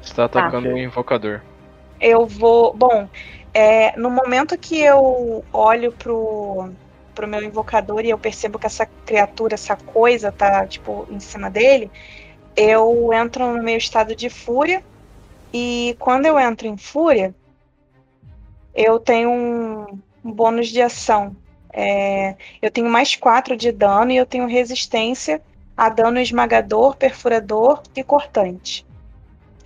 Você 0.00 0.14
tá 0.14 0.24
atacando 0.24 0.68
ok. 0.68 0.72
um 0.72 0.84
invocador. 0.84 1.42
Eu 2.00 2.26
vou. 2.26 2.74
Bom, 2.74 3.08
é, 3.52 3.96
no 3.98 4.10
momento 4.10 4.56
que 4.58 4.80
eu 4.80 5.44
olho 5.52 5.92
pro, 5.92 6.70
pro 7.14 7.28
meu 7.28 7.42
invocador 7.42 8.04
e 8.04 8.10
eu 8.10 8.18
percebo 8.18 8.58
que 8.58 8.66
essa 8.66 8.86
criatura, 8.86 9.54
essa 9.54 9.76
coisa, 9.76 10.32
tá, 10.32 10.66
tipo, 10.66 11.06
em 11.10 11.20
cima 11.20 11.50
dele, 11.50 11.90
eu 12.56 13.12
entro 13.12 13.54
no 13.54 13.62
meu 13.62 13.76
estado 13.76 14.16
de 14.16 14.30
fúria. 14.30 14.82
E 15.52 15.94
quando 15.98 16.26
eu 16.26 16.38
entro 16.38 16.66
em 16.66 16.76
fúria, 16.76 17.34
eu 18.74 18.98
tenho 18.98 19.30
um, 19.30 20.00
um 20.24 20.32
bônus 20.32 20.68
de 20.68 20.82
ação. 20.82 21.36
É, 21.76 22.36
eu 22.62 22.70
tenho 22.70 22.88
mais 22.88 23.16
4 23.16 23.56
de 23.56 23.72
dano 23.72 24.12
e 24.12 24.16
eu 24.16 24.24
tenho 24.24 24.46
resistência 24.46 25.42
a 25.76 25.88
dano 25.88 26.20
esmagador, 26.20 26.96
perfurador 26.96 27.82
e 27.96 28.04
cortante. 28.04 28.86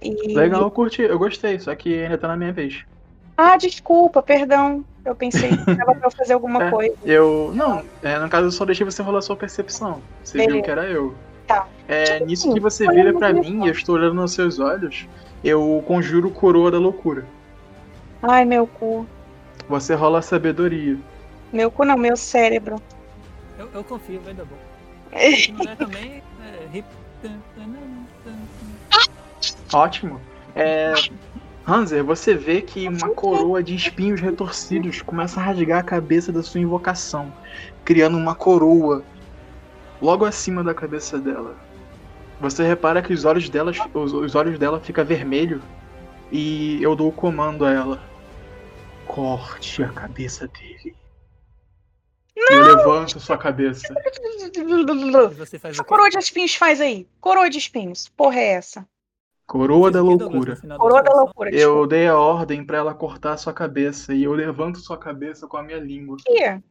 E- 0.03 0.35
Legal, 0.35 0.63
eu 0.63 0.71
curti, 0.71 1.03
eu 1.03 1.19
gostei, 1.19 1.59
só 1.59 1.75
que 1.75 2.03
ainda 2.03 2.17
tá 2.17 2.27
na 2.29 2.37
minha 2.37 2.53
vez. 2.53 2.83
Ah, 3.37 3.57
desculpa, 3.59 4.23
perdão. 4.23 4.85
Eu 5.05 5.15
pensei 5.15 5.51
que 5.51 5.75
dava 5.75 5.95
pra 5.95 6.07
eu 6.09 6.11
fazer 6.11 6.33
alguma 6.33 6.65
É. 6.65 6.71
coisa. 6.71 6.95
Eu. 7.05 7.53
Não, 7.55 7.83
é, 8.03 8.19
no 8.19 8.29
caso 8.29 8.47
eu 8.47 8.51
só 8.53 8.65
deixei 8.65 8.85
você 8.87 9.03
rolar 9.03 9.21
sua 9.21 9.37
percepção. 9.37 10.01
Você 10.25 10.39
viu 10.39 10.47
Beleza. 10.47 10.65
que 10.65 10.71
era 10.71 10.85
eu. 10.87 11.15
Tá. 11.47 11.67
É, 11.87 12.21
nisso 12.25 12.53
que 12.53 12.61
você 12.61 12.87
vira 12.89 13.13
pra 13.13 13.33
na 13.33 13.41
mim 13.41 13.65
e 13.65 13.69
eu 13.69 13.73
estou 13.73 13.95
olhando 13.97 14.15
nos 14.15 14.33
seus 14.33 14.59
olhos, 14.59 15.07
eu 15.45 15.83
conjuro 15.87 16.31
coroa 16.31 16.71
da 16.71 16.79
loucura. 16.79 17.25
Ai, 18.23 18.45
meu 18.45 18.67
cu. 18.67 19.07
Você 19.69 19.95
rola 19.95 20.21
sabedoria. 20.23 20.97
Meu 21.53 21.71
cu 21.71 21.85
não, 21.85 21.97
meu 21.97 22.17
cérebro. 22.17 22.77
Eu, 23.59 23.69
eu 23.73 23.85
confio, 23.85 24.21
vai 24.21 24.35
dar 24.35 24.45
bom. 24.45 24.57
Se 25.37 25.53
não 25.53 25.65
der 25.65 25.77
também, 25.77 26.23
é, 26.43 26.83
Ótimo. 29.73 30.21
É. 30.55 30.93
Hanser, 31.67 32.03
você 32.03 32.35
vê 32.35 32.63
que 32.63 32.89
uma 32.89 33.11
coroa 33.11 33.63
de 33.63 33.75
espinhos 33.75 34.21
retorcidos 34.21 35.03
começa 35.03 35.39
a 35.39 35.43
rasgar 35.43 35.81
a 35.81 35.83
cabeça 35.83 36.33
da 36.33 36.43
sua 36.43 36.61
invocação, 36.61 37.31
criando 37.85 38.17
uma 38.17 38.35
coroa 38.35 39.05
logo 40.01 40.25
acima 40.25 40.65
da 40.65 40.73
cabeça 40.73 41.19
dela. 41.19 41.55
Você 42.41 42.67
repara 42.67 43.03
que 43.03 43.13
os 43.13 43.25
olhos 43.25 43.51
dela, 43.51 43.73
os, 43.93 44.13
os 44.13 44.35
olhos 44.35 44.59
dela 44.59 44.81
ficam 44.81 45.05
vermelhos 45.05 45.61
e 46.33 46.83
eu 46.83 46.97
dou 46.97 47.09
o 47.09 47.13
comando 47.13 47.65
a 47.67 47.73
ela. 47.73 48.01
Corte 49.07 49.83
a 49.83 49.89
cabeça 49.89 50.49
dele. 50.49 50.95
E 52.51 52.55
eu 52.55 52.63
levanto 52.63 53.19
sua 53.21 53.37
cabeça. 53.37 53.93
Você 55.37 55.59
faz 55.59 55.77
o 55.77 55.83
Que 55.83 55.85
quê? 55.85 55.89
coroa 55.89 56.09
de 56.09 56.19
espinhos 56.19 56.55
faz 56.55 56.81
aí? 56.81 57.07
Coroa 57.21 57.51
de 57.51 57.59
espinhos. 57.59 58.09
Porra 58.09 58.39
é 58.39 58.53
essa? 58.53 58.87
Coroa 59.47 59.91
da 59.91 60.03
o 60.03 60.07
loucura. 60.07 60.57
Coroa 60.79 61.03
da 61.03 61.13
loucura. 61.13 61.51
Eu 61.51 61.57
desculpa. 61.57 61.89
dei 61.89 62.07
a 62.07 62.17
ordem 62.19 62.65
pra 62.65 62.79
ela 62.79 62.95
cortar 62.95 63.33
a 63.33 63.37
sua 63.37 63.53
cabeça 63.53 64.15
e 64.15 64.25
eu 64.25 64.33
levanto 64.35 64.79
sua 64.79 64.99
cabeça 64.99 65.47
com 65.47 65.57
a 65.57 65.63
minha 65.63 65.79
língua. 65.79 66.17
Ih. 66.29 66.63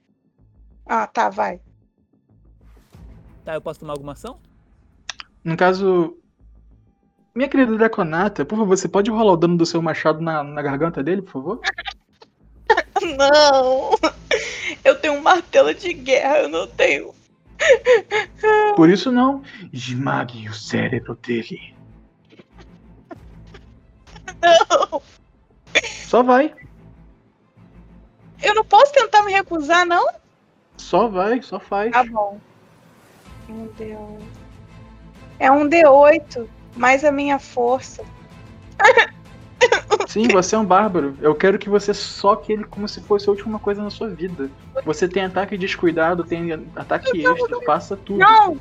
Ah, 0.85 1.07
tá, 1.07 1.29
vai. 1.29 1.59
Tá, 3.43 3.55
eu 3.55 3.61
posso 3.61 3.79
tomar 3.79 3.93
alguma 3.93 4.13
ação? 4.13 4.39
No 5.43 5.57
caso. 5.57 6.17
Minha 7.33 7.49
querida 7.49 7.75
Draconata, 7.77 8.43
por 8.45 8.57
favor, 8.57 8.75
você 8.77 8.87
pode 8.87 9.11
rolar 9.11 9.33
o 9.33 9.37
dano 9.37 9.57
do 9.57 9.65
seu 9.65 9.81
machado 9.81 10.21
na, 10.21 10.43
na 10.43 10.61
garganta 10.61 11.03
dele, 11.03 11.21
por 11.21 11.31
favor? 11.33 11.59
Não! 13.15 13.91
Eu 14.83 14.99
tenho 14.99 15.15
um 15.15 15.21
martelo 15.21 15.73
de 15.73 15.93
guerra, 15.93 16.39
eu 16.39 16.49
não 16.49 16.67
tenho. 16.67 17.13
Por 18.75 18.89
isso 18.89 19.11
não. 19.11 19.41
Esmague 19.71 20.47
o 20.49 20.53
cérebro 20.53 21.15
dele. 21.15 21.75
Não! 24.41 25.01
Só 26.05 26.23
vai. 26.23 26.53
Eu 28.41 28.53
não 28.53 28.63
posso 28.63 28.91
tentar 28.93 29.23
me 29.23 29.31
recusar, 29.31 29.85
não? 29.85 30.07
Só 30.77 31.07
vai, 31.07 31.41
só 31.41 31.59
faz. 31.59 31.91
Tá 31.91 32.03
bom. 32.03 32.39
Um 33.49 33.67
D8. 33.69 34.21
É 35.39 35.51
um 35.51 35.67
D8, 35.67 36.47
mais 36.75 37.03
a 37.03 37.11
minha 37.11 37.39
força. 37.39 38.03
Sim, 40.07 40.27
você 40.29 40.55
é 40.55 40.57
um 40.57 40.65
bárbaro. 40.65 41.15
Eu 41.21 41.35
quero 41.35 41.57
que 41.59 41.69
você 41.69 41.93
soque 41.93 42.53
ele 42.53 42.63
como 42.63 42.87
se 42.87 43.01
fosse 43.01 43.27
a 43.27 43.31
última 43.31 43.59
coisa 43.59 43.83
na 43.83 43.89
sua 43.89 44.07
vida. 44.07 44.49
Você 44.85 45.07
tem 45.07 45.25
ataque 45.25 45.57
descuidado, 45.57 46.23
tem 46.23 46.51
ataque 46.75 47.25
extra, 47.25 47.61
faça 47.65 47.97
tudo. 47.97 48.19
Não! 48.19 48.57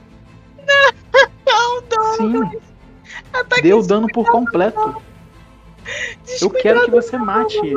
Não, 1.46 1.82
não, 1.90 2.14
Sim, 2.16 2.60
Ataque 3.32 3.62
dê 3.62 3.72
o 3.72 3.82
dano 3.82 4.08
por 4.08 4.26
completo. 4.30 5.00
Eu 6.40 6.50
quero 6.50 6.84
que 6.84 6.90
você 6.90 7.16
mate 7.16 7.56
ele. 7.58 7.76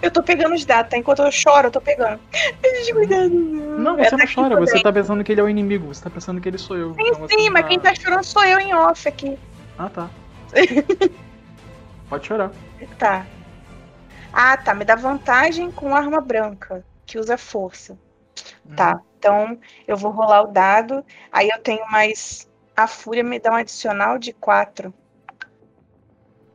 Eu 0.00 0.10
tô 0.10 0.22
pegando 0.22 0.54
os 0.54 0.64
dados, 0.64 0.90
tá? 0.90 0.96
Enquanto 0.98 1.22
eu 1.22 1.32
choro, 1.32 1.68
eu 1.68 1.70
tô 1.70 1.80
pegando. 1.80 2.20
Descuidado. 2.60 3.30
Não, 3.30 3.98
É 3.98 4.04
você 4.04 4.10
não 4.10 4.18
daqui 4.18 4.34
chora, 4.34 4.50
também. 4.50 4.66
você 4.66 4.82
tá 4.82 4.92
pensando 4.92 5.24
que 5.24 5.32
ele 5.32 5.40
é 5.40 5.44
o 5.44 5.48
inimigo, 5.48 5.86
você 5.86 6.02
tá 6.02 6.10
pensando 6.10 6.40
que 6.40 6.48
ele 6.48 6.58
sou 6.58 6.76
eu. 6.76 6.94
Sim, 6.94 7.00
Então 7.06 7.28
sim, 7.28 7.46
não 7.46 7.52
mas 7.52 7.66
quem 7.66 7.78
tá 7.78 7.94
chorando 7.94 8.24
sou 8.24 8.44
eu 8.44 8.58
em 8.60 8.74
off 8.74 9.08
aqui. 9.08 9.38
Ah, 9.78 9.88
tá. 9.88 10.10
Pode 12.12 12.26
chorar. 12.26 12.52
Tá. 12.98 13.26
Ah, 14.34 14.54
tá. 14.54 14.74
Me 14.74 14.84
dá 14.84 14.94
vantagem 14.94 15.70
com 15.70 15.96
arma 15.96 16.20
branca, 16.20 16.84
que 17.06 17.18
usa 17.18 17.38
força. 17.38 17.98
Tá. 18.76 19.00
Então 19.18 19.58
eu 19.88 19.96
vou 19.96 20.10
rolar 20.10 20.42
o 20.42 20.48
dado. 20.48 21.02
Aí 21.32 21.48
eu 21.48 21.58
tenho 21.60 21.90
mais. 21.90 22.46
A 22.76 22.86
fúria 22.86 23.24
me 23.24 23.38
dá 23.38 23.52
um 23.52 23.56
adicional 23.56 24.18
de 24.18 24.34
4. 24.34 24.92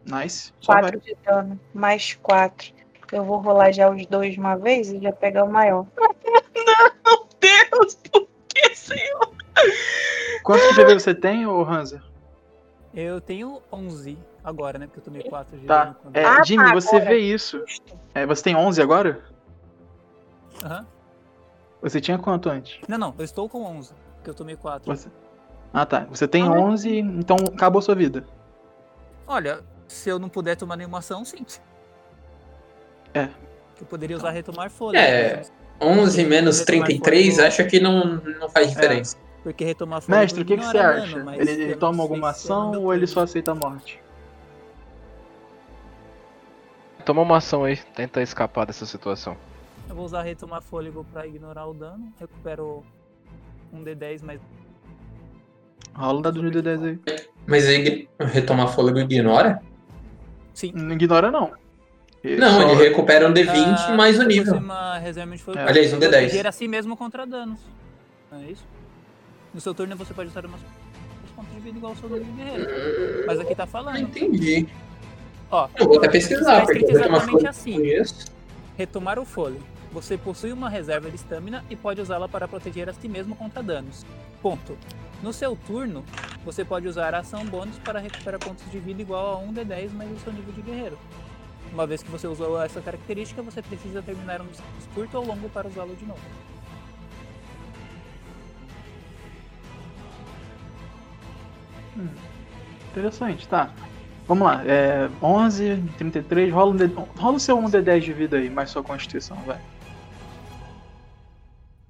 Nice. 0.05 0.53
Só 0.59 0.73
4 0.73 0.99
vai. 0.99 0.99
de 0.99 1.17
dano. 1.25 1.59
Mais 1.73 2.13
4. 2.13 2.71
Eu 3.11 3.23
vou 3.23 3.39
rolar 3.39 3.71
já 3.71 3.89
os 3.89 4.05
dois 4.05 4.33
de 4.33 4.39
uma 4.39 4.55
vez 4.55 4.91
e 4.91 5.01
já 5.01 5.11
pegar 5.11 5.43
o 5.43 5.51
maior. 5.51 5.87
Não, 5.97 7.27
Deus, 7.39 7.95
por 7.95 8.27
que, 8.47 8.75
senhor? 8.75 9.33
Quantos 10.43 10.67
de 10.67 10.75
PV 10.75 10.99
você 10.99 11.15
tem, 11.15 11.47
ô 11.47 11.63
Hanser? 11.63 12.03
Eu 12.93 13.19
tenho 13.19 13.59
11 13.71 14.19
agora, 14.47 14.79
né? 14.79 14.87
Porque 14.87 14.99
eu 14.99 15.03
tomei 15.03 15.23
4 15.23 15.57
de 15.57 15.65
Tá. 15.65 15.83
dano 15.85 15.95
quando- 16.01 16.15
É, 16.15 16.25
Ah, 16.25 16.43
Jimmy, 16.43 16.63
tá, 16.65 16.73
você 16.73 16.95
agora. 16.95 17.05
vê 17.11 17.17
isso. 17.19 17.63
É, 18.15 18.25
você 18.25 18.43
tem 18.43 18.55
11 18.55 18.81
agora? 18.81 19.21
Aham. 20.63 20.85
Você 21.81 22.01
tinha 22.01 22.17
quanto 22.17 22.49
antes? 22.49 22.79
Não, 22.87 22.97
não, 22.97 23.13
eu 23.17 23.23
estou 23.25 23.47
com 23.47 23.63
11, 23.63 23.93
porque 24.15 24.29
eu 24.29 24.33
tomei 24.33 24.55
4. 24.55 24.93
Você... 24.95 25.09
Ah, 25.73 25.85
tá. 25.85 26.07
Você 26.09 26.27
tem 26.27 26.43
Ah. 26.43 26.51
11, 26.51 26.97
então 26.97 27.35
acabou 27.53 27.81
sua 27.81 27.93
vida. 27.93 28.25
Olha, 29.27 29.59
se 29.87 30.09
eu 30.09 30.17
não 30.17 30.29
puder 30.29 30.55
tomar 30.55 30.75
nenhuma 30.77 30.99
ação, 30.99 31.23
sim. 31.23 31.45
É. 33.13 33.29
Eu 33.79 33.85
poderia 33.85 34.15
usar 34.17 34.31
retomar 34.31 34.69
fôlego. 34.71 34.97
É. 35.03 35.37
mas- 35.37 35.53
11 35.79 36.25
menos 36.25 36.59
Retomar 36.59 36.87
33, 36.87 37.35
fôlego- 37.35 37.47
acho 37.47 37.67
que 37.67 37.79
não, 37.79 38.15
não 38.39 38.49
faz 38.49 38.69
diferença. 38.71 39.15
Porque 39.43 39.63
retomar 39.63 40.01
fôlego. 40.01 40.19
Mestre, 40.21 40.41
o 40.41 40.45
que, 40.45 40.57
que 40.57 40.65
você 40.65 40.77
acha? 40.79 41.23
mas 41.23 41.39
ele 41.47 41.63
ele 41.63 41.75
toma 41.75 42.01
alguma 42.01 42.29
é 42.29 42.31
ação 42.31 42.71
ou 42.81 42.91
ele 42.91 43.05
só 43.05 43.21
aceita 43.21 43.51
a 43.51 43.55
morte? 43.55 44.01
Toma 47.07 47.21
uma 47.21 47.37
ação 47.37 47.63
aí, 47.63 47.77
tenta 47.95 48.21
escapar 48.21 48.65
dessa 48.65 48.85
situação. 48.85 49.37
Eu 49.87 49.95
vou 49.95 50.03
usar 50.03 50.23
retomar 50.23 50.61
fôlego 50.61 51.05
pra 51.13 51.25
ignorar 51.25 51.65
o 51.65 51.73
dano. 51.73 52.11
Recupero 52.19 52.83
um 53.71 53.81
D10, 53.81 54.19
mas. 54.23 54.41
Rola 55.95 56.19
o 56.19 56.21
dado 56.21 56.51
de 56.51 56.61
D10 56.61 56.83
aí. 56.85 56.99
Mas 57.47 57.65
aí 57.65 58.09
retomar 58.19 58.67
fôlego 58.67 58.99
ignora? 58.99 59.61
Sim. 60.53 60.73
Não 60.75 60.91
ignora, 60.91 61.31
não. 61.31 61.53
Não, 62.25 62.61
só- 62.61 62.69
ele 62.71 62.89
recupera 62.89 63.25
um 63.25 63.31
D20 63.33 63.53
Ah, 63.87 63.95
mais 63.95 64.19
o 64.19 64.23
nível. 64.23 64.55
uma 64.57 64.97
reserva 64.97 65.33
de 65.33 65.41
fogo, 65.41 65.57
É. 65.59 65.63
Aliás, 65.63 65.93
um 65.93 65.99
D10. 65.99 66.09
proteger 66.09 66.45
a 66.47 66.51
si 66.51 66.67
mesmo 66.67 66.97
contra 66.97 67.25
danos. 67.25 67.61
Não 68.29 68.39
é 68.39 68.47
isso? 68.51 68.65
No 69.53 69.61
seu 69.61 69.73
turno 69.73 69.95
você 69.95 70.13
pode 70.13 70.29
usar 70.29 70.45
umas 70.45 70.59
os 71.23 71.31
pontos 71.33 71.53
de 71.53 71.61
vida 71.61 71.77
igual 71.77 71.93
ao 71.93 71.97
seu 71.97 72.09
guerreiro. 72.09 73.25
Mas 73.25 73.39
aqui 73.39 73.55
tá 73.55 73.65
falando. 73.65 73.97
entendi. 73.99 74.67
Ó, 75.49 75.69
Eu 75.77 75.87
vou 75.87 75.97
até 75.97 76.09
pesquisar, 76.09 76.65
porque 76.65 76.85
tomar 76.85 77.05
exatamente 77.05 77.47
assim. 77.47 77.77
Retomar 78.77 79.17
o 79.17 79.25
fôlego. 79.25 79.63
Você 79.91 80.17
possui 80.17 80.51
uma 80.51 80.69
reserva 80.69 81.09
de 81.09 81.15
estamina 81.15 81.63
e 81.69 81.75
pode 81.75 82.01
usá-la 82.01 82.27
para 82.27 82.47
proteger 82.47 82.89
a 82.89 82.93
si 82.93 83.07
mesmo 83.07 83.35
contra 83.35 83.63
danos. 83.63 84.05
Ponto. 84.41 84.77
No 85.23 85.33
seu 85.33 85.55
turno, 85.55 86.03
você 86.45 86.63
pode 86.63 86.87
usar 86.87 87.15
a 87.15 87.19
ação 87.19 87.45
bônus 87.45 87.79
para 87.79 87.99
recuperar 87.99 88.39
pontos 88.39 88.69
de 88.69 88.77
vida 88.79 89.01
igual 89.01 89.37
a 89.37 89.47
1d10 89.47 89.91
mais 89.93 90.11
o 90.11 90.19
seu 90.19 90.33
nível 90.33 90.53
de 90.53 90.61
guerreiro. 90.61 90.99
Uma 91.73 91.87
vez 91.87 92.03
que 92.03 92.11
você 92.11 92.27
usou 92.27 92.61
essa 92.61 92.81
característica, 92.81 93.41
você 93.41 93.61
precisa 93.61 94.01
terminar 94.01 94.41
um 94.41 94.47
descanso 94.47 94.89
curto 94.93 95.17
ou 95.17 95.25
longo 95.25 95.49
para 95.49 95.67
usá-lo 95.67 95.95
de 95.95 96.05
novo. 96.05 96.21
Interessante, 102.91 103.47
tá. 103.47 103.71
Vamos 104.27 104.45
lá, 104.45 104.61
é 104.65 105.09
11, 105.21 105.81
33, 105.97 106.51
rola, 106.51 106.71
um 106.71 106.75
D... 106.75 106.85
rola 107.17 107.37
o 107.37 107.39
seu 107.39 107.57
1d10 107.57 107.99
de 108.01 108.13
vida 108.13 108.37
aí, 108.37 108.49
mais 108.49 108.69
sua 108.69 108.83
constituição, 108.83 109.37
vai. 109.43 109.59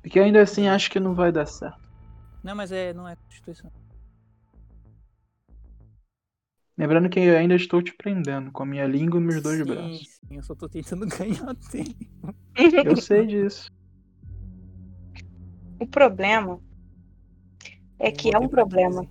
Porque 0.02 0.20
ainda 0.20 0.42
assim 0.42 0.68
acho 0.68 0.92
que 0.92 1.00
não 1.00 1.16
vai 1.16 1.32
dar 1.32 1.48
certo. 1.48 1.82
Não, 2.44 2.56
mas 2.56 2.72
é, 2.72 2.94
não 2.94 3.10
é 3.10 3.16
constituição. 3.16 3.72
Lembrando 6.78 7.10
que 7.10 7.20
eu 7.20 7.36
ainda 7.36 7.56
estou 7.56 7.82
te 7.82 7.92
prendendo 7.92 8.52
com 8.52 8.62
a 8.62 8.66
minha 8.66 8.86
língua 8.86 9.20
e 9.20 9.24
meus 9.24 9.42
dois 9.42 9.58
sim, 9.58 9.66
braços. 9.66 10.08
sim, 10.08 10.36
eu 10.36 10.44
só 10.44 10.54
tô 10.54 10.70
tentando 10.70 11.08
ganhar 11.10 11.56
tempo. 11.72 12.36
Eu 12.86 12.96
sei 12.96 13.26
disso. 13.26 13.72
O 15.80 15.88
problema 15.88 16.60
é 17.98 18.12
que 18.12 18.34
é 18.34 18.38
um 18.38 18.48
problema. 18.48 19.08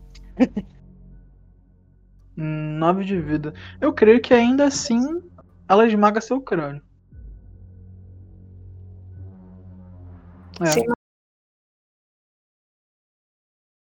9 2.37 3.05
de 3.05 3.21
vida. 3.21 3.55
Eu 3.81 3.93
creio 3.93 4.21
que 4.21 4.35
ainda 4.35 4.67
assim 4.67 5.23
ela 5.69 5.87
esmaga 5.87 6.21
seu 6.21 6.41
crânio. 6.41 6.83
É. 10.61 10.67
Você 10.67 10.87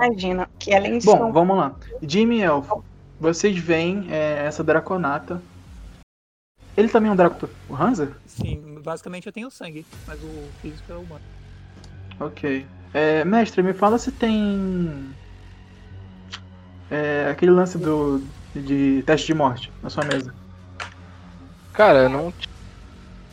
imagina 0.00 0.48
que 0.58 0.74
além 0.74 0.98
de 0.98 1.06
Bom, 1.06 1.28
um 1.28 1.32
vamos 1.32 1.56
lá. 1.56 1.76
Jimmy 2.02 2.40
Elfo, 2.40 2.84
vocês 3.18 3.56
veem 3.56 4.06
é, 4.10 4.44
essa 4.44 4.62
draconata. 4.62 5.40
Ele 6.76 6.88
também 6.88 7.08
é 7.08 7.12
um 7.12 7.16
draco. 7.16 7.48
O 7.68 7.74
Hansa? 7.74 8.16
Sim, 8.26 8.80
basicamente 8.82 9.26
eu 9.26 9.32
tenho 9.32 9.50
sangue, 9.50 9.86
mas 10.06 10.20
o 10.22 10.48
físico 10.60 10.92
é 10.92 10.96
humano. 10.96 11.24
Ok. 12.18 12.66
É, 12.92 13.24
mestre, 13.24 13.62
me 13.62 13.72
fala 13.72 13.98
se 13.98 14.10
tem. 14.12 15.14
É, 16.94 17.28
aquele 17.28 17.50
lance 17.50 17.76
do. 17.76 18.20
de 18.54 19.02
teste 19.02 19.26
de 19.26 19.34
morte 19.34 19.72
na 19.82 19.90
sua 19.90 20.04
mesa. 20.04 20.32
Cara, 21.72 22.04
eu 22.04 22.08
não 22.08 22.32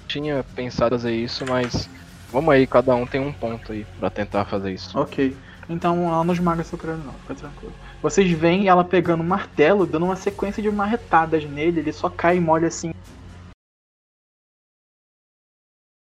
tinha 0.07 0.43
pensado 0.55 0.95
fazer 0.95 1.15
isso, 1.15 1.45
mas 1.45 1.88
vamos 2.31 2.51
aí, 2.51 2.65
cada 2.65 2.95
um 2.95 3.05
tem 3.05 3.21
um 3.21 3.31
ponto 3.31 3.71
aí 3.71 3.85
pra 3.99 4.09
tentar 4.09 4.45
fazer 4.45 4.73
isso. 4.73 4.97
Ok. 4.97 5.38
Então 5.69 6.07
ela 6.07 6.23
não 6.23 6.33
esmaga 6.33 6.63
seu 6.63 6.75
crânio, 6.75 7.05
não, 7.05 7.13
fica 7.13 7.35
tranquilo. 7.35 7.73
Vocês 8.01 8.31
veem 8.31 8.67
ela 8.67 8.83
pegando 8.83 9.21
um 9.21 9.27
martelo, 9.27 9.85
dando 9.85 10.05
uma 10.05 10.15
sequência 10.15 10.63
de 10.63 10.71
marretadas 10.71 11.45
nele, 11.45 11.81
ele 11.81 11.93
só 11.93 12.09
cai 12.09 12.38
e 12.38 12.41
molha 12.41 12.67
assim. 12.67 12.89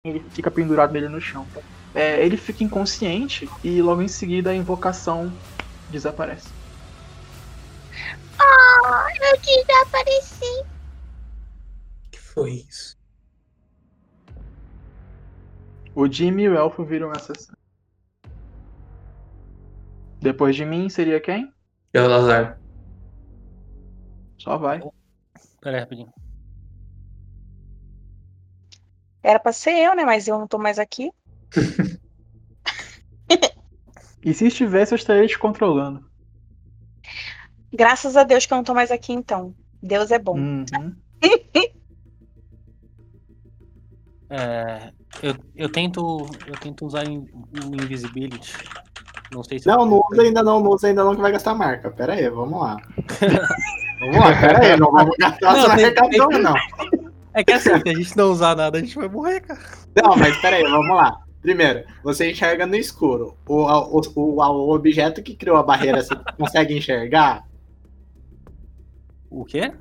Ele 0.05 0.20
fica 0.31 0.51
pendurado 0.51 0.93
nele 0.93 1.09
no 1.09 1.20
chão. 1.20 1.47
É, 1.94 2.20
ele 2.20 2.36
fica 2.36 2.64
inconsciente 2.64 3.48
e 3.62 3.81
logo 3.81 4.02
em 4.02 4.09
seguida 4.09 4.51
a 4.51 4.55
invocação 4.55 5.32
desaparece. 5.89 6.64
Ah, 8.45 9.09
eu 9.21 9.41
desapareci. 9.41 10.61
O 10.61 12.11
que 12.11 12.19
foi 12.19 12.51
isso? 12.69 12.97
O 15.95 16.11
Jimmy 16.11 16.43
e 16.45 16.49
o 16.49 16.57
Elfo 16.57 16.85
viram 16.85 17.12
essa 17.12 17.33
cena. 17.35 17.57
Depois 20.21 20.57
de 20.57 20.65
mim 20.65 20.89
seria 20.89 21.21
quem? 21.21 21.53
E 21.93 21.99
o 21.99 22.09
Lazar? 22.09 22.59
Só 24.39 24.57
vai. 24.57 24.81
Pera 25.61 25.77
aí, 25.77 25.81
rapidinho. 25.81 26.12
Era 29.23 29.39
pra 29.39 29.53
ser 29.53 29.73
eu, 29.73 29.95
né? 29.95 30.05
Mas 30.05 30.29
eu 30.29 30.39
não 30.39 30.47
tô 30.47 30.59
mais 30.59 30.79
aqui. 30.79 31.11
E 34.25 34.33
se 34.33 34.47
estivesse, 34.47 34.95
eu 34.95 34.97
estaria 34.97 35.27
te 35.27 35.39
controlando. 35.39 36.11
Graças 37.75 38.17
a 38.17 38.23
Deus 38.25 38.47
que 38.47 38.53
eu 38.53 38.57
não 38.57 38.65
tô 38.65 38.73
mais 38.75 38.91
aqui, 38.91 39.13
então. 39.13 39.55
Deus 39.83 40.11
é 40.11 40.19
bom. 40.19 40.39
Uhum. 40.39 40.95
É, 44.31 44.91
eu, 45.23 45.35
eu 45.55 45.69
tento. 45.71 46.27
Eu 46.47 46.55
tento 46.55 46.87
usar 46.87 47.05
in- 47.07 47.27
o 47.65 47.75
Invisibility. 47.83 48.55
Não 49.33 49.45
sei 49.45 49.59
se. 49.59 49.67
Não, 49.67 49.85
não 49.87 50.01
usa 50.11 50.23
ainda 50.23 50.43
não, 50.43 50.61
não 50.61 50.71
usa 50.71 50.89
ainda 50.89 51.05
não 51.05 51.15
que 51.15 51.21
vai 51.21 51.31
gastar 51.31 51.55
marca. 51.55 51.91
Pera 51.91 52.15
aí, 52.15 52.29
vamos 52.31 52.59
lá. 52.61 52.77
vamos 54.01 54.17
lá, 54.17 54.41
pera 54.41 54.61
aí, 54.65 54.77
não 54.77 54.91
vamos 54.91 55.15
gastar 55.19 55.53
Não, 55.53 55.67
essa 55.73 55.77
tem- 55.77 56.11
tem- 56.11 56.43
não. 56.43 56.55
É 57.33 57.45
que 57.45 57.53
assim, 57.53 57.79
se 57.81 57.89
a 57.89 57.95
gente 57.95 58.17
não 58.17 58.31
usar 58.33 58.57
nada, 58.57 58.79
a 58.79 58.81
gente 58.81 58.95
vai 58.97 59.09
morrer, 59.09 59.41
cara. 59.41 59.61
Não, 60.03 60.17
mas 60.17 60.37
pera 60.39 60.57
aí, 60.57 60.63
vamos 60.63 60.97
lá. 60.97 61.21
Primeiro, 61.43 61.85
você 62.03 62.31
enxerga 62.31 62.67
no 62.67 62.75
escuro. 62.75 63.37
O, 63.47 63.63
o, 63.67 64.01
o, 64.17 64.41
o 64.41 64.75
objeto 64.75 65.23
que 65.23 65.37
criou 65.37 65.59
a 65.59 65.63
barreira, 65.63 66.03
você 66.03 66.17
consegue 66.39 66.77
enxergar? 66.77 67.45
O 69.36 69.44
quê? 69.44 69.73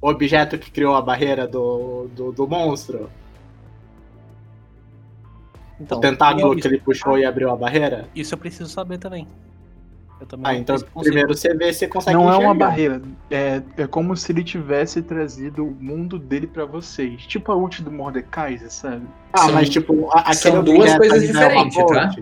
O 0.00 0.08
objeto 0.08 0.58
que 0.58 0.70
criou 0.70 0.94
a 0.94 1.00
barreira 1.00 1.46
do, 1.46 2.08
do, 2.14 2.32
do 2.32 2.46
monstro? 2.46 3.08
Então, 5.80 5.98
o 5.98 6.00
tentáculo 6.00 6.54
que 6.56 6.66
ele 6.66 6.78
puxou 6.78 7.18
e 7.18 7.24
abriu 7.24 7.50
a 7.50 7.56
barreira? 7.56 8.08
Isso 8.14 8.34
eu 8.34 8.38
preciso 8.38 8.68
saber 8.70 8.98
também. 8.98 9.26
Eu 10.20 10.26
também 10.26 10.46
Ah, 10.46 10.52
não 10.54 10.60
então 10.60 10.76
primeiro 11.00 11.34
você 11.34 11.52
vê 11.54 11.72
se 11.72 11.88
consegue 11.88 12.16
Não 12.16 12.24
é 12.24 12.28
enxergar. 12.34 12.46
uma 12.46 12.54
barreira. 12.54 13.02
É, 13.30 13.62
é 13.76 13.86
como 13.88 14.16
se 14.16 14.30
ele 14.30 14.44
tivesse 14.44 15.02
trazido 15.02 15.64
o 15.66 15.70
mundo 15.72 16.18
dele 16.18 16.46
pra 16.46 16.64
vocês. 16.64 17.22
Tipo 17.26 17.50
a 17.50 17.56
ult 17.56 17.82
do 17.82 17.90
Mordecai, 17.90 18.58
sabe? 18.68 19.04
Ah, 19.32 19.38
São- 19.38 19.52
mas 19.54 19.68
tipo, 19.68 20.08
a- 20.12 20.20
aquele 20.20 20.34
são 20.36 20.62
duas 20.62 20.96
coisas 20.96 21.22
é 21.22 21.26
diferentes, 21.26 21.76
tá? 21.86 22.14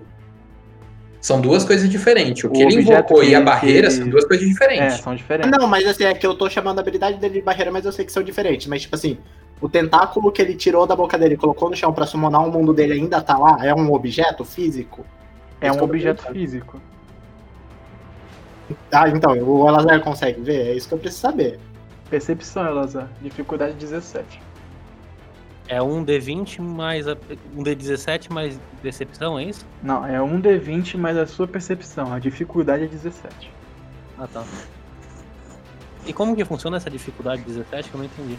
São 1.20 1.40
duas 1.40 1.64
coisas 1.64 1.88
diferentes. 1.88 2.44
O 2.44 2.48
O 2.48 2.50
que 2.50 2.62
ele 2.62 2.76
objeto 2.78 2.92
invocou 2.92 3.22
e 3.22 3.34
a 3.34 3.38
que- 3.38 3.44
barreira 3.44 3.88
que- 3.88 3.94
são 3.94 4.08
duas 4.08 4.24
coisas 4.24 4.46
É, 4.46 4.48
diferentes. 4.48 5.00
são 5.00 5.14
diferentes. 5.14 5.50
Não, 5.50 5.66
mas 5.66 5.86
assim, 5.86 6.04
é 6.04 6.14
que 6.14 6.26
eu 6.26 6.34
tô 6.34 6.48
chamando 6.48 6.78
a 6.78 6.80
habilidade 6.82 7.18
dele 7.18 7.34
de 7.34 7.42
barreira, 7.42 7.70
mas 7.70 7.84
eu 7.84 7.92
sei 7.92 8.04
que 8.04 8.12
são 8.12 8.22
diferentes. 8.22 8.66
Mas, 8.66 8.82
tipo 8.82 8.94
assim, 8.94 9.18
o 9.60 9.68
tentáculo 9.68 10.32
que 10.32 10.40
ele 10.40 10.54
tirou 10.54 10.86
da 10.86 10.96
boca 10.96 11.18
dele 11.18 11.34
e 11.34 11.36
colocou 11.36 11.68
no 11.68 11.76
chão 11.76 11.92
pra 11.92 12.06
summonar 12.06 12.46
o 12.46 12.50
mundo 12.50 12.72
dele 12.72 12.94
ainda 12.94 13.20
tá 13.20 13.36
lá? 13.36 13.58
É 13.66 13.74
um 13.74 13.92
objeto 13.92 14.44
físico? 14.46 15.04
É 15.60 15.66
Isso 15.66 15.74
um 15.76 15.78
que 15.78 15.84
objeto 15.84 16.22
físico. 16.32 16.80
Ah, 18.90 19.08
então, 19.08 19.32
o 19.32 19.68
Elazar 19.68 20.00
consegue 20.00 20.40
ver? 20.40 20.68
É 20.68 20.74
isso 20.74 20.88
que 20.88 20.94
eu 20.94 20.98
preciso 20.98 21.20
saber. 21.20 21.58
Percepção, 22.08 22.66
Elazar. 22.66 23.08
Dificuldade 23.20 23.74
17. 23.74 24.40
É 25.72 25.80
um 25.80 26.04
D20 26.04 26.58
mais. 26.60 27.06
a- 27.06 27.16
Um 27.56 27.62
D17 27.62 28.28
mais 28.32 28.58
decepção, 28.82 29.38
é 29.38 29.44
isso? 29.44 29.64
Não, 29.80 30.04
é 30.04 30.20
um 30.20 30.40
D20 30.40 30.96
mais 30.98 31.16
a 31.16 31.26
sua 31.26 31.46
percepção. 31.46 32.12
A 32.12 32.18
dificuldade 32.18 32.82
é 32.84 32.86
17. 32.88 33.52
Ah, 34.18 34.26
tá. 34.26 34.44
E 36.04 36.12
como 36.12 36.34
que 36.34 36.44
funciona 36.44 36.76
essa 36.76 36.90
dificuldade 36.90 37.42
17 37.42 37.88
que 37.88 37.94
eu 37.94 37.98
não 37.98 38.04
entendi? 38.04 38.36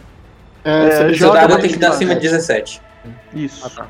É, 0.62 0.90
você 0.90 1.04
O 1.06 1.14
joga 1.14 1.46
dado 1.48 1.58
tem 1.62 1.70
que 1.72 1.78
dar 1.78 1.88
acima 1.88 2.14
de 2.14 2.20
17. 2.20 2.82
Isso. 3.34 3.66
Ah, 3.66 3.70
tá. 3.70 3.88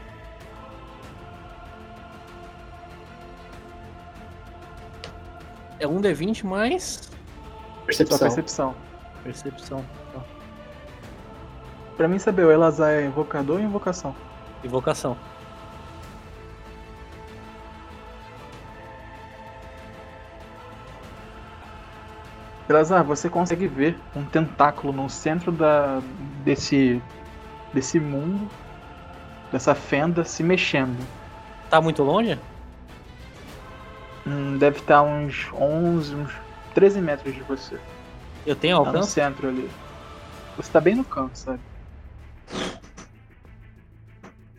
É 5.80 5.86
um 5.86 6.00
D20 6.00 6.44
mais 6.44 7.00
Sua 7.02 7.86
Percepção. 7.86 8.74
percepção. 9.24 9.84
Tá. 11.92 11.96
Pra 11.96 12.08
mim 12.08 12.18
saber, 12.18 12.44
o 12.44 12.50
Elazar 12.50 12.90
é 12.90 13.04
invocador 13.04 13.56
ou 13.58 13.62
invocação? 13.62 14.14
Invocação. 14.64 15.16
Elazar, 22.68 23.04
você 23.04 23.28
consegue 23.28 23.66
ver 23.66 23.98
um 24.14 24.24
tentáculo 24.24 24.92
no 24.92 25.10
centro 25.10 25.50
da, 25.52 26.00
desse, 26.44 27.02
desse 27.72 27.98
mundo, 28.00 28.48
dessa 29.50 29.74
fenda, 29.74 30.24
se 30.24 30.42
mexendo. 30.42 31.04
Tá 31.68 31.80
muito 31.80 32.02
longe? 32.02 32.38
Hum, 34.26 34.56
deve 34.56 34.78
estar 34.78 35.02
uns 35.02 35.50
11, 35.52 36.14
uns 36.14 36.32
13 36.74 37.00
metros 37.00 37.34
de 37.34 37.42
você. 37.42 37.78
Eu 38.46 38.54
tenho 38.56 38.76
Tá 38.78 38.82
no 38.84 38.88
alcance? 38.88 39.10
centro 39.12 39.48
ali. 39.48 39.68
Você 40.56 40.70
tá 40.70 40.80
bem 40.80 40.94
no 40.94 41.04
canto, 41.04 41.36
sabe? 41.36 41.60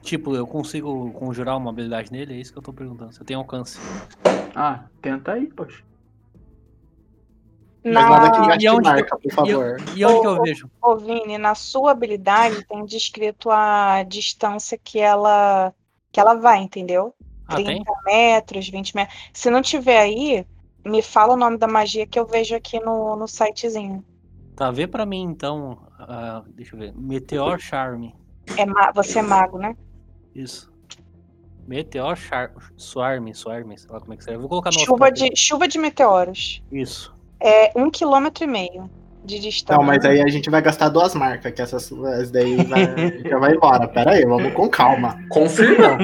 Tipo, 0.02 0.36
eu 0.36 0.46
consigo 0.46 1.12
conjurar 1.14 1.58
uma 1.58 1.70
habilidade 1.72 2.12
nele? 2.12 2.34
É 2.34 2.38
isso 2.38 2.52
que 2.52 2.58
eu 2.60 2.64
tô 2.64 2.74
perguntando. 2.74 3.14
Se 3.14 3.22
eu 3.22 3.26
tenho 3.26 3.40
alcance. 3.40 3.80
Ah, 4.56 4.86
tenta 5.02 5.34
aí, 5.34 5.48
poxa. 5.48 5.82
Mas 7.86 8.10
nada 8.10 8.32
que 8.32 8.40
Na... 8.40 8.48
gaste 8.48 8.64
E 8.66 8.70
onde 8.70 8.82
que 8.82 8.88
eu- 8.90 8.94
marca, 8.96 9.18
por 9.18 9.32
favor. 9.32 9.76
E 9.96 10.06
onde 10.06 10.22
que 10.22 10.28
eu 10.28 10.42
vejo? 10.42 10.70
Ô, 10.82 10.98
Vini, 10.98 11.38
na 11.38 11.56
sua 11.56 11.92
habilidade 11.92 12.66
tem 12.66 12.86
descrito 12.86 13.50
a 13.50 14.04
distância 14.04 14.78
que 14.78 15.00
ela 15.00 15.74
que 16.12 16.20
ela 16.20 16.36
vai, 16.36 16.60
entendeu? 16.60 17.16
Ah, 17.48 17.56
30 17.56 17.72
tem? 17.72 17.84
metros, 18.06 18.70
20 18.70 18.96
metros. 18.96 19.18
Se 19.34 19.50
não 19.50 19.62
tiver 19.64 20.00
aí, 20.00 20.46
me 20.86 21.02
fala 21.02 21.34
o 21.34 21.38
nome 21.38 21.58
da 21.58 21.68
magia 21.68 22.06
que 22.06 22.20
eu 22.20 22.26
vejo 22.28 22.56
aqui 22.56 22.80
no, 22.80 23.16
no 23.16 23.28
sitezinho. 23.28 24.06
Tá, 24.56 24.70
vê 24.72 24.86
pra 24.88 25.06
mim 25.06 25.22
então. 25.24 25.80
ah, 26.00 26.44
deixa 26.50 26.76
eu 26.76 26.80
ver. 26.80 26.94
Meteor 26.96 27.60
Charme. 27.60 28.16
É 28.58 28.66
ma- 28.66 28.92
Você 28.94 29.20
é 29.20 29.22
mago, 29.22 29.58
né? 29.58 29.76
Isso. 30.36 30.72
Meteor 31.68 32.16
Char... 32.18 32.52
Swarm, 32.76 33.32
Swarm, 33.34 33.76
sei 33.78 33.90
lá 33.90 34.00
como 34.00 34.14
é 34.14 34.18
que 34.18 34.24
serve. 34.24 34.40
Vou 34.40 34.50
colocar 34.50 34.70
no 34.72 34.80
Chuva 34.80 35.10
de, 35.12 35.34
chuva 35.36 35.68
de 35.68 35.80
meteoros. 35.80 36.62
Isso. 36.72 37.16
É 37.40 37.72
um 37.76 37.90
quilômetro 37.90 38.44
e 38.44 38.48
meio 38.48 38.90
de 39.26 39.40
distância. 39.40 39.78
Não, 39.78 39.84
mas 39.86 40.04
aí 40.04 40.22
a 40.22 40.28
gente 40.28 40.50
vai 40.50 40.62
gastar 40.62 40.90
duas 40.90 41.16
marcas, 41.16 41.54
que 41.54 41.62
essas, 41.62 41.92
essas 41.92 42.30
daí 42.32 42.58
vai, 42.66 43.22
já 43.30 43.38
vai 43.40 43.54
embora. 43.56 43.88
Pera 43.88 44.12
aí, 44.12 44.26
vamos 44.26 44.54
com 44.54 44.68
calma. 44.70 45.18
Confirma. 45.30 45.98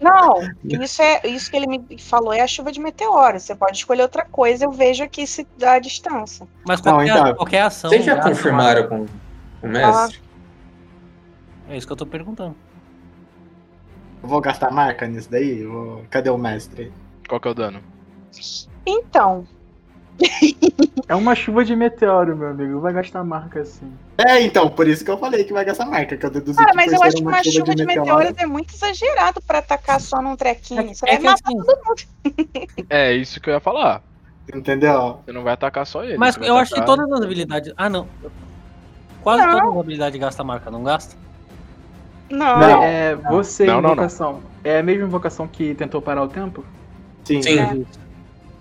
Não, 0.00 0.40
isso 0.64 1.00
é 1.00 1.26
isso 1.26 1.50
que 1.50 1.56
ele 1.56 1.66
me 1.66 1.98
falou 1.98 2.32
é 2.32 2.40
a 2.40 2.46
chuva 2.46 2.70
de 2.70 2.78
meteoros. 2.80 3.42
Você 3.44 3.54
pode 3.54 3.78
escolher 3.78 4.02
outra 4.02 4.24
coisa, 4.24 4.64
eu 4.64 4.72
vejo 4.72 5.02
aqui 5.02 5.26
se 5.26 5.46
dá 5.58 5.72
a 5.72 5.78
distância. 5.78 6.46
Mas 6.66 6.82
Não, 6.82 6.92
qualquer, 6.96 7.10
então. 7.18 7.34
qualquer 7.34 7.60
ação. 7.62 7.90
Vocês 7.90 8.04
já 8.04 8.20
confirmaram 8.20 8.88
com 8.88 9.06
o 9.62 9.68
mestre? 9.68 9.92
marca. 9.92 10.16
É 11.68 11.76
isso 11.76 11.86
que 11.86 11.92
eu 11.92 11.96
tô 11.96 12.06
perguntando. 12.06 12.54
Eu 14.22 14.28
vou 14.28 14.40
gastar 14.40 14.70
marca 14.70 15.06
nisso 15.06 15.30
daí? 15.30 15.64
Vou- 15.64 16.02
Cadê 16.10 16.30
o 16.30 16.38
mestre? 16.38 16.92
Qual 17.28 17.40
que 17.40 17.48
é 17.48 17.50
o 17.50 17.54
dano? 17.54 17.80
Então, 18.86 19.46
É 21.08 21.14
uma 21.14 21.34
chuva 21.34 21.64
de 21.64 21.76
meteoro, 21.76 22.36
meu 22.36 22.48
amigo. 22.48 22.80
Vai 22.80 22.92
gastar 22.92 23.22
marca 23.22 23.60
assim. 23.60 23.92
É, 24.18 24.40
então, 24.42 24.68
por 24.68 24.88
isso 24.88 25.04
que 25.04 25.10
eu 25.10 25.18
falei 25.18 25.44
que 25.44 25.52
vai 25.52 25.64
gastar 25.64 25.86
marca, 25.86 26.16
que 26.16 26.26
eu 26.26 26.30
deduzi 26.30 26.58
cara, 26.58 26.70
que 26.70 26.76
mas 26.76 26.92
eu 26.92 27.02
acho 27.02 27.16
que 27.16 27.22
uma 27.22 27.42
chuva 27.44 27.74
de 27.74 27.84
meteoro- 27.84 28.18
meteoros 28.18 28.38
é 28.38 28.46
muito 28.46 28.74
exagerado 28.74 29.40
pra 29.42 29.58
atacar 29.58 30.00
só 30.00 30.20
num 30.20 30.34
trequinho. 30.34 30.94
Você 30.94 31.06
É 31.06 31.10
vai 31.12 31.18
que 31.18 31.24
matar 31.24 31.40
assim, 31.46 31.58
todo 31.58 31.78
mundo. 31.86 32.86
É 32.90 33.12
isso 33.12 33.40
que 33.40 33.48
eu 33.50 33.54
ia 33.54 33.60
falar. 33.60 34.02
Entendeu? 34.52 35.20
Você 35.24 35.32
não 35.32 35.42
vai 35.42 35.54
atacar 35.54 35.86
só 35.86 36.02
ele. 36.04 36.16
Mas 36.18 36.36
eu 36.38 36.56
acho 36.56 36.74
que 36.74 36.82
todas 36.84 37.10
as 37.10 37.20
habilidades. 37.20 37.72
Ah, 37.76 37.88
não. 37.88 38.06
Quase 39.22 39.44
Não. 39.44 39.52
todas 39.52 39.72
as 39.74 39.78
habilidades 39.80 40.20
gastam 40.20 40.46
marca, 40.46 40.70
não 40.70 40.82
gasta? 40.84 41.16
Não, 42.30 42.58
Não. 42.58 42.82
É, 42.82 43.14
você, 43.14 43.64
Não, 43.66 43.74
não, 43.74 43.82
não. 43.82 43.92
invocação. 43.92 44.40
É 44.64 44.78
a 44.78 44.82
mesma 44.82 45.04
invocação 45.04 45.46
que 45.46 45.74
tentou 45.74 46.00
parar 46.02 46.22
o 46.22 46.28
tempo? 46.28 46.64
Sim. 47.24 47.42
Sim. 47.42 47.58
É. 47.60 48.05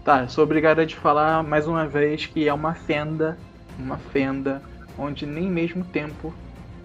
Tá, 0.06 0.27
sou 0.27 0.44
obrigado 0.44 0.77
a 0.77 0.86
te 0.86 0.95
falar 0.95 1.41
mais 1.41 1.65
uma 1.65 1.88
vez 1.88 2.27
que 2.27 2.48
é 2.48 2.53
uma 2.53 2.76
fenda, 2.76 3.36
uma 3.80 3.98
fenda, 3.98 4.61
onde 4.99 5.26
nem 5.26 5.49
mesmo 5.49 5.84
tempo 5.84 6.32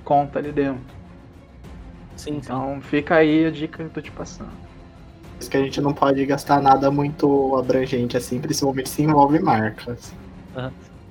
conta 0.03 0.39
ali 0.39 0.51
dentro. 0.51 0.81
Sim, 2.17 2.33
sim. 2.33 2.39
Então 2.39 2.81
fica 2.81 3.17
aí 3.17 3.45
a 3.45 3.51
dica 3.51 3.77
que 3.77 3.83
eu 3.83 3.91
tô 3.91 4.01
te 4.01 4.11
passando. 4.11 4.49
Por 4.49 5.39
isso 5.39 5.51
que 5.51 5.57
a 5.59 5.63
gente 5.63 5.83
não 5.83 5.93
pode 5.93 6.25
gastar 6.25 6.63
nada 6.63 6.91
muito 6.91 7.55
abrangente 7.59 8.17
assim, 8.17 8.41
principalmente 8.41 8.89
se 8.89 9.03
envolve 9.03 9.39
marcas. 9.39 10.15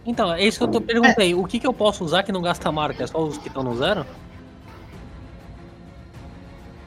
Então, 0.04 0.34
é 0.34 0.44
isso 0.44 0.58
que 0.58 0.64
eu 0.64 0.72
tô 0.72 0.82
perguntei. 0.82 1.36
O 1.36 1.46
que, 1.46 1.60
que 1.60 1.68
eu 1.68 1.74
posso 1.74 2.04
usar 2.04 2.24
que 2.24 2.32
não 2.32 2.42
gasta 2.42 2.72
marca? 2.72 3.04
É 3.04 3.08
só 3.08 3.24
os 3.24 3.38
que 3.38 3.50
estão 3.50 3.62
no 3.62 3.78
zero? 3.78 4.04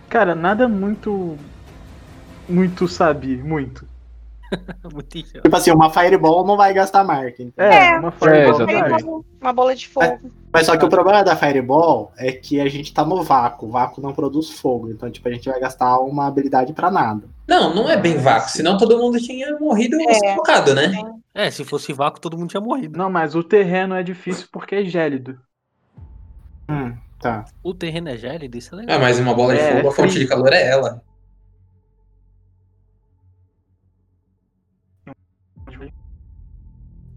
Cara, 0.09 0.35
nada 0.35 0.67
muito. 0.67 1.39
Muito 2.49 2.89
sabe, 2.89 3.37
muito. 3.37 3.92
Muito 4.93 5.19
idiota. 5.19 5.41
Tipo 5.43 5.57
assim, 5.57 5.71
uma 5.71 5.91
Fireball 5.91 6.45
não 6.47 6.57
vai 6.57 6.73
gastar 6.75 7.03
marca. 7.05 7.43
então. 7.43 7.65
É, 7.65 7.89
É. 7.89 7.99
uma 7.99 8.09
É, 8.09 8.13
fireball 8.13 8.67
vai. 8.67 9.03
uma, 9.41 9.53
bola 9.53 9.75
de 9.75 9.89
fogo. 9.89 10.31
Mas 10.53 10.67
só 10.67 10.77
que 10.77 10.85
o 10.85 10.89
problema 10.89 11.23
da 11.25 11.35
Fireball 11.37 12.13
é 12.17 12.31
que 12.33 12.61
a 12.61 12.69
gente 12.69 12.93
tá 12.93 13.05
no 13.05 13.23
vácuo. 13.23 13.69
O 13.69 13.71
vácuo 13.71 14.01
não 14.03 14.13
produz 14.13 14.51
fogo. 14.51 14.91
Então, 14.91 15.11
tipo, 15.11 15.27
a 15.29 15.33
gente 15.33 15.49
vai 15.49 15.59
gastar 15.59 15.99
uma 16.01 16.27
habilidade 16.27 16.73
pra 16.73 16.91
nada. 16.91 17.27
Não, 17.49 17.75
não 17.75 17.89
é 17.89 17.97
bem 17.97 18.17
vácuo, 18.19 18.51
senão 18.51 18.77
todo 18.77 18.99
mundo 18.99 19.19
tinha 19.19 19.59
morrido 19.59 19.97
É. 20.09 20.15
sufocado, 20.15 20.75
né? 20.75 20.93
É, 21.35 21.51
se 21.51 21.65
fosse 21.65 21.93
vácuo, 21.93 22.21
todo 22.21 22.37
mundo 22.37 22.51
tinha 22.51 22.61
morrido. 22.61 22.99
Não, 22.99 23.11
mas 23.11 23.35
o 23.35 23.43
terreno 23.43 23.95
é 23.95 24.03
difícil 24.03 24.47
porque 24.53 24.75
é 24.77 24.85
gélido. 24.85 25.39
Hum, 26.69 26.95
tá. 27.21 27.45
O 27.63 27.75
terreno 27.75 28.09
é 28.11 28.17
gélido, 28.17 28.57
isso 28.57 28.75
é 28.75 28.79
legal. 28.79 28.97
Ah, 28.97 29.01
mas 29.01 29.19
uma 29.19 29.35
bola 29.35 29.55
de 29.55 29.61
É, 29.61 29.77
fogo, 29.77 29.89
a 29.89 29.93
fonte 29.93 30.19
de 30.19 30.27
calor 30.27 30.53
é 30.53 30.67
ela. 30.69 31.03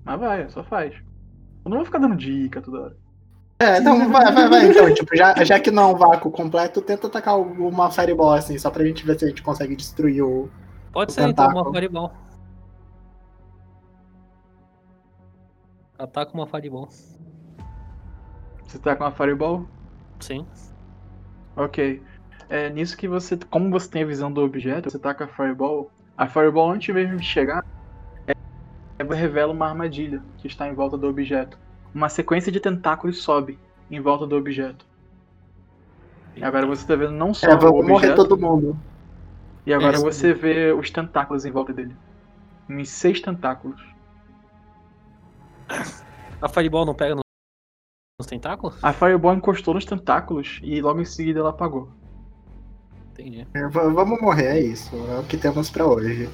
Mas 0.06 0.20
vai, 0.20 0.50
só 0.50 0.64
faz. 0.64 0.94
Eu 1.66 1.70
não 1.70 1.78
vou 1.78 1.86
ficar 1.86 1.98
dando 1.98 2.16
dica 2.16 2.62
toda 2.62 2.82
hora. 2.82 2.98
É, 3.60 3.80
então 3.80 4.10
vai, 4.12 4.32
vai, 4.32 4.50
vai. 4.50 4.66
Então, 4.68 4.94
tipo, 4.94 5.16
já, 5.16 5.44
já 5.44 5.60
que 5.60 5.72
não 5.72 5.92
é 5.92 5.94
um 5.94 5.98
vácuo 5.98 6.30
completo, 6.30 6.82
tenta 6.82 7.08
atacar 7.08 7.40
uma 7.40 7.90
Fireball 7.90 8.34
assim, 8.34 8.58
só 8.58 8.70
pra 8.70 8.86
gente 8.86 9.06
ver 9.06 9.18
se 9.18 9.26
a 9.26 9.28
gente 9.30 9.42
consegue 9.42 9.76
destruir 9.76 10.22
o. 10.22 10.50
Pode 10.92 11.12
o 11.12 11.16
ser 11.16 11.22
então 11.22 11.46
uma 11.46 11.54
tentáculo. 11.54 11.74
Fireball. 11.74 12.12
Ataca 15.98 16.34
uma 16.34 16.46
Fireball. 16.46 16.90
Você 18.68 18.80
tá 18.80 18.96
com 18.96 19.06
a 19.06 19.12
fireball? 19.12 19.66
Sim. 20.20 20.46
Ok. 21.56 22.02
É 22.50 22.70
nisso 22.70 22.98
que 22.98 23.08
você. 23.08 23.38
Como 23.50 23.70
você 23.72 23.90
tem 23.90 24.04
a 24.04 24.06
visão 24.06 24.32
do 24.32 24.42
objeto, 24.42 24.90
você 24.90 25.00
tá 25.00 25.14
com 25.14 25.24
a 25.24 25.28
fireball. 25.28 25.90
A 26.18 26.28
fireball, 26.28 26.72
antes 26.72 26.94
mesmo 26.94 27.18
de 27.18 27.26
chegar, 27.26 27.64
ela 28.98 29.14
revela 29.16 29.52
uma 29.54 29.68
armadilha 29.68 30.22
que 30.38 30.48
está 30.48 30.68
em 30.68 30.74
volta 30.74 30.98
do 30.98 31.08
objeto. 31.08 31.58
Uma 31.94 32.10
sequência 32.10 32.52
de 32.52 32.60
tentáculos 32.60 33.22
sobe 33.22 33.58
em 33.90 34.00
volta 34.00 34.26
do 34.26 34.36
objeto. 34.36 34.86
E 36.36 36.44
agora 36.44 36.66
você 36.66 36.86
tá 36.86 36.96
vendo 36.96 37.12
não 37.14 37.34
só 37.34 37.48
É, 37.48 37.56
o 37.56 37.60
vamos 37.60 37.86
morrer 37.88 38.12
objeto, 38.12 38.28
todo 38.28 38.38
mundo. 38.40 38.78
e 39.66 39.74
agora 39.74 39.94
É, 39.94 39.96
isso 39.98 40.04
você 40.06 40.34
vê 40.34 40.74
os 40.74 40.90
tentáculos 40.90 41.46
em 41.46 41.52
volta 41.52 41.72
dele. 41.72 41.96
Uns 42.70 42.90
seis 42.90 43.22
tentáculos. 43.22 43.82
A 46.42 46.50
Fireball 46.50 46.86
não 46.86 46.94
pega 46.94 47.16
no- 47.16 47.22
nos 48.20 48.28
tentáculos? 48.28 48.78
A 48.84 48.94
fireball 48.94 49.34
encostou 49.36 49.74
nos 49.74 49.86
tentáculos 49.86 50.60
e 50.64 50.82
logo 50.82 51.02
em 51.02 51.06
seguida 51.06 51.40
ela 51.40 51.50
apagou. 51.50 51.90
Entendi. 53.12 53.48
É, 53.54 53.68
vamos 53.68 54.22
morrer, 54.22 54.46
é 54.58 54.60
isso. 54.60 54.96
É 55.10 55.20
o 55.20 55.24
que 55.24 55.38
temos 55.38 55.70
pra 55.70 55.86
hoje. 55.86 56.30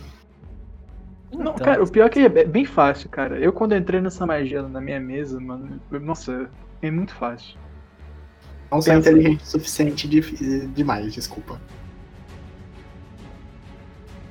Não, 1.32 1.42
Então, 1.42 1.54
cara, 1.56 1.84
o 1.84 1.90
pior 1.90 2.06
é 2.06 2.10
que 2.10 2.20
é 2.20 2.30
be- 2.30 2.46
bem 2.46 2.66
fácil, 2.66 3.10
cara. 3.10 3.38
Eu 3.40 3.54
quando 3.54 3.76
entrei 3.76 4.02
nessa 4.02 4.26
magia 4.26 4.62
na 4.64 4.82
minha 4.82 5.00
mesa, 5.00 5.40
mano, 5.40 5.80
eu- 5.92 6.00
nossa, 6.00 6.50
é 6.82 6.92
muito 6.92 7.14
fácil. 7.16 7.58
Não 8.70 8.82
sou 8.82 8.94
inteligente 8.94 9.42
o 9.42 9.46
suficiente 9.46 10.08
de- 10.08 10.68
demais, 10.68 11.14
desculpa. 11.14 11.60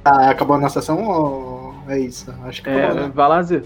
Tá, 0.03 0.31
acabou 0.31 0.57
a 0.57 0.61
nossa 0.61 0.81
sessão 0.81 1.05
ou 1.05 1.75
é 1.89 1.99
isso? 1.99 2.35
Acho 2.45 2.63
que 2.63 2.71
É, 2.71 2.85
acabou, 2.87 3.03
né? 3.03 3.13
vai 3.15 3.29
lá, 3.29 3.43
Zé. 3.43 3.63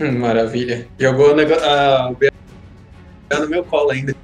Hum, 0.00 0.18
maravilha. 0.18 0.88
Jogou 0.98 1.32
o 1.32 1.36
negócio. 1.36 1.64
Ah, 1.64 2.12
no 3.40 3.48
meu 3.48 3.64
colo 3.64 3.90
ainda. 3.90 4.14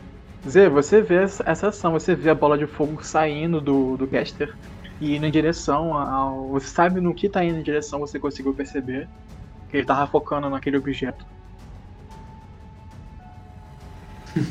Zé, 0.48 0.68
você 0.68 1.00
vê 1.00 1.16
essa, 1.22 1.42
essa 1.46 1.68
ação, 1.68 1.92
você 1.92 2.14
vê 2.14 2.30
a 2.30 2.34
bola 2.34 2.58
de 2.58 2.66
fogo 2.66 3.04
saindo 3.04 3.60
do, 3.60 3.96
do 3.96 4.06
caster 4.06 4.54
e 5.04 5.16
indo 5.16 5.26
em 5.26 5.30
direção 5.30 5.92
ao. 5.96 6.48
Você 6.48 6.68
sabe 6.68 6.98
no 6.98 7.14
que 7.14 7.28
tá 7.28 7.44
indo 7.44 7.58
em 7.58 7.62
direção, 7.62 8.00
você 8.00 8.18
conseguiu 8.18 8.54
perceber 8.54 9.06
que 9.68 9.76
ele 9.76 9.86
tava 9.86 10.06
focando 10.06 10.48
naquele 10.48 10.78
objeto. 10.78 11.26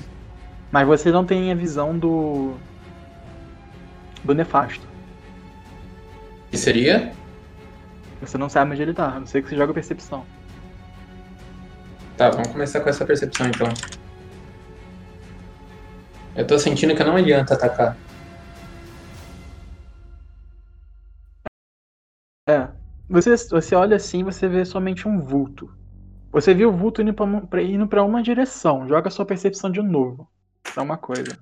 Mas 0.72 0.88
você 0.88 1.12
não 1.12 1.26
tem 1.26 1.52
a 1.52 1.56
visão 1.56 1.98
do. 1.98 2.54
do 4.24 4.36
nefasto. 4.36 4.86
Que 6.52 6.58
seria? 6.58 7.12
Você 8.22 8.38
não 8.38 8.48
sabe 8.48 8.74
onde 8.74 8.82
ele 8.84 8.94
tá, 8.94 9.08
a 9.08 9.20
não 9.20 9.26
ser 9.26 9.42
que 9.42 9.50
você 9.50 9.56
joga 9.58 9.74
percepção. 9.74 10.24
Tá, 12.16 12.30
vamos 12.30 12.50
começar 12.50 12.80
com 12.80 12.90
essa 12.90 13.04
percepção 13.04 13.48
então. 13.48 13.68
Eu 16.36 16.46
tô 16.46 16.60
sentindo 16.60 16.96
que 16.96 17.04
não 17.04 17.16
adianta 17.16 17.56
atacar. 17.56 17.98
É. 22.48 22.70
Você, 23.10 23.36
você 23.36 23.76
olha 23.76 23.96
assim 23.96 24.24
você 24.24 24.48
vê 24.48 24.66
somente 24.66 25.08
um 25.08 25.20
vulto. 25.20 25.74
Você 26.32 26.54
viu 26.54 26.70
o 26.70 26.76
vulto 26.76 27.02
indo 27.02 27.14
pra, 27.14 27.62
indo 27.62 27.88
uma 28.04 28.24
direção. 28.24 28.88
Joga 28.88 29.10
sua 29.10 29.26
percepção 29.26 29.72
de 29.72 29.82
novo. 29.82 30.28
É 30.76 30.82
uma 30.82 30.98
coisa. 30.98 31.38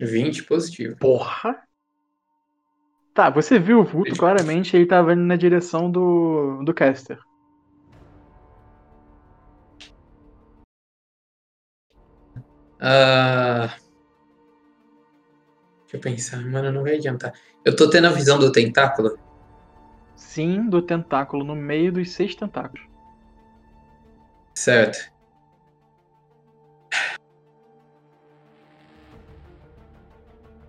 20 0.00 0.42
positivo. 0.44 0.96
Porra! 0.98 1.62
Tá, 3.14 3.30
você 3.30 3.60
viu 3.60 3.80
o 3.80 3.84
vulto 3.84 4.16
claramente, 4.16 4.76
ele 4.76 4.86
tava 4.86 5.12
indo 5.12 5.22
na 5.22 5.36
direção 5.36 5.88
do, 5.88 6.64
do 6.64 6.74
caster. 6.74 7.20
Uh, 12.80 13.83
eu 15.94 16.00
pensar, 16.00 16.44
mano, 16.44 16.72
não 16.72 16.82
vai 16.82 16.96
adiantar. 16.96 17.32
Eu 17.64 17.74
tô 17.74 17.88
tendo 17.88 18.08
a 18.08 18.10
visão 18.10 18.38
do 18.38 18.50
tentáculo. 18.50 19.16
Sim, 20.16 20.68
do 20.68 20.82
tentáculo 20.82 21.44
no 21.44 21.54
meio 21.54 21.92
dos 21.92 22.10
seis 22.10 22.34
tentáculos. 22.34 22.84
Certo. 24.54 25.12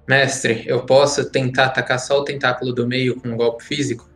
Mestre, 0.08 0.64
eu 0.68 0.86
posso 0.86 1.32
tentar 1.32 1.66
atacar 1.66 2.00
só 2.00 2.20
o 2.20 2.24
tentáculo 2.24 2.72
do 2.72 2.88
meio 2.88 3.20
com 3.20 3.30
um 3.30 3.38
golpe 3.38 3.64
físico? 3.64 4.08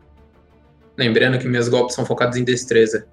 Lembrando 0.96 1.40
que 1.40 1.48
meus 1.48 1.68
golpes 1.68 1.96
são 1.96 2.06
focados 2.06 2.38
em 2.38 2.44
destreza. 2.44 3.08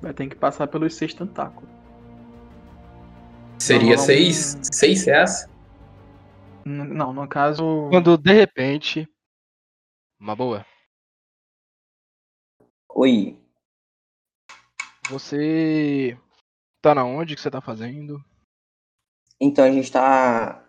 Vai 0.00 0.12
ter 0.12 0.26
que 0.26 0.34
passar 0.36 0.66
pelos 0.66 0.94
seis 0.94 1.14
tentáculos. 1.14 1.70
Seria 3.60 3.98
seis? 3.98 4.56
Seis? 4.72 5.06
N- 5.06 5.47
Não, 6.68 7.14
no 7.14 7.26
caso. 7.26 7.88
Quando 7.88 8.18
de 8.18 8.32
repente. 8.32 9.08
Uma 10.20 10.36
boa. 10.36 10.66
Oi. 12.90 13.40
Você. 15.08 16.18
Tá 16.82 16.94
na 16.94 17.04
onde 17.04 17.34
que 17.34 17.40
você 17.40 17.50
tá 17.50 17.62
fazendo? 17.62 18.22
Então 19.40 19.64
a 19.64 19.70
gente 19.70 19.90
tá. 19.90 20.62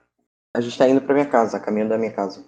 A 0.55 0.61
gente 0.61 0.77
tá 0.77 0.87
indo 0.87 1.01
pra 1.01 1.13
minha 1.13 1.29
casa, 1.29 1.59
caminho 1.59 1.89
da 1.89 1.97
minha 1.97 2.13
casa. 2.13 2.45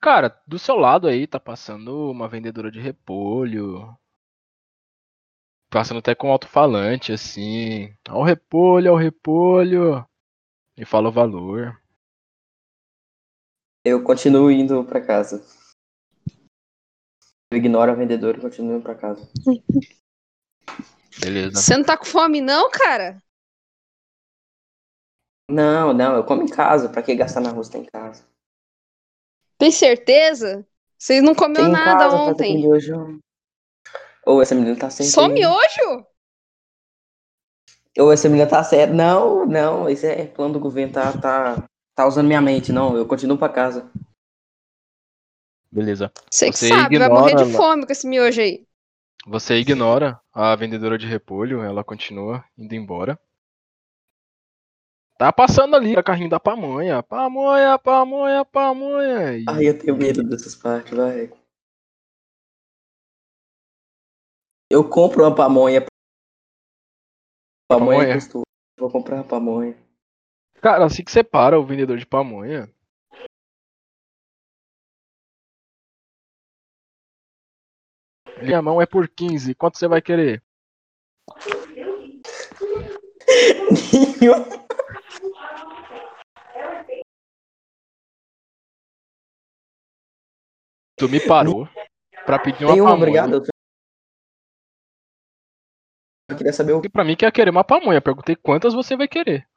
Cara, 0.00 0.40
do 0.46 0.58
seu 0.58 0.76
lado 0.76 1.08
aí 1.08 1.26
tá 1.26 1.40
passando 1.40 2.10
uma 2.10 2.28
vendedora 2.28 2.70
de 2.70 2.78
repolho. 2.78 3.96
Passando 5.70 5.98
até 5.98 6.14
com 6.14 6.30
alto-falante, 6.30 7.10
assim. 7.10 7.94
Ao 8.06 8.22
repolho, 8.22 8.90
ao 8.90 8.96
repolho. 8.96 10.06
E 10.76 10.84
fala 10.84 11.08
o 11.08 11.12
valor. 11.12 11.76
Eu 13.88 14.04
continuo 14.04 14.50
indo 14.50 14.84
pra 14.84 15.00
casa. 15.00 15.42
Eu 17.50 17.56
ignoro 17.56 17.90
a 17.90 17.94
vendedora 17.94 18.36
e 18.36 18.40
continuo 18.42 18.74
indo 18.74 18.82
pra 18.82 18.94
casa. 18.94 19.26
Beleza. 21.18 21.56
Você 21.56 21.74
não 21.74 21.82
tá 21.82 21.96
com 21.96 22.04
fome, 22.04 22.42
não, 22.42 22.70
cara? 22.70 23.22
Não, 25.50 25.94
não, 25.94 26.16
eu 26.16 26.24
como 26.24 26.42
em 26.42 26.48
casa. 26.48 26.90
Pra 26.90 27.02
que 27.02 27.14
gastar 27.14 27.40
na 27.40 27.48
rua 27.48 27.64
se 27.64 27.70
tá 27.70 27.78
em 27.78 27.86
casa? 27.86 28.28
Tem 29.56 29.70
certeza? 29.70 30.68
Vocês 30.98 31.22
não 31.22 31.34
comeu 31.34 31.62
Tem 31.62 31.68
em 31.68 31.72
nada 31.72 32.04
casa, 32.04 32.16
ontem. 32.16 32.62
Ou 34.26 34.42
essa 34.42 34.54
menina 34.54 34.78
tá 34.78 34.90
sempre. 34.90 35.12
Só 35.12 35.28
miojo? 35.28 36.06
Ou 37.98 38.12
essa 38.12 38.28
menina 38.28 38.46
tá 38.46 38.62
certa. 38.62 38.92
Não, 38.92 39.46
não, 39.46 39.88
esse 39.88 40.06
é 40.06 40.26
plano 40.26 40.52
do 40.52 40.60
governo, 40.60 40.92
tá, 40.92 41.18
tá, 41.18 41.68
tá 41.98 42.06
usando 42.06 42.28
minha 42.28 42.40
mente. 42.40 42.70
Não, 42.70 42.96
eu 42.96 43.04
continuo 43.04 43.36
pra 43.36 43.48
casa. 43.48 43.90
Beleza. 45.70 46.12
Você 46.30 46.48
que 46.50 46.56
Você 46.56 46.68
sabe, 46.68 46.96
vai 46.96 47.08
morrer 47.08 47.34
de 47.34 47.42
ignora- 47.42 47.56
fome 47.58 47.84
com 47.86 47.90
esse 47.92 48.06
miojo 48.06 48.40
aí. 48.40 48.64
Você 49.26 49.56
ignora 49.56 50.20
a 50.32 50.54
vendedora 50.54 50.96
de 50.96 51.06
repolho, 51.06 51.60
ela 51.60 51.82
continua 51.82 52.44
indo 52.56 52.72
embora. 52.74 53.18
Tá 55.18 55.32
passando 55.32 55.74
ali 55.74 55.96
a 55.96 56.02
carrinho 56.02 56.30
da 56.30 56.38
pamonha. 56.38 57.02
Pamonha, 57.02 57.76
pamonha, 57.76 58.44
pamonha. 58.44 59.36
E 59.36 59.44
Ai, 59.48 59.68
eu 59.68 59.76
tenho 59.76 59.96
medo 59.96 60.22
dessas 60.22 60.54
partes, 60.54 60.96
vai. 60.96 61.32
Eu 64.70 64.88
compro 64.88 65.24
uma 65.24 65.34
pamonha. 65.34 65.84
Pamonha, 67.68 67.98
Pamonha? 67.98 68.14
custou. 68.14 68.42
Vou 68.78 68.88
comprar 68.90 69.16
uma 69.16 69.24
pamonha. 69.24 69.76
Cara, 70.60 70.84
assim 70.86 71.04
que 71.04 71.10
você 71.10 71.22
para 71.22 71.58
o 71.58 71.64
vendedor 71.64 71.98
de 71.98 72.06
pamonha. 72.06 72.68
Minha 78.42 78.62
mão 78.62 78.80
é 78.80 78.86
por 78.86 79.08
15. 79.08 79.54
Quanto 79.54 79.78
você 79.78 79.88
vai 79.88 80.00
querer? 80.00 80.42
Tu 90.96 91.08
me 91.08 91.20
parou 91.20 91.68
pra 92.26 92.38
pedir 92.38 92.64
uma 92.64 92.72
Nenhuma, 92.72 92.90
pamonha. 92.90 93.22
obrigado. 93.22 93.46
Eu 96.30 96.36
queria 96.36 96.52
saber 96.52 96.72
o 96.72 96.82
E 96.84 96.88
pra 96.88 97.04
mim 97.04 97.16
que 97.16 97.24
ia 97.24 97.32
querer 97.32 97.50
uma 97.50 97.64
pamonha. 97.64 98.02
Perguntei 98.02 98.36
quantas 98.36 98.74
você 98.74 98.96
vai 98.96 99.08
querer. 99.08 99.48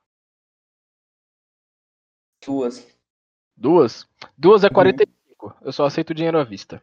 Suas. 2.43 2.87
Duas? 3.55 4.07
Duas 4.37 4.63
é 4.63 4.67
Uhum. 4.67 4.73
45. 4.73 5.55
Eu 5.61 5.71
só 5.71 5.85
aceito 5.85 6.13
dinheiro 6.13 6.39
à 6.39 6.43
vista. 6.43 6.81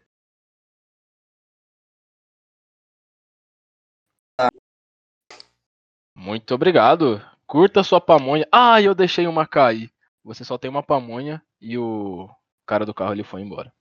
Muito 6.14 6.55
obrigado. 6.55 7.20
Curta 7.47 7.82
sua 7.82 8.01
pamonha. 8.01 8.47
Ah, 8.52 8.80
eu 8.82 8.94
deixei 8.94 9.26
uma 9.26 9.47
cair. 9.47 9.90
Você 10.24 10.44
só 10.44 10.59
tem 10.59 10.70
uma 10.70 10.82
pamonha 10.82 11.43
e 11.60 11.78
o 11.78 12.28
cara 12.66 12.85
do 12.85 12.93
carro 12.93 13.12
ele 13.12 13.24
foi 13.24 13.40
embora. 13.40 13.72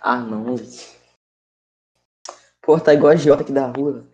Ah, 0.00 0.16
não. 0.16 0.56
Pô, 2.62 2.80
tá 2.80 2.92
igual 2.94 3.12
a 3.12 3.16
Jota 3.16 3.42
aqui 3.42 3.52
da 3.52 3.66
rua. 3.66 4.06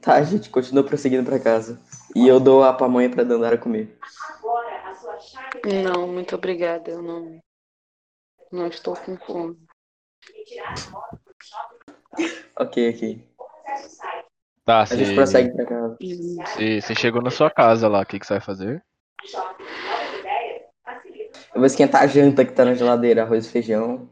Tá, 0.00 0.16
a 0.16 0.22
gente 0.22 0.50
continua 0.50 0.84
prosseguindo 0.84 1.24
pra 1.24 1.40
casa. 1.40 1.80
E 2.14 2.28
eu 2.28 2.38
dou 2.38 2.62
a 2.62 2.72
pamonha 2.72 3.10
pra 3.10 3.24
Dandara 3.24 3.56
comer. 3.56 3.98
Não, 5.82 6.08
muito 6.08 6.34
obrigada. 6.34 6.90
Eu 6.90 7.02
não, 7.02 7.40
não 8.50 8.66
estou 8.66 8.96
com 8.96 9.16
fome. 9.16 9.56
Ok, 12.58 12.90
ok. 12.90 13.28
Tá, 14.64 14.80
A 14.82 14.84
gente 14.84 15.08
você 15.08 15.14
prossegue 15.14 15.50
pra 15.54 15.66
casa. 15.66 15.96
você- 15.98 16.80
você 16.80 16.94
chegou 16.94 17.22
na 17.22 17.30
sua 17.30 17.50
casa 17.50 17.88
lá. 17.88 18.00
O 18.00 18.06
que, 18.06 18.18
que 18.18 18.26
você 18.26 18.34
vai 18.34 18.40
fazer? 18.40 18.84
Eu 21.52 21.56
vou 21.60 21.66
esquentar 21.66 22.02
a 22.02 22.06
janta 22.06 22.44
que 22.44 22.52
tá 22.52 22.64
na 22.64 22.74
geladeira, 22.74 23.22
arroz 23.22 23.46
e 23.46 23.50
feijão. 23.50 24.08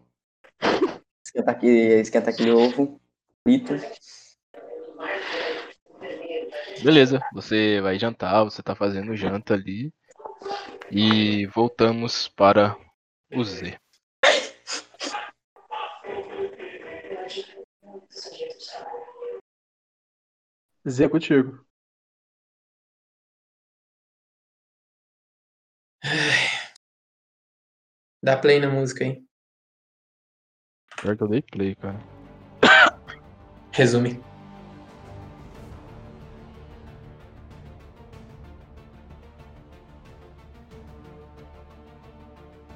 Esquentar 1.25 1.55
aquele, 1.55 2.01
esquentar 2.01 2.35
aquele 2.35 2.51
ovo 2.51 3.01
frito. 3.43 3.75
Beleza, 6.83 7.21
você 7.33 7.81
vai 7.81 7.99
jantar, 7.99 8.45
você 8.45 8.63
tá 8.63 8.75
fazendo 8.75 9.15
janta 9.17 9.55
ali. 9.55 9.93
E 10.91 11.47
voltamos 11.47 12.29
para 12.29 12.77
o 13.31 13.45
Z. 13.45 13.79
Zé 20.89 21.05
é 21.05 21.09
contigo. 21.09 21.67
Dá 28.23 28.37
play 28.37 28.59
na 28.59 28.71
música 28.71 29.05
aí. 29.05 29.23
Pior 31.01 31.17
que 31.17 31.23
eu 31.23 31.29
dei 31.29 31.43
play, 31.43 31.75
cara. 31.77 31.99
Resume. 33.73 34.21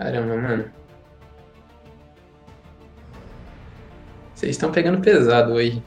Caramba, 0.03 0.37
mano. 0.37 0.73
Vocês 4.35 4.57
estão 4.57 4.73
pegando 4.73 5.01
pesado 5.01 5.53
hoje. 5.53 5.81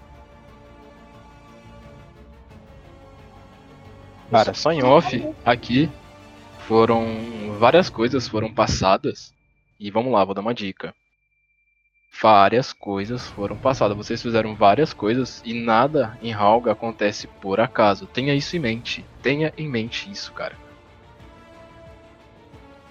Cara, 4.32 4.54
só 4.54 4.72
em 4.72 4.82
off, 4.84 5.22
aqui 5.44 5.92
foram 6.60 7.58
várias 7.60 7.90
coisas 7.90 8.26
foram 8.26 8.54
passadas. 8.54 9.34
E 9.78 9.92
vamos 9.92 10.14
lá, 10.14 10.24
vou 10.24 10.34
dar 10.34 10.40
uma 10.40 10.54
dica. 10.54 10.96
Várias 12.22 12.72
coisas 12.72 13.28
foram 13.28 13.58
passadas. 13.58 13.98
Vocês 13.98 14.22
fizeram 14.22 14.56
várias 14.56 14.94
coisas 14.94 15.42
e 15.44 15.54
nada 15.54 16.18
em 16.22 16.32
Halga 16.32 16.72
acontece 16.72 17.28
por 17.42 17.60
acaso. 17.60 18.08
Tenha 18.08 18.34
isso 18.34 18.56
em 18.56 18.60
mente. 18.60 19.06
Tenha 19.22 19.54
em 19.58 19.68
mente 19.68 20.10
isso, 20.10 20.32
cara. 20.32 20.65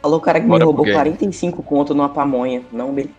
Falou 0.05 0.18
o 0.18 0.20
cara 0.20 0.39
que 0.39 0.47
Bora 0.47 0.59
me 0.59 0.64
roubou 0.66 0.85
game. 0.85 0.98
45 0.98 1.62
conto 1.62 1.94
numa 1.94 2.10
pamonha. 2.10 2.62
Não, 2.70 2.93
beleza. 2.93 3.14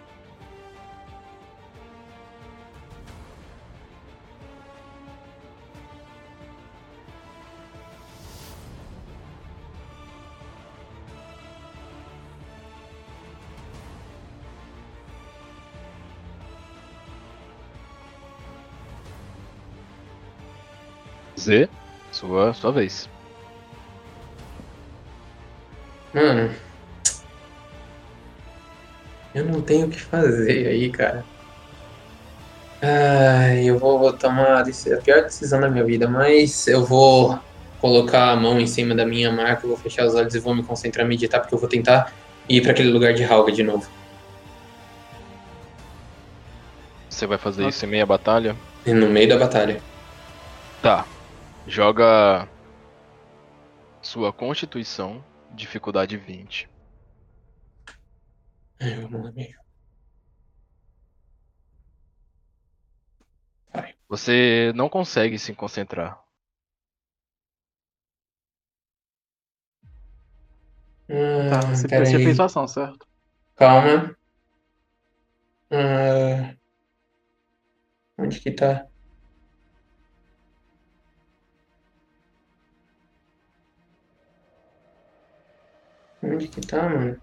Z, 21.35 21.67
Sua, 22.11 22.53
sua 22.53 22.71
vez. 22.71 23.09
Mano. 26.13 26.64
Eu 29.35 29.43
não 29.43 29.61
tenho 29.61 29.87
o 29.87 29.89
que 29.89 29.99
fazer 29.99 30.65
aí, 30.65 30.89
cara. 30.89 31.25
Ai, 32.81 33.65
eu 33.65 33.77
vou, 33.77 33.99
vou 33.99 34.13
tomar 34.13 34.61
a 34.61 34.63
pior 35.03 35.23
decisão 35.23 35.59
da 35.59 35.69
minha 35.69 35.83
vida, 35.83 36.07
mas 36.07 36.65
eu 36.67 36.85
vou 36.85 37.37
colocar 37.81 38.31
a 38.31 38.35
mão 38.37 38.57
em 38.61 38.65
cima 38.65 38.95
da 38.95 39.05
minha 39.05 39.29
marca, 39.33 39.67
vou 39.67 39.75
fechar 39.75 40.05
os 40.05 40.15
olhos 40.15 40.33
e 40.33 40.39
vou 40.39 40.55
me 40.55 40.63
concentrar, 40.63 41.05
meditar, 41.05 41.41
porque 41.41 41.53
eu 41.53 41.59
vou 41.59 41.67
tentar 41.67 42.13
ir 42.47 42.61
pra 42.61 42.71
aquele 42.71 42.89
lugar 42.89 43.13
de 43.13 43.25
Halga 43.25 43.51
de 43.51 43.61
novo. 43.61 43.85
Você 47.09 47.27
vai 47.27 47.37
fazer 47.37 47.67
isso 47.67 47.85
em 47.85 47.89
meia 47.89 48.05
batalha? 48.05 48.55
No 48.85 49.09
meio 49.09 49.27
da 49.27 49.37
batalha. 49.37 49.81
Tá. 50.81 51.05
Joga 51.67 52.47
sua 54.01 54.31
constituição, 54.31 55.21
dificuldade 55.51 56.15
20. 56.15 56.69
Ai, 58.79 58.95
vamos 59.01 59.21
lá, 59.23 59.29
amigo. 59.29 59.65
Você 64.09 64.71
não 64.75 64.89
consegue 64.89 65.37
se 65.37 65.53
concentrar. 65.53 66.19
Tá, 71.47 71.61
Ah, 71.61 71.75
você 71.75 71.87
aí. 72.19 72.19
fez 72.19 72.35
sua 72.35 72.45
ação, 72.45 72.67
certo? 72.67 73.05
Calma. 73.57 74.15
Ah, 75.69 76.55
onde 78.17 78.39
que 78.41 78.51
tá? 78.51 78.89
Onde 86.21 86.49
que 86.49 86.59
tá, 86.59 86.89
mano? 86.89 87.17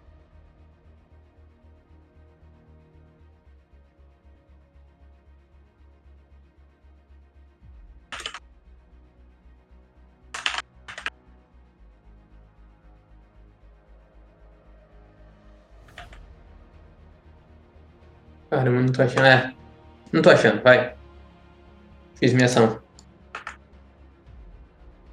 Caramba, 18.52 18.82
não 18.82 18.92
tô 18.92 19.00
achando. 19.00 19.24
É, 19.24 19.54
não 20.12 20.20
tô 20.20 20.28
achando, 20.28 20.62
vai. 20.62 20.94
Fiz 22.16 22.34
minha 22.34 22.44
ação. 22.44 22.78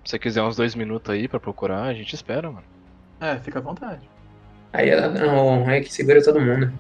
Se 0.04 0.12
você 0.12 0.20
quiser 0.20 0.44
uns 0.44 0.58
dois 0.58 0.76
minutos 0.76 1.10
aí 1.10 1.26
pra 1.26 1.40
procurar, 1.40 1.84
a 1.84 1.94
gente 1.94 2.14
espera, 2.14 2.52
mano. 2.52 2.66
É, 3.22 3.38
fica 3.38 3.60
à 3.60 3.62
vontade. 3.62 4.02
Aí 4.74 4.90
ela 4.90 5.08
não, 5.08 5.70
é 5.70 5.80
que 5.80 5.94
segura 5.94 6.22
todo 6.22 6.42
mundo. 6.42 6.74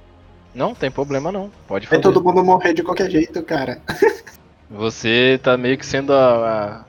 Não, 0.53 0.75
tem 0.75 0.91
problema 0.91 1.31
não. 1.31 1.49
Pode 1.65 1.87
Vai 1.87 2.01
fazer. 2.01 2.13
todo 2.13 2.21
mundo 2.21 2.43
morrer 2.43 2.73
de 2.73 2.83
qualquer 2.83 3.09
jeito, 3.09 3.41
cara. 3.41 3.81
Você 4.69 5.39
tá 5.41 5.55
meio 5.55 5.77
que 5.77 5.85
sendo 5.85 6.11
a, 6.11 6.83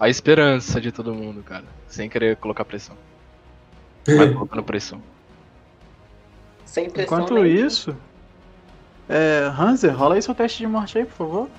a, 0.00 0.06
a 0.06 0.08
esperança 0.08 0.80
de 0.80 0.90
todo 0.90 1.14
mundo, 1.14 1.40
cara. 1.44 1.66
Sem 1.86 2.08
querer 2.08 2.34
colocar 2.38 2.64
pressão. 2.64 2.96
Mas 4.08 4.32
colocando 4.34 4.64
pressão. 4.64 5.00
Sem 6.64 6.90
pressão 6.90 7.18
Enquanto 7.18 7.46
isso, 7.46 7.96
é, 9.08 9.46
Hanser, 9.48 9.96
rola 9.96 10.14
aí 10.14 10.22
seu 10.22 10.34
teste 10.34 10.58
de 10.58 10.66
morte 10.66 10.98
aí, 10.98 11.04
por 11.04 11.14
favor. 11.14 11.50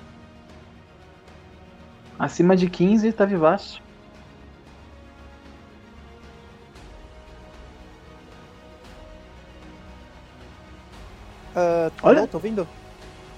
Acima 2.18 2.56
de 2.56 2.68
15 2.68 3.12
tá 3.12 3.24
vivaço. 3.24 3.80
Ah, 11.54 11.90
Olha. 12.02 12.26
Tô 12.26 12.36
ouvindo? 12.36 12.68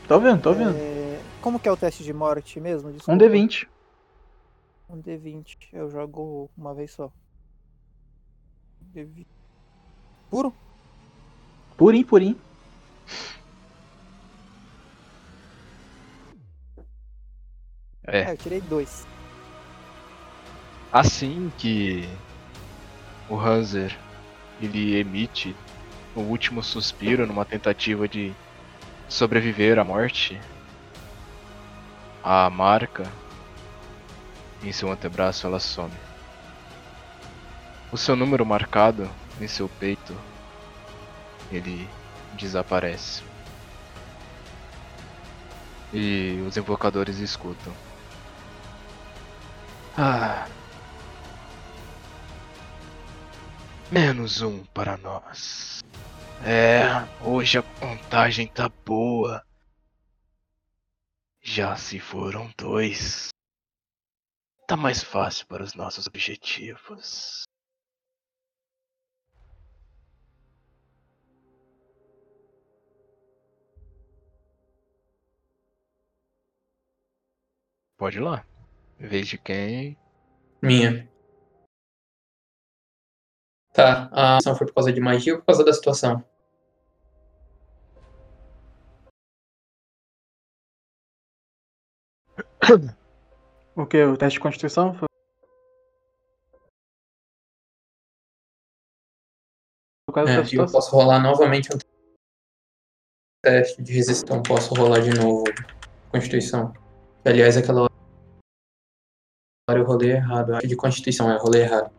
Tô 0.09 0.19
vendo, 0.19 0.43
tô 0.43 0.53
vendo. 0.53 0.77
É, 0.77 1.21
Como 1.41 1.61
que 1.61 1.69
é 1.69 1.73
o 1.73 1.77
teste 1.77 2.03
de 2.03 2.13
morte 2.13 2.59
mesmo? 2.59 2.89
Um 2.89 2.93
Desculpa. 2.93 3.25
D20. 3.25 3.69
Um 4.89 5.01
D20. 5.01 5.45
Eu 5.73 5.89
jogo 5.91 6.51
uma 6.57 6.75
vez 6.75 6.93
só. 6.93 7.13
D20. 8.93 9.27
Puro? 10.31 10.53
Purim, 11.77 12.03
purim. 12.05 12.37
É. 18.11 18.33
eu 18.33 18.37
tirei 18.37 18.61
dois. 18.63 19.07
Assim 20.91 21.53
que 21.59 22.09
o 23.29 23.39
Hanser 23.39 23.97
ele 24.61 24.97
emite 24.97 25.55
o 26.17 26.21
último 26.21 26.63
suspiro 26.63 27.27
numa 27.27 27.45
tentativa 27.45 28.09
de 28.09 28.33
sobreviver 29.09 29.79
à 29.79 29.85
morte, 29.85 30.41
a 32.25 32.49
marca 32.49 33.11
em 34.63 34.73
seu 34.73 34.91
antebraço 34.91 35.47
ela 35.47 35.61
some. 35.61 35.93
O 37.93 37.97
seu 37.97 38.17
número 38.17 38.45
marcado 38.45 39.09
em 39.41 39.47
seu 39.47 39.69
peito 39.69 40.17
ele 41.53 41.89
desaparece. 42.35 43.23
E 45.93 46.43
os 46.47 46.57
invocadores 46.57 47.19
escutam. 47.19 47.73
Ah. 50.01 50.47
Menos 53.91 54.43
um 54.43 54.65
para 54.67 54.97
nós. 54.97 55.81
É, 56.47 56.85
hoje 57.21 57.59
a 57.59 57.63
contagem 57.65 58.47
tá 58.47 58.69
boa. 58.69 59.45
Já 61.43 61.77
se 61.77 61.99
foram 61.99 62.49
dois. 62.57 63.31
Tá 64.69 64.77
mais 64.77 65.03
fácil 65.03 65.49
para 65.49 65.65
os 65.65 65.75
nossos 65.75 66.07
objetivos. 66.07 67.43
Pode 77.97 78.19
ir 78.19 78.21
lá. 78.21 78.47
Vez 78.99 79.29
de 79.29 79.39
quem? 79.39 79.97
Minha. 80.61 81.09
Tá, 83.73 84.09
a 84.11 84.39
ação 84.39 84.57
foi 84.57 84.67
por 84.67 84.75
causa 84.75 84.93
de 84.93 85.01
magia 85.01 85.35
ou 85.35 85.39
por 85.39 85.47
causa 85.47 85.65
da 85.65 85.73
situação? 85.73 86.25
O 93.77 93.87
que? 93.87 94.03
O 94.03 94.17
teste 94.17 94.39
de 94.39 94.43
constituição? 94.43 94.95
Foi 94.95 95.07
por 100.07 100.13
causa 100.13 100.33
É, 100.33 100.43
da 100.43 100.49
eu 100.51 100.67
posso 100.67 100.91
rolar 100.91 101.21
novamente 101.21 101.69
um 101.73 101.79
teste 103.45 103.81
de 103.81 103.93
resistência. 103.93 104.43
Posso 104.43 104.75
rolar 104.75 105.01
de 105.01 105.17
novo. 105.17 105.45
Constituição. 106.11 106.73
Aliás, 107.25 107.57
aquela 107.57 107.88
rolei 109.89 110.13
errado. 110.13 110.55
Acho 110.55 110.69
de 110.69 110.77
Constituição, 110.77 111.31
eu 111.31 111.39
rolei 111.39 111.63
errado. 111.63 111.91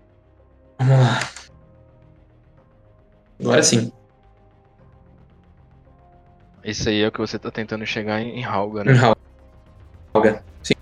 Vamos 0.78 0.98
lá. 0.98 1.20
Agora 3.40 3.64
sim. 3.64 3.91
Esse 6.64 6.90
aí 6.90 7.02
é 7.02 7.07
o 7.07 7.11
que 7.11 7.20
você 7.20 7.40
tá 7.40 7.49
tentando 7.49 7.86
chegar 7.86 8.22
em, 8.22 8.40
em 8.40 8.44
Halga, 8.44 8.84
né? 8.84 8.91
Em 8.94 9.16
Halga. 10.14 10.44
Sim. 10.61 10.74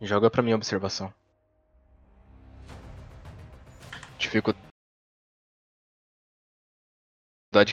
Joga 0.00 0.30
pra 0.30 0.42
minha 0.42 0.56
observação. 0.56 1.12
Dificuldade 4.18 4.54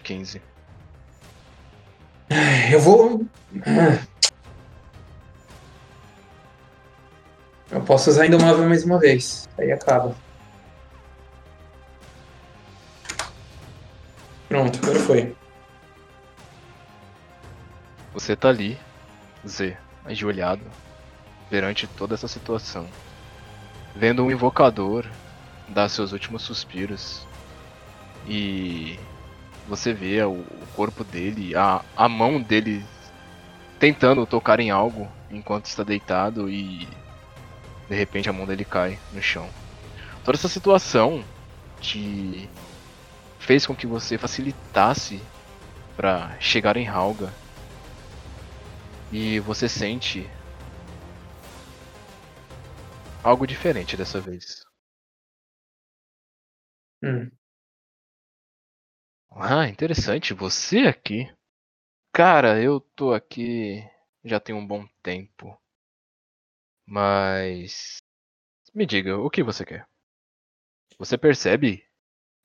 15. 0.03 0.41
Eu 2.72 2.80
vou. 2.80 3.26
Eu 7.71 7.81
posso 7.81 8.09
usar 8.09 8.25
Indomável 8.25 8.67
mais 8.67 8.83
uma 8.83 8.99
vez. 8.99 9.47
Aí 9.57 9.71
acaba. 9.71 10.15
Pronto, 14.47 14.79
agora 14.81 14.99
foi. 15.01 15.35
Você 18.13 18.35
tá 18.35 18.49
ali, 18.49 18.77
Z, 19.47 19.77
ajoelhado, 20.03 20.63
perante 21.49 21.85
toda 21.85 22.15
essa 22.15 22.27
situação. 22.27 22.87
Vendo 23.95 24.23
um 24.23 24.31
invocador 24.31 25.05
dar 25.67 25.89
seus 25.89 26.11
últimos 26.11 26.41
suspiros. 26.41 27.25
E 28.27 28.99
você 29.67 29.93
vê 29.93 30.23
o, 30.23 30.31
o 30.31 30.67
corpo 30.75 31.03
dele, 31.03 31.55
a, 31.55 31.83
a 31.95 32.09
mão 32.09 32.41
dele 32.41 32.83
tentando 33.79 34.25
tocar 34.25 34.59
em 34.59 34.71
algo 34.71 35.07
enquanto 35.31 35.65
está 35.65 35.83
deitado 35.83 36.49
e 36.49 36.87
De 37.90 37.95
repente 37.95 38.30
a 38.30 38.34
mão 38.34 38.45
dele 38.45 38.64
cai 38.64 38.99
no 39.14 39.22
chão. 39.22 39.49
Toda 40.24 40.38
essa 40.38 40.48
situação 40.48 41.24
te 41.82 42.48
fez 43.40 43.66
com 43.66 43.76
que 43.76 43.88
você 43.88 44.18
facilitasse 44.18 45.20
para 45.98 46.40
chegar 46.40 46.78
em 46.78 46.88
Halga. 46.88 47.34
E 49.11 49.40
você 49.40 49.68
sente 49.68 50.30
algo 53.24 53.48
diferente 53.48 53.98
dessa 53.98 54.22
vez. 54.22 54.64
Hum. 57.02 57.32
Ah, 59.32 59.68
interessante. 59.68 60.34
Você 60.34 60.82
aqui? 60.82 61.28
Cara, 62.14 62.61
eu 62.61 62.80
tô 62.80 63.14
aqui 63.14 63.84
já 64.24 64.40
tem 64.40 64.56
um 64.56 64.66
bom 64.66 64.88
tempo. 65.03 65.57
Mas. 66.90 68.02
Me 68.74 68.84
diga, 68.84 69.16
o 69.16 69.30
que 69.30 69.44
você 69.44 69.64
quer? 69.64 69.88
Você 70.98 71.20
percebe 71.20 71.88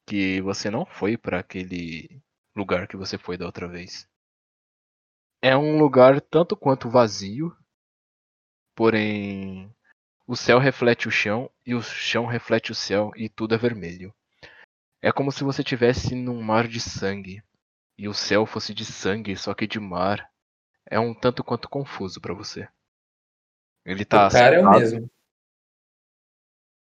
que 0.07 0.43
você 0.43 0.71
não 0.71 0.85
foi 0.85 1.17
para 1.17 1.41
aquele 1.41 2.23
lugar 2.55 2.87
que 2.87 2.95
você 2.95 3.17
foi 3.17 3.39
da 3.39 3.47
outra 3.47 3.67
vez. 3.67 4.07
É 5.41 5.57
um 5.57 5.79
lugar 5.79 6.21
tanto 6.21 6.55
quanto 6.55 6.91
vazio, 6.91 7.57
porém 8.75 9.75
o 10.27 10.37
céu 10.37 10.59
reflete 10.59 11.09
o 11.09 11.11
chão 11.11 11.51
e 11.65 11.75
o 11.75 11.81
chão 11.81 12.27
reflete 12.27 12.71
o 12.71 12.75
céu 12.75 13.13
e 13.17 13.31
tudo 13.31 13.55
é 13.55 13.59
vermelho. 13.59 14.15
É 15.01 15.11
como 15.11 15.33
se 15.33 15.43
você 15.43 15.63
estivesse 15.63 16.15
num 16.15 16.43
mar 16.43 16.69
de 16.69 16.81
sangue 16.81 17.43
e 17.97 18.09
o 18.09 18.13
céu 18.13 18.45
fosse 18.45 18.75
de 18.75 18.85
sangue, 18.85 19.37
só 19.39 19.55
que 19.55 19.67
de 19.67 19.81
mar. 19.81 20.31
É 20.85 21.01
um 21.01 21.15
tanto 21.15 21.43
quanto 21.43 21.67
confuso 21.67 22.21
para 22.21 22.35
você. 22.35 22.69
Ele 23.85 24.05
tá 24.05 24.29
o 24.29 24.31
cara 24.31 24.57
é 24.57 24.59
o 24.59 24.63
sentado- 24.63 24.81
mesmo. 24.81 25.11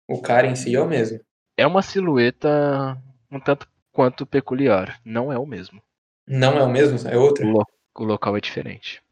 O 0.09 0.21
cara 0.21 0.47
em 0.47 0.55
si 0.55 0.75
é 0.75 0.81
o 0.81 0.87
mesmo. 0.87 1.21
É 1.57 1.67
uma 1.67 1.83
silhueta 1.83 3.01
um 3.31 3.41
tanto 3.41 3.69
quanto 3.91 4.27
peculiar. 4.27 5.01
Não 5.05 5.33
é 5.33 5.39
o 5.39 5.47
mesmo. 5.47 5.83
Não 6.27 6.59
é 6.59 6.63
o 6.63 6.69
mesmo? 6.71 7.09
É 7.09 7.17
outro? 7.17 7.47
O, 7.47 7.51
lo- 7.51 7.67
o 7.97 8.05
local 8.05 8.37
é 8.37 8.41
diferente. 8.41 9.03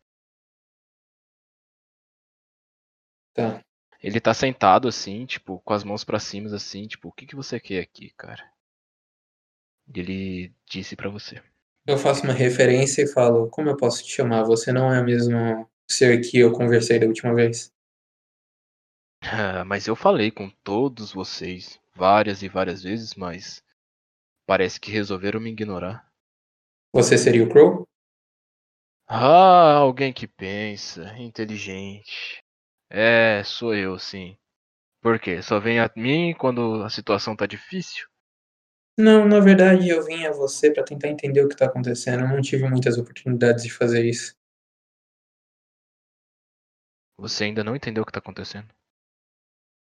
Tá. 3.34 3.62
Ele 4.02 4.20
tá 4.20 4.32
sentado 4.34 4.88
assim, 4.88 5.26
tipo, 5.26 5.60
com 5.60 5.72
as 5.74 5.84
mãos 5.84 6.04
pra 6.04 6.18
cima, 6.18 6.54
assim, 6.54 6.86
tipo, 6.86 7.08
o 7.08 7.12
que, 7.12 7.26
que 7.26 7.36
você 7.36 7.60
quer 7.60 7.80
aqui, 7.80 8.10
cara? 8.16 8.42
Ele 9.94 10.52
disse 10.66 10.96
pra 10.96 11.10
você. 11.10 11.42
Eu 11.86 11.98
faço 11.98 12.24
uma 12.24 12.32
referência 12.32 13.02
e 13.02 13.06
falo, 13.06 13.48
como 13.50 13.68
eu 13.68 13.76
posso 13.76 14.02
te 14.04 14.10
chamar? 14.12 14.44
Você 14.44 14.72
não 14.72 14.92
é 14.92 15.00
o 15.00 15.04
mesmo 15.04 15.69
ser 15.92 16.20
que 16.20 16.38
eu 16.38 16.52
conversei 16.52 16.98
da 16.98 17.06
última 17.06 17.34
vez. 17.34 17.72
Ah, 19.22 19.64
mas 19.64 19.86
eu 19.86 19.94
falei 19.94 20.30
com 20.30 20.50
todos 20.64 21.12
vocês 21.12 21.78
várias 21.94 22.42
e 22.42 22.48
várias 22.48 22.82
vezes, 22.82 23.14
mas 23.14 23.62
parece 24.46 24.80
que 24.80 24.90
resolveram 24.90 25.40
me 25.40 25.50
ignorar. 25.50 26.10
Você 26.92 27.16
seria 27.16 27.44
o 27.44 27.48
Crow? 27.48 27.86
Ah, 29.06 29.74
alguém 29.74 30.12
que 30.12 30.26
pensa, 30.26 31.14
inteligente. 31.18 32.42
É, 32.88 33.42
sou 33.44 33.74
eu, 33.74 33.98
sim. 33.98 34.36
Por 35.02 35.18
quê? 35.18 35.42
Só 35.42 35.60
vem 35.60 35.80
a 35.80 35.90
mim 35.96 36.34
quando 36.38 36.82
a 36.82 36.90
situação 36.90 37.36
tá 37.36 37.46
difícil? 37.46 38.06
Não, 38.98 39.26
na 39.26 39.40
verdade 39.40 39.88
eu 39.88 40.04
vim 40.04 40.26
a 40.26 40.32
você 40.32 40.70
pra 40.72 40.84
tentar 40.84 41.08
entender 41.08 41.44
o 41.44 41.48
que 41.48 41.56
tá 41.56 41.66
acontecendo. 41.66 42.22
Eu 42.22 42.28
não 42.28 42.40
tive 42.40 42.68
muitas 42.68 42.98
oportunidades 42.98 43.64
de 43.64 43.72
fazer 43.72 44.04
isso. 44.04 44.34
Você 47.20 47.44
ainda 47.44 47.62
não 47.62 47.76
entendeu 47.76 48.02
o 48.02 48.06
que 48.06 48.12
tá 48.12 48.18
acontecendo? 48.18 48.68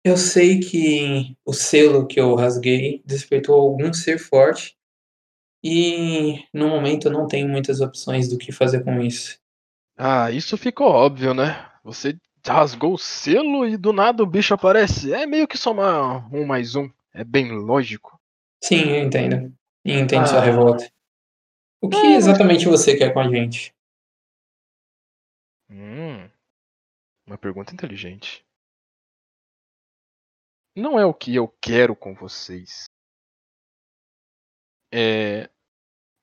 Eu 0.05 0.17
sei 0.17 0.59
que 0.59 1.37
o 1.45 1.53
selo 1.53 2.07
que 2.09 2.19
eu 2.19 2.35
rasguei 2.35 3.03
despertou 3.07 3.55
algum 3.55 3.93
ser 3.93 4.19
forte 4.19 4.77
e 5.63 6.43
no 6.53 6.69
momento 6.69 7.07
eu 7.07 7.13
não 7.13 7.29
tenho 7.29 7.49
muitas 7.49 7.81
opções 7.81 8.29
do 8.29 8.37
que 8.37 8.51
fazer 8.51 8.83
com 8.83 9.01
isso. 9.01 9.39
Ah, 9.97 10.31
isso 10.33 10.57
ficou 10.57 10.89
óbvio, 10.89 11.33
né? 11.33 11.71
Você 11.85 12.19
rasgou 12.45 12.95
o 12.95 12.99
selo 12.99 13.65
e 13.65 13.77
do 13.77 13.93
nada 13.93 14.25
o 14.25 14.27
bicho 14.27 14.53
aparece. 14.53 15.13
É 15.13 15.25
meio 15.25 15.47
que 15.47 15.57
somar 15.57 16.35
um 16.35 16.45
mais 16.45 16.75
um. 16.75 16.91
É 17.15 17.23
bem 17.23 17.53
lógico. 17.53 18.19
Sim, 18.65 18.91
eu 18.91 19.05
entendo. 19.05 19.55
E 19.85 19.93
entendo 19.93 20.27
sua 20.27 20.41
Ah. 20.41 20.45
revolta. 20.45 20.91
O 21.81 21.89
que 21.89 21.97
Ah, 21.97 22.17
exatamente 22.17 22.67
você 22.67 22.97
quer 22.97 23.13
com 23.13 23.21
a 23.21 23.29
gente? 23.29 23.73
Hum, 25.69 26.29
uma 27.31 27.39
pergunta 27.39 27.73
inteligente. 27.73 28.45
Não 30.75 30.99
é 30.99 31.05
o 31.05 31.15
que 31.15 31.35
eu 31.35 31.47
quero 31.47 31.95
com 31.95 32.13
vocês. 32.13 32.87
É 34.93 35.49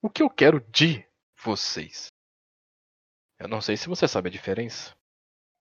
o 0.02 0.10
que 0.10 0.22
eu 0.22 0.30
quero 0.30 0.60
de 0.70 1.08
vocês. 1.42 2.08
Eu 3.40 3.48
não 3.48 3.62
sei 3.62 3.78
se 3.78 3.88
você 3.88 4.06
sabe 4.06 4.28
a 4.28 4.32
diferença. 4.32 4.98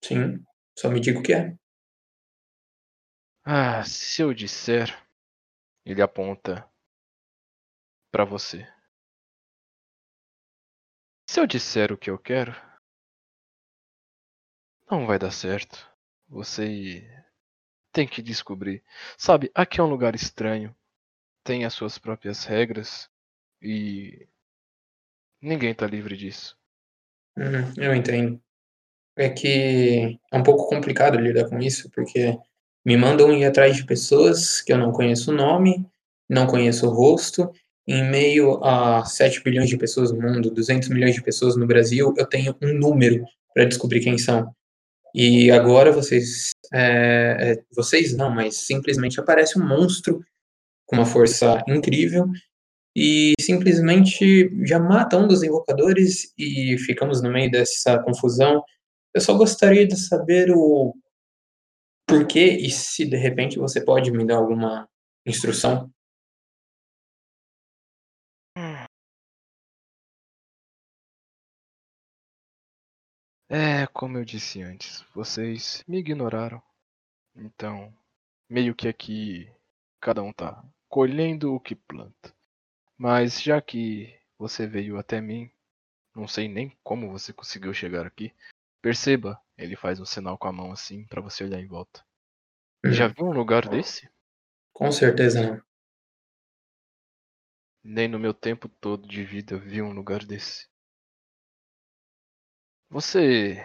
Sim, 0.04 0.44
só 0.76 0.90
me 0.90 1.00
diga 1.00 1.20
o 1.20 1.22
que 1.22 1.32
é. 1.32 1.56
Ah, 3.44 3.84
se 3.84 4.22
eu 4.22 4.34
disser, 4.34 4.88
ele 5.84 6.02
aponta 6.02 6.68
pra 8.10 8.24
você. 8.24 8.66
Se 11.30 11.38
eu 11.38 11.46
disser 11.46 11.92
o 11.92 11.98
que 11.98 12.10
eu 12.10 12.18
quero, 12.18 12.52
não 14.90 15.06
vai 15.06 15.18
dar 15.18 15.30
certo. 15.30 15.88
Você 16.28 17.04
tem 17.92 18.06
que 18.06 18.22
descobrir. 18.22 18.82
Sabe, 19.16 19.50
aqui 19.54 19.80
é 19.80 19.82
um 19.82 19.88
lugar 19.88 20.14
estranho. 20.14 20.74
Tem 21.44 21.64
as 21.64 21.74
suas 21.74 21.98
próprias 21.98 22.44
regras 22.44 23.08
e 23.62 24.26
ninguém 25.40 25.74
tá 25.74 25.86
livre 25.86 26.16
disso. 26.16 26.56
Hum, 27.36 27.72
eu 27.76 27.94
entendo. 27.94 28.40
É 29.16 29.28
que 29.28 30.18
é 30.32 30.36
um 30.36 30.42
pouco 30.42 30.68
complicado 30.68 31.18
lidar 31.18 31.48
com 31.48 31.58
isso, 31.58 31.90
porque 31.90 32.36
me 32.84 32.96
mandam 32.96 33.32
ir 33.32 33.44
atrás 33.44 33.76
de 33.76 33.86
pessoas 33.86 34.60
que 34.60 34.72
eu 34.72 34.78
não 34.78 34.92
conheço 34.92 35.30
o 35.30 35.34
nome, 35.34 35.86
não 36.28 36.46
conheço 36.46 36.86
o 36.86 36.90
rosto. 36.90 37.50
Em 37.86 38.10
meio 38.10 38.62
a 38.64 39.04
7 39.04 39.42
bilhões 39.42 39.68
de 39.68 39.78
pessoas 39.78 40.10
no 40.10 40.20
mundo, 40.20 40.50
200 40.50 40.88
milhões 40.88 41.14
de 41.14 41.22
pessoas 41.22 41.56
no 41.56 41.66
Brasil, 41.66 42.12
eu 42.16 42.26
tenho 42.26 42.56
um 42.60 42.74
número 42.74 43.24
para 43.54 43.64
descobrir 43.64 44.00
quem 44.00 44.18
são. 44.18 44.52
E 45.18 45.50
agora 45.50 45.90
vocês. 45.90 46.50
é, 46.70 47.52
é, 47.52 47.64
vocês 47.74 48.14
não, 48.14 48.30
mas 48.30 48.66
simplesmente 48.66 49.18
aparece 49.18 49.58
um 49.58 49.66
monstro 49.66 50.22
com 50.84 50.96
uma 50.96 51.06
força 51.06 51.64
incrível 51.66 52.26
e 52.94 53.32
simplesmente 53.40 54.50
já 54.66 54.78
mata 54.78 55.16
um 55.16 55.26
dos 55.26 55.42
invocadores 55.42 56.34
e 56.38 56.76
ficamos 56.78 57.22
no 57.22 57.32
meio 57.32 57.50
dessa 57.50 57.98
confusão. 58.02 58.62
Eu 59.14 59.22
só 59.22 59.32
gostaria 59.32 59.86
de 59.86 59.96
saber 59.96 60.50
o 60.50 60.94
porquê 62.06 62.50
e 62.60 62.70
se 62.70 63.06
de 63.06 63.16
repente 63.16 63.58
você 63.58 63.82
pode 63.82 64.10
me 64.10 64.26
dar 64.26 64.36
alguma 64.36 64.86
instrução. 65.26 65.90
É, 73.48 73.86
como 73.86 74.18
eu 74.18 74.24
disse 74.24 74.60
antes, 74.60 75.04
vocês 75.14 75.84
me 75.86 75.98
ignoraram. 75.98 76.60
Então, 77.36 77.94
meio 78.48 78.74
que 78.74 78.88
aqui 78.88 79.48
cada 80.00 80.20
um 80.20 80.32
tá 80.32 80.64
colhendo 80.88 81.54
o 81.54 81.60
que 81.60 81.76
planta. 81.76 82.34
Mas 82.98 83.40
já 83.40 83.60
que 83.60 84.18
você 84.36 84.66
veio 84.66 84.98
até 84.98 85.20
mim, 85.20 85.48
não 86.14 86.26
sei 86.26 86.48
nem 86.48 86.76
como 86.82 87.10
você 87.10 87.32
conseguiu 87.32 87.72
chegar 87.72 88.04
aqui. 88.04 88.34
Perceba, 88.82 89.40
ele 89.56 89.76
faz 89.76 90.00
um 90.00 90.04
sinal 90.04 90.36
com 90.36 90.48
a 90.48 90.52
mão 90.52 90.72
assim 90.72 91.06
pra 91.06 91.20
você 91.20 91.44
olhar 91.44 91.60
em 91.60 91.68
volta. 91.68 92.04
Já 92.84 93.06
viu 93.06 93.26
um 93.26 93.32
lugar 93.32 93.68
desse? 93.68 94.08
Com 94.72 94.90
certeza 94.90 95.42
não. 95.42 95.62
Nem 97.82 98.08
no 98.08 98.18
meu 98.18 98.34
tempo 98.34 98.68
todo 98.68 99.06
de 99.06 99.24
vida 99.24 99.54
eu 99.54 99.60
vi 99.60 99.80
um 99.80 99.92
lugar 99.92 100.24
desse. 100.24 100.68
Você 102.88 103.56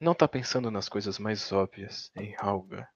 não 0.00 0.14
tá 0.14 0.26
pensando 0.26 0.70
nas 0.70 0.88
coisas 0.88 1.18
mais 1.18 1.52
óbvias 1.52 2.10
em 2.16 2.34
Halga. 2.36 2.88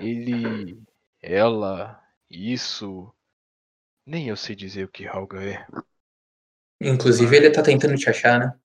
Ele, 0.00 0.82
ela, 1.20 2.02
isso. 2.30 3.12
Nem 4.06 4.28
eu 4.28 4.36
sei 4.36 4.56
dizer 4.56 4.84
o 4.84 4.90
que 4.90 5.06
Halga 5.06 5.42
é. 5.42 5.66
Inclusive 6.80 7.36
ele 7.36 7.50
tá 7.50 7.62
tentando 7.62 7.96
te 7.96 8.08
achar, 8.08 8.38
né? 8.38 8.60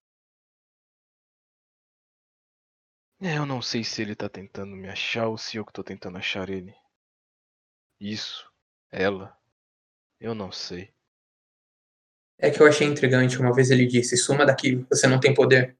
É, 3.19 3.37
Eu 3.37 3.45
não 3.45 3.61
sei 3.61 3.83
se 3.83 4.01
ele 4.01 4.15
tá 4.15 4.29
tentando 4.29 4.75
me 4.75 4.87
achar 4.87 5.27
ou 5.27 5.37
se 5.37 5.57
eu 5.57 5.65
que 5.65 5.73
tô 5.73 5.83
tentando 5.83 6.17
achar 6.17 6.49
ele. 6.49 6.75
Isso, 7.99 8.51
ela. 8.91 9.37
Eu 10.19 10.35
não 10.35 10.51
sei. 10.51 10.93
É 12.37 12.49
que 12.51 12.61
eu 12.61 12.67
achei 12.67 12.87
intrigante. 12.87 13.37
Uma 13.39 13.53
vez 13.53 13.71
ele 13.71 13.85
disse: 13.85 14.17
suma 14.17 14.45
daqui, 14.45 14.75
você 14.89 15.07
não 15.07 15.19
tem 15.19 15.33
poder. 15.33 15.77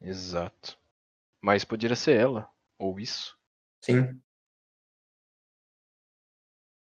Exato. 0.00 0.78
Mas 1.40 1.64
poderia 1.64 1.96
ser 1.96 2.18
ela, 2.18 2.50
ou 2.78 2.98
isso. 2.98 3.36
Sim. 3.82 4.20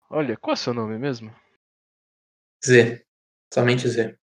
Olha, 0.09 0.35
qual 0.37 0.53
é 0.53 0.57
seu 0.57 0.73
nome 0.73 0.97
mesmo? 0.97 1.33
Z. 2.65 3.05
Somente 3.53 3.87
Z. 3.87 4.17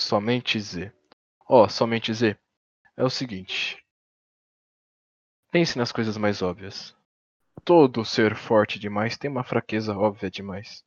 Somente 0.00 0.60
Z. 0.60 0.92
Ó, 1.48 1.68
somente 1.68 2.12
Z. 2.12 2.36
É 2.96 3.04
o 3.04 3.10
seguinte. 3.10 3.84
Pense 5.50 5.78
nas 5.78 5.92
coisas 5.92 6.16
mais 6.16 6.42
óbvias. 6.42 6.94
Todo 7.64 8.04
ser 8.04 8.36
forte 8.36 8.78
demais 8.78 9.16
tem 9.16 9.30
uma 9.30 9.44
fraqueza 9.44 9.96
óbvia 9.96 10.30
demais. 10.30 10.84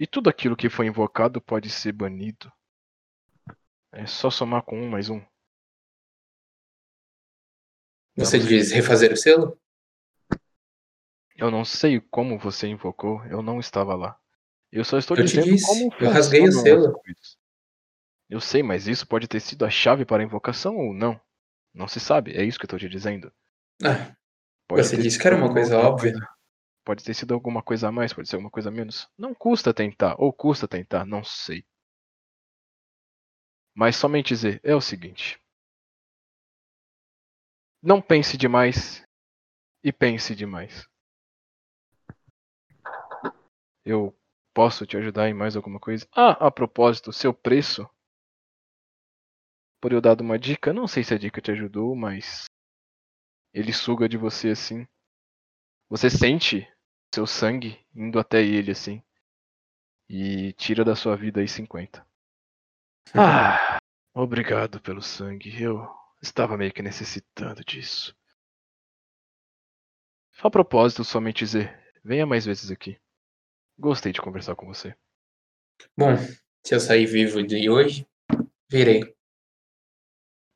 E 0.00 0.06
tudo 0.06 0.30
aquilo 0.30 0.56
que 0.56 0.70
foi 0.70 0.86
invocado 0.86 1.42
pode 1.42 1.68
ser 1.68 1.92
banido. 1.92 2.50
É 3.92 4.06
só 4.06 4.30
somar 4.30 4.62
com 4.62 4.80
um 4.80 4.88
mais 4.88 5.10
um. 5.10 5.22
Você 8.16 8.38
diz 8.38 8.72
refazer 8.72 9.12
o 9.12 9.16
selo? 9.16 9.60
Eu 11.36 11.50
não 11.50 11.66
sei 11.66 12.00
como 12.00 12.38
você 12.38 12.66
invocou, 12.66 13.22
eu 13.26 13.42
não 13.42 13.60
estava 13.60 13.94
lá. 13.94 14.18
Eu 14.72 14.86
só 14.86 14.96
estou 14.96 15.18
Eu 15.18 15.26
te 15.26 15.34
dizendo 15.34 15.52
disse, 15.52 15.66
como 15.66 15.94
eu 16.00 16.10
rasguei 16.10 16.48
o 16.48 16.52
selo. 16.52 16.98
Eu 18.30 18.40
sei, 18.40 18.62
mas 18.62 18.86
isso 18.88 19.06
pode 19.06 19.28
ter 19.28 19.40
sido 19.40 19.66
a 19.66 19.70
chave 19.70 20.06
para 20.06 20.22
a 20.22 20.24
invocação 20.24 20.78
ou 20.78 20.94
não. 20.94 21.20
Não 21.74 21.86
se 21.86 22.00
sabe, 22.00 22.34
é 22.34 22.42
isso 22.42 22.58
que 22.58 22.64
eu 22.64 22.68
estou 22.68 22.78
te 22.78 22.88
dizendo. 22.88 23.30
Ah, 23.84 24.16
Pode 24.66 24.82
você 24.82 24.96
disse 24.96 25.18
que 25.18 25.26
era 25.26 25.36
uma 25.36 25.52
coisa 25.52 25.78
óbvia. 25.78 26.14
Pode 26.84 27.04
ter 27.04 27.14
sido 27.14 27.34
alguma 27.34 27.62
coisa 27.62 27.88
a 27.88 27.92
mais, 27.92 28.12
pode 28.12 28.28
ser 28.28 28.36
alguma 28.36 28.50
coisa 28.50 28.68
a 28.68 28.72
menos. 28.72 29.08
Não 29.16 29.34
custa 29.34 29.74
tentar, 29.74 30.16
ou 30.18 30.32
custa 30.32 30.66
tentar, 30.66 31.04
não 31.04 31.22
sei. 31.22 31.64
Mas 33.74 33.96
somente 33.96 34.28
dizer 34.28 34.60
é 34.64 34.74
o 34.74 34.80
seguinte. 34.80 35.40
Não 37.82 38.00
pense 38.00 38.36
demais 38.36 39.02
e 39.82 39.92
pense 39.92 40.34
demais. 40.34 40.86
Eu 43.84 44.14
posso 44.52 44.86
te 44.86 44.96
ajudar 44.96 45.28
em 45.28 45.34
mais 45.34 45.56
alguma 45.56 45.80
coisa? 45.80 46.06
Ah, 46.14 46.46
a 46.46 46.50
propósito, 46.50 47.12
seu 47.12 47.32
preço. 47.32 47.88
Por 49.80 49.92
eu 49.92 50.00
dar 50.00 50.20
uma 50.20 50.38
dica, 50.38 50.72
não 50.72 50.86
sei 50.86 51.02
se 51.02 51.14
a 51.14 51.18
dica 51.18 51.40
te 51.40 51.50
ajudou, 51.52 51.96
mas 51.96 52.44
ele 53.54 53.72
suga 53.72 54.08
de 54.08 54.18
você 54.18 54.50
assim. 54.50 54.86
Você 55.90 56.08
sente 56.08 56.72
seu 57.12 57.26
sangue 57.26 57.84
indo 57.92 58.20
até 58.20 58.40
ele 58.40 58.70
assim. 58.70 59.02
E 60.08 60.52
tira 60.52 60.84
da 60.84 60.94
sua 60.94 61.16
vida 61.16 61.40
aí 61.40 61.48
50. 61.48 62.06
Ah, 63.12 63.78
obrigado 64.14 64.80
pelo 64.80 65.02
sangue. 65.02 65.60
Eu 65.60 65.84
estava 66.22 66.56
meio 66.56 66.72
que 66.72 66.80
necessitando 66.80 67.64
disso. 67.64 68.16
A 70.40 70.48
propósito, 70.48 71.02
somente 71.04 71.44
dizer, 71.44 71.76
venha 72.04 72.24
mais 72.24 72.46
vezes 72.46 72.70
aqui. 72.70 72.98
Gostei 73.76 74.12
de 74.12 74.22
conversar 74.22 74.54
com 74.54 74.66
você. 74.66 74.96
Bom, 75.96 76.16
se 76.64 76.74
eu 76.74 76.78
sair 76.78 77.06
vivo 77.06 77.42
de 77.42 77.68
hoje, 77.68 78.06
virei. 78.70 79.14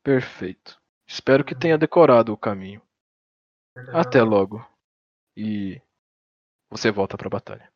Perfeito. 0.02 0.80
Espero 1.06 1.44
que 1.44 1.58
tenha 1.58 1.76
decorado 1.76 2.32
o 2.32 2.38
caminho. 2.38 2.80
Até 3.92 4.22
logo. 4.22 4.64
E 5.36 5.80
você 6.70 6.90
volta 6.90 7.16
pra 7.16 7.28
batalha. 7.28 7.72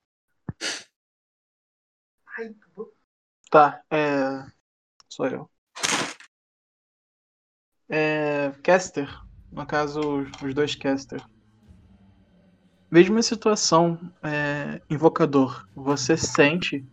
Tá, 3.51 3.83
é. 3.91 4.47
Sou 5.09 5.27
eu. 5.27 5.51
É. 7.89 8.53
Caster. 8.63 9.09
No 9.51 9.67
caso, 9.67 10.01
os 10.43 10.55
dois 10.55 10.75
Caster. 10.75 11.25
Mesma 12.91 13.23
situação, 13.23 13.99
é, 14.23 14.81
invocador. 14.89 15.67
Você 15.75 16.17
sente 16.17 16.85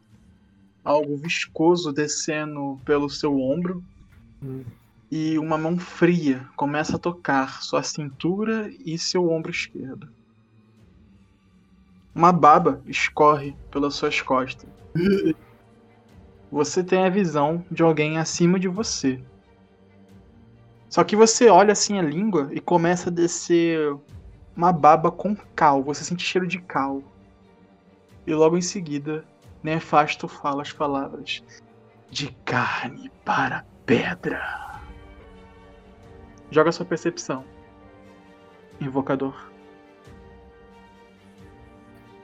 algo 0.84 1.18
viscoso 1.18 1.92
descendo 1.92 2.80
pelo 2.86 3.10
seu 3.10 3.40
ombro 3.40 3.84
e 5.10 5.38
uma 5.40 5.58
mão 5.58 5.80
fria 5.80 6.48
começa 6.56 6.98
a 6.98 7.00
tocar 7.00 7.64
sua 7.64 7.82
cintura 7.82 8.72
e 8.86 8.98
seu 8.98 9.30
ombro 9.30 9.52
esquerdo. 9.52 10.15
Uma 12.16 12.32
baba 12.32 12.82
escorre 12.86 13.58
pelas 13.70 13.96
suas 13.96 14.22
costas. 14.22 14.70
Você 16.50 16.82
tem 16.82 17.04
a 17.06 17.10
visão 17.10 17.66
de 17.70 17.84
alguém 17.84 18.18
acima 18.18 18.58
de 18.58 18.70
você. 18.70 19.22
Só 20.88 21.04
que 21.04 21.14
você 21.14 21.50
olha 21.50 21.74
assim 21.74 22.00
a 22.00 22.02
língua 22.02 22.48
e 22.54 22.62
começa 22.62 23.10
a 23.10 23.14
descer 23.14 23.94
uma 24.56 24.72
baba 24.72 25.12
com 25.12 25.36
cal. 25.54 25.84
Você 25.84 26.06
sente 26.06 26.24
cheiro 26.24 26.48
de 26.48 26.62
cal. 26.62 27.04
E 28.26 28.34
logo 28.34 28.58
em 28.58 28.62
seguida, 28.62 29.26
Nefasto 29.62 30.28
fala 30.30 30.62
as 30.62 30.72
palavras: 30.72 31.44
De 32.10 32.32
carne 32.46 33.12
para 33.26 33.66
pedra. 33.86 34.80
Joga 36.50 36.72
sua 36.72 36.86
percepção. 36.86 37.44
Invocador. 38.80 39.55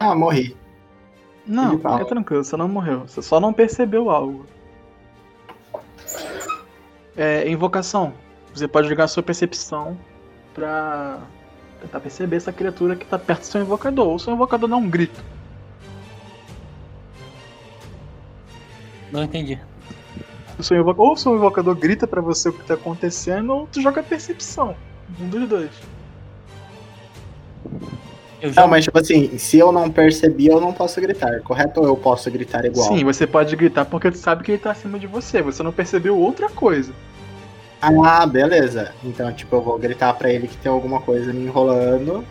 Ah, 0.01 0.15
morri. 0.15 0.57
Não, 1.45 1.77
fica 1.77 2.05
tranquilo, 2.05 2.43
você 2.43 2.57
não 2.57 2.67
morreu. 2.67 3.01
Você 3.07 3.21
só 3.21 3.39
não 3.39 3.53
percebeu 3.53 4.09
algo. 4.09 4.45
É, 7.15 7.47
invocação. 7.47 8.13
Você 8.53 8.67
pode 8.67 8.87
jogar 8.89 9.07
sua 9.07 9.21
percepção 9.21 9.97
pra 10.53 11.19
tentar 11.81 11.99
perceber 11.99 12.37
essa 12.37 12.51
criatura 12.51 12.95
que 12.95 13.05
tá 13.05 13.19
perto 13.19 13.41
do 13.41 13.45
seu 13.45 13.61
invocador. 13.61 14.07
Ou 14.07 14.17
seu 14.19 14.33
invocador 14.33 14.67
dá 14.69 14.75
um 14.75 14.89
grito. 14.89 15.23
Não 19.11 19.23
entendi. 19.23 19.59
O 20.57 20.63
seu 20.63 20.77
invoca- 20.79 21.01
Ou 21.01 21.13
o 21.13 21.17
seu 21.17 21.35
invocador 21.35 21.75
grita 21.75 22.07
pra 22.07 22.21
você 22.21 22.49
o 22.49 22.53
que 22.53 22.63
tá 22.65 22.73
acontecendo, 22.75 23.53
ou 23.53 23.67
tu 23.67 23.81
joga 23.81 24.01
percepção. 24.01 24.75
Um 25.19 25.27
dos 25.27 25.47
dois. 25.49 25.71
Eu 28.41 28.51
Não, 28.53 28.67
mas 28.67 28.85
tipo 28.85 28.97
assim, 28.97 29.37
se 29.37 29.59
eu 29.59 29.71
não 29.71 29.91
percebi, 29.91 30.47
eu 30.47 30.59
não 30.59 30.73
posso 30.73 30.99
gritar, 30.99 31.41
correto? 31.41 31.79
Ou 31.79 31.85
eu 31.85 31.95
posso 31.95 32.29
gritar 32.31 32.65
igual? 32.65 32.87
Sim, 32.87 33.03
você 33.03 33.27
pode 33.27 33.55
gritar 33.55 33.85
porque 33.85 34.09
tu 34.09 34.17
sabe 34.17 34.43
que 34.43 34.51
ele 34.51 34.57
tá 34.57 34.71
acima 34.71 34.97
de 34.97 35.05
você. 35.05 35.41
Você 35.43 35.61
não 35.61 35.71
percebeu 35.71 36.17
outra 36.17 36.49
coisa. 36.49 36.91
Ah, 37.79 38.25
beleza. 38.25 38.93
Então, 39.03 39.31
tipo, 39.31 39.55
eu 39.55 39.61
vou 39.61 39.77
gritar 39.77 40.13
pra 40.13 40.31
ele 40.31 40.47
que 40.47 40.57
tem 40.57 40.71
alguma 40.71 41.01
coisa 41.01 41.31
me 41.31 41.45
enrolando. 41.45 42.25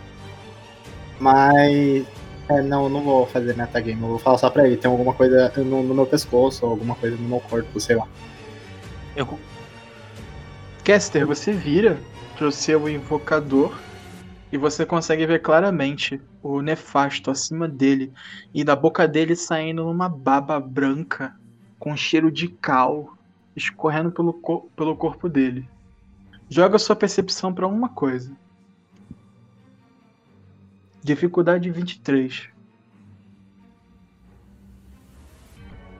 Mas. 1.19 2.05
É, 2.49 2.61
não, 2.61 2.89
não 2.89 3.01
vou 3.01 3.25
fazer 3.25 3.55
metagame. 3.55 4.01
Eu 4.01 4.09
vou 4.09 4.19
falar 4.19 4.37
só 4.37 4.49
pra 4.49 4.67
ele. 4.67 4.75
Tem 4.75 4.91
alguma 4.91 5.13
coisa 5.13 5.51
no, 5.57 5.81
no 5.81 5.93
meu 5.93 6.05
pescoço, 6.05 6.65
ou 6.65 6.71
alguma 6.71 6.95
coisa 6.95 7.15
no 7.15 7.27
meu 7.27 7.39
corpo, 7.39 7.79
sei 7.79 7.95
lá. 7.95 8.07
Eu, 9.15 9.27
Caster, 10.83 11.25
você 11.25 11.51
vira 11.51 11.97
pro 12.37 12.51
seu 12.51 12.89
invocador 12.89 13.73
e 14.51 14.57
você 14.57 14.85
consegue 14.85 15.25
ver 15.25 15.39
claramente 15.39 16.21
o 16.43 16.61
nefasto 16.61 17.31
acima 17.31 17.67
dele 17.67 18.11
e 18.53 18.63
da 18.63 18.75
boca 18.75 19.07
dele 19.07 19.35
saindo 19.35 19.87
uma 19.89 20.09
baba 20.09 20.59
branca 20.59 21.35
com 21.79 21.95
cheiro 21.95 22.31
de 22.31 22.47
cal 22.47 23.15
escorrendo 23.55 24.11
pelo, 24.11 24.33
co- 24.33 24.69
pelo 24.75 24.95
corpo 24.95 25.29
dele. 25.29 25.67
Joga 26.49 26.77
sua 26.77 26.95
percepção 26.95 27.53
pra 27.53 27.67
uma 27.67 27.89
coisa. 27.89 28.35
Dificuldade 31.03 31.69
23. 31.71 32.49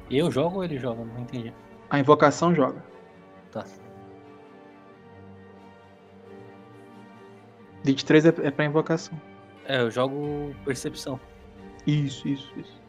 eu 0.09 0.29
jogo 0.29 0.57
ou 0.57 0.63
ele 0.63 0.77
joga? 0.77 1.05
Não 1.05 1.21
entendi. 1.21 1.53
A 1.89 1.97
invocação 1.99 2.53
joga. 2.53 2.83
Tá. 3.51 3.65
23 7.83 8.25
é, 8.25 8.33
é 8.43 8.51
pra 8.51 8.65
invocação. 8.65 9.19
É, 9.65 9.81
eu 9.81 9.91
jogo 9.91 10.55
percepção. 10.65 11.19
Isso, 11.85 12.27
isso, 12.27 12.51
isso. 12.57 12.81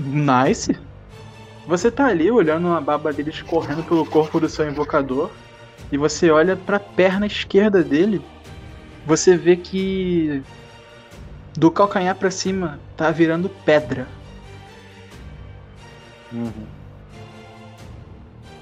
Nice. 0.00 0.76
Você 1.66 1.90
tá 1.90 2.06
ali 2.06 2.30
olhando 2.30 2.66
uma 2.66 2.80
baba 2.80 3.12
dele 3.12 3.30
escorrendo 3.30 3.82
pelo 3.84 4.04
corpo 4.04 4.38
do 4.38 4.48
seu 4.48 4.68
invocador 4.68 5.30
e 5.90 5.96
você 5.96 6.30
olha 6.30 6.56
pra 6.56 6.78
perna 6.78 7.26
esquerda 7.26 7.82
dele. 7.82 8.20
Você 9.06 9.36
vê 9.36 9.56
que 9.56 10.42
do 11.56 11.70
calcanhar 11.70 12.16
pra 12.16 12.30
cima 12.30 12.80
tá 12.96 13.10
virando 13.10 13.48
pedra. 13.48 14.06
Uhum. 16.34 16.66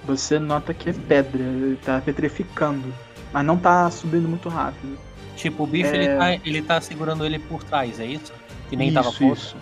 Você 0.05 0.39
nota 0.39 0.75
que 0.75 0.91
é 0.91 0.93
pedra, 0.93 1.41
ele 1.43 1.77
tá 1.85 2.01
petrificando, 2.01 2.93
mas 3.33 3.45
não 3.45 3.57
tá 3.57 3.91
subindo 3.91 4.29
muito 4.29 4.49
rápido. 4.49 4.99
Tipo, 5.37 5.63
o 5.65 5.67
bicho 5.67 5.91
É. 5.95 5.97
ele, 5.97 6.17
tá, 6.19 6.35
ele 6.49 6.63
tá 6.63 6.81
segurando 6.81 7.25
ele 7.25 7.39
por 7.39 7.63
trás, 7.65 7.99
é 8.01 8.07
isso? 8.07 8.33
Que 8.69 8.77
nem 8.77 8.93
tava 8.93 9.09
isso, 9.09 9.19
foto. 9.19 9.33
isso. 9.37 9.57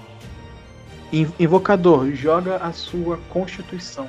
In- 1.13 1.33
Invocador, 1.39 2.11
joga 2.13 2.57
a 2.57 2.73
sua 2.73 3.19
constituição. 3.29 4.09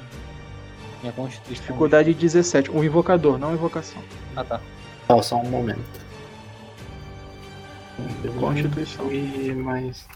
Minha 1.02 1.14
constituição. 1.14 1.54
Dificuldade 1.66 2.14
17. 2.14 2.72
O 2.72 2.84
invocador, 2.84 3.38
não 3.38 3.50
a 3.50 3.54
invocação. 3.54 4.02
Ah, 4.36 4.44
tá. 4.44 4.62
Só, 5.08 5.22
só 5.22 5.36
um 5.38 5.50
momento. 5.50 5.82
Constituição. 8.40 9.12
E 9.12 9.52
mais. 9.54 10.08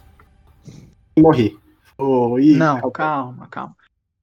Morri. 1.17 1.57
Oi, 1.97 2.55
Não, 2.55 2.91
calma, 2.91 3.47
calma. 3.47 3.75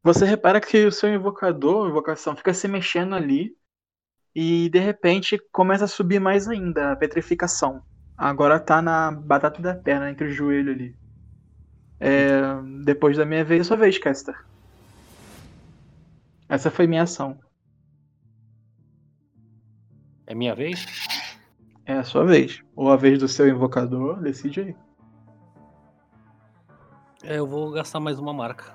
Você 0.03 0.24
repara 0.24 0.61
que 0.61 0.85
o 0.85 0.93
seu 0.93 1.12
invocador, 1.12 1.89
invocação, 1.89 2.36
fica 2.36 2.53
se 2.53 2.69
mexendo 2.69 3.15
ali 3.15 3.57
e 4.35 4.69
de 4.69 4.78
repente 4.78 5.39
começa 5.53 5.85
a 5.85 5.89
subir 5.89 6.20
mais 6.20 6.49
ainda 6.49 6.93
a 6.93 6.97
petrificação. 6.97 7.82
Agora 8.16 8.61
tá 8.61 8.82
na 8.82 9.11
batata 9.11 9.62
da 9.62 9.74
perna, 9.74 10.11
entre 10.11 10.27
o 10.27 10.32
joelho 10.32 10.73
ali. 10.73 10.97
É, 11.99 12.40
depois 12.85 13.16
da 13.16 13.24
minha 13.24 13.44
vez, 13.44 13.61
é 13.61 13.65
sua 13.65 13.77
vez, 13.77 13.97
Caster. 13.99 14.35
Essa 16.49 16.70
foi 16.70 16.86
minha 16.86 17.05
ação. 17.05 17.39
É 20.27 20.35
minha 20.35 20.55
vez? 20.55 20.85
É 21.86 21.94
a 21.94 22.05
sua 22.05 22.24
vez. 22.24 22.61
Ou 22.74 22.90
a 22.90 22.97
vez 22.97 23.19
do 23.19 23.28
seu 23.28 23.49
invocador, 23.49 24.20
decide 24.20 24.61
aí. 24.61 24.77
É, 27.24 27.39
eu 27.39 27.47
vou 27.47 27.70
gastar 27.70 28.01
mais 28.01 28.19
uma 28.19 28.32
marca. 28.32 28.73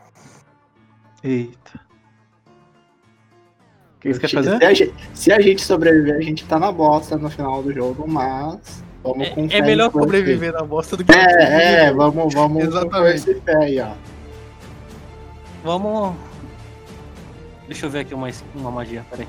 Eita. 1.23 1.79
O 3.95 3.99
que 3.99 4.13
você 4.13 4.19
quer 4.19 4.29
Se 4.29 4.35
fazer? 4.35 4.63
a, 4.63 4.73
gente, 4.73 4.93
se 5.13 5.31
a 5.31 5.41
gente 5.41 5.61
sobreviver, 5.61 6.15
a 6.15 6.21
gente 6.21 6.45
tá 6.45 6.59
na 6.59 6.71
bosta 6.71 7.17
no 7.17 7.29
final 7.29 7.61
do 7.61 7.73
jogo, 7.73 8.07
mas. 8.07 8.83
Vamos 9.03 9.29
com 9.29 9.49
fé 9.49 9.57
É 9.57 9.61
melhor 9.61 9.91
sobreviver 9.91 10.53
na 10.53 10.63
bosta 10.63 10.95
do 10.95 11.03
que. 11.03 11.11
É, 11.11 11.85
é, 11.85 11.93
vamos, 11.93 12.33
vamos 12.33 12.63
com 12.63 12.69
Exatamente. 12.69 13.29
e 13.31 13.41
fé 13.41 13.57
aí, 13.57 13.79
ó. 13.79 13.91
Vamos. 15.63 16.15
Deixa 17.67 17.85
eu 17.85 17.89
ver 17.89 17.99
aqui 17.99 18.13
uma, 18.13 18.29
uma 18.55 18.71
magia, 18.71 19.05
peraí. 19.09 19.27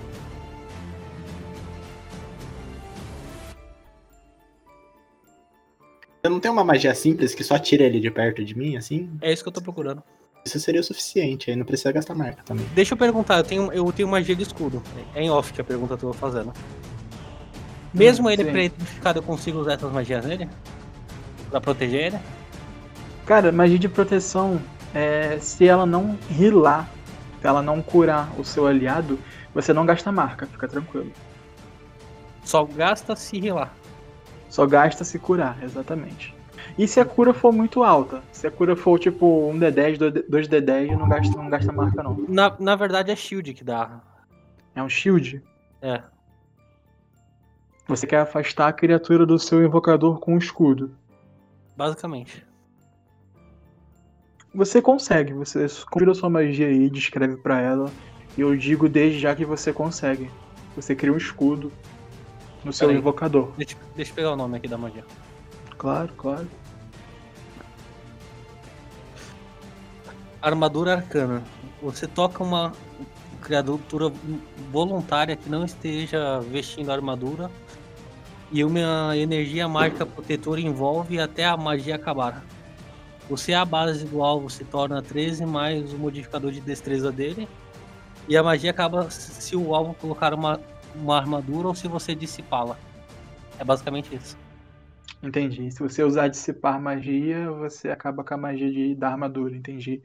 Eu 6.23 6.31
não 6.31 6.41
tenho 6.41 6.53
uma 6.53 6.65
magia 6.65 6.95
simples 6.95 7.35
que 7.35 7.45
só 7.45 7.59
tira 7.59 7.85
ele 7.85 8.01
de 8.01 8.11
perto 8.11 8.45
de 8.45 8.57
mim, 8.57 8.77
assim? 8.77 9.11
É 9.23 9.33
isso 9.33 9.43
que 9.43 9.49
eu 9.49 9.53
tô 9.53 9.61
procurando. 9.61 10.03
Isso 10.45 10.59
seria 10.59 10.81
o 10.81 10.85
suficiente, 10.85 11.51
aí 11.51 11.57
não 11.57 11.65
precisa 11.65 11.93
gastar 11.93 12.15
marca 12.15 12.43
também. 12.45 12.67
Deixa 12.75 12.95
eu 12.95 12.99
perguntar, 12.99 13.39
eu 13.39 13.45
tenho, 13.45 13.73
eu 13.73 13.93
tenho 13.93 14.09
magia 14.09 14.35
de 14.35 14.43
escudo. 14.43 14.83
É 15.15 15.23
em 15.23 15.31
off 15.31 15.53
que 15.53 15.61
a 15.61 15.65
pergunta 15.65 15.97
que 15.97 16.05
eu 16.05 16.11
tô 16.11 16.17
fazendo. 16.17 16.53
Mesmo 17.93 18.29
Hum, 18.29 18.31
ele 18.31 18.45
sim. 18.45 18.53
petrificado, 18.53 19.19
eu 19.19 19.23
consigo 19.23 19.59
usar 19.59 19.75
essas 19.75 19.93
magias 19.93 20.25
nele? 20.25 20.49
Pra 21.51 21.61
proteger 21.61 22.07
ele? 22.07 22.19
Cara, 23.27 23.53
magia 23.53 23.79
de 23.79 23.89
proteção, 23.89 24.61
é, 24.95 25.39
se 25.41 25.67
ela 25.67 25.85
não 25.87 26.19
rilar, 26.31 26.89
se 27.41 27.47
ela 27.47 27.63
não 27.63 27.83
curar 27.83 28.31
o 28.39 28.45
seu 28.45 28.67
aliado, 28.67 29.19
você 29.55 29.73
não 29.73 29.85
gasta 29.87 30.11
marca, 30.11 30.47
fica 30.47 30.67
tranquilo. 30.67 31.13
Só 32.45 32.65
gasta 32.65 33.15
se 33.17 33.39
rilar. 33.39 33.75
Só 34.49 34.67
gasta 34.67 35.05
se 35.05 35.19
curar, 35.19 35.63
exatamente. 35.63 36.35
E 36.79 36.87
se 36.87 37.01
a 37.01 37.05
cura 37.05 37.35
for 37.35 37.53
muito 37.53 37.83
alta? 37.83 38.23
Se 38.33 38.47
a 38.47 38.51
cura 38.51 38.77
for 38.77 38.99
tipo 38.99 39.51
um 39.51 39.59
D10, 39.59 40.25
2 40.29 40.49
D10, 40.49 40.97
não 40.97 41.09
gasta, 41.09 41.37
não 41.37 41.51
gasta 41.51 41.73
marca 41.73 42.03
não. 42.03 42.25
Na, 42.29 42.55
na 42.59 42.77
verdade 42.77 43.11
é 43.11 43.17
shield 43.17 43.53
que 43.55 43.65
dá. 43.65 44.01
É 44.75 44.83
um 44.83 44.89
shield? 44.89 45.43
É. 45.83 46.03
Você 47.87 48.07
quer 48.07 48.21
afastar 48.21 48.69
a 48.69 48.73
criatura 48.73 49.25
do 49.25 49.39
seu 49.39 49.65
invocador 49.65 50.21
com 50.21 50.35
um 50.35 50.39
escudo. 50.39 50.95
Basicamente. 51.77 52.47
Você 54.55 54.81
consegue, 54.81 55.33
você 55.33 55.67
confira 55.91 56.15
sua 56.15 56.31
magia 56.31 56.67
aí, 56.67 56.91
descreve 56.91 57.37
pra 57.37 57.61
ela. 57.61 57.91
E 58.37 58.41
eu 58.41 58.57
digo 58.57 58.89
desde 58.89 59.19
já 59.19 59.35
que 59.35 59.45
você 59.45 59.73
consegue. 59.73 60.31
Você 60.77 60.95
cria 60.95 61.13
um 61.13 61.17
escudo 61.17 61.73
no 62.65 62.73
seu 62.73 62.89
Peraí. 62.89 63.01
invocador. 63.01 63.53
Deixa, 63.57 63.77
deixa 63.95 64.11
eu 64.11 64.15
pegar 64.15 64.33
o 64.33 64.37
nome 64.37 64.57
aqui 64.57 64.69
da 64.69 64.79
magia. 64.79 65.05
Claro, 65.77 66.13
claro. 66.17 66.49
Armadura 70.41 70.95
arcana. 70.95 71.43
Você 71.83 72.07
toca 72.07 72.43
uma 72.43 72.73
criatura 73.41 74.13
voluntária 74.71 75.37
que 75.37 75.49
não 75.49 75.65
esteja 75.65 76.41
vestindo 76.41 76.91
armadura 76.91 77.51
e 78.51 78.65
uma 78.65 79.17
energia 79.17 79.69
mágica 79.69 80.07
protetora 80.07 80.61
envolve 80.61 81.21
até 81.21 81.45
a 81.45 81.57
magia 81.57 81.95
acabar. 81.95 82.45
Você 83.29 83.53
é 83.53 83.57
a 83.57 83.65
base 83.65 84.07
do 84.07 84.23
alvo 84.23 84.49
se 84.49 84.65
torna 84.65 85.03
13 85.03 85.45
mais 85.45 85.93
o 85.93 85.99
modificador 85.99 86.51
de 86.51 86.61
destreza 86.61 87.13
dele. 87.13 87.49
E 88.27 88.37
a 88.37 88.43
magia 88.43 88.71
acaba 88.71 89.11
se 89.11 89.55
o 89.55 89.75
alvo 89.75 89.95
colocar 89.95 90.33
uma, 90.33 90.61
uma 90.95 91.17
armadura 91.17 91.69
ou 91.69 91.75
se 91.75 91.89
você 91.89 92.15
dissipá-la. 92.15 92.79
É 93.59 93.65
basicamente 93.65 94.15
isso. 94.15 94.37
Entendi. 95.23 95.71
Se 95.71 95.81
você 95.81 96.03
usar 96.03 96.29
dissipar 96.29 96.81
magia, 96.81 97.51
você 97.51 97.91
acaba 97.91 98.23
com 98.23 98.35
a 98.35 98.37
magia 98.37 98.71
de, 98.71 98.95
da 98.95 99.09
armadura, 99.09 99.57
entendi. 99.57 100.03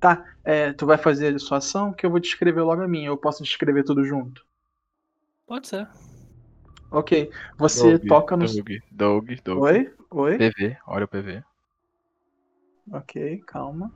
Tá, 0.00 0.24
é, 0.44 0.72
tu 0.72 0.86
vai 0.86 0.96
fazer 0.96 1.34
a 1.34 1.38
sua 1.38 1.58
ação 1.58 1.92
que 1.92 2.06
eu 2.06 2.10
vou 2.10 2.20
descrever 2.20 2.62
logo 2.62 2.82
a 2.82 2.88
minha. 2.88 3.08
Eu 3.08 3.16
posso 3.16 3.42
descrever 3.42 3.84
tudo 3.84 4.04
junto. 4.04 4.44
Pode 5.46 5.68
ser. 5.68 5.88
Ok. 6.90 7.30
Você 7.56 7.98
Doug, 7.98 8.08
toca 8.08 8.36
no. 8.36 8.46
Doug, 8.46 8.70
Doug, 8.90 9.30
Doug. 9.44 9.62
Oi? 9.62 9.92
Oi? 10.10 10.38
PV, 10.38 10.76
olha 10.86 11.04
o 11.04 11.08
PV. 11.08 11.42
Ok, 12.92 13.42
calma. 13.46 13.92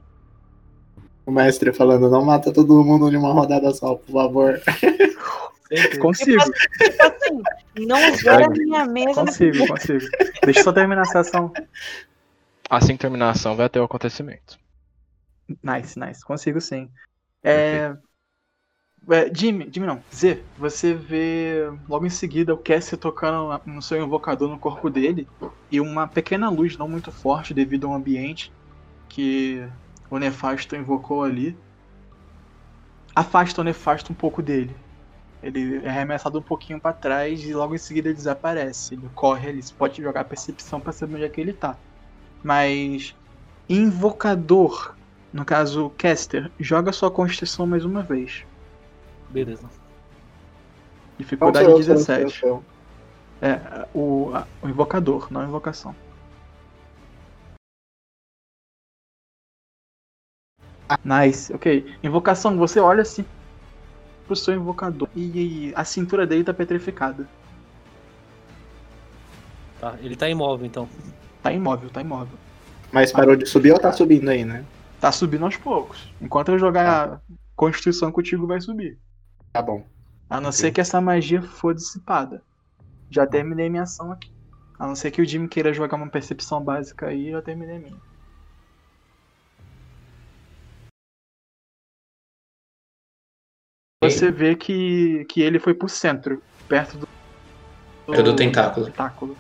O 1.25 1.31
mestre 1.31 1.73
falando, 1.73 2.11
não 2.11 2.25
mata 2.25 2.53
todo 2.53 2.83
mundo 2.85 3.09
de 3.09 3.17
uma 3.17 3.33
rodada 3.33 3.73
só, 3.73 3.95
por 3.95 4.13
favor. 4.13 4.61
Consigo, 6.01 6.43
Tipo 6.79 7.03
assim, 7.03 7.43
não 7.87 8.17
zera 8.17 8.47
a 8.47 8.51
minha 8.51 8.85
mesa. 8.85 9.15
consigo, 9.15 9.67
consigo. 9.67 10.01
Deixa 10.45 10.61
eu 10.61 10.65
só 10.65 10.73
terminar 10.73 11.03
essa 11.03 11.21
ação. 11.21 11.53
Assim 12.69 12.95
que 12.95 13.01
terminar 13.01 13.29
a 13.29 13.31
ação, 13.31 13.57
vai 13.57 13.67
até 13.67 13.81
o 13.81 13.85
acontecimento. 13.85 14.59
Nice, 15.63 15.99
nice. 15.99 16.25
Consigo 16.25 16.61
sim. 16.61 16.89
É... 17.43 17.95
é, 19.11 19.31
Jimmy, 19.35 19.69
Jimmy 19.73 19.87
não. 19.87 20.03
Z, 20.15 20.43
você 20.57 20.95
vê 20.95 21.71
logo 21.89 22.07
em 22.07 22.11
seguida 22.11 22.55
o 22.55 22.59
Cassie 22.59 22.97
tocando 22.97 23.61
no 23.67 23.83
seu 23.83 24.03
invocador 24.03 24.49
no 24.49 24.59
corpo 24.59 24.89
dele 24.89 25.29
e 25.71 25.81
uma 25.81 26.07
pequena 26.07 26.49
luz, 26.49 26.77
não 26.77 26.89
muito 26.89 27.11
forte 27.11 27.53
devido 27.53 27.87
ao 27.87 27.95
ambiente 27.95 28.53
que 29.09 29.67
o 30.11 30.19
Nefasto 30.19 30.77
invocou 30.77 31.25
ali, 31.25 31.57
afasta 33.15 33.61
o 33.61 33.65
Nefasto 33.65 34.13
um 34.13 34.15
pouco 34.15 34.43
dele. 34.43 34.75
Ele 35.43 35.85
é 35.85 35.89
arremessado 35.89 36.39
um 36.39 36.43
pouquinho 36.43 36.81
pra 36.81 36.93
trás 36.93 37.43
e 37.45 37.53
logo 37.53 37.75
em 37.75 37.79
seguida 37.79 38.09
ele 38.09 38.17
desaparece. 38.17 38.95
Ele 38.95 39.09
corre 39.15 39.49
ali. 39.49 39.63
Você 39.63 39.75
pode 39.75 40.01
jogar 40.01 40.25
percepção 40.25 40.81
pra 40.81 40.93
saber 40.93 41.17
onde 41.17 41.25
é 41.25 41.29
que 41.29 41.41
ele 41.41 41.53
tá. 41.53 41.77
Mas. 42.43 43.15
Invocador, 43.69 44.95
no 45.33 45.45
caso 45.45 45.91
Caster, 45.97 46.51
joga 46.59 46.93
sua 46.93 47.11
constituição 47.11 47.67
mais 47.67 47.85
uma 47.85 48.03
vez. 48.03 48.45
Beleza. 49.31 49.69
Dificuldade 51.19 51.69
Não, 51.69 51.83
sou 51.83 51.95
eu, 51.95 51.99
sou 51.99 52.15
eu, 52.17 52.29
17. 52.29 52.39
sou 52.41 52.49
eu. 52.49 52.65
É, 53.41 53.89
o, 53.95 54.31
a- 54.35 54.47
o 54.63 54.69
invocador, 54.69 55.29
não 55.33 55.41
a 55.41 55.45
invocação. 55.45 55.95
Nice, 61.05 61.53
ok. 61.55 61.97
Invocação, 62.03 62.57
você 62.59 62.79
olha 62.79 63.03
assim 63.03 63.25
pro 64.27 64.37
seu 64.37 64.55
invocador 64.55 65.09
e, 65.15 65.69
e 65.69 65.73
a 65.75 65.85
cintura 65.85 66.27
dele 66.27 66.45
tá 66.45 66.55
petrificada. 66.55 67.29
Tá, 69.81 69.97
ele 70.01 70.17
tá 70.17 70.29
imóvel 70.29 70.67
então. 70.67 70.89
Tá 71.43 71.53
imóvel, 71.53 71.91
tá 71.91 72.01
imóvel. 72.01 72.39
Mas 72.93 73.11
parou 73.11 73.35
de 73.35 73.47
subir 73.47 73.73
ou 73.73 73.79
tá 73.79 73.93
subindo 73.93 74.29
aí, 74.29 74.45
né? 74.45 74.65
Tá 75.01 75.11
subindo 75.11 75.45
aos 75.45 75.57
poucos. 75.57 76.13
Enquanto 76.21 76.51
eu 76.51 76.59
jogar 76.59 77.21
Constituição 77.57 78.13
contigo, 78.13 78.47
vai 78.47 78.61
subir. 78.61 78.99
Tá 79.53 79.63
bom. 79.63 79.85
A 80.29 80.41
não 80.41 80.53
ser 80.53 80.73
que 80.73 80.81
essa 80.81 81.01
magia 81.01 81.43
for 81.43 81.75
dissipada. 81.75 82.43
Já 83.11 83.27
terminei 83.27 83.69
minha 83.69 83.83
ação 83.83 84.13
aqui. 84.13 84.33
A 84.79 84.87
não 84.87 84.95
ser 84.95 85.11
que 85.11 85.21
o 85.21 85.25
Jimmy 85.25 85.49
queira 85.49 85.73
jogar 85.73 85.97
uma 85.97 86.09
percepção 86.09 86.63
básica 86.63 87.07
aí, 87.07 87.29
eu 87.29 87.43
terminei 87.43 87.79
minha. 87.79 87.97
Você 94.11 94.33
vê 94.33 94.57
que, 94.57 95.25
que 95.27 95.41
ele 95.41 95.61
foi 95.61 95.75
pro 95.75 95.89
centro, 95.89 96.43
perto 96.69 96.99
do. 96.99 97.09
É 98.13 98.21
do 98.21 98.35
tentáculo. 98.35 98.87
tentáculo. 98.87 99.37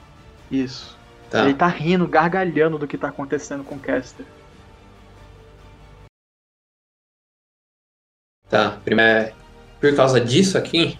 Isso. 0.51 0.97
Tá. 1.29 1.45
Ele 1.45 1.55
tá 1.55 1.67
rindo, 1.67 2.07
gargalhando 2.07 2.79
do 2.79 2.87
que 2.87 2.97
tá 2.97 3.09
acontecendo 3.09 3.65
com 3.65 3.75
o 3.75 3.79
Caster. 3.81 4.25
Tá, 8.49 8.79
primeiro, 8.85 9.35
por 9.81 9.97
causa 9.97 10.21
disso 10.21 10.57
aqui, 10.57 10.99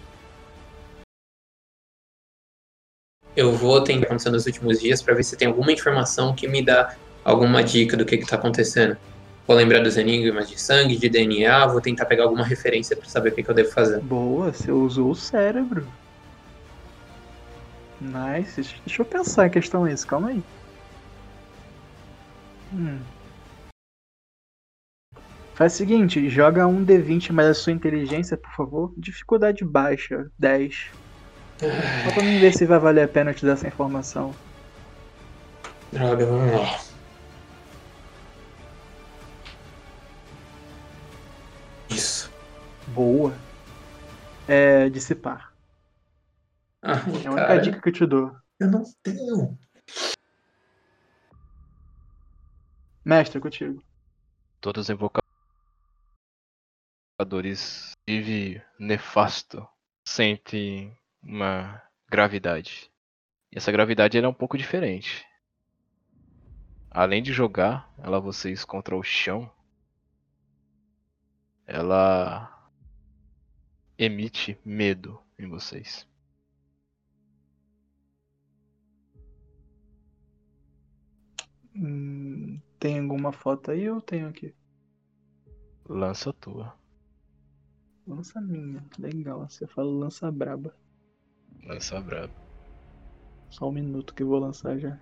eu 3.35 3.53
vou 3.53 3.81
tentar 3.81 4.07
acontecendo 4.07 4.33
nos 4.33 4.45
últimos 4.45 4.79
dias 4.79 5.01
pra 5.01 5.13
ver 5.13 5.23
se 5.23 5.37
tem 5.37 5.47
alguma 5.47 5.71
informação 5.71 6.35
que 6.35 6.47
me 6.47 6.65
dá 6.65 6.97
alguma 7.23 7.63
dica 7.63 7.95
do 7.95 8.05
que 8.05 8.17
que 8.17 8.25
tá 8.25 8.35
acontecendo. 8.35 8.97
Vou 9.45 9.57
lembrar 9.57 9.83
dos 9.83 9.97
enigmas 9.97 10.49
de 10.49 10.59
sangue, 10.59 10.97
de 10.97 11.09
DNA, 11.09 11.67
vou 11.67 11.81
tentar 11.81 12.05
pegar 12.05 12.23
alguma 12.23 12.45
referência 12.45 12.95
pra 12.95 13.07
saber 13.07 13.29
o 13.29 13.35
que, 13.35 13.43
que 13.43 13.49
eu 13.49 13.55
devo 13.55 13.71
fazer. 13.71 13.99
Boa, 13.99 14.53
você 14.53 14.71
usou 14.71 15.11
o 15.11 15.15
cérebro. 15.15 15.85
Nice. 17.99 18.61
Deixa 18.85 19.01
eu 19.01 19.05
pensar 19.05 19.47
em 19.47 19.49
questão 19.49 19.87
isso, 19.87 20.07
calma 20.07 20.29
aí. 20.29 20.43
Hum. 22.73 22.99
Faz 25.53 25.73
o 25.73 25.77
seguinte, 25.77 26.29
joga 26.29 26.65
um 26.65 26.83
D20 26.83 27.31
mais 27.31 27.49
a 27.49 27.53
sua 27.53 27.73
inteligência, 27.73 28.35
por 28.35 28.51
favor. 28.55 28.93
Dificuldade 28.97 29.63
baixa, 29.63 30.31
10. 30.39 30.87
Só 31.59 32.11
pra 32.13 32.23
mim 32.23 32.39
ver 32.39 32.53
se 32.53 32.65
vai 32.65 32.79
valer 32.79 33.03
a 33.03 33.07
pena 33.07 33.33
te 33.33 33.45
dar 33.45 33.53
essa 33.53 33.67
informação. 33.67 34.33
Droga, 35.91 36.25
vamos 36.25 36.51
lá. 36.51 36.92
Boa. 42.87 43.33
É 44.47 44.89
dissipar. 44.89 45.53
Ai, 46.81 46.95
É 46.95 47.27
a 47.27 47.31
única 47.31 47.47
cara, 47.47 47.61
dica 47.61 47.81
que 47.81 47.89
eu 47.89 47.93
te 47.93 48.05
dou. 48.05 48.35
eu 48.59 48.69
não 48.69 48.83
tenho. 49.01 49.57
Mestre, 53.05 53.37
é 53.37 53.41
contigo. 53.41 53.81
Todos 54.61 54.89
os 54.89 54.89
invocadores 57.19 57.91
vive 58.07 58.61
nefasto 58.79 59.67
sentem 60.07 60.97
uma 61.21 61.81
gravidade. 62.09 62.91
E 63.51 63.57
essa 63.57 63.71
gravidade 63.71 64.17
é 64.17 64.27
um 64.27 64.33
pouco 64.33 64.57
diferente. 64.57 65.25
Além 66.89 67.23
de 67.23 67.33
jogar 67.33 67.91
ela 67.97 68.19
vocês 68.19 68.63
contra 68.63 68.95
o 68.95 69.03
chão, 69.03 69.51
ela 71.65 72.52
emite 73.97 74.57
medo 74.65 75.19
em 75.37 75.47
vocês. 75.47 76.07
Hum, 81.75 82.59
tem 82.79 82.99
alguma 82.99 83.31
foto 83.31 83.71
aí 83.71 83.89
ou 83.89 83.99
tenho 83.99 84.27
aqui? 84.27 84.53
Lança 85.87 86.31
tua. 86.33 86.77
Lança 88.05 88.39
minha. 88.39 88.85
Legal, 88.99 89.47
você 89.49 89.65
fala 89.65 89.89
lança 89.89 90.31
braba. 90.31 90.75
Lança 91.65 91.99
brabo. 91.99 92.33
Só 93.49 93.69
um 93.69 93.71
minuto 93.71 94.13
que 94.13 94.23
eu 94.23 94.27
vou 94.27 94.39
lançar 94.39 94.77
já. 94.77 94.99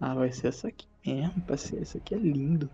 Ah, 0.00 0.14
vai 0.14 0.32
ser 0.32 0.48
essa 0.48 0.68
aqui 0.68 0.88
mesmo, 1.06 1.40
parceiro. 1.42 1.82
Esse 1.82 1.98
aqui 1.98 2.14
é 2.14 2.18
lindo. 2.18 2.68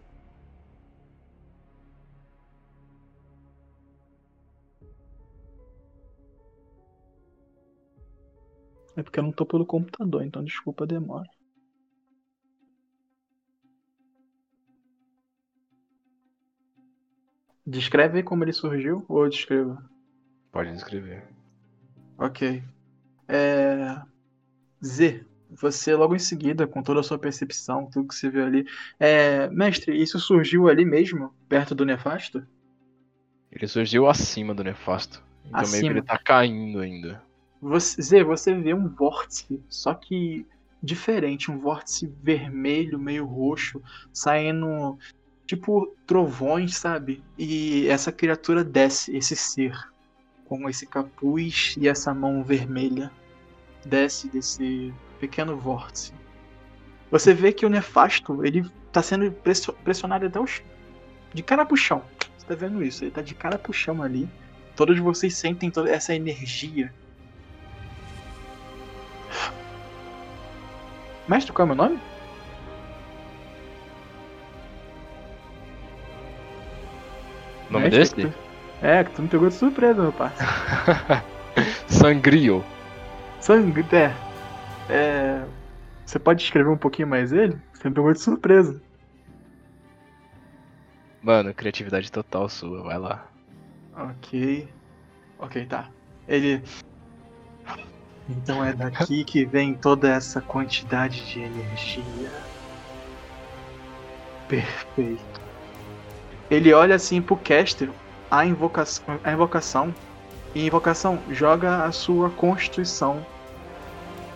É 8.98 9.02
porque 9.04 9.20
eu 9.20 9.22
não 9.22 9.30
tô 9.30 9.46
pelo 9.46 9.64
computador, 9.64 10.24
então 10.24 10.42
desculpa 10.42 10.82
a 10.82 10.86
demora. 10.88 11.30
Descreve 17.64 18.16
aí 18.16 18.24
como 18.24 18.42
ele 18.42 18.52
surgiu 18.52 19.04
ou 19.08 19.22
eu 19.22 19.30
descrevo? 19.30 19.78
Pode 20.50 20.72
descrever. 20.72 21.22
Ok. 22.18 22.60
É... 23.28 24.02
Z, 24.84 25.24
você 25.48 25.94
logo 25.94 26.16
em 26.16 26.18
seguida, 26.18 26.66
com 26.66 26.82
toda 26.82 26.98
a 26.98 27.04
sua 27.04 27.20
percepção, 27.20 27.88
tudo 27.88 28.08
que 28.08 28.16
você 28.16 28.28
viu 28.28 28.44
ali. 28.44 28.66
É... 28.98 29.48
Mestre, 29.50 29.96
isso 29.96 30.18
surgiu 30.18 30.66
ali 30.66 30.84
mesmo, 30.84 31.32
perto 31.48 31.72
do 31.72 31.84
Nefasto? 31.84 32.44
Ele 33.52 33.68
surgiu 33.68 34.08
acima 34.08 34.52
do 34.52 34.64
nefasto. 34.64 35.22
Então 35.44 35.60
meio 35.60 35.70
que 35.70 35.76
Acima. 35.76 35.92
ele 35.92 36.02
tá 36.02 36.18
caindo 36.18 36.80
ainda. 36.80 37.27
Você, 37.60 38.22
você 38.22 38.54
vê 38.54 38.72
um 38.72 38.88
vórtice, 38.88 39.60
só 39.68 39.92
que 39.94 40.46
diferente, 40.82 41.50
um 41.50 41.58
vórtice 41.58 42.06
vermelho, 42.22 42.98
meio 42.98 43.26
roxo, 43.26 43.82
saindo 44.12 44.96
tipo 45.44 45.92
trovões, 46.06 46.76
sabe? 46.76 47.22
E 47.36 47.88
essa 47.88 48.12
criatura 48.12 48.62
desce, 48.62 49.16
esse 49.16 49.34
ser, 49.34 49.76
com 50.44 50.68
esse 50.68 50.86
capuz 50.86 51.74
e 51.78 51.88
essa 51.88 52.14
mão 52.14 52.44
vermelha, 52.44 53.10
desce 53.84 54.28
desse 54.28 54.94
pequeno 55.18 55.56
vórtice. 55.56 56.12
Você 57.10 57.34
vê 57.34 57.52
que 57.52 57.66
o 57.66 57.70
nefasto, 57.70 58.44
ele 58.44 58.70
tá 58.92 59.02
sendo 59.02 59.32
pressionado 59.82 60.26
até 60.26 60.38
o 60.38 60.46
chão, 60.46 60.64
de 61.34 61.42
cara 61.42 61.66
pro 61.66 61.76
chão. 61.76 62.04
Você 62.36 62.46
tá 62.46 62.54
vendo 62.54 62.84
isso? 62.84 63.02
Ele 63.02 63.10
tá 63.10 63.22
de 63.22 63.34
cara 63.34 63.58
pro 63.58 63.72
chão 63.72 64.02
ali. 64.02 64.28
Todos 64.76 64.98
vocês 64.98 65.36
sentem 65.36 65.70
toda 65.70 65.90
essa 65.90 66.14
energia 66.14 66.92
Mestre, 71.28 71.52
qual 71.52 71.68
é 71.68 71.72
o 71.72 71.74
meu 71.74 71.76
nome? 71.76 72.00
O 77.68 77.72
nome 77.72 77.84
Mestre, 77.90 78.00
desse? 78.00 78.14
que 78.14 78.28
tu- 78.28 78.48
É, 78.80 79.02
que 79.04 79.10
tu 79.10 79.22
me 79.22 79.28
pegou 79.28 79.48
de 79.48 79.54
surpresa, 79.54 80.00
meu 80.00 80.12
parceiro. 80.12 80.52
Sangrio. 81.88 82.64
Sangue, 83.40 83.84
é. 83.94 84.12
É. 84.88 85.44
Você 86.06 86.18
pode 86.18 86.42
escrever 86.42 86.70
um 86.70 86.78
pouquinho 86.78 87.08
mais 87.08 87.32
ele? 87.32 87.58
Você 87.74 87.88
me 87.88 87.94
pegou 87.94 88.12
de 88.12 88.20
surpresa. 88.20 88.80
Mano, 91.20 91.52
criatividade 91.52 92.10
total 92.10 92.48
sua, 92.48 92.82
vai 92.84 92.98
lá. 92.98 93.26
Ok. 93.96 94.68
Ok, 95.40 95.66
tá. 95.66 95.90
Ele. 96.28 96.62
Então 98.28 98.62
é 98.64 98.72
daqui 98.72 99.24
que 99.24 99.44
vem 99.44 99.74
toda 99.74 100.08
essa 100.08 100.40
quantidade 100.40 101.24
de 101.26 101.40
energia. 101.40 102.30
Perfeito. 104.46 105.40
Ele 106.50 106.72
olha 106.72 106.94
assim 106.94 107.22
pro 107.22 107.36
caster, 107.36 107.90
a 108.30 108.44
invocação, 108.44 109.18
a 109.24 109.32
invocação. 109.32 109.94
E 110.54 110.66
invocação, 110.66 111.18
joga 111.30 111.84
a 111.84 111.92
sua 111.92 112.30
constituição. 112.30 113.24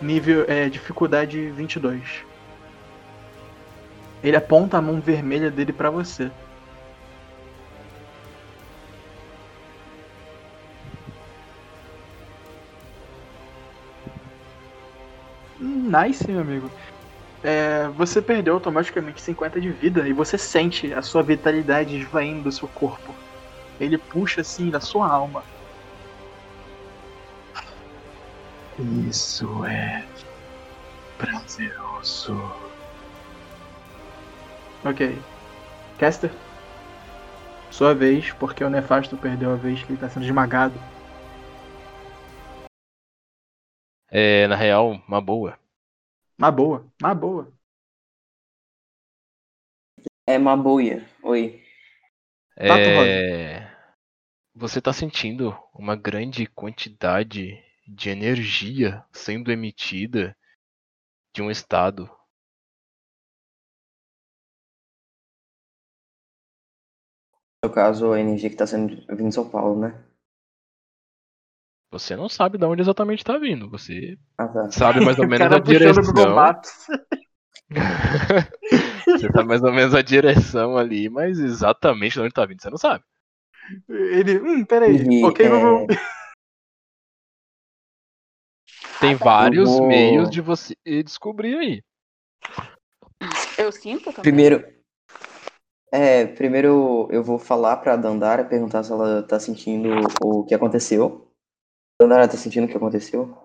Nível, 0.01 0.45
é, 0.47 0.69
dificuldade 0.69 1.49
22. 1.51 2.23
Ele 4.23 4.37
aponta 4.37 4.77
a 4.77 4.81
mão 4.81 5.01
vermelha 5.01 5.51
dele 5.51 5.73
pra 5.73 5.89
você. 5.89 6.31
Nice, 15.93 16.27
meu 16.27 16.41
amigo. 16.41 16.71
É, 17.43 17.87
você 17.89 18.19
perdeu 18.19 18.55
automaticamente 18.55 19.21
50 19.21 19.61
de 19.61 19.69
vida 19.69 20.07
e 20.07 20.13
você 20.13 20.37
sente 20.39 20.91
a 20.91 21.03
sua 21.03 21.21
vitalidade 21.21 21.95
esvaindo 21.95 22.43
do 22.43 22.51
seu 22.51 22.67
corpo. 22.69 23.13
Ele 23.79 23.97
puxa 23.97 24.41
assim 24.41 24.71
da 24.71 24.79
sua 24.79 25.07
alma. 25.07 25.43
Isso 29.07 29.63
é 29.65 30.03
prazeroso. 31.17 32.33
Ok. 34.83 35.21
Caster? 35.99 36.31
Sua 37.69 37.93
vez, 37.93 38.31
porque 38.33 38.63
o 38.63 38.69
Nefasto 38.69 39.15
perdeu 39.17 39.51
a 39.51 39.55
vez 39.55 39.83
que 39.83 39.91
ele 39.91 39.99
tá 39.99 40.09
sendo 40.09 40.25
esmagado. 40.25 40.79
É, 44.09 44.47
na 44.47 44.55
real, 44.55 44.99
uma 45.07 45.21
boa. 45.21 45.62
Na 46.37 46.51
boa, 46.51 46.91
na 47.01 47.13
boa. 47.13 47.53
É 50.25 50.37
Mabuia. 50.37 51.05
Oi. 51.21 51.61
Tato 52.55 52.89
É... 52.89 53.69
Você 54.55 54.81
tá 54.81 54.93
sentindo 54.93 55.57
uma 55.73 55.95
grande 55.95 56.45
quantidade 56.45 57.61
de 57.87 58.09
energia 58.09 59.03
sendo 59.11 59.51
emitida 59.51 60.35
de 61.33 61.41
um 61.41 61.51
estado. 61.51 62.09
No 67.65 67.71
caso, 67.71 68.11
a 68.13 68.19
energia 68.19 68.49
que 68.49 68.55
tá 68.55 68.67
sendo 68.67 68.95
vindo 69.15 69.29
de 69.29 69.35
São 69.35 69.49
Paulo, 69.49 69.79
né? 69.79 70.12
Você 71.93 72.15
não 72.15 72.27
sabe 72.27 72.57
de 72.57 72.65
onde 72.65 72.81
exatamente 72.81 73.23
tá 73.23 73.37
vindo. 73.37 73.69
Você 73.69 74.17
Ah, 74.35 74.47
tá. 74.47 74.71
sabe 74.71 74.99
mais 75.05 75.19
ou 75.19 75.27
menos 75.29 75.51
a 75.53 75.59
direção. 75.59 76.35
Você 79.05 79.31
sabe 79.31 79.47
mais 79.47 79.61
ou 79.63 79.71
menos 79.71 79.93
a 79.93 80.01
direção 80.01 80.75
ali, 80.75 81.07
mas 81.07 81.37
exatamente 81.39 82.13
de 82.13 82.21
onde 82.21 82.33
tá 82.33 82.45
vindo, 82.47 82.61
você 82.61 82.69
não 82.71 82.77
sabe. 82.77 83.03
Ele, 83.87 84.39
hum, 84.39 84.65
peraí. 84.65 85.21
E, 85.21 85.23
ok, 85.23 85.45
é, 85.45 85.49
Google. 85.49 85.87
Tem 88.99 89.15
vários 89.15 89.69
vou- 89.69 89.87
meios 89.87 90.31
de 90.31 90.41
você 90.41 90.75
descobrir 91.03 91.55
aí. 91.57 91.83
Eu 93.57 93.71
sinto 93.71 94.05
também. 94.05 94.23
Primeiro, 94.23 94.65
É, 95.91 96.25
primeiro 96.25 96.67
eu, 96.67 97.07
eu 97.11 97.23
vou 97.23 97.37
falar 97.37 97.77
pra 97.77 97.95
Dandara, 97.95 98.43
perguntar 98.43 98.83
se 98.83 98.91
ela 98.91 99.21
tá 99.21 99.39
sentindo 99.39 99.89
o 100.23 100.43
que 100.43 100.55
aconteceu. 100.55 101.22
Dandara, 102.07 102.27
tá 102.27 102.37
sentindo 102.37 102.65
o 102.65 102.67
que 102.69 102.77
aconteceu? 102.77 103.37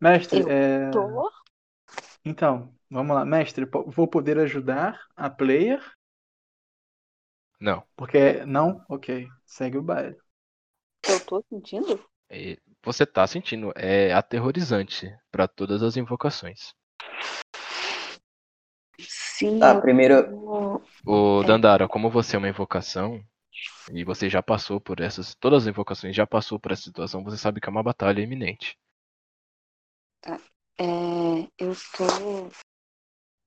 Mestre, 0.00 0.40
Eu 0.40 0.48
é... 0.48 0.90
Tô. 0.90 1.30
então, 2.24 2.74
vamos 2.90 3.14
lá. 3.16 3.24
Mestre, 3.24 3.66
vou 3.86 4.06
poder 4.08 4.38
ajudar 4.38 5.00
a 5.16 5.28
player? 5.30 5.80
Não. 7.60 7.82
Porque 7.96 8.44
não? 8.44 8.84
Ok, 8.88 9.28
segue 9.46 9.78
o 9.78 9.82
baile. 9.82 10.16
Eu 11.08 11.20
tô 11.26 11.42
sentindo? 11.48 12.04
É, 12.28 12.58
Você 12.84 13.06
tá 13.06 13.24
sentindo. 13.28 13.72
É 13.76 14.12
aterrorizante 14.12 15.08
pra 15.30 15.46
todas 15.46 15.82
as 15.84 15.96
invocações. 15.96 16.74
Sim, 19.00 19.58
Tá, 19.58 19.80
primeiro. 19.80 20.80
Ô, 21.06 21.42
É. 21.42 21.46
Dandara, 21.46 21.88
como 21.88 22.10
você 22.10 22.34
é 22.36 22.38
uma 22.38 22.48
invocação, 22.48 23.22
e 23.90 24.04
você 24.04 24.28
já 24.28 24.42
passou 24.42 24.80
por 24.80 25.00
essas. 25.00 25.34
Todas 25.34 25.62
as 25.62 25.68
invocações 25.68 26.14
já 26.14 26.26
passou 26.26 26.58
por 26.58 26.72
essa 26.72 26.82
situação, 26.82 27.24
você 27.24 27.36
sabe 27.36 27.60
que 27.60 27.68
é 27.68 27.70
uma 27.70 27.82
batalha 27.82 28.20
iminente. 28.20 28.78
É, 30.78 30.84
eu 31.58 31.72
tô. 31.96 32.50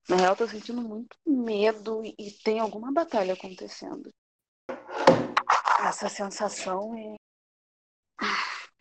Na 0.08 0.18
real, 0.18 0.36
tô 0.36 0.48
sentindo 0.48 0.82
muito 0.82 1.18
medo 1.26 2.04
e 2.06 2.16
e 2.18 2.32
tem 2.32 2.60
alguma 2.60 2.92
batalha 2.92 3.34
acontecendo. 3.34 4.12
Essa 5.80 6.10
sensação 6.10 6.96
é. 6.98 7.16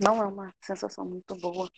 Não 0.01 0.22
é 0.22 0.26
uma 0.26 0.52
sensação 0.60 1.05
muito 1.05 1.36
boa. 1.36 1.70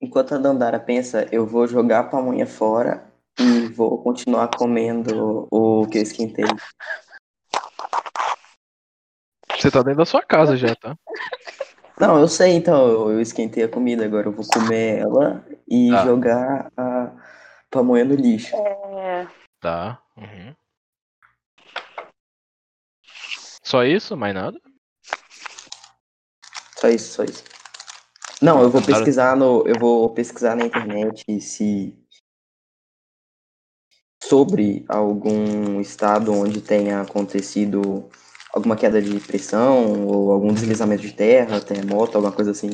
Enquanto 0.00 0.34
a 0.34 0.38
Dandara 0.38 0.78
pensa, 0.78 1.28
eu 1.34 1.46
vou 1.46 1.66
jogar 1.66 2.00
a 2.00 2.04
pamonha 2.04 2.46
fora 2.46 3.07
e 3.38 3.66
vou 3.68 4.02
continuar 4.02 4.48
comendo 4.48 5.46
o 5.50 5.86
que 5.88 5.98
eu 5.98 6.02
esquentei. 6.02 6.44
Você 9.56 9.70
tá 9.70 9.82
dentro 9.82 9.98
da 9.98 10.06
sua 10.06 10.22
casa 10.22 10.56
já, 10.56 10.74
tá? 10.76 10.96
Não, 12.00 12.20
eu 12.20 12.28
sei, 12.28 12.52
então, 12.52 13.10
eu, 13.10 13.20
esquentei 13.20 13.64
a 13.64 13.68
comida, 13.68 14.04
agora 14.04 14.28
eu 14.28 14.32
vou 14.32 14.46
comer 14.46 14.98
ela 14.98 15.44
e 15.68 15.90
Tá. 15.90 16.04
jogar 16.04 16.72
a 16.76 17.12
pamonha 17.70 18.04
no 18.04 18.14
lixo. 18.14 18.54
É, 18.54 19.26
Tá. 19.60 20.00
uhum. 20.16 20.54
Só 23.64 23.84
isso? 23.84 24.16
Mais 24.16 24.32
nada? 24.32 24.60
Só 26.78 26.88
isso, 26.88 27.12
só 27.14 27.24
isso. 27.24 27.44
Não, 28.40 28.62
eu 28.62 28.70
vou 28.70 28.80
pesquisar 28.80 29.36
no, 29.36 29.66
eu 29.66 29.74
vou 29.80 30.08
pesquisar 30.14 30.54
na 30.54 30.64
internet 30.64 31.40
se 31.40 31.98
sobre 34.28 34.84
algum 34.88 35.80
estado 35.80 36.32
onde 36.32 36.60
tenha 36.60 37.00
acontecido 37.00 38.08
alguma 38.52 38.76
queda 38.76 39.00
de 39.00 39.18
pressão 39.20 40.06
ou 40.06 40.32
algum 40.32 40.52
deslizamento 40.52 41.02
de 41.02 41.12
terra, 41.12 41.60
terremoto, 41.60 42.16
alguma 42.16 42.32
coisa 42.32 42.50
assim. 42.50 42.70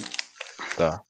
Tá. 0.76 1.02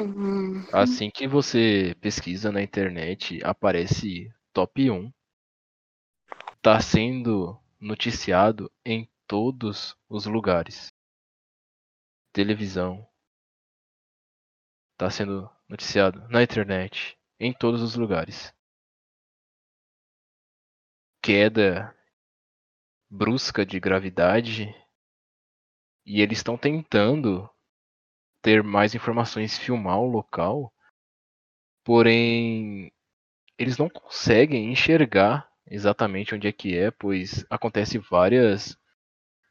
hum, 0.00 0.64
Assim 0.72 1.10
que 1.10 1.28
você 1.28 1.94
pesquisa 2.00 2.50
na 2.50 2.62
internet, 2.62 3.40
aparece 3.44 4.32
top 4.52 4.90
1. 4.90 5.12
Tá 6.60 6.80
sendo 6.80 7.56
noticiado 7.80 8.70
em 8.84 9.08
todos 9.26 9.96
os 10.08 10.26
lugares. 10.26 10.88
Televisão. 12.32 13.06
Tá 14.96 15.08
sendo 15.08 15.48
noticiado 15.68 16.26
na 16.28 16.42
internet, 16.42 17.17
em 17.38 17.52
todos 17.52 17.82
os 17.82 17.94
lugares. 17.94 18.52
Queda 21.22 21.94
brusca 23.10 23.64
de 23.64 23.80
gravidade. 23.80 24.74
E 26.04 26.20
eles 26.20 26.38
estão 26.38 26.56
tentando 26.56 27.48
ter 28.42 28.62
mais 28.62 28.94
informações, 28.94 29.58
filmar 29.58 29.98
o 29.98 30.06
local, 30.06 30.72
porém 31.84 32.90
eles 33.58 33.76
não 33.76 33.88
conseguem 33.88 34.72
enxergar 34.72 35.50
exatamente 35.66 36.34
onde 36.34 36.48
é 36.48 36.52
que 36.52 36.76
é, 36.76 36.90
pois 36.90 37.44
acontece 37.50 37.98
várias 37.98 38.78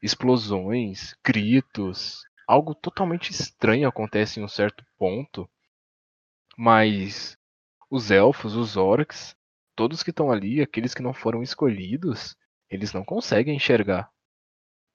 explosões, 0.02 1.14
gritos, 1.24 2.22
algo 2.46 2.74
totalmente 2.74 3.30
estranho 3.30 3.86
acontece 3.86 4.40
em 4.40 4.42
um 4.44 4.48
certo 4.48 4.84
ponto, 4.96 5.48
mas 6.56 7.37
os 7.90 8.10
elfos, 8.10 8.54
os 8.54 8.76
orcs, 8.76 9.36
todos 9.74 10.02
que 10.02 10.10
estão 10.10 10.30
ali, 10.30 10.60
aqueles 10.60 10.94
que 10.94 11.02
não 11.02 11.14
foram 11.14 11.42
escolhidos, 11.42 12.36
eles 12.68 12.92
não 12.92 13.04
conseguem 13.04 13.56
enxergar. 13.56 14.10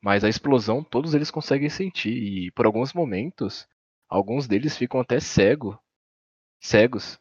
Mas 0.02 0.24
a 0.24 0.30
explosão 0.30 0.84
todos 0.84 1.14
eles 1.14 1.32
conseguem 1.32 1.70
sentir 1.70 2.12
e 2.12 2.52
por 2.52 2.66
alguns 2.66 2.94
momentos 2.94 3.68
alguns 4.10 4.48
deles 4.48 4.78
ficam 4.78 5.00
até 5.00 5.20
cego, 5.20 5.82
cegos, 6.60 7.18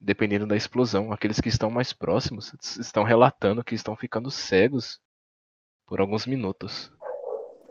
dependendo 0.00 0.46
da 0.46 0.56
explosão. 0.56 1.12
Aqueles 1.12 1.40
que 1.40 1.48
estão 1.48 1.70
mais 1.70 1.92
próximos 1.92 2.54
estão 2.78 3.04
relatando 3.04 3.62
que 3.62 3.74
estão 3.74 3.94
ficando 3.94 4.30
cegos 4.30 4.98
por 5.86 6.00
alguns 6.00 6.26
minutos. 6.26 6.90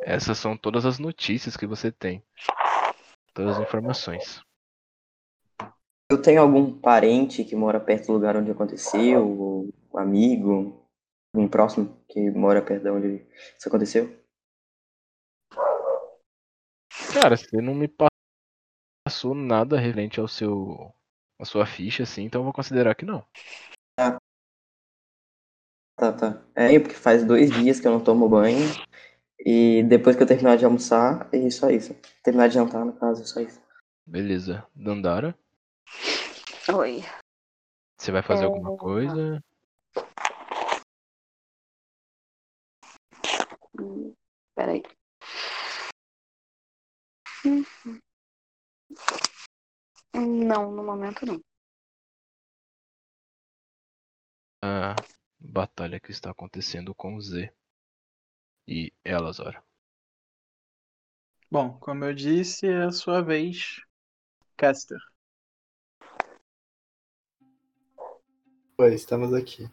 Essas 0.04 0.38
são 0.38 0.56
todas 0.56 0.86
as 0.86 1.00
notícias 1.00 1.58
que 1.58 1.66
você 1.66 1.92
tem, 1.92 2.24
todas 3.34 3.58
as 3.58 3.64
informações. 3.64 4.45
Eu 6.12 6.22
tenho 6.22 6.42
algum 6.42 6.72
parente 6.80 7.44
que 7.44 7.56
mora 7.56 7.80
perto 7.80 8.08
do 8.08 8.14
lugar 8.14 8.38
onde 8.38 8.52
aconteceu, 8.52 9.28
ou 9.28 9.74
um 9.92 9.98
amigo, 9.98 10.88
um 11.36 11.48
próximo 11.48 12.00
que 12.08 12.30
mora 12.30 12.62
perto 12.62 12.84
de 12.84 12.90
onde 12.90 13.28
isso 13.58 13.68
aconteceu? 13.68 14.16
Cara, 17.12 17.36
você 17.36 17.60
não 17.60 17.74
me 17.74 17.90
passou 19.08 19.34
nada 19.34 19.80
referente 19.80 20.20
ao 20.20 20.28
seu 20.28 20.94
a 21.40 21.46
sua 21.46 21.66
ficha 21.66 22.04
assim, 22.04 22.24
então 22.24 22.42
eu 22.42 22.46
vou 22.46 22.54
considerar 22.54 22.96
que 22.96 23.04
não. 23.04 23.26
Tá, 25.98 26.12
tá. 26.12 26.46
É, 26.54 26.78
porque 26.80 26.96
faz 26.96 27.26
dois 27.26 27.50
dias 27.52 27.80
que 27.80 27.88
eu 27.88 27.92
não 27.92 28.04
tomo 28.04 28.30
banho. 28.30 28.60
E 29.40 29.84
depois 29.84 30.16
que 30.16 30.24
eu 30.24 30.28
terminar 30.28 30.58
de 30.58 30.66
almoçar, 30.66 31.30
é 31.32 31.50
só 31.50 31.70
isso. 31.70 31.96
Terminar 32.24 32.48
de 32.48 32.56
jantar, 32.56 32.86
no 32.86 32.94
caso, 32.94 33.22
é 33.22 33.26
só 33.26 33.40
isso. 33.40 33.62
Beleza. 34.06 34.66
Dandara, 34.76 35.38
Oi. 36.74 37.04
você 37.96 38.12
vai 38.12 38.24
fazer 38.24 38.42
É, 38.42 38.46
alguma 38.46 38.76
coisa? 38.76 39.44
Hum, 43.80 44.16
Peraí. 44.56 44.82
Não, 50.16 50.72
no 50.72 50.84
momento 50.84 51.26
não. 51.26 51.40
A 54.64 54.96
batalha 55.40 56.00
que 56.00 56.10
está 56.10 56.32
acontecendo 56.32 56.96
com 56.96 57.16
o 57.16 57.22
Z 57.22 57.54
e 58.68 58.92
Elazar. 59.04 59.64
Bom, 61.52 61.78
como 61.78 62.04
eu 62.06 62.14
disse, 62.14 62.66
é 62.68 62.86
a 62.86 62.92
sua 62.92 63.22
vez, 63.22 63.82
Caster. 64.58 65.00
Pois, 68.78 68.94
estamos 68.94 69.34
aqui. 69.34 69.70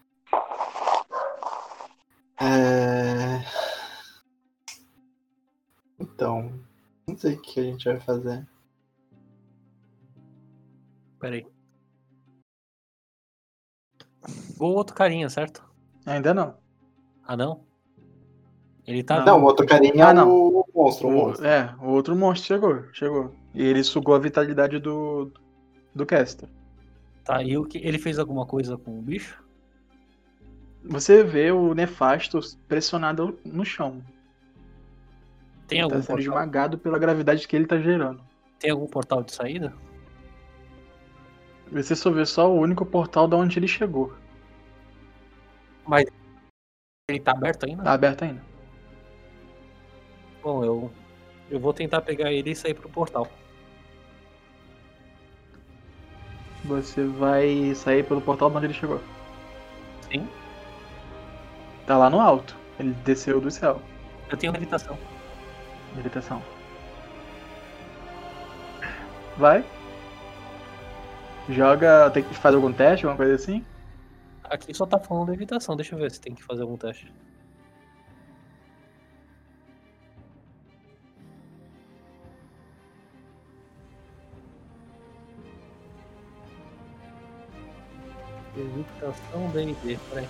É... 2.40 3.44
Então, 5.98 6.52
não 7.06 7.16
sei 7.16 7.34
o 7.34 7.40
que 7.40 7.60
a 7.60 7.62
gente 7.64 7.84
vai 7.84 8.00
fazer. 8.00 8.46
Peraí. 11.18 11.46
O 14.58 14.66
outro 14.66 14.94
carinha, 14.94 15.28
certo? 15.28 15.64
Ainda 16.06 16.32
não. 16.32 16.56
Ah, 17.24 17.36
não? 17.36 17.64
Ele 18.86 19.02
tá. 19.02 19.24
Não, 19.24 19.40
o 19.40 19.44
outro 19.44 19.66
carinha 19.66 20.06
Ah, 20.06 20.10
é 20.10 20.14
não. 20.14 20.30
o 20.30 20.64
monstro, 20.74 21.08
O, 21.08 21.12
monstro. 21.12 21.46
é, 21.46 21.74
o 21.80 21.88
outro 21.90 22.16
monstro 22.16 22.46
chegou, 22.46 22.92
chegou. 22.92 23.34
E 23.54 23.62
ele 23.62 23.82
sugou 23.84 24.14
a 24.14 24.18
vitalidade 24.18 24.78
do, 24.80 25.32
do 25.94 26.04
Caster. 26.06 26.48
Tá, 27.24 27.42
e 27.42 27.56
o 27.56 27.64
que 27.64 27.78
ele 27.78 27.98
fez 27.98 28.18
alguma 28.18 28.44
coisa 28.44 28.76
com 28.76 28.98
o 28.98 29.02
bicho? 29.02 29.42
Você 30.84 31.22
vê 31.22 31.52
o 31.52 31.74
Nefasto 31.74 32.40
pressionado 32.66 33.38
no 33.44 33.64
chão. 33.64 34.02
Tem 35.68 35.78
ele 35.78 35.84
algum 35.84 35.96
tá 35.96 36.02
sendo 36.02 36.16
portal? 36.16 36.34
esmagado 36.34 36.78
pela 36.78 36.98
gravidade 36.98 37.46
que 37.46 37.54
ele 37.54 37.66
tá 37.66 37.78
gerando. 37.78 38.22
Tem 38.58 38.70
algum 38.70 38.86
portal 38.86 39.22
de 39.22 39.32
saída? 39.32 39.72
Você 41.70 41.94
só 41.94 42.10
vê 42.10 42.26
só 42.26 42.52
o 42.52 42.58
único 42.58 42.84
portal 42.84 43.28
da 43.28 43.36
onde 43.36 43.58
ele 43.58 43.68
chegou. 43.68 44.12
Mas 45.86 46.04
ele 47.08 47.20
tá 47.20 47.32
aberto 47.32 47.64
ainda? 47.64 47.82
Tá 47.84 47.92
aberto 47.92 48.22
ainda. 48.24 48.44
Bom, 50.42 50.64
eu 50.64 50.92
eu 51.50 51.60
vou 51.60 51.72
tentar 51.72 52.00
pegar 52.00 52.32
ele 52.32 52.50
e 52.50 52.56
sair 52.56 52.74
pro 52.74 52.88
portal. 52.88 53.28
Você 56.64 57.04
vai 57.04 57.74
sair 57.74 58.04
pelo 58.04 58.20
portal 58.20 58.50
de 58.50 58.56
onde 58.56 58.66
ele 58.66 58.74
chegou. 58.74 59.00
Sim. 60.10 60.28
Tá 61.86 61.98
lá 61.98 62.08
no 62.08 62.20
alto. 62.20 62.56
Ele 62.78 62.92
desceu 63.04 63.40
do 63.40 63.50
céu. 63.50 63.80
Eu 64.30 64.36
tenho 64.36 64.52
levitação. 64.52 64.96
Meditação. 65.96 66.42
Vai. 69.36 69.64
Joga. 71.48 72.10
Tem 72.10 72.22
que 72.22 72.34
fazer 72.34 72.56
algum 72.56 72.72
teste, 72.72 73.04
alguma 73.04 73.16
coisa 73.16 73.34
assim? 73.34 73.64
Aqui 74.44 74.72
só 74.72 74.86
tá 74.86 74.98
falando 74.98 75.30
levitação. 75.30 75.76
Deixa 75.76 75.94
eu 75.94 75.98
ver 75.98 76.10
se 76.10 76.20
tem 76.20 76.34
que 76.34 76.42
fazer 76.42 76.62
algum 76.62 76.76
teste. 76.76 77.12
Levitação 88.54 89.50
D&D, 89.50 89.98
peraí. 90.10 90.28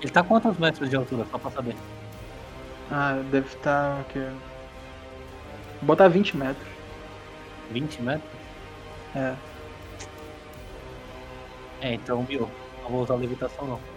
Ele 0.00 0.10
tá 0.10 0.22
quantos 0.22 0.58
metros 0.58 0.90
de 0.90 0.96
altura, 0.96 1.26
só 1.30 1.38
pra 1.38 1.50
saber? 1.50 1.74
Ah, 2.90 3.22
deve 3.30 3.46
estar. 3.48 4.00
o 4.00 4.04
quê? 4.04 4.28
Vou 5.80 5.86
botar 5.86 6.08
20 6.08 6.36
metros. 6.36 6.68
20 7.70 8.02
metros? 8.02 8.30
É. 9.14 9.34
É, 11.80 11.94
então, 11.94 12.22
viu? 12.24 12.50
Não 12.82 12.90
vou 12.90 13.02
usar 13.02 13.14
levitação, 13.16 13.66
não. 13.66 13.93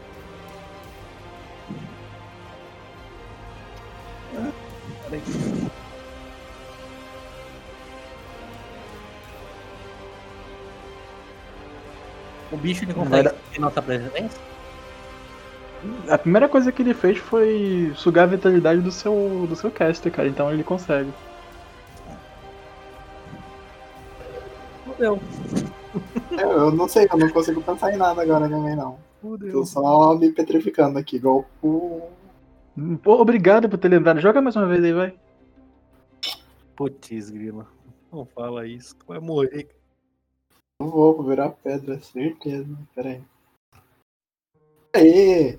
O 12.51 12.57
bicho 12.57 12.85
ele 12.85 12.93
consegue 12.93 13.23
dar- 13.23 13.35
nossa 13.59 13.81
presença? 13.81 14.39
A 16.09 16.17
primeira 16.17 16.49
coisa 16.49 16.71
que 16.71 16.81
ele 16.81 16.93
fez 16.93 17.17
foi 17.17 17.91
sugar 17.95 18.23
a 18.23 18.27
vitalidade 18.27 18.81
do 18.81 18.91
seu, 18.91 19.45
do 19.47 19.55
seu 19.55 19.69
caster, 19.69 20.11
cara. 20.11 20.27
Então 20.27 20.51
ele 20.51 20.63
consegue. 20.63 21.11
Fudeu. 24.85 25.19
Eu, 26.31 26.51
eu 26.51 26.71
não 26.71 26.87
sei, 26.87 27.07
eu 27.11 27.17
não 27.17 27.29
consigo 27.29 27.61
pensar 27.61 27.93
em 27.93 27.97
nada 27.97 28.21
agora 28.21 28.49
também, 28.49 28.75
não. 28.75 28.97
Tô 29.51 29.65
só 29.65 30.15
me 30.15 30.31
petrificando 30.31 30.97
aqui, 30.97 31.17
igual 31.17 31.45
o. 31.61 32.01
Pô, 33.01 33.19
obrigado 33.19 33.67
por 33.67 33.77
ter 33.77 33.87
lembrado. 33.87 34.19
Joga 34.19 34.41
mais 34.41 34.55
uma 34.55 34.67
vez 34.67 34.83
aí, 34.83 34.93
vai. 34.93 35.19
Putz, 36.75 37.29
grila. 37.31 37.67
Não 38.11 38.25
fala 38.25 38.67
isso. 38.67 38.95
Tu 38.97 39.05
vai 39.07 39.19
morrer. 39.19 39.67
Não 40.79 40.91
vou, 40.91 41.15
vou 41.15 41.25
virar 41.25 41.49
pedra, 41.49 41.99
certeza. 41.99 42.77
Pera 42.93 43.09
aí. 43.09 43.23
Aê! 44.95 45.57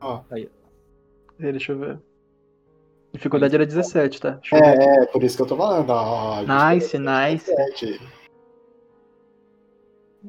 Ó. 0.00 0.22
Aí. 0.30 0.50
Ei, 1.40 1.52
Deixa 1.52 1.72
eu 1.72 1.78
ver. 1.78 1.98
Dificuldade 3.12 3.54
era 3.54 3.64
17, 3.64 4.20
tá? 4.20 4.38
É, 4.52 5.02
é, 5.02 5.06
por 5.06 5.22
isso 5.22 5.38
que 5.38 5.42
eu 5.42 5.46
tô 5.46 5.56
falando. 5.56 5.88
Ó, 5.88 6.42
Nice, 6.42 6.98
nice. 6.98 7.46
sete. 7.46 7.98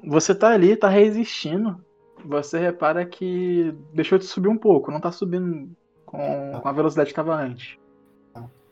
Você 0.05 0.33
tá 0.33 0.51
ali, 0.51 0.77
tá 0.77 0.87
resistindo. 0.87 1.83
Você 2.23 2.57
repara 2.57 3.05
que 3.05 3.73
deixou 3.93 4.17
de 4.17 4.25
subir 4.25 4.47
um 4.47 4.57
pouco, 4.57 4.89
não 4.89 5.01
tá 5.01 5.11
subindo 5.11 5.69
com, 6.07 6.59
com 6.59 6.67
a 6.67 6.71
velocidade 6.71 7.09
que 7.09 7.15
tava 7.15 7.35
antes. 7.35 7.77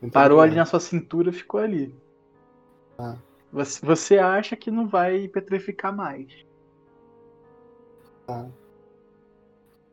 Muito 0.00 0.12
Parou 0.12 0.40
ali 0.40 0.56
na 0.56 0.66
sua 0.66 0.80
cintura 0.80 1.30
e 1.30 1.32
ficou 1.32 1.60
ali. 1.60 1.94
Tá. 2.96 3.16
Você, 3.52 3.84
você 3.84 4.18
acha 4.18 4.56
que 4.56 4.70
não 4.70 4.88
vai 4.88 5.28
petrificar 5.28 5.94
mais. 5.94 6.26
Tá. 8.26 8.46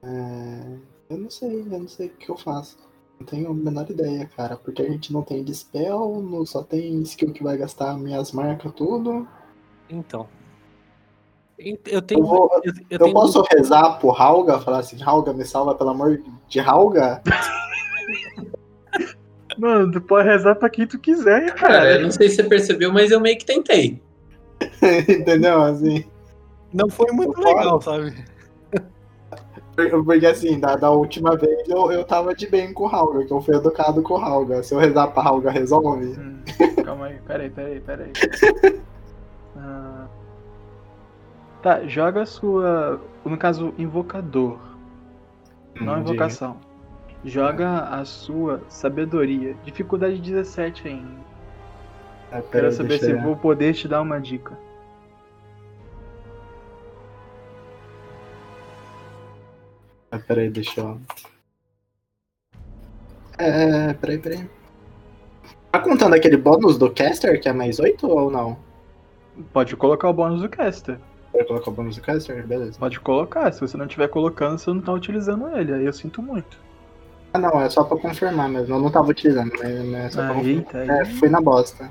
É, 0.03 0.77
eu 1.09 1.17
não 1.17 1.29
sei, 1.29 1.61
eu 1.61 1.79
não 1.79 1.87
sei 1.87 2.07
o 2.07 2.09
que 2.11 2.29
eu 2.29 2.37
faço. 2.37 2.77
Não 3.19 3.25
tenho 3.25 3.51
a 3.51 3.53
menor 3.53 3.89
ideia, 3.89 4.29
cara. 4.35 4.57
Porque 4.57 4.81
a 4.81 4.89
gente 4.89 5.13
não 5.13 5.21
tem 5.21 5.43
dispel, 5.43 6.21
não 6.21 6.45
só 6.45 6.63
tem 6.63 7.01
skill 7.03 7.31
que 7.31 7.43
vai 7.43 7.57
gastar 7.57 7.97
minhas 7.97 8.31
marcas, 8.31 8.73
tudo. 8.73 9.27
Então. 9.89 10.27
Eu 11.57 12.01
tenho. 12.01 12.21
Eu, 12.21 12.25
vou, 12.25 12.49
eu, 12.63 12.71
eu 12.71 12.73
eu 12.89 12.99
tenho 12.99 13.13
posso 13.13 13.43
rezar 13.51 13.97
pro 13.99 14.09
Rauga, 14.09 14.59
falar 14.59 14.79
assim, 14.79 14.97
Rauga, 14.97 15.33
me 15.33 15.45
salva 15.45 15.75
pelo 15.75 15.91
amor 15.91 16.21
de 16.47 16.59
Rauga? 16.59 17.21
Mano, 19.57 19.91
tu 19.91 20.01
pode 20.01 20.27
rezar 20.27 20.55
pra 20.55 20.69
quem 20.69 20.87
tu 20.87 20.97
quiser, 20.97 21.53
Cara, 21.53 21.73
cara. 21.73 21.91
eu 21.95 22.01
não 22.03 22.11
sei 22.11 22.27
se 22.27 22.37
você 22.37 22.43
percebeu, 22.43 22.91
mas 22.91 23.11
eu 23.11 23.19
meio 23.19 23.37
que 23.37 23.45
tentei. 23.45 24.01
Entendeu? 25.07 25.61
Assim. 25.61 26.03
Não 26.73 26.89
foi 26.89 27.11
muito 27.11 27.39
legal, 27.39 27.79
sabe? 27.81 28.15
Por- 29.75 30.05
Porque 30.05 30.25
assim, 30.25 30.59
da, 30.59 30.75
da 30.75 30.89
última 30.91 31.35
vez 31.35 31.67
eu, 31.69 31.91
eu 31.91 32.03
tava 32.03 32.33
de 32.35 32.47
bem 32.47 32.73
com 32.73 32.83
o 32.83 32.87
Rauga, 32.87 33.25
que 33.25 33.31
eu 33.31 33.41
fui 33.41 33.55
educado 33.55 34.01
com 34.01 34.15
o 34.15 34.17
Rauga. 34.17 34.63
Se 34.63 34.73
eu 34.73 34.79
rezar 34.79 35.07
pra 35.07 35.21
Rauga, 35.23 35.51
resolve? 35.51 36.05
Hum, 36.07 36.39
calma 36.83 37.07
aí, 37.07 37.19
peraí, 37.27 37.49
peraí, 37.49 37.79
peraí. 37.79 38.11
Ah, 39.55 40.07
tá, 41.63 41.87
joga 41.87 42.21
a 42.21 42.25
sua. 42.25 43.01
No 43.25 43.37
caso, 43.37 43.73
invocador. 43.77 44.59
Não 45.79 45.95
Hum, 45.95 45.99
invocação. 45.99 46.57
Joga 47.25 47.85
a 47.85 48.03
sua 48.05 48.61
sabedoria. 48.67 49.55
Dificuldade 49.63 50.19
17 50.19 50.89
ainda. 50.89 51.23
Ah, 52.31 52.41
Quero 52.41 52.71
saber 52.71 52.99
se 52.99 53.11
eu 53.11 53.21
vou 53.21 53.37
poder 53.37 53.73
te 53.73 53.87
dar 53.87 54.01
uma 54.01 54.19
dica. 54.19 54.57
Ah, 60.11 60.19
peraí, 60.19 60.49
deixa 60.49 60.81
eu. 60.81 60.99
É, 63.37 63.93
peraí, 63.93 64.19
peraí. 64.19 64.49
Tá 65.71 65.79
contando 65.79 66.13
aquele 66.13 66.37
bônus 66.37 66.77
do 66.77 66.91
caster, 66.91 67.41
que 67.41 67.49
é 67.49 67.53
mais 67.53 67.79
8 67.79 68.07
ou 68.07 68.29
não? 68.29 68.57
Pode 69.51 69.75
colocar 69.75 70.09
o 70.09 70.13
bônus 70.13 70.41
do 70.41 70.49
caster. 70.49 70.99
Pode 71.33 71.47
colocar 71.47 71.69
o 71.71 71.73
bônus 71.73 71.95
do 71.95 72.01
caster? 72.01 72.45
Beleza. 72.45 72.77
Pode 72.79 72.99
colocar. 72.99 73.51
Se 73.51 73.59
você 73.59 73.75
não 73.75 73.85
estiver 73.85 74.07
colocando, 74.07 74.57
você 74.59 74.71
não 74.71 74.79
tá 74.81 74.93
utilizando 74.93 75.49
ele. 75.57 75.73
Aí 75.73 75.85
eu 75.85 75.91
sinto 75.91 76.21
muito. 76.21 76.57
Ah, 77.33 77.39
não, 77.39 77.59
é 77.59 77.67
só 77.69 77.83
pra 77.83 77.97
confirmar 77.97 78.47
mesmo. 78.47 78.75
Eu 78.75 78.79
não 78.79 78.91
tava 78.91 79.09
utilizando, 79.09 79.51
mas 79.59 79.85
mas 79.85 80.05
é 80.05 80.09
só 80.11 80.21
pra 80.27 80.35
Ah, 80.35 80.43
eita, 80.43 80.77
aí. 80.77 80.89
É, 80.89 81.05
fui 81.05 81.29
na 81.29 81.41
bosta. 81.41 81.89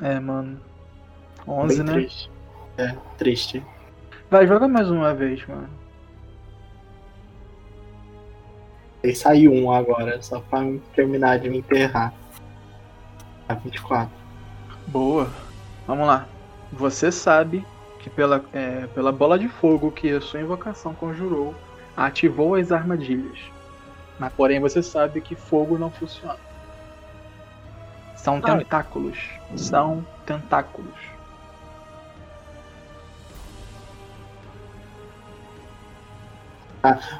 É, 0.00 0.20
mano. 0.20 0.60
11, 1.48 1.76
Bem 1.76 1.86
né? 1.86 1.92
triste. 1.94 2.30
É, 2.76 2.94
triste. 3.16 3.64
Vai, 4.30 4.46
joga 4.46 4.68
mais 4.68 4.90
uma 4.90 5.14
vez, 5.14 5.46
mano. 5.46 5.70
Aí 9.02 9.14
saiu 9.14 9.52
um 9.52 9.70
agora, 9.72 10.20
só 10.20 10.40
pra 10.40 10.60
terminar 10.94 11.38
de 11.38 11.48
me 11.48 11.58
enterrar. 11.58 12.12
A 13.48 13.54
24. 13.54 14.10
Boa. 14.88 15.30
Vamos 15.86 16.06
lá. 16.06 16.26
Você 16.72 17.12
sabe 17.12 17.64
que 18.00 18.10
pela, 18.10 18.44
é, 18.52 18.86
pela 18.88 19.12
bola 19.12 19.38
de 19.38 19.48
fogo 19.48 19.90
que 19.90 20.10
a 20.10 20.20
sua 20.20 20.40
invocação 20.40 20.94
conjurou, 20.94 21.54
ativou 21.96 22.54
as 22.54 22.72
armadilhas. 22.72 23.38
Mas 24.18 24.32
porém 24.32 24.60
você 24.60 24.82
sabe 24.82 25.20
que 25.20 25.34
fogo 25.34 25.78
não 25.78 25.90
funciona. 25.90 26.36
São 28.16 28.38
Ah. 28.42 28.56
tentáculos. 28.56 29.18
São 29.56 30.04
tentáculos. 30.24 30.94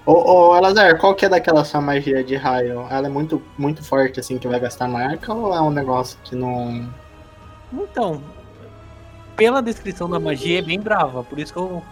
Ô, 0.04 0.12
ô 0.50 0.56
Elazar, 0.56 0.98
qual 0.98 1.14
que 1.14 1.24
é 1.24 1.28
daquela 1.28 1.64
sua 1.64 1.80
magia 1.80 2.22
de 2.24 2.36
raio? 2.36 2.86
Ela 2.90 3.06
é 3.06 3.10
muito, 3.10 3.42
muito 3.58 3.82
forte, 3.84 4.20
assim, 4.20 4.38
que 4.38 4.46
vai 4.48 4.60
gastar 4.60 4.88
marca, 4.88 5.32
ou 5.32 5.54
é 5.54 5.60
um 5.60 5.70
negócio 5.70 6.18
que 6.24 6.34
não. 6.36 6.88
Então, 7.72 8.22
pela 9.36 9.60
descrição 9.60 10.08
da 10.08 10.18
magia 10.20 10.58
é 10.58 10.62
bem 10.62 10.80
brava, 10.80 11.22
por 11.24 11.38
isso 11.38 11.52
que 11.52 11.58
eu. 11.58 11.82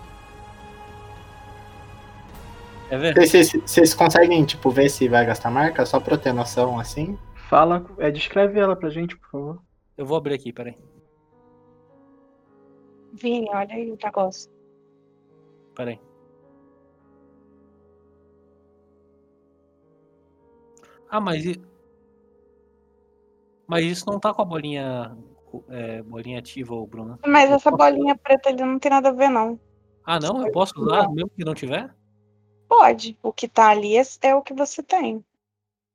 Quer 2.88 2.98
ver? 2.98 3.14
Vocês, 3.14 3.48
vocês- 3.48 3.62
vocês 3.70 3.94
conseguem, 3.94 4.44
tipo, 4.44 4.70
ver 4.70 4.88
se 4.88 5.08
vai 5.08 5.24
gastar 5.26 5.50
marca, 5.50 5.84
só 5.86 5.98
pra 5.98 6.14
eu 6.14 6.18
ter 6.18 6.32
noção, 6.32 6.78
assim? 6.78 7.18
Fala, 7.48 7.84
é, 7.98 8.10
descreve 8.10 8.58
ela 8.58 8.76
pra 8.76 8.90
gente, 8.90 9.16
por 9.16 9.28
favor. 9.30 9.58
Eu 9.96 10.04
vou 10.06 10.16
abrir 10.16 10.34
aqui, 10.34 10.52
peraí. 10.52 10.76
Vini, 13.12 13.48
olha 13.50 13.72
aí 13.74 13.90
o 13.90 13.98
negócio. 14.02 14.50
Peraí. 15.74 16.00
Ah, 21.14 21.20
mas. 21.20 21.44
Mas 23.68 23.84
isso 23.84 24.04
não 24.06 24.18
tá 24.18 24.34
com 24.34 24.42
a 24.42 24.44
bolinha 24.44 25.16
é, 25.68 26.02
bolinha 26.02 26.40
ativa, 26.40 26.74
ô 26.74 26.84
Bruno. 26.84 27.20
Mas 27.24 27.48
Eu 27.48 27.54
essa 27.54 27.70
posso- 27.70 27.76
bolinha 27.76 28.16
preta 28.16 28.48
ali 28.48 28.60
não 28.64 28.80
tem 28.80 28.90
nada 28.90 29.10
a 29.10 29.12
ver, 29.12 29.28
não. 29.28 29.58
Ah, 30.04 30.18
não? 30.18 30.44
Eu 30.44 30.50
posso 30.50 30.74
usar 30.76 31.08
mesmo 31.10 31.30
que 31.30 31.44
não 31.44 31.54
tiver? 31.54 31.94
Pode. 32.68 33.16
O 33.22 33.32
que 33.32 33.46
tá 33.46 33.68
ali 33.68 33.96
é, 33.96 34.02
é 34.22 34.34
o 34.34 34.42
que 34.42 34.52
você 34.52 34.82
tem. 34.82 35.24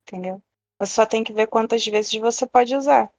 Entendeu? 0.08 0.42
Você 0.80 0.94
só 0.94 1.06
tem 1.06 1.22
que 1.22 1.34
ver 1.34 1.48
quantas 1.48 1.86
vezes 1.86 2.18
você 2.22 2.48
pode 2.48 2.74
usar. 2.74 3.12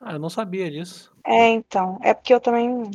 Ah, 0.00 0.12
eu 0.12 0.20
não 0.20 0.30
sabia 0.30 0.70
disso. 0.70 1.12
É, 1.26 1.48
então. 1.48 1.98
É 2.02 2.14
porque 2.14 2.32
eu 2.32 2.40
também. 2.40 2.88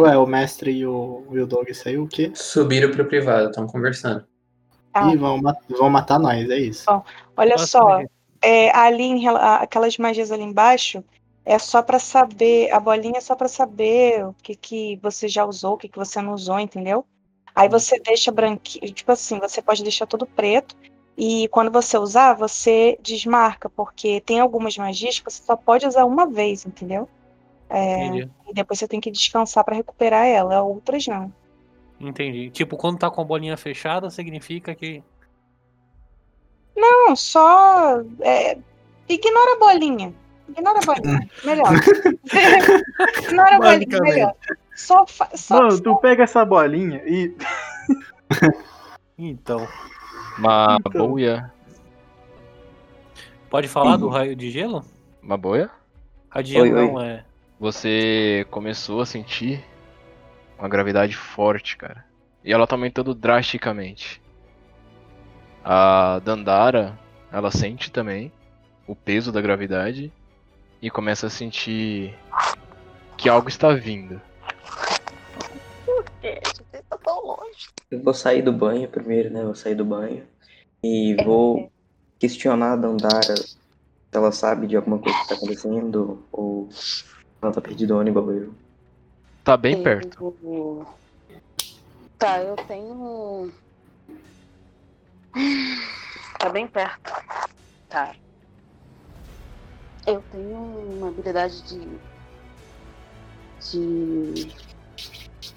Ué, 0.00 0.16
o 0.16 0.24
mestre 0.26 0.70
e 0.72 0.86
o, 0.86 1.26
e 1.30 1.40
o 1.40 1.46
Doug 1.46 1.68
saiu 1.72 2.04
o 2.04 2.08
quê? 2.08 2.32
Subiram 2.34 2.90
pro 2.90 3.04
privado, 3.06 3.50
estão 3.50 3.66
conversando. 3.66 4.26
Ah. 4.94 5.12
Ih, 5.12 5.16
vão, 5.16 5.40
vão 5.68 5.90
matar 5.90 6.20
nós, 6.20 6.48
é 6.48 6.56
isso. 6.56 6.84
Olha 7.36 7.56
Nossa, 7.56 7.66
só, 7.66 8.00
é, 8.40 8.70
ali 8.76 9.02
em 9.02 9.26
aquelas 9.26 9.98
magias 9.98 10.30
ali 10.30 10.44
embaixo 10.44 11.02
é 11.44 11.58
só 11.58 11.82
pra 11.82 11.98
saber, 11.98 12.70
a 12.72 12.80
bolinha 12.80 13.18
é 13.18 13.20
só 13.20 13.34
pra 13.34 13.48
saber 13.48 14.24
o 14.24 14.34
que 14.42 14.54
que 14.54 14.98
você 15.02 15.28
já 15.28 15.44
usou, 15.44 15.74
o 15.74 15.76
que 15.76 15.88
que 15.88 15.98
você 15.98 16.22
não 16.22 16.32
usou, 16.32 16.58
entendeu? 16.58 17.04
Aí 17.54 17.68
você 17.68 18.00
deixa 18.00 18.32
branquinho, 18.32 18.92
tipo 18.92 19.12
assim, 19.12 19.38
você 19.38 19.60
pode 19.60 19.82
deixar 19.82 20.06
tudo 20.06 20.26
preto 20.26 20.74
e 21.16 21.46
quando 21.48 21.70
você 21.70 21.98
usar, 21.98 22.34
você 22.34 22.98
desmarca, 23.00 23.68
porque 23.68 24.20
tem 24.20 24.40
algumas 24.40 24.76
magias 24.76 25.18
que 25.18 25.30
você 25.30 25.42
só 25.42 25.54
pode 25.54 25.86
usar 25.86 26.04
uma 26.04 26.26
vez, 26.26 26.64
entendeu? 26.64 27.08
É, 27.68 28.08
e 28.48 28.54
depois 28.54 28.78
você 28.78 28.88
tem 28.88 29.00
que 29.00 29.10
descansar 29.10 29.64
pra 29.64 29.76
recuperar 29.76 30.26
ela, 30.26 30.62
outras 30.62 31.06
não. 31.06 31.32
Entendi. 32.08 32.50
Tipo, 32.50 32.76
quando 32.76 32.98
tá 32.98 33.10
com 33.10 33.20
a 33.20 33.24
bolinha 33.24 33.56
fechada, 33.56 34.10
significa 34.10 34.74
que. 34.74 35.02
Não, 36.76 37.14
só 37.16 38.00
é, 38.20 38.58
ignora 39.08 39.54
a 39.54 39.58
bolinha. 39.58 40.14
Ignora 40.48 40.78
a 40.80 40.86
bolinha. 40.86 41.28
Melhor. 41.44 41.72
ignora 43.28 43.56
a 43.56 43.58
bolinha. 43.58 44.00
Melhor. 44.00 44.34
Só, 44.74 45.06
fa- 45.06 45.30
só, 45.34 45.62
Mano, 45.62 45.80
tu 45.80 45.96
pega 45.96 46.24
essa 46.24 46.44
bolinha 46.44 47.02
e. 47.06 47.34
Então. 49.16 49.66
Uma 50.36 50.76
Então. 50.84 51.08
boia. 51.08 51.52
Pode 53.48 53.68
falar 53.68 53.96
do 53.96 54.08
raio 54.08 54.34
de 54.34 54.50
gelo? 54.50 54.84
Uma 55.22 55.36
boia? 55.38 55.70
Raio 56.28 56.44
de 56.44 56.52
gelo 56.52 56.64
Oi, 56.64 56.72
oi. 56.72 56.86
não 56.92 57.00
é. 57.00 57.24
Você 57.60 58.44
começou 58.50 59.00
a 59.00 59.06
sentir 59.06 59.64
uma 60.58 60.68
gravidade 60.68 61.16
forte, 61.16 61.76
cara. 61.76 62.04
E 62.44 62.52
ela 62.52 62.66
tá 62.66 62.76
aumentando 62.76 63.14
drasticamente. 63.14 64.20
A 65.64 66.18
Dandara, 66.18 66.98
ela 67.32 67.50
sente 67.50 67.90
também 67.90 68.30
o 68.86 68.94
peso 68.94 69.32
da 69.32 69.40
gravidade 69.40 70.12
e 70.80 70.90
começa 70.90 71.26
a 71.26 71.30
sentir 71.30 72.14
que 73.16 73.28
algo 73.28 73.48
está 73.48 73.72
vindo. 73.72 74.20
Por 75.86 76.04
quê? 76.20 76.40
Você 76.44 76.82
tá 76.82 76.98
tão 76.98 77.24
longe. 77.24 77.68
Eu 77.90 78.02
vou 78.02 78.12
sair 78.12 78.42
do 78.42 78.52
banho 78.52 78.88
primeiro, 78.88 79.30
né? 79.30 79.42
Vou 79.42 79.54
sair 79.54 79.74
do 79.74 79.84
banho. 79.84 80.26
E 80.82 81.16
vou 81.24 81.72
questionar 82.18 82.72
a 82.72 82.76
Dandara 82.76 83.36
se 83.36 83.56
ela 84.12 84.30
sabe 84.30 84.66
de 84.66 84.76
alguma 84.76 84.98
coisa 84.98 85.18
que 85.20 85.28
tá 85.28 85.34
acontecendo 85.34 86.22
ou 86.30 86.68
ela 87.40 87.52
tá 87.52 87.60
perdidona 87.60 88.10
igual 88.10 88.30
eu. 88.32 88.54
Tá 89.44 89.56
bem 89.58 89.82
perto. 89.82 90.34
Eu- 90.42 90.86
Tá, 92.18 92.40
eu 92.40 92.56
tenho. 92.56 93.52
Tá 96.38 96.48
bem 96.48 96.66
perto. 96.66 97.12
Tá. 97.88 98.14
Eu 100.06 100.22
tenho 100.32 100.56
uma 100.56 101.08
habilidade 101.08 101.60
de. 101.62 101.86
de. 103.70 104.54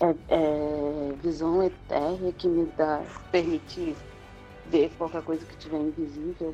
é, 0.02 0.16
é, 0.28 1.14
visão 1.24 1.64
etérea 1.64 2.34
que 2.34 2.48
me 2.48 2.66
dá. 2.78 3.02
permite 3.32 3.96
ver 4.66 4.90
qualquer 4.98 5.22
coisa 5.24 5.46
que 5.46 5.56
tiver 5.58 5.78
invisível. 5.78 6.54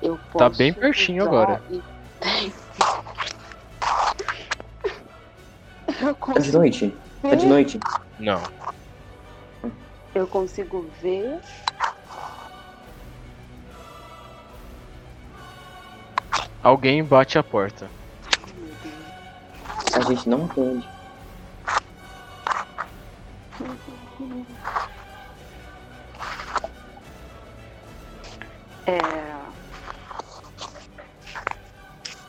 Eu 0.00 0.16
posso 0.32 0.38
Tá 0.38 0.48
bem 0.50 0.72
pertinho 0.72 1.24
agora. 1.24 1.60
e- 1.70 1.82
Eu 6.00 6.14
Tá 6.14 6.38
de 6.38 6.52
noite? 6.52 6.96
Tá 7.22 7.34
de 7.34 7.46
noite? 7.46 7.80
Não. 8.18 8.40
Eu 10.14 10.28
consigo 10.28 10.88
ver. 11.00 11.40
Alguém 16.62 17.02
bate 17.02 17.38
a 17.38 17.42
porta. 17.42 17.90
A 19.94 20.00
gente 20.02 20.28
não 20.28 20.44
entende. 20.44 20.88
É. 28.86 28.98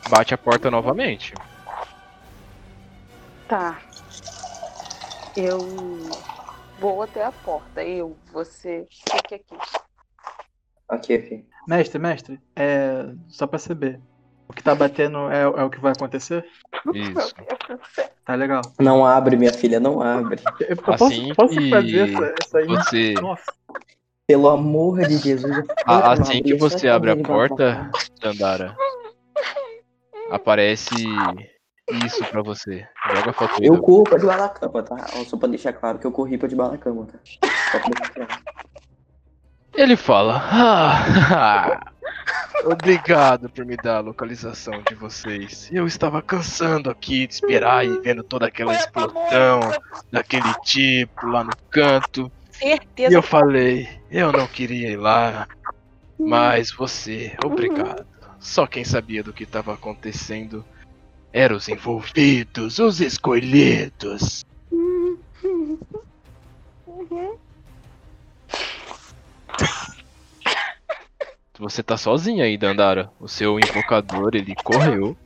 Bate 0.08 0.34
a 0.34 0.38
porta 0.38 0.70
novamente. 0.70 1.32
Tá. 3.50 3.82
Eu 5.34 5.58
vou 6.78 7.02
até 7.02 7.24
a 7.24 7.32
porta. 7.32 7.82
Eu, 7.82 8.16
você, 8.32 8.86
fique 8.88 9.34
aqui. 9.34 9.56
Aqui, 10.88 11.14
aqui. 11.14 11.44
Mestre, 11.66 11.98
mestre, 11.98 12.40
é. 12.54 13.06
Só 13.28 13.48
pra 13.48 13.58
saber. 13.58 14.00
O 14.46 14.52
que 14.52 14.62
tá 14.62 14.72
batendo 14.72 15.28
é, 15.32 15.42
é 15.42 15.64
o 15.64 15.68
que 15.68 15.80
vai 15.80 15.90
acontecer? 15.90 16.48
Isso. 16.94 17.34
Tá 18.24 18.36
legal. 18.36 18.62
Não 18.78 19.04
abre, 19.04 19.36
minha 19.36 19.52
filha, 19.52 19.80
não 19.80 20.00
abre. 20.00 20.40
Eu, 20.60 20.76
Assim 20.94 21.34
posso 21.34 21.52
que 21.52 21.70
fazer 21.70 22.08
essa, 22.08 22.34
essa 22.40 22.66
Você, 22.66 23.14
Nossa. 23.14 23.52
Pelo 24.28 24.48
amor 24.48 25.00
de 25.08 25.18
Jesus. 25.18 25.58
eu- 25.58 25.64
a- 25.86 25.98
Não, 25.98 26.10
assim 26.12 26.40
que 26.40 26.52
abre, 26.52 26.56
você 26.56 26.86
abre 26.86 27.10
a 27.10 27.16
porta. 27.16 27.90
Dandara, 28.20 28.76
aparece 30.30 30.94
isso 32.06 32.24
pra 32.26 32.42
você. 32.42 32.86
Joga 33.14 33.30
a 33.30 33.32
foto 33.32 33.54
aí 33.60 33.66
Eu 33.66 33.74
da- 33.74 33.80
corro 33.80 34.04
pra 34.04 34.18
debaixo 34.18 34.40
da 34.42 34.48
cama, 34.48 34.82
tá? 34.82 35.06
Só 35.26 35.36
pra 35.36 35.48
deixar 35.48 35.72
claro 35.72 35.98
que 35.98 36.06
eu 36.06 36.12
corri 36.12 36.36
pra 36.38 36.48
debaixo 36.48 36.72
da 36.72 36.78
cama, 36.78 37.06
tá? 37.06 37.18
Só 37.72 37.78
pra 37.78 37.88
deixar 37.90 38.10
claro. 38.14 38.42
Ele 39.74 39.96
fala: 39.96 40.42
"Ah, 40.50 41.80
Obrigado 42.64 43.48
por 43.48 43.64
me 43.64 43.76
dar 43.76 43.96
a 43.98 44.00
localização 44.00 44.82
de 44.86 44.94
vocês. 44.94 45.70
Eu 45.72 45.86
estava 45.86 46.20
cansando 46.20 46.90
aqui 46.90 47.26
de 47.26 47.34
esperar 47.34 47.86
e 47.86 48.00
vendo 48.00 48.22
toda 48.22 48.46
aquela 48.46 48.74
explosão 48.74 49.60
daquele 50.12 50.52
tipo 50.64 51.26
lá 51.26 51.42
no 51.42 51.52
canto. 51.70 52.30
E 52.56 52.58
certeza. 52.58 53.14
eu 53.14 53.22
falei, 53.22 53.88
eu 54.10 54.30
não 54.30 54.46
queria 54.46 54.90
ir 54.90 54.96
lá, 54.96 55.48
mas 56.18 56.70
você, 56.70 57.34
obrigado. 57.42 58.06
Só 58.38 58.66
quem 58.66 58.84
sabia 58.84 59.22
do 59.22 59.32
que 59.32 59.44
estava 59.44 59.72
acontecendo 59.72 60.62
eram 61.32 61.56
os 61.56 61.68
envolvidos, 61.68 62.78
os 62.78 63.00
escolhidos. 63.00 64.44
Você 71.58 71.82
tá 71.82 71.96
sozinha 71.96 72.44
aí, 72.44 72.56
Dandara. 72.56 73.10
O 73.20 73.28
seu 73.28 73.58
invocador, 73.58 74.30
ele 74.34 74.54
correu. 74.64 75.16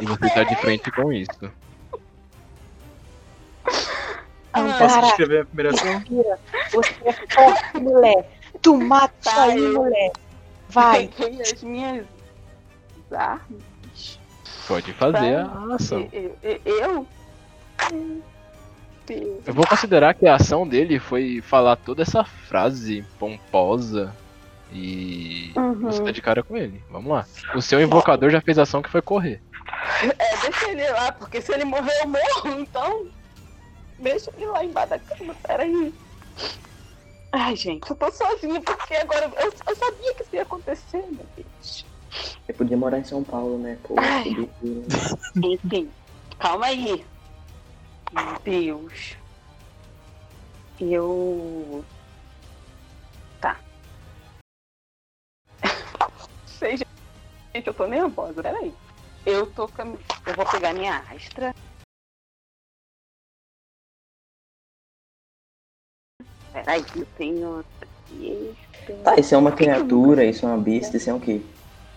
E 0.00 0.06
você 0.06 0.28
tá 0.30 0.42
de 0.42 0.56
frente 0.56 0.90
com 0.90 1.12
isso. 1.12 1.28
Posso 4.52 4.78
Cara, 4.94 5.06
escrever 5.06 5.42
a 5.42 5.44
primeira 5.44 5.70
ação? 5.70 6.02
Você 6.72 6.94
é 7.04 7.12
forte, 7.12 7.78
mulher. 7.78 8.28
Tu 8.60 8.76
mata 8.76 9.14
Tá, 9.22 9.44
aí, 9.44 9.58
eu- 9.62 9.74
mulher. 9.74 10.12
Vai. 10.68 11.08
Peguei 11.16 11.40
as 11.42 11.62
minhas 11.62 12.06
armas. 13.12 13.69
Pode 14.70 14.92
fazer 14.92 15.34
a 15.34 15.74
ação. 15.74 16.08
Eu? 16.64 17.04
Eu 19.44 19.52
vou 19.52 19.66
considerar 19.66 20.14
que 20.14 20.28
a 20.28 20.36
ação 20.36 20.66
dele 20.66 21.00
foi 21.00 21.40
falar 21.42 21.74
toda 21.74 22.02
essa 22.02 22.22
frase 22.24 23.04
pomposa 23.18 24.14
e 24.72 25.52
Uhum. 25.56 25.80
você 25.80 26.04
tá 26.04 26.12
de 26.12 26.22
cara 26.22 26.44
com 26.44 26.56
ele. 26.56 26.80
Vamos 26.88 27.10
lá. 27.10 27.26
O 27.56 27.60
seu 27.60 27.80
invocador 27.80 28.30
já 28.30 28.40
fez 28.40 28.60
a 28.60 28.62
ação 28.62 28.80
que 28.80 28.88
foi 28.88 29.02
correr. 29.02 29.42
É, 30.04 30.36
deixa 30.42 30.70
ele 30.70 30.88
lá, 30.90 31.10
porque 31.10 31.40
se 31.40 31.52
ele 31.52 31.64
morrer 31.64 31.92
eu 32.02 32.06
morro, 32.08 32.60
então. 32.60 33.06
Deixa 33.98 34.30
ele 34.36 34.46
lá 34.46 34.64
embaixo 34.64 34.90
da 34.90 34.98
cama, 35.00 35.34
peraí. 35.42 35.92
Ai, 37.32 37.56
gente, 37.56 37.90
eu 37.90 37.96
tô 37.96 38.08
sozinha, 38.12 38.60
porque 38.60 38.94
agora 38.94 39.28
eu, 39.36 39.52
eu 39.66 39.76
sabia 39.76 40.14
que 40.14 40.22
isso 40.22 40.36
ia 40.36 40.42
acontecer, 40.42 41.04
meu 41.10 41.26
Deus. 41.36 41.89
Eu 42.48 42.54
podia 42.54 42.76
morar 42.76 42.98
em 42.98 43.04
São 43.04 43.22
Paulo, 43.22 43.58
né? 43.58 43.78
Pô, 43.82 43.94
Enfim, 45.36 45.90
calma 46.38 46.66
aí. 46.66 47.04
Meu 48.12 48.40
Deus. 48.44 49.16
Eu. 50.80 51.84
Tá. 53.40 53.60
Sei, 56.46 56.76
gente, 56.76 56.88
eu 57.66 57.74
tô 57.74 57.86
nervosa, 57.86 58.42
peraí. 58.42 58.74
eu 59.26 59.46
tô 59.52 59.68
cam... 59.68 59.94
Eu 60.26 60.34
vou 60.34 60.46
pegar 60.46 60.72
minha 60.72 60.98
astra. 61.10 61.54
Peraí, 66.52 66.84
eu 66.96 67.06
tenho. 67.16 67.64
Tá, 69.04 69.14
isso 69.16 69.34
é 69.34 69.38
uma 69.38 69.52
criatura, 69.52 70.24
isso 70.24 70.44
é 70.44 70.48
uma 70.48 70.58
besta, 70.58 70.96
isso 70.96 71.08
é 71.08 71.14
o 71.14 71.20
quê? 71.20 71.40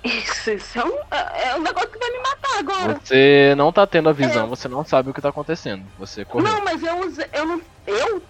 Isso, 0.04 0.52
isso 0.52 0.80
é 0.80 0.84
um, 0.84 0.98
é 1.12 1.56
um 1.56 1.62
negócio 1.62 1.90
que 1.90 1.98
vai 1.98 2.12
me 2.12 2.18
matar 2.20 2.60
agora. 2.60 3.00
Você 3.02 3.54
não 3.56 3.72
tá 3.72 3.88
tendo 3.88 4.10
a 4.10 4.14
visão, 4.14 4.48
você 4.50 4.68
não 4.68 4.84
sabe 4.84 5.10
o 5.10 5.14
que 5.14 5.22
tá 5.22 5.30
acontecendo. 5.30 5.86
Você 5.98 6.26
correu. 6.26 6.52
Não, 6.52 6.64
mas 6.64 6.84
eu 6.84 7.08
usei. 7.08 7.26
Eu 7.32 7.46
não. 7.46 7.62
Eu? 7.88 8.22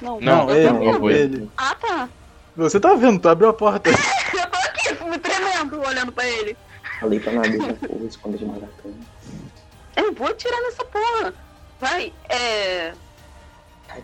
Não, 0.00 0.20
Não, 0.20 0.46
Não, 0.46 0.50
eu 0.50 1.10
ele, 1.10 1.36
ele. 1.36 1.50
Ah, 1.56 1.74
tá. 1.74 2.08
Você 2.56 2.80
tá 2.80 2.94
vendo, 2.94 3.20
tu 3.20 3.28
abriu 3.28 3.48
a 3.48 3.52
porta. 3.52 3.90
Eu 4.34 4.50
tô 4.50 4.56
aqui, 4.56 5.04
me 5.04 5.18
tremendo, 5.18 5.80
olhando 5.80 6.10
pra 6.12 6.26
ele. 6.26 6.56
Falei 7.00 7.20
pra 7.20 7.32
nada, 7.32 7.48
já 7.50 7.74
porra, 7.86 8.04
esconda 8.04 8.38
de 8.38 8.44
maratona. 8.44 8.94
Eu 9.96 10.12
vou 10.12 10.28
atirar 10.28 10.60
nessa 10.62 10.84
porra. 10.84 11.34
Vai, 11.80 12.12
é. 12.28 12.92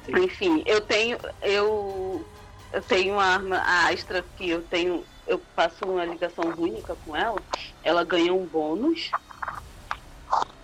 Enfim, 0.08 0.62
eu 0.66 0.80
tenho. 0.80 1.18
Eu. 1.42 2.24
Eu 2.72 2.82
tenho 2.82 3.14
uma 3.14 3.24
arma, 3.24 3.56
a 3.58 3.88
Astra 3.88 4.24
que 4.36 4.50
eu 4.50 4.62
tenho. 4.62 5.04
Eu 5.26 5.38
faço 5.54 5.84
uma 5.84 6.04
ligação 6.04 6.44
única 6.58 6.96
com 7.04 7.14
ela. 7.16 7.40
Ela 7.82 8.04
ganha 8.04 8.32
um 8.32 8.46
bônus 8.46 9.10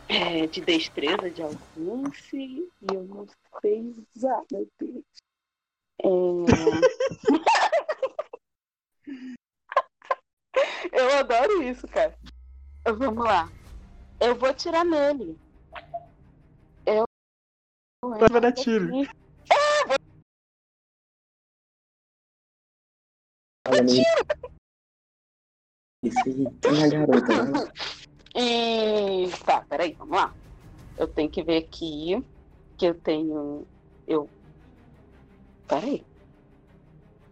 é, 0.08 0.46
de 0.46 0.60
destreza 0.60 1.28
de 1.30 1.42
alcance. 1.42 2.36
E 2.36 2.70
eu 2.92 3.02
não 3.04 3.26
sei 3.60 3.94
usar, 4.14 4.42
meu 4.50 4.66
Deus. 4.78 5.04
É... 6.02 6.06
eu 10.92 11.18
adoro 11.18 11.62
isso, 11.62 11.86
cara. 11.88 12.14
Vamos 12.84 13.24
lá. 13.24 13.50
Eu 14.18 14.34
vou 14.34 14.48
atirar 14.48 14.84
nele. 14.84 15.38
Eu. 16.84 17.04
Vai 18.02 18.40
dar 18.40 18.52
tiro. 18.52 18.90
Falando 23.70 23.92
Isso 26.02 26.18
aí, 26.26 26.50
tem 26.60 26.84
a 26.84 26.88
garota, 26.88 27.44
né? 27.44 27.72
E 28.34 29.30
tá, 29.44 29.60
peraí, 29.68 29.94
vamos 29.94 30.16
lá. 30.16 30.34
Eu 30.96 31.06
tenho 31.06 31.30
que 31.30 31.42
ver 31.42 31.58
aqui 31.58 32.24
que 32.76 32.86
eu 32.86 33.00
tenho. 33.00 33.66
Eu. 34.06 34.28
Peraí. 35.68 36.04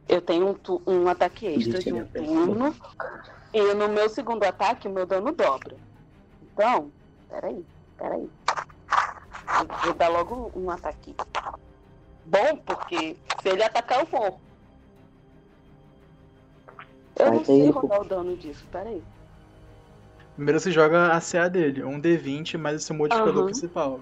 Eu 0.08 0.22
tenho 0.22 0.48
um, 0.48 0.54
tu- 0.54 0.82
um 0.86 1.08
ataque 1.08 1.46
extra 1.46 1.80
de 1.80 1.92
um 1.92 2.04
turno. 2.06 2.74
E 3.52 3.74
no 3.74 3.88
meu 3.88 4.08
segundo 4.08 4.44
ataque, 4.44 4.86
o 4.88 4.92
meu 4.92 5.06
dano 5.06 5.32
dobra. 5.32 5.76
Então, 6.42 6.92
peraí, 7.28 7.66
peraí. 7.96 8.30
Eu 9.60 9.76
vou 9.84 9.94
dar 9.94 10.08
logo 10.08 10.52
um 10.54 10.70
ataque. 10.70 11.14
Bom, 12.24 12.56
porque 12.64 13.16
se 13.42 13.48
ele 13.48 13.62
atacar, 13.62 14.00
eu 14.04 14.08
morro. 14.10 14.40
Eu 17.18 17.32
não 17.32 17.44
sei 17.44 17.70
rodar 17.70 18.00
o 18.00 18.04
dano 18.04 18.36
disso, 18.36 18.64
peraí. 18.70 19.02
Primeiro 20.34 20.60
você 20.60 20.70
joga 20.70 21.12
a 21.16 21.20
CA 21.20 21.48
dele, 21.48 21.82
um 21.82 22.00
D20 22.00 22.56
mais 22.56 22.82
o 22.82 22.86
seu 22.86 22.94
modificador 22.94 23.38
Aham. 23.38 23.46
principal. 23.46 24.00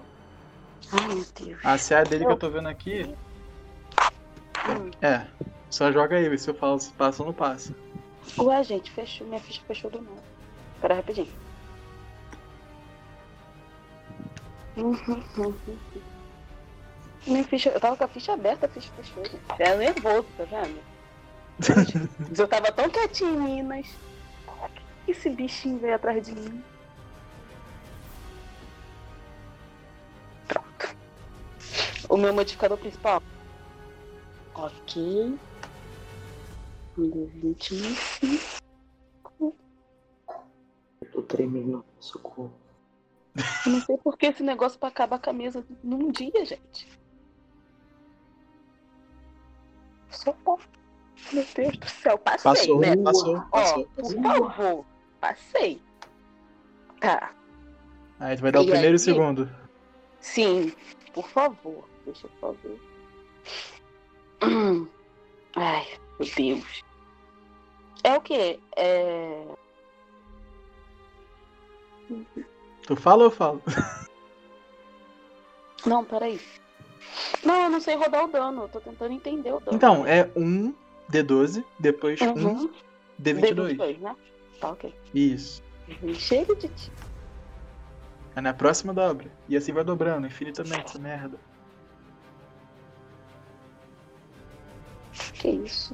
Ai, 0.91 1.07
meu 1.07 1.25
Deus. 1.39 1.65
A 1.65 1.77
CA 1.77 2.03
dele 2.03 2.25
que 2.25 2.31
eu 2.31 2.37
tô 2.37 2.49
vendo 2.49 2.69
aqui. 2.69 3.15
É. 5.01 5.25
Só 5.69 5.91
joga 5.91 6.15
aí, 6.15 6.29
vê 6.29 6.37
se 6.37 6.49
eu 6.49 6.53
falo 6.53 6.79
se 6.79 6.93
passa 6.93 7.23
ou 7.23 7.27
não 7.27 7.33
passa. 7.33 7.75
Ué, 8.37 8.63
gente, 8.63 8.91
fechou. 8.91 9.25
Minha 9.27 9.39
ficha 9.41 9.61
fechou 9.67 9.89
do 9.89 9.99
novo. 10.01 10.21
Pera 10.79 10.93
aí, 10.93 10.99
rapidinho. 10.99 11.27
Minha 17.25 17.43
ficha, 17.43 17.69
eu 17.69 17.79
tava 17.79 17.97
com 17.97 18.03
a 18.03 18.07
ficha 18.07 18.33
aberta, 18.33 18.67
a 18.67 18.69
ficha 18.69 18.91
fechou. 18.95 19.25
gente. 19.25 19.41
É 19.59 19.75
nervoso, 19.75 20.27
tá 20.37 20.43
vendo? 20.43 20.79
Mas 22.29 22.39
eu 22.39 22.47
tava 22.47 22.71
tão 22.71 22.89
quietinho 22.89 23.41
Minas. 23.41 23.87
Esse 25.07 25.29
bichinho 25.29 25.79
veio 25.79 25.95
atrás 25.95 26.25
de 26.25 26.33
mim. 26.33 26.63
Pronto. 30.47 30.95
O 32.09 32.17
meu 32.17 32.33
modificador 32.33 32.77
principal. 32.77 33.21
Ok. 34.53 35.37
Um 36.97 37.09
D20 37.11 37.81
mais 37.81 37.97
cinco. 38.19 39.55
Eu 41.01 41.11
tô 41.11 41.21
tremendo, 41.23 41.85
socorro. 41.99 42.51
Eu 43.65 43.71
não 43.71 43.81
sei 43.81 43.97
por 43.97 44.17
que 44.17 44.25
esse 44.25 44.43
negócio 44.43 44.79
pra 44.79 44.89
acabar 44.89 45.19
com 45.19 45.29
a 45.29 45.33
mesa 45.33 45.65
num 45.83 46.11
dia, 46.11 46.43
gente. 46.43 46.87
Socorro. 50.09 50.76
Meu 51.33 51.45
Deus 51.55 51.77
do 51.77 51.87
céu, 51.89 52.17
passei, 52.17 52.43
Passou, 52.43 52.79
né? 52.79 52.95
passou, 52.97 53.35
Ó, 53.37 53.41
passou. 53.49 53.85
por 53.95 54.11
favor, 54.23 54.85
passei. 55.19 55.81
Tá, 56.99 57.31
Aí 58.19 58.35
tu 58.35 58.41
vai 58.41 58.51
dar 58.51 58.61
o 58.61 58.63
E 58.63 58.67
primeiro 58.67 58.87
e 58.87 58.91
o 58.91 58.93
aí? 58.93 58.99
segundo. 58.99 59.49
sim, 60.19 60.71
por 61.13 61.27
favor, 61.27 61.83
deixa 62.05 62.27
eu 62.41 62.53
ver. 62.63 62.81
Hum. 64.43 64.87
Ai, 65.55 65.85
meu 66.19 66.29
Deus. 66.35 66.83
É 68.03 68.15
o 68.17 68.21
quê? 68.21 68.59
É... 68.75 69.45
Tu 72.85 72.95
fala 72.95 73.23
ou 73.23 73.25
eu 73.25 73.31
falo? 73.31 73.61
Não, 75.85 76.03
peraí. 76.05 76.39
Não, 77.43 77.63
eu 77.63 77.69
não 77.69 77.79
sei 77.81 77.95
rodar 77.95 78.25
o 78.25 78.27
dano, 78.27 78.63
eu 78.63 78.69
tô 78.69 78.79
tentando 78.79 79.13
entender 79.13 79.51
o 79.53 79.59
dano. 79.59 79.75
Então, 79.75 80.05
é 80.05 80.29
um 80.35 80.73
D12, 81.11 81.63
depois 81.79 82.21
um 82.21 82.33
Uhum. 82.33 82.69
D22. 83.21 83.75
D22, 83.77 83.99
né? 83.99 84.15
Tá, 84.59 84.71
ok. 84.71 84.93
Isso. 85.13 85.63
Chega 86.15 86.55
de 86.55 86.67
ti. 86.67 86.91
É 88.35 88.41
na 88.41 88.53
próxima 88.53 88.93
dobra. 88.93 89.31
E 89.47 89.55
assim 89.57 89.71
vai 89.71 89.83
dobrando, 89.83 90.27
infinitamente, 90.27 90.85
essa 90.85 90.99
merda. 90.99 91.37
Que 95.33 95.49
isso? 95.49 95.93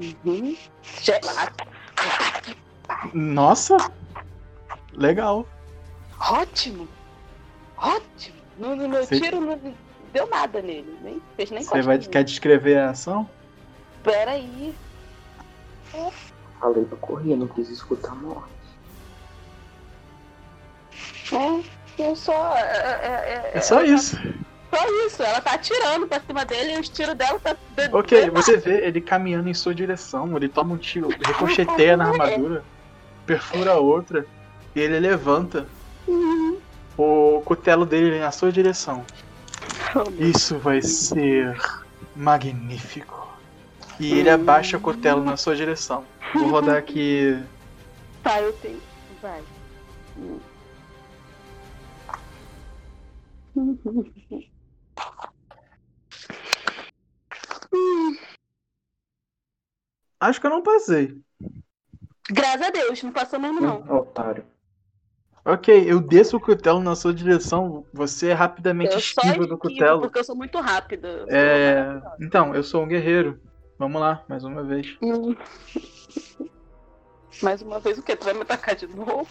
Uhum. 0.00 0.56
Já... 1.02 1.18
Nossa! 3.14 3.76
Legal. 4.92 5.46
Ótimo! 6.30 6.88
Ótimo! 7.76 8.36
No, 8.58 8.74
no 8.74 8.88
meu 8.88 9.04
Você- 9.04 9.20
tiro 9.20 9.40
não 9.40 9.58
deu 10.16 10.26
nada 10.28 10.62
nele, 10.62 10.96
nem 11.02 11.20
fez 11.36 11.50
nem 11.50 11.62
Você 11.62 11.82
vai, 11.82 11.98
quer 11.98 12.24
descrever 12.24 12.78
a 12.78 12.90
ação? 12.90 13.28
Pera 14.02 14.30
aí. 14.30 14.74
Falei 16.58 16.84
pra 16.86 16.96
correr, 16.98 17.36
não 17.36 17.46
quis 17.46 17.68
escutar 17.68 18.12
a 18.12 18.14
morte. 18.14 18.50
É, 21.98 22.02
eu 22.02 22.16
só. 22.16 22.54
É, 22.56 22.62
é, 22.62 23.50
É 23.54 23.60
só 23.60 23.80
ela 23.80 23.86
isso. 23.88 24.16
Tá, 24.70 24.78
só 24.78 25.06
isso. 25.06 25.22
Ela 25.22 25.40
tá 25.42 25.52
atirando 25.52 26.06
pra 26.06 26.20
cima 26.20 26.44
dele 26.46 26.76
e 26.76 26.80
os 26.80 26.88
tiros 26.88 27.14
dela 27.14 27.38
tá. 27.38 27.54
de- 27.76 27.94
Ok, 27.94 28.24
de- 28.24 28.30
você 28.30 28.56
vê 28.56 28.86
ele 28.86 29.00
caminhando 29.02 29.48
em 29.50 29.54
sua 29.54 29.74
direção, 29.74 30.34
ele 30.36 30.48
toma 30.48 30.72
um 30.74 30.78
tiro, 30.78 31.08
ricocheteia 31.26 31.94
na 31.96 32.08
armadura, 32.08 32.64
perfura 33.26 33.72
a 33.72 33.76
outra, 33.78 34.26
e 34.74 34.80
ele 34.80 34.98
levanta 34.98 35.66
Uhum. 36.08 36.58
o 36.96 37.42
cutelo 37.44 37.84
dele 37.84 38.18
na 38.18 38.30
sua 38.30 38.50
direção. 38.50 39.04
Isso 40.18 40.58
vai 40.58 40.82
ser 40.82 41.56
magnífico. 42.14 43.26
E 43.98 44.12
ele 44.12 44.30
abaixa 44.30 44.76
o 44.76 44.80
cutelo 44.80 45.24
na 45.24 45.36
sua 45.36 45.56
direção. 45.56 46.04
Vou 46.34 46.48
rodar 46.48 46.76
aqui. 46.76 47.42
Tá, 48.22 48.40
eu 48.40 48.52
tenho. 48.54 48.82
Vai. 49.22 49.40
Hum. 50.18 50.40
Hum, 53.56 53.78
Acho 60.18 60.40
que 60.40 60.46
eu 60.48 60.50
não 60.50 60.62
passei. 60.62 61.16
Graças 62.28 62.62
a 62.62 62.70
Deus, 62.70 63.02
não 63.02 63.12
passou 63.12 63.38
mesmo 63.38 63.60
não. 63.60 63.96
Otário. 63.96 64.44
Ok, 65.46 65.84
eu 65.86 66.00
desço 66.00 66.36
o 66.38 66.40
cutelo 66.40 66.80
na 66.80 66.96
sua 66.96 67.14
direção, 67.14 67.84
você 67.92 68.32
rapidamente 68.32 68.94
Eu 68.94 69.00
só 69.00 69.20
esquiva 69.22 69.46
do 69.46 69.56
cutelo. 69.56 70.00
porque 70.00 70.18
eu 70.18 70.24
sou 70.24 70.34
muito 70.34 70.58
rápida. 70.60 71.24
É. 71.28 72.02
Então, 72.20 72.52
eu 72.52 72.64
sou 72.64 72.82
um 72.82 72.88
guerreiro. 72.88 73.40
Vamos 73.78 74.00
lá, 74.00 74.24
mais 74.28 74.42
uma 74.42 74.64
vez. 74.64 74.96
Hum. 75.00 75.36
Mais 77.42 77.60
uma 77.60 77.78
vez 77.78 77.98
o 77.98 78.02
que? 78.02 78.16
Tu 78.16 78.24
vai 78.24 78.32
me 78.32 78.40
atacar 78.40 78.74
de 78.74 78.86
novo? 78.86 79.28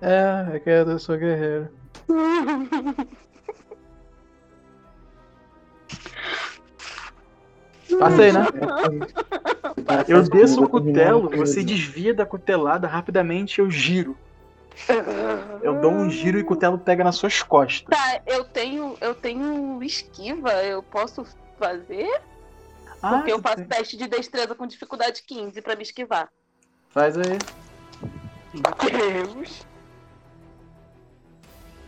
É, 0.00 0.54
é 0.54 0.60
que 0.60 0.70
eu 0.70 0.98
sou 1.00 1.18
guerreiro. 1.18 1.68
Passei, 7.98 8.32
né? 8.32 8.46
Eu 10.06 10.22
desço 10.22 10.62
o 10.62 10.68
cutelo, 10.68 11.28
você 11.28 11.64
desvia 11.64 12.14
da 12.14 12.24
cutelada 12.24 12.86
rapidamente, 12.86 13.58
eu 13.60 13.68
giro. 13.68 14.16
Eu 15.62 15.80
dou 15.80 15.90
um 15.92 16.08
giro 16.10 16.38
e 16.38 16.42
o 16.42 16.44
cutelo 16.46 16.78
pega 16.78 17.04
nas 17.04 17.16
suas 17.16 17.42
costas. 17.42 17.82
Tá, 17.88 18.20
eu 18.26 18.44
tenho, 18.44 18.96
eu 19.00 19.14
tenho 19.14 19.82
esquiva, 19.82 20.52
eu 20.64 20.82
posso 20.82 21.24
fazer? 21.58 22.08
Ah, 23.02 23.16
Porque 23.16 23.32
eu 23.32 23.40
faço 23.40 23.56
tem- 23.56 23.66
teste 23.66 23.96
de 23.96 24.06
destreza 24.08 24.54
com 24.54 24.66
dificuldade 24.66 25.22
15 25.26 25.60
pra 25.62 25.76
me 25.76 25.82
esquivar. 25.82 26.28
Faz 26.90 27.16
aí. 27.16 27.38
Deus. 28.52 29.64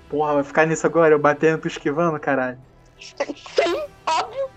Porra, 0.09 0.35
vai 0.35 0.45
ficar 0.45 0.67
nisso 0.67 0.87
agora? 0.87 1.15
Eu 1.15 1.19
batendo 1.19 1.61
tu 1.63 1.69
esquivando, 1.69 2.19
caralho. 2.21 2.59
Sim, 2.99 3.85
óbvio. 4.07 4.51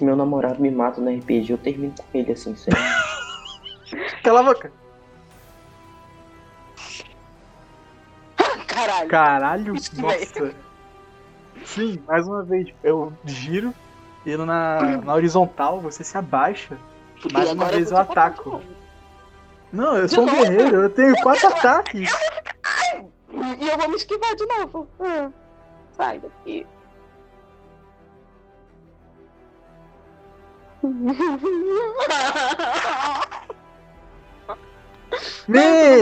Meu 0.00 0.16
namorado 0.16 0.60
me 0.60 0.70
mata 0.70 1.00
no 1.00 1.10
RPG, 1.10 1.52
eu 1.52 1.58
termino 1.58 1.94
com 1.96 2.18
ele 2.18 2.32
assim, 2.32 2.56
sério. 2.56 2.80
Cala 4.24 4.40
a 4.40 4.42
boca. 4.42 4.72
Caralho. 8.86 9.08
Caralho, 9.08 9.74
nossa. 9.98 10.54
Sim, 11.64 12.02
mais 12.06 12.26
uma 12.26 12.42
vez. 12.42 12.72
Eu 12.82 13.12
giro, 13.24 13.74
indo 14.24 14.46
na, 14.46 14.98
na 14.98 15.14
horizontal, 15.14 15.80
você 15.80 16.02
se 16.02 16.16
abaixa. 16.16 16.76
Mais 17.32 17.50
uma 17.52 17.66
vez 17.66 17.90
eu 17.90 17.96
de 17.96 18.00
ataco. 18.02 18.62
Não, 19.72 19.96
eu 19.96 20.06
De 20.06 20.14
sou 20.14 20.24
um 20.24 20.26
novo? 20.26 20.38
guerreiro, 20.40 20.82
eu 20.82 20.90
tenho 20.90 21.14
quatro 21.22 21.48
ataques. 21.48 22.10
E 23.32 23.68
eu 23.68 23.78
vou 23.78 23.88
me 23.88 23.94
esquivar 23.96 24.34
de 24.34 24.44
novo. 24.44 24.88
Ah, 24.98 25.30
sai 25.92 26.18
daqui. 26.18 26.66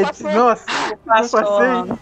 Passou. 0.03 0.31
nossa, 0.33 0.65
passei. 1.07 1.99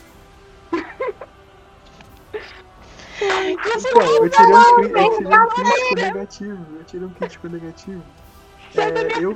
Então, 3.18 4.02
eu 4.24 4.30
tirei 4.30 4.54
um, 4.54 4.64
cri- 4.74 4.90
eu 4.90 5.16
tirei 5.16 5.38
um 5.38 5.46
crítico 5.48 5.94
negativo. 5.96 6.76
Eu 6.78 6.84
tirei 6.84 7.06
um 7.06 7.12
crítico 7.12 7.48
negativo. 7.48 8.04
É, 8.74 9.18
eu, 9.24 9.34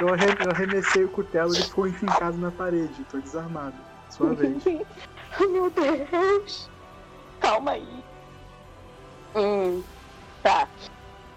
eu, 0.00 0.12
arre- 0.12 0.36
eu 0.40 0.50
arremessei 0.50 1.04
o 1.04 1.08
cutelo 1.08 1.54
e 1.54 1.56
ele 1.56 1.64
ficou 1.64 1.86
enfincado 1.86 2.36
na 2.36 2.50
parede. 2.50 3.04
Tô 3.04 3.18
desarmado. 3.18 3.76
Sua 4.10 4.32
vez. 4.34 4.62
Meu 4.64 5.70
Deus. 5.70 6.70
Calma 7.40 7.72
aí. 7.72 8.04
Hum, 9.34 9.82
tá. 10.42 10.68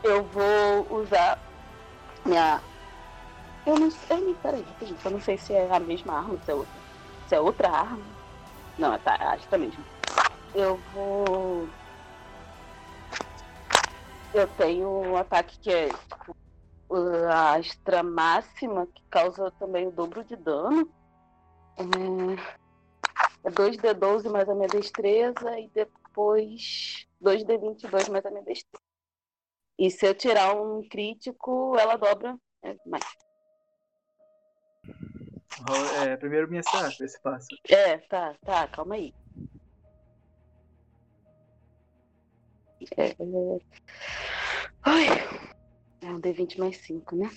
Eu 0.04 0.24
vou 0.24 1.02
usar 1.02 1.38
minha. 2.26 2.62
Eu 3.66 3.78
não 3.78 3.92
sei. 3.92 4.34
Peraí, 4.42 4.66
eu 5.06 5.12
não 5.12 5.22
sei 5.22 5.38
se 5.38 5.54
é 5.54 5.70
a 5.74 5.80
mesma 5.80 6.18
arma, 6.18 6.38
se 6.44 6.52
é 6.52 6.56
outra. 6.56 6.80
Se 7.28 7.36
é 7.36 7.40
outra 7.40 7.70
arma. 7.70 8.19
Não, 8.80 8.98
tá, 9.00 9.16
acho 9.34 9.46
que 9.50 9.56
é 9.56 9.58
a 9.58 9.60
mesma. 9.60 9.86
Eu 10.56 10.78
vou. 10.94 11.68
Eu 14.34 14.48
tenho 14.56 14.90
um 14.90 15.18
ataque 15.18 15.60
que 15.60 15.70
é 15.70 15.90
tipo, 15.90 16.36
a 17.30 17.60
extra 17.60 18.02
máxima, 18.02 18.88
que 18.88 19.04
causa 19.10 19.52
também 19.60 19.88
o 19.88 19.92
dobro 19.92 20.24
de 20.24 20.38
dano. 20.38 20.90
É, 21.78 23.48
é 23.48 23.52
2D12 23.52 24.30
mais 24.30 24.48
a 24.48 24.56
minha 24.56 24.70
destreza 24.70 25.60
e 25.60 25.70
depois 25.70 27.06
2D22 27.22 28.10
mais 28.10 28.26
a 28.26 28.32
minha 28.32 28.44
destreza. 28.44 28.82
E 29.78 29.92
se 29.92 30.08
eu 30.08 30.16
tirar 30.16 30.56
um 30.56 30.88
crítico, 30.88 31.76
ela 31.78 31.98
dobra 31.98 32.38
é, 32.64 32.78
mais. 32.86 33.06
É, 36.04 36.16
primeiro 36.18 36.50
minha 36.50 36.64
CA, 36.64 36.90
vê 36.98 37.08
se 37.08 37.20
passa. 37.22 37.48
É, 37.68 37.98
tá, 37.98 38.36
tá, 38.46 38.68
calma 38.68 38.96
aí. 38.96 39.14
É, 42.98 43.08
é... 43.08 43.16
Ai, 44.84 45.06
é 46.02 46.06
um 46.06 46.22
D20 46.22 46.58
mais 46.58 46.78
5, 46.78 47.16
né? 47.16 47.30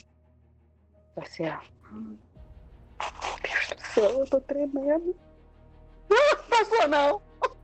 Vai 1.16 1.26
ser 1.26 1.46
a. 1.46 1.62
Meu 1.90 2.18
Deus 3.42 3.68
do 3.76 3.86
céu, 3.92 4.20
eu 4.20 4.26
tô 4.26 4.40
tremendo. 4.40 5.16
Ah, 6.14 6.36
Passou 6.50 6.88
não! 6.88 7.22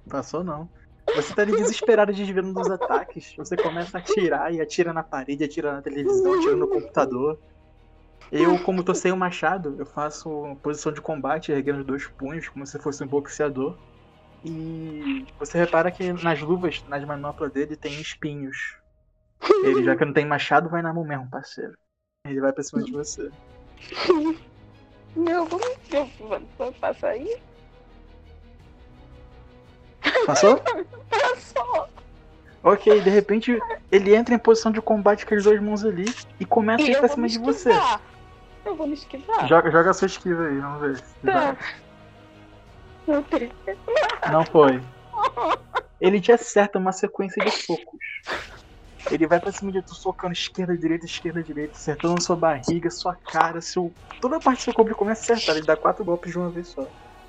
Passou 0.09 0.45
não. 0.45 0.71
Você 1.15 1.35
tá 1.35 1.43
ali 1.43 1.53
desesperado 1.53 2.13
desviando 2.13 2.53
dos 2.53 2.71
ataques. 2.71 3.35
Você 3.37 3.57
começa 3.57 3.99
a 3.99 4.01
atirar 4.01 4.53
e 4.53 4.61
atira 4.61 4.93
na 4.93 5.03
parede, 5.03 5.45
atira 5.45 5.73
na 5.73 5.83
televisão, 5.83 6.35
atira 6.35 6.57
no 6.57 6.69
computador. 6.69 7.39
Eu, 8.31 8.59
como 8.65 8.83
tô 8.83 8.95
sem 8.95 9.13
o 9.13 9.17
machado, 9.17 9.77
eu 9.79 9.87
faço 9.87 10.57
posição 10.63 10.93
de 10.93 11.01
combate, 11.01 11.53
erguendo 11.53 11.81
os 11.81 11.87
dois 11.87 12.07
punhos, 12.07 12.49
como 12.49 12.67
se 12.67 12.79
fosse 12.79 13.03
um 13.03 13.07
boxeador. 13.07 13.77
E 14.45 15.25
você 15.39 15.59
repara 15.59 15.91
que 15.91 16.13
nas 16.13 16.41
luvas, 16.41 16.83
nas 16.89 17.05
manoplas 17.05 17.53
dele, 17.53 17.77
tem 17.77 18.01
espinhos. 18.01 18.77
Ele, 19.65 19.83
já 19.83 19.97
que 19.97 20.05
não 20.05 20.13
tem 20.13 20.27
machado, 20.27 20.69
vai 20.69 20.83
na 20.83 20.93
mão 20.93 21.05
mesmo, 21.05 21.29
parceiro. 21.29 21.77
Ele 22.25 22.41
vai 22.41 22.53
pra 22.53 22.63
cima 22.63 22.83
de 22.83 22.93
você. 22.93 23.31
Meu, 25.17 25.47
como 25.47 25.79
que 25.81 25.97
vou 26.57 26.73
passar 26.75 27.09
aí? 27.09 27.41
Passou? 30.27 30.61
Passou! 31.11 31.89
Ok, 32.63 33.01
de 33.01 33.11
repente 33.11 33.59
ele 33.91 34.15
entra 34.15 34.35
em 34.35 34.39
posição 34.39 34.71
de 34.71 34.81
combate 34.83 35.25
com 35.25 35.35
as 35.35 35.45
duas 35.45 35.61
mãos 35.61 35.85
ali 35.85 36.05
e 36.39 36.45
começa 36.45 36.85
a 36.85 36.87
E 36.87 36.91
ir 36.91 36.95
eu 36.95 37.01
pra 37.01 37.09
cima 37.09 37.27
de 37.27 37.39
você. 37.39 37.71
esquivar. 37.71 38.01
Eu 38.69 38.77
vou 38.77 38.87
me 38.87 38.93
esquivar. 38.93 39.49
Joga, 39.49 39.71
joga 39.71 39.91
a 39.91 39.95
sua 39.95 40.07
esquiva 40.07 40.45
aí, 40.45 40.59
vamos 40.59 40.81
ver. 40.81 41.01
Tá. 41.25 41.57
Meu 43.07 43.23
Deus. 43.23 43.51
Não 44.31 44.45
foi. 44.45 44.83
Ele 45.99 46.21
te 46.21 46.31
acerta 46.31 46.79
uma 46.79 46.93
sequência 46.93 47.43
de 47.43 47.51
socos. 47.51 47.99
Ele 49.11 49.27
vai 49.27 49.41
pra 49.41 49.51
cima 49.51 49.73
de 49.73 49.81
tu, 49.81 49.95
socando 49.95 50.35
esquerda, 50.35 50.77
direita, 50.77 51.07
esquerda, 51.07 51.43
direita, 51.43 51.73
acertando 51.73 52.23
sua 52.23 52.37
barriga, 52.37 52.91
sua 52.91 53.17
cara, 53.17 53.63
seu. 53.63 53.91
Toda 54.21 54.37
a 54.37 54.41
parte 54.41 54.59
do 54.59 54.65
seu 54.65 54.75
corpo 54.75 54.95
começa 54.95 55.33
a 55.33 55.37
acertar. 55.37 55.57
Ele 55.57 55.67
dá 55.67 55.75
quatro 55.75 56.05
golpes 56.05 56.31
de 56.31 56.39
uma 56.39 56.51
vez 56.51 56.69
só. 56.69 56.87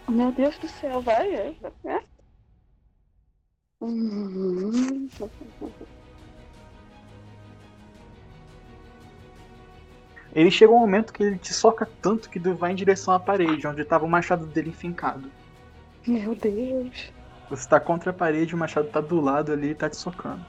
Meu 0.09 0.34
Deus 0.34 0.58
do 0.58 0.68
céu, 0.68 1.00
vai, 1.00 1.34
é. 1.34 1.56
Hum. 3.82 5.08
Ele 10.33 10.51
chega 10.51 10.72
um 10.72 10.80
momento 10.80 11.11
que 11.11 11.24
ele 11.24 11.38
te 11.38 11.53
soca 11.53 11.88
tanto 12.01 12.30
que 12.30 12.40
tu 12.40 12.53
vai 12.56 12.72
em 12.72 12.75
direção 12.75 13.14
à 13.14 13.19
parede, 13.19 13.66
onde 13.67 13.83
tava 13.83 14.06
o 14.06 14.09
machado 14.09 14.45
dele 14.45 14.69
enfincado. 14.69 15.32
Meu 16.08 16.35
Deus. 16.35 17.11
Você 17.49 17.67
tá 17.67 17.80
contra 17.80 18.11
a 18.11 18.14
parede, 18.14 18.53
o 18.53 18.58
machado 18.58 18.88
tá 18.90 19.01
do 19.01 19.19
lado 19.19 19.51
ali 19.51 19.69
e 19.72 19.75
tá 19.75 19.90
te 19.90 19.98
socando. 19.98 20.45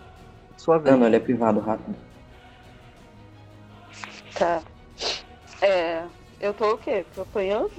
Sua 0.57 0.79
vez. 0.79 0.95
Não, 0.97 1.07
ele 1.07 1.17
é 1.17 1.21
privado, 1.21 1.61
rápido. 1.61 1.97
Tá. 4.39 4.63
É. 5.63 6.05
Eu 6.41 6.53
tô 6.55 6.73
o 6.75 6.79
quê? 6.79 7.05
Tô 7.15 7.23
apanhando? 7.23 7.71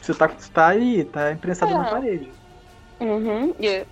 Você 0.00 0.14
tá, 0.14 0.26
você 0.26 0.50
tá 0.52 0.68
aí, 0.68 1.04
tá 1.04 1.32
imprensado 1.32 1.72
na 1.72 1.86
Ah. 1.86 1.90
parede. 1.90 2.32
Uhum. 3.00 3.54
E 3.60 3.66
eu, 3.66 3.86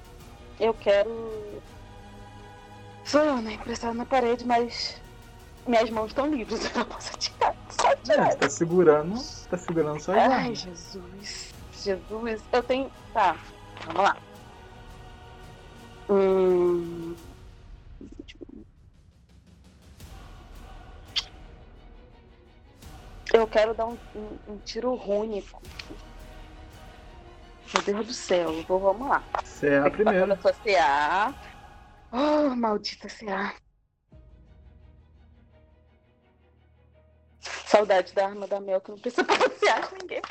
eu 0.58 0.74
quero. 0.74 1.62
Sou 3.04 3.20
eu, 3.20 3.36
né? 3.36 3.52
Impressada 3.54 3.94
na 3.94 4.04
parede, 4.04 4.44
mas. 4.46 5.00
Minhas 5.66 5.88
mãos 5.90 6.08
estão 6.08 6.26
livres, 6.26 6.64
eu 6.66 6.78
não 6.78 6.84
posso 6.84 7.12
atirar. 7.14 7.54
Só 7.70 7.88
É, 7.90 7.96
você 8.30 8.36
tá 8.36 8.48
segurando. 8.50 9.14
Tá 9.48 9.56
segurando 9.56 10.00
suas 10.00 10.16
Ai, 10.18 10.24
armas. 10.24 10.58
Jesus. 10.58 11.52
Jesus. 11.72 12.42
Eu 12.52 12.62
tenho. 12.62 12.90
Tá, 13.12 13.36
vamos 13.86 14.02
lá. 14.02 14.16
Hum. 16.10 17.16
Eu 23.32 23.46
quero 23.48 23.74
dar 23.74 23.86
um, 23.86 23.96
um- 24.14 24.38
um 24.48 24.58
tiro 24.58 24.92
único. 24.92 25.60
Meu 27.72 27.82
Deus 27.82 28.06
do 28.06 28.12
céu. 28.14 28.62
Vou, 28.68 28.78
vamos 28.78 29.08
lá. 29.08 29.22
Você 29.42 29.70
é 29.70 29.78
a 29.78 29.90
primeira. 29.90 30.34
Eu 30.34 30.40
sou 30.40 30.52
CA. 30.62 31.34
Oh, 32.12 32.54
maldita 32.54 33.08
CA. 33.08 33.54
Saudade 37.74 38.14
da 38.14 38.26
arma 38.26 38.46
da 38.46 38.60
Mel, 38.60 38.80
que 38.80 38.92
não 38.92 38.98
precisa 38.98 39.24
passear 39.26 39.90
com 39.90 39.96
ninguém. 39.96 40.22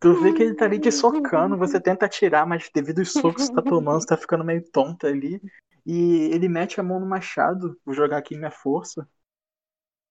Tu 0.00 0.14
vê 0.14 0.32
que 0.32 0.42
ele 0.42 0.54
tá 0.54 0.64
ali 0.64 0.78
te 0.80 0.90
socando, 0.90 1.58
você 1.58 1.78
tenta 1.78 2.06
atirar, 2.06 2.46
mas 2.46 2.70
devido 2.74 3.00
aos 3.00 3.12
socos 3.12 3.50
que 3.50 3.54
tá 3.54 3.60
tomando, 3.60 4.00
você 4.00 4.06
tá 4.06 4.16
ficando 4.16 4.44
meio 4.44 4.64
tonta 4.70 5.08
ali. 5.08 5.42
E 5.84 6.30
ele 6.32 6.48
mete 6.48 6.80
a 6.80 6.82
mão 6.82 6.98
no 6.98 7.06
machado. 7.06 7.78
Vou 7.84 7.94
jogar 7.94 8.16
aqui 8.16 8.34
minha 8.34 8.50
força. 8.50 9.06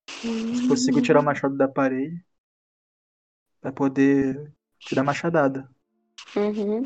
Se 0.08 0.68
consigo 0.68 1.01
tirar 1.01 1.22
o 1.22 1.24
machado 1.24 1.58
da 1.58 1.68
parede. 1.68 2.24
Pra 3.60 3.72
poder 3.72 4.53
tirar 4.77 5.01
a 5.01 5.06
machadada. 5.06 5.68
Uhum. 6.35 6.85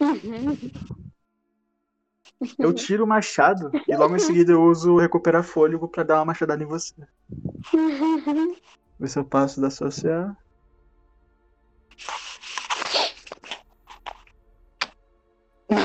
Uhum. 0.00 1.05
Eu 2.58 2.72
tiro 2.74 3.04
o 3.04 3.06
machado 3.06 3.70
e 3.86 3.96
logo 3.96 4.16
em 4.16 4.18
seguida 4.18 4.52
eu 4.52 4.62
uso 4.62 4.98
recuperar 4.98 5.42
fôlego 5.42 5.88
pra 5.88 6.02
dar 6.02 6.16
uma 6.16 6.26
machadada 6.26 6.62
em 6.62 6.66
você. 6.66 6.94
Ver 8.98 9.08
se 9.08 9.18
eu 9.18 9.24
passo 9.24 9.60
da 9.60 9.70
sua 9.70 9.90
CA. 9.90 10.36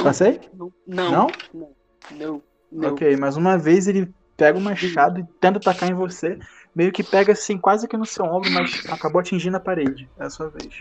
Passei? 0.04 0.40
Não. 0.54 0.72
Não. 0.88 1.28
Não? 2.12 2.44
Não. 2.72 2.94
Ok, 2.94 3.16
mais 3.18 3.36
uma 3.36 3.58
vez 3.58 3.88
ele 3.88 4.14
pega 4.38 4.58
o 4.58 4.62
machado 4.62 5.20
e 5.20 5.26
tenta 5.40 5.60
atacar 5.60 5.90
em 5.90 5.94
você. 5.94 6.40
Meio 6.74 6.92
que 6.92 7.04
pega 7.04 7.34
assim, 7.34 7.58
quase 7.58 7.88
que 7.88 7.98
no 7.98 8.06
seu 8.06 8.26
ombro, 8.26 8.50
mas 8.52 8.86
acabou 8.90 9.20
atingindo 9.20 9.58
a 9.58 9.60
parede. 9.60 10.10
É 10.18 10.24
a 10.24 10.30
sua 10.30 10.50
vez. 10.50 10.74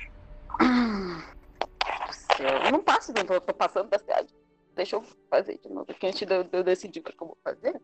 céu. 2.36 2.48
Eu 2.64 2.72
não 2.72 2.82
passo, 2.82 3.12
não. 3.12 3.34
Eu 3.34 3.40
tô 3.40 3.52
passando 3.52 3.88
da 3.88 3.98
cidade. 3.98 4.34
Deixa 4.74 4.96
eu 4.96 5.02
fazer 5.28 5.58
de 5.58 5.68
novo 5.68 5.86
aqui 5.90 6.06
antes 6.06 6.26
de 6.26 6.34
eu, 6.34 6.44
de 6.44 6.56
eu 6.56 6.64
decidir 6.64 7.00
o 7.00 7.02
que, 7.02 7.12
eu 7.12 7.26
vou 7.26 7.38
fazer. 7.44 7.80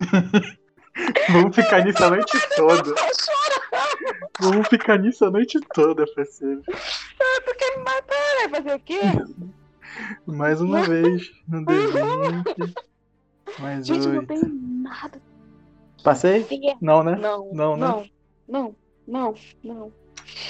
Vamos 1.30 1.54
ficar 1.54 1.84
nisso 1.84 2.04
a 2.04 2.10
noite 2.10 2.38
toda. 2.56 2.94
Vamos 4.40 4.68
ficar 4.68 4.98
nisso 4.98 5.24
a 5.24 5.30
noite 5.30 5.58
toda, 5.74 6.04
parceiro. 6.14 6.62
Tu 6.64 7.54
quer 7.58 7.76
me 7.76 7.84
matar? 7.84 8.48
Vai 8.50 8.62
fazer 8.62 8.74
o 8.74 8.80
quê? 8.80 9.00
Mais 10.26 10.60
uma 10.60 10.82
vez. 10.82 11.30
No 11.48 11.64
D20. 11.64 12.74
Mais 13.58 13.86
Gente, 13.86 14.08
não 14.08 14.20
oito. 14.20 14.26
tem 14.26 14.42
nada. 14.82 15.22
Passei? 16.02 16.44
Tem- 16.44 16.76
Não, 16.80 17.02
né? 17.02 17.16
Não, 17.16 17.50
Não, 17.52 17.76
né? 17.76 17.86
não, 17.86 18.10
não, 18.50 18.74
não, 19.06 19.34
não. 19.62 19.92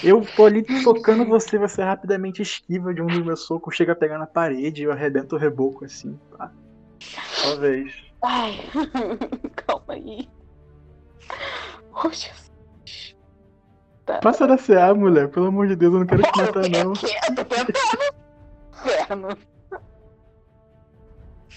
Eu 0.03 0.23
tô 0.35 0.47
ali 0.47 0.63
tocando 0.83 1.25
você, 1.25 1.59
você 1.59 1.83
rapidamente 1.83 2.43
esquiva 2.43 2.93
de 2.93 3.03
um 3.03 3.07
dos 3.07 3.25
meus 3.25 3.45
socos, 3.45 3.77
chega 3.77 3.93
a 3.93 3.97
pegar 3.97 4.19
na 4.19 4.27
parede 4.27 4.83
e 4.83 4.85
eu 4.85 4.93
arrebento 4.93 5.37
o 5.37 5.39
reboco 5.39 5.85
assim, 5.85 6.19
tá? 6.37 6.53
Sua 7.01 7.57
vez. 7.57 7.93
Ai, 8.23 8.59
calma 9.57 9.95
aí. 9.95 10.29
Oh, 11.93 12.09
Jesus. 12.09 12.51
Passa 14.23 14.47
da 14.47 14.59
CA, 14.59 14.93
mulher, 14.95 15.29
pelo 15.29 15.47
amor 15.47 15.69
de 15.69 15.77
Deus, 15.77 15.95
eu 15.95 16.01
não 16.01 16.07
quero 16.07 16.23
te 16.23 16.37
matar 16.37 16.69
não. 16.69 16.93
Eu 16.93 17.35
tô 17.37 17.45
tentando. 17.45 17.73
Inferno. 18.73 19.29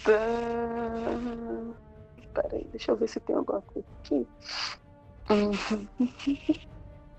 Tá. 0.04 0.20
Peraí, 2.34 2.68
deixa 2.72 2.92
eu 2.92 2.96
ver 2.96 3.08
se 3.08 3.20
tem 3.20 3.36
alguma 3.36 3.62
coisa 3.62 3.88
aqui. 4.04 4.28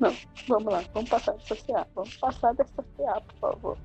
Não, 0.01 0.15
vamos 0.49 0.73
lá, 0.73 0.83
vamos 0.93 1.09
passar 1.09 1.33
dessa 1.33 1.57
CA. 1.57 1.87
Vamos 1.95 2.17
passar 2.17 2.55
dessa 2.55 2.85
CA, 2.97 3.21
por 3.21 3.35
favor. 3.41 3.79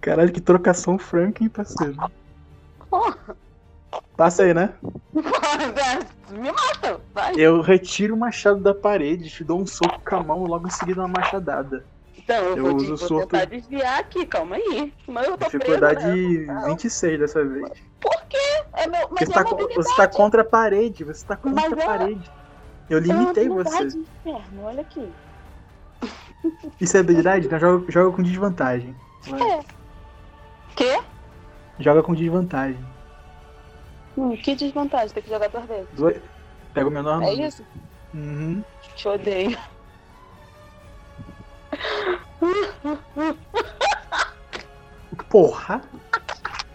Caralho, 0.00 0.32
que 0.32 0.40
trocação 0.40 0.98
franca, 0.98 1.42
hein, 1.42 1.48
parceiro? 1.48 1.96
Porra, 2.90 3.36
Passa 4.16 4.44
aí, 4.44 4.54
né? 4.54 4.72
me 6.30 6.52
mata, 6.52 7.00
vai. 7.12 7.34
Eu 7.36 7.60
retiro 7.60 8.14
o 8.14 8.18
machado 8.18 8.60
da 8.60 8.72
parede, 8.72 9.28
te 9.28 9.42
dou 9.42 9.60
um 9.60 9.66
soco 9.66 10.00
com 10.04 10.16
a 10.16 10.22
mão 10.22 10.44
logo 10.44 10.66
em 10.68 10.70
seguida 10.70 11.00
uma 11.00 11.08
machadada. 11.08 11.84
Então, 12.24 12.42
eu, 12.42 12.56
Eu 12.56 12.64
vou, 12.64 12.76
uso 12.76 12.96
te, 12.96 13.12
vou 13.12 13.20
tentar 13.20 13.44
desviar 13.44 14.00
aqui, 14.00 14.24
calma 14.26 14.56
aí. 14.56 14.92
Mas 15.06 15.26
eu 15.28 15.36
tô 15.36 15.44
Dificuldade 15.44 16.00
presa, 16.00 16.52
né? 16.54 16.66
26 16.66 17.18
dessa 17.18 17.44
vez. 17.44 17.68
Por 18.00 18.24
quê? 18.28 18.38
É 18.72 18.86
meu, 18.86 19.08
mas 19.10 19.28
você 19.28 19.32
é 19.32 19.34
tá, 19.34 19.42
você 19.44 19.96
tá 19.96 20.08
contra 20.08 20.40
a 20.40 20.44
parede, 20.44 21.04
você 21.04 21.24
tá 21.24 21.36
contra 21.36 21.68
Mas 21.68 21.78
a 21.78 21.82
é- 21.82 21.84
parede. 21.86 22.30
Eu 22.88 22.98
É 22.98 23.00
limitei 23.02 23.48
mobilidade, 23.48 23.90
você. 23.90 23.98
Inferno, 23.98 24.62
olha 24.62 24.80
aqui. 24.80 25.12
Isso 26.80 26.96
é 26.96 27.00
habilidade? 27.00 27.46
Então 27.46 27.58
joga, 27.58 27.92
joga 27.92 28.16
com 28.16 28.22
desvantagem. 28.22 28.94
Vai. 29.26 29.42
É. 29.42 29.60
Quê? 30.76 31.02
Joga 31.78 32.02
com 32.02 32.14
desvantagem. 32.14 32.82
Hum, 34.16 34.36
que 34.36 34.54
desvantagem, 34.54 35.10
tem 35.12 35.22
que 35.22 35.28
jogar 35.28 35.48
duas 35.48 35.66
vezes. 35.66 35.88
Pega 36.72 36.88
o 36.88 36.90
menor 36.90 37.22
É 37.22 37.32
isso? 37.34 37.64
Uhum. 38.14 38.62
Te 38.96 39.08
odeio. 39.08 39.58
Porra! 45.28 45.82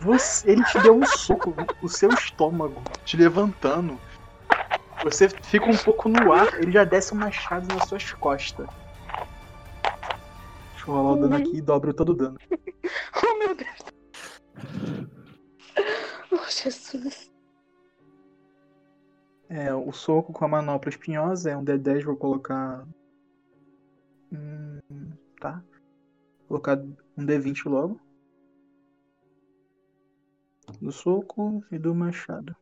Você, 0.02 0.52
ele 0.52 0.64
te 0.64 0.80
deu 0.80 0.96
um 0.98 1.06
soco 1.06 1.54
no 1.82 1.90
seu 1.90 2.10
estômago, 2.10 2.82
te 3.04 3.18
levantando. 3.18 4.00
Você 5.04 5.30
fica 5.30 5.66
um 5.66 5.78
pouco 5.78 6.10
no 6.10 6.34
ar, 6.34 6.60
ele 6.60 6.72
já 6.72 6.84
desce 6.84 7.14
um 7.14 7.18
machado 7.18 7.68
nas 7.74 7.88
suas 7.88 8.12
costas. 8.14 8.68
Deixa 10.72 10.86
eu 10.88 10.94
rolar 10.94 11.12
o 11.14 11.22
dano 11.22 11.36
aqui 11.36 11.58
e 11.58 11.62
dobro 11.62 11.94
todo 11.94 12.10
o 12.10 12.16
dano. 12.16 12.38
Oh, 13.22 13.38
meu 13.38 13.56
Deus. 13.56 13.80
Oh, 16.32 16.50
Jesus. 16.50 17.32
É, 19.50 19.74
o 19.74 19.92
soco 19.92 20.32
com 20.32 20.46
a 20.46 20.48
manopla 20.48 20.90
espinhosa 20.90 21.52
é 21.52 21.58
um 21.58 21.64
D10, 21.64 22.04
vou 22.04 22.16
colocar. 22.16 22.88
Hum, 24.32 24.80
tá. 25.40 25.64
Vou 26.48 26.60
colocar 26.60 26.78
um 27.18 27.26
D20 27.26 27.66
logo. 27.66 28.00
Do 30.82 30.92
soco 30.92 31.64
e 31.72 31.80
do 31.80 31.96
machado. 31.96 32.56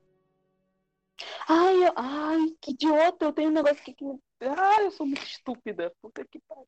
Ai, 1.48 1.88
eu- 1.88 1.94
ai, 1.96 2.56
que 2.62 2.72
idiota. 2.72 3.26
Eu 3.26 3.34
tenho 3.34 3.50
um 3.50 3.54
negócio 3.54 3.82
aqui 3.82 3.94
que. 3.94 4.06
Ai, 4.42 4.86
eu 4.86 4.92
sou 4.92 5.06
muito 5.06 5.24
estúpida. 5.24 5.92
Puta 6.02 6.24
que 6.26 6.40
pariu. 6.48 6.66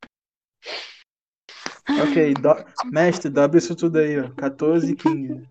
Ok, 2.01 2.33
do... 2.41 2.91
mestre, 2.91 3.29
dobra 3.29 3.57
isso 3.57 3.75
tudo 3.75 3.99
aí, 3.99 4.19
ó. 4.19 4.29
14 4.31 4.91
e 4.91 4.95
15. 4.95 5.49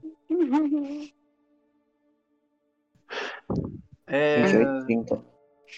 É. 4.07 4.43
28, 4.43 4.87
30. 4.87 5.15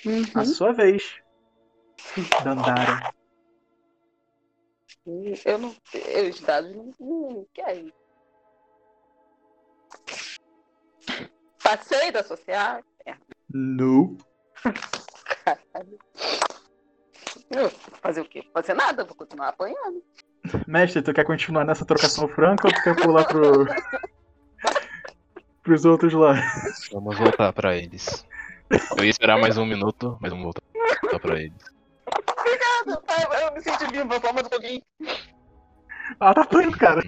Uhum. 0.06 0.22
A 0.34 0.44
sua 0.44 0.72
vez. 0.72 1.20
Dandara. 2.42 3.12
Eu 5.44 5.58
não. 5.58 5.74
Eu, 5.94 6.30
os 6.30 6.40
dados 6.40 6.74
não, 6.74 6.94
não 7.00 7.46
querem. 7.52 7.92
Passei 11.62 12.10
da 12.12 12.22
social. 12.22 12.80
É, 13.06 13.14
No. 13.52 14.16
caralho. 15.44 15.98
Fazer 18.02 18.20
o 18.20 18.24
quê? 18.24 18.44
Fazer 18.52 18.74
nada, 18.74 19.04
vou 19.04 19.14
continuar 19.14 19.48
apanhando. 19.48 20.02
Mestre, 20.66 21.02
tu 21.02 21.12
quer 21.12 21.24
continuar 21.24 21.64
nessa 21.64 21.84
trocação 21.84 22.28
franca 22.28 22.66
ou 22.68 22.72
tu 22.74 22.82
quer 22.82 22.96
pular 22.96 23.24
pro. 23.26 23.66
pros 25.62 25.84
outros 25.84 26.12
lá? 26.14 26.34
Vamos 26.92 27.18
voltar 27.18 27.52
pra 27.52 27.76
eles. 27.76 28.26
Eu 28.96 29.04
ia 29.04 29.10
esperar 29.10 29.38
mais 29.38 29.58
um 29.58 29.66
minuto, 29.66 30.16
mas 30.20 30.30
vamos 30.30 30.54
voltar 31.02 31.18
pra 31.20 31.40
eles. 31.40 31.79
Obrigado. 32.80 33.02
Ai, 33.08 33.46
eu 33.46 33.52
me 33.54 33.60
senti 33.62 33.86
viva, 33.92 34.20
palma 34.20 34.42
do 34.42 34.48
foguinho. 34.48 34.82
Ah, 36.18 36.34
tá 36.34 36.44
pronto, 36.44 36.76
cara. 36.78 37.02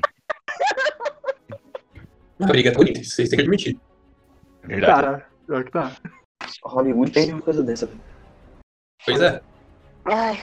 A 2.41 2.47
briga 2.47 2.71
é 2.71 2.73
bonita, 2.73 3.03
vocês 3.03 3.29
têm 3.29 3.37
que 3.37 3.43
admitir. 3.43 3.79
Verdade. 4.65 5.03
Cara, 5.03 5.27
pior 5.47 5.65
que 5.65 5.71
tá. 5.71 5.93
Hollywood 6.65 7.11
perde 7.11 7.33
uma 7.33 7.43
coisa 7.43 7.63
dessa. 7.63 7.87
velho. 7.87 8.01
Pois 9.05 9.21
é. 9.21 9.41
Ai, 10.05 10.43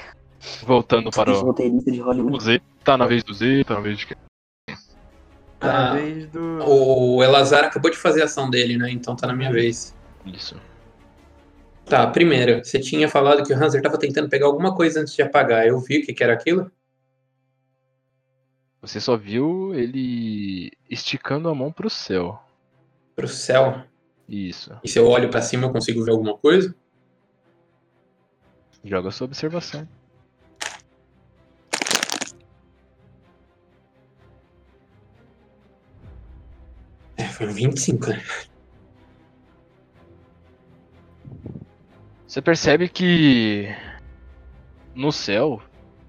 Voltando 0.64 1.12
para 1.12 1.32
o, 1.32 1.54
de 1.54 2.02
o. 2.22 2.40
Z. 2.40 2.62
Tá 2.84 2.98
na 2.98 3.06
vez 3.06 3.24
do 3.24 3.34
Z, 3.34 3.64
tá 3.66 3.74
na 3.76 3.82
vez 3.82 3.98
de 3.98 4.08
quem? 4.08 4.18
Tá 5.60 5.68
na 5.68 5.90
Ah, 5.90 5.94
vez 5.94 6.28
do. 6.30 6.60
o 6.66 7.22
Elazar 7.24 7.66
acabou 7.66 7.92
de 7.92 7.98
fazer 7.98 8.22
a 8.22 8.26
ação 8.26 8.50
dele, 8.50 8.78
né? 8.78 8.90
Então 8.90 9.16
tá 9.16 9.28
na 9.28 9.36
minha 9.36 9.52
vez. 9.52 9.94
Isso. 10.26 10.56
Tá, 11.90 12.06
primeiro, 12.06 12.64
você 12.64 12.80
tinha 12.80 13.10
falado 13.10 13.44
que 13.44 13.52
o 13.52 13.58
Hanser 13.58 13.82
tava 13.82 13.98
tentando 13.98 14.30
pegar 14.30 14.46
alguma 14.46 14.76
coisa 14.76 15.02
antes 15.02 15.16
de 15.16 15.24
apagar. 15.24 15.66
Eu 15.66 15.80
vi 15.80 15.98
o 15.98 16.06
que, 16.06 16.14
que 16.14 16.24
era 16.24 16.34
aquilo. 16.34 16.72
Você 18.80 19.02
só 19.02 19.18
viu 19.18 19.74
ele 19.74 20.72
esticando 20.88 21.50
a 21.50 21.56
mão 21.56 21.72
pro 21.72 21.90
céu. 21.90 22.40
Pro 23.16 23.28
céu. 23.28 23.84
Isso. 24.28 24.72
E 24.84 24.88
se 24.88 25.00
eu 25.00 25.08
olho 25.08 25.32
pra 25.32 25.42
cima, 25.42 25.66
eu 25.66 25.72
consigo 25.72 26.06
ver 26.06 26.12
alguma 26.12 26.38
coisa? 26.38 26.76
Joga 28.84 29.10
sua 29.10 29.26
observação. 29.26 29.88
É, 37.18 37.24
foi 37.24 37.48
um 37.48 37.54
25, 37.54 38.10
né? 38.10 38.24
Você 42.30 42.44
percebe 42.44 42.88
que 42.88 43.66
no 44.94 45.12
céu 45.12 45.60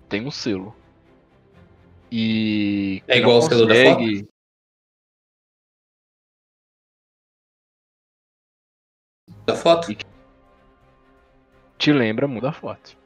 tem 0.07 0.27
um 0.27 0.31
selo. 0.31 0.77
E. 2.13 3.03
É 3.09 3.17
igual 3.17 3.39
o 3.39 3.41
selo 3.41 3.67
da 3.67 3.73
consegue- 3.75 4.29
Da 9.47 9.57
foto? 9.57 9.89
te 11.79 11.91
lembra 11.91 12.29
mundo 12.29 12.43
da 12.43 12.53
foto. 12.53 12.99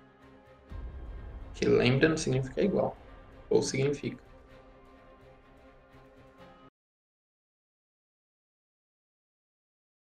Que 1.55 1.67
lembra 1.67 2.09
não 2.09 2.17
significa 2.17 2.61
igual. 2.63 2.97
Ou 3.49 3.63
significa. 3.63 4.21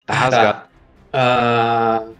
Tá 0.05 0.13
rasgado. 0.13 0.69
Ah, 1.13 2.12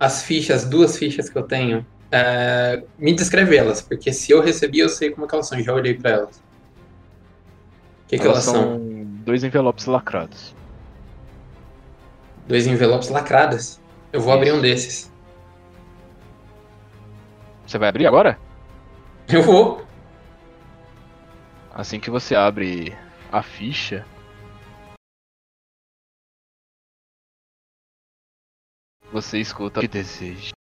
as 0.00 0.22
fichas, 0.22 0.64
duas 0.64 0.96
fichas 0.96 1.28
que 1.28 1.36
eu 1.36 1.42
tenho, 1.42 1.86
é, 2.10 2.82
me 2.98 3.12
descreve 3.12 3.54
elas, 3.56 3.82
porque 3.82 4.10
se 4.12 4.32
eu 4.32 4.40
recebi, 4.40 4.78
eu 4.78 4.88
sei 4.88 5.10
como 5.10 5.26
é 5.26 5.28
que 5.28 5.34
elas 5.34 5.46
são, 5.46 5.62
já 5.62 5.74
olhei 5.74 5.92
pra 5.92 6.10
elas. 6.10 6.38
O 6.38 8.08
que, 8.08 8.18
que 8.18 8.26
elas, 8.26 8.44
são? 8.44 8.80
dois 9.22 9.44
envelopes 9.44 9.84
lacrados. 9.84 10.54
Dois 12.48 12.66
envelopes 12.66 13.10
lacradas. 13.10 13.78
Eu 14.12 14.20
vou 14.20 14.32
abrir 14.32 14.52
um 14.52 14.60
desses. 14.60 15.12
Você 17.66 17.78
vai 17.78 17.90
abrir 17.90 18.06
agora? 18.06 18.36
Eu 19.28 19.42
vou. 19.42 19.84
Assim 21.72 22.00
que 22.00 22.10
você 22.10 22.34
abre 22.34 22.96
a 23.30 23.42
ficha. 23.42 24.04
Você 29.12 29.38
escuta 29.38 29.80
o 29.80 29.82
que 29.82 29.88
deseja. 29.88 30.52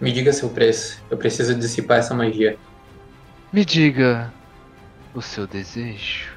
Me 0.00 0.10
diga 0.10 0.32
seu 0.32 0.48
preço. 0.48 1.02
Eu 1.10 1.18
preciso 1.18 1.54
dissipar 1.54 1.98
essa 1.98 2.14
magia. 2.14 2.58
Me 3.52 3.64
diga 3.64 4.32
o 5.14 5.20
seu 5.20 5.46
desejo. 5.46 6.32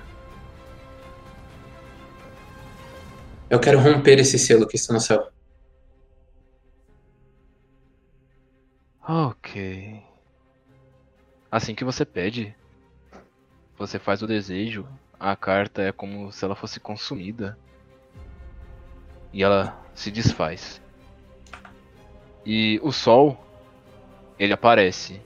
Eu 3.50 3.60
quero 3.62 3.80
romper 3.80 4.20
esse 4.20 4.38
selo 4.38 4.68
que 4.68 4.76
está 4.76 4.94
no 4.94 5.00
céu. 5.00 5.32
Ok. 9.08 10.04
Assim 11.50 11.74
que 11.74 11.86
você 11.86 12.04
pede, 12.04 12.54
você 13.78 14.00
faz 14.00 14.22
o 14.22 14.28
desejo, 14.28 14.88
a 15.20 15.36
carta 15.36 15.82
é 15.82 15.92
como 15.92 16.32
se 16.32 16.44
ela 16.44 16.56
fosse 16.56 16.80
consumida. 16.80 17.58
E 19.32 19.44
ela 19.44 19.78
se 19.94 20.10
desfaz. 20.10 20.82
E 22.46 22.80
o 22.82 22.92
sol, 22.92 23.38
ele 24.40 24.54
aparece 24.54 25.22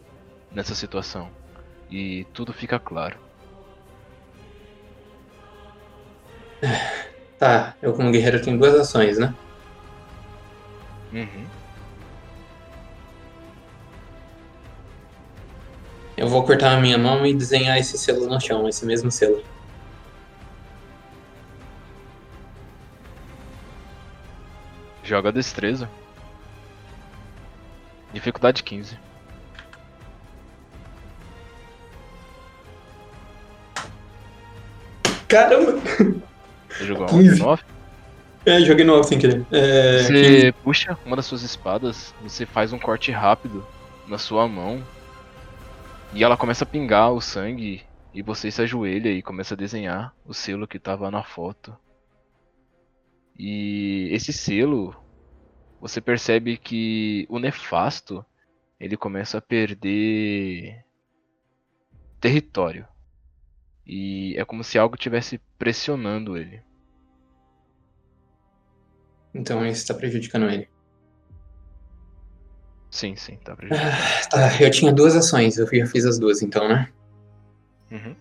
nessa 0.52 0.76
situação. 0.76 1.30
E 1.90 2.26
tudo 2.34 2.52
fica 2.52 2.80
claro. 2.80 3.18
Tá, 7.38 7.76
eu 7.82 7.94
como 7.94 8.12
guerreiro 8.12 8.42
tenho 8.42 8.60
duas 8.60 8.76
ações, 8.76 9.18
né? 9.18 9.34
Uhum. 11.12 11.61
Eu 16.22 16.27
vou 16.27 16.43
cortar 16.43 16.77
a 16.77 16.80
minha 16.80 17.00
mão 17.00 17.25
e 17.25 17.33
desenhar 17.33 17.80
esse 17.80 17.98
selo 17.98 18.27
no 18.27 18.40
chão, 18.40 18.69
esse 18.69 18.85
mesmo 18.85 19.09
selo. 19.09 19.43
Joga 25.03 25.32
destreza. 25.32 25.90
Dificuldade 28.14 28.61
15. 28.61 29.00
Caramba! 35.27 35.80
Você 36.69 36.85
jogou 36.85 37.06
15. 37.08 37.40
9? 37.40 37.64
É, 38.45 38.59
joguei 38.61 38.83
no 38.83 38.93
alto 38.95 39.08
sem 39.08 39.19
querer. 39.19 39.45
É, 39.51 40.03
Você 40.03 40.53
puxa 40.64 40.98
uma 41.06 41.16
das 41.16 41.25
suas 41.25 41.43
espadas, 41.43 42.14
você 42.22 42.45
faz 42.45 42.74
um 42.74 42.80
corte 42.80 43.11
rápido 43.11 43.66
na 44.08 44.17
sua 44.17 44.48
mão 44.48 44.83
e 46.14 46.24
ela 46.24 46.36
começa 46.36 46.64
a 46.66 46.68
pingar 46.68 47.12
o 47.14 47.22
sangue 47.22 47.84
e 48.14 48.22
você 48.22 48.52
se 48.52 48.62
ajoelha 48.62 49.10
e 49.10 49.22
começa 49.22 49.54
a 49.54 49.58
desenhar 49.58 50.14
o 50.26 50.34
selo 50.34 50.68
que 50.68 50.78
tava 50.78 51.10
na 51.10 51.24
foto. 51.24 51.76
E 53.40 54.10
esse 54.12 54.34
selo, 54.34 54.96
você 55.80 56.02
percebe 56.02 56.58
que 56.58 57.26
o 57.30 57.40
nefasto 57.40 58.26
ele 58.80 58.98
começa 58.98 59.38
a 59.38 59.42
perder 59.42 60.84
território. 62.20 62.86
E 63.88 64.36
é 64.38 64.44
como 64.44 64.64
se 64.64 64.78
algo 64.78 64.96
estivesse 64.96 65.40
pressionando 65.58 66.38
ele. 66.38 66.62
Então 69.34 69.66
isso 69.66 69.88
tá 69.88 69.94
prejudicando 69.94 70.50
ele. 70.50 70.68
Sim, 72.92 73.16
sim, 73.16 73.38
tá 73.38 73.56
prejudicando. 73.56 73.90
Ah, 73.90 74.30
Tá, 74.30 74.61
eu 74.61 74.70
tinha 74.70 74.92
duas 74.92 75.16
ações, 75.16 75.58
eu 75.58 75.66
já 75.66 75.88
fiz 75.88 76.06
as 76.06 76.20
duas 76.20 76.42
então, 76.42 76.68
né? 76.68 76.92
Uhum. 77.90 78.16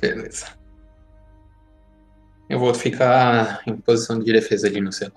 Beleza. 0.00 0.46
Eu 2.48 2.58
vou 2.58 2.74
ficar 2.74 3.62
em 3.66 3.76
posição 3.76 4.18
de 4.18 4.32
defesa 4.32 4.66
ali 4.66 4.80
no 4.80 4.92
selo. 4.92 5.12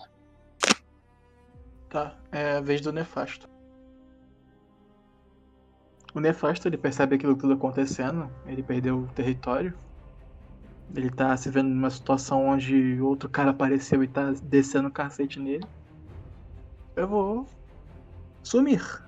Tá, 1.90 2.15
é 2.31 2.57
a 2.57 2.61
vez 2.61 2.81
do 2.81 2.93
Nefasto. 2.93 3.49
O 6.14 6.19
Nefasto, 6.19 6.67
ele 6.67 6.77
percebe 6.77 7.15
aquilo 7.15 7.35
tudo 7.35 7.53
acontecendo, 7.53 8.30
ele 8.45 8.61
perdeu 8.61 8.99
o 8.99 9.07
território. 9.07 9.73
Ele 10.93 11.09
tá 11.09 11.35
se 11.38 11.49
vendo 11.49 11.69
numa 11.69 11.90
situação 11.90 12.45
onde 12.48 12.99
outro 13.01 13.30
cara 13.30 13.51
apareceu 13.51 14.03
e 14.03 14.07
tá 14.07 14.33
descendo 14.43 14.90
o 14.90 14.91
cacete 14.91 15.40
nele. 15.40 15.65
Eu 16.95 17.07
vou 17.07 17.48
sumir. 18.43 19.03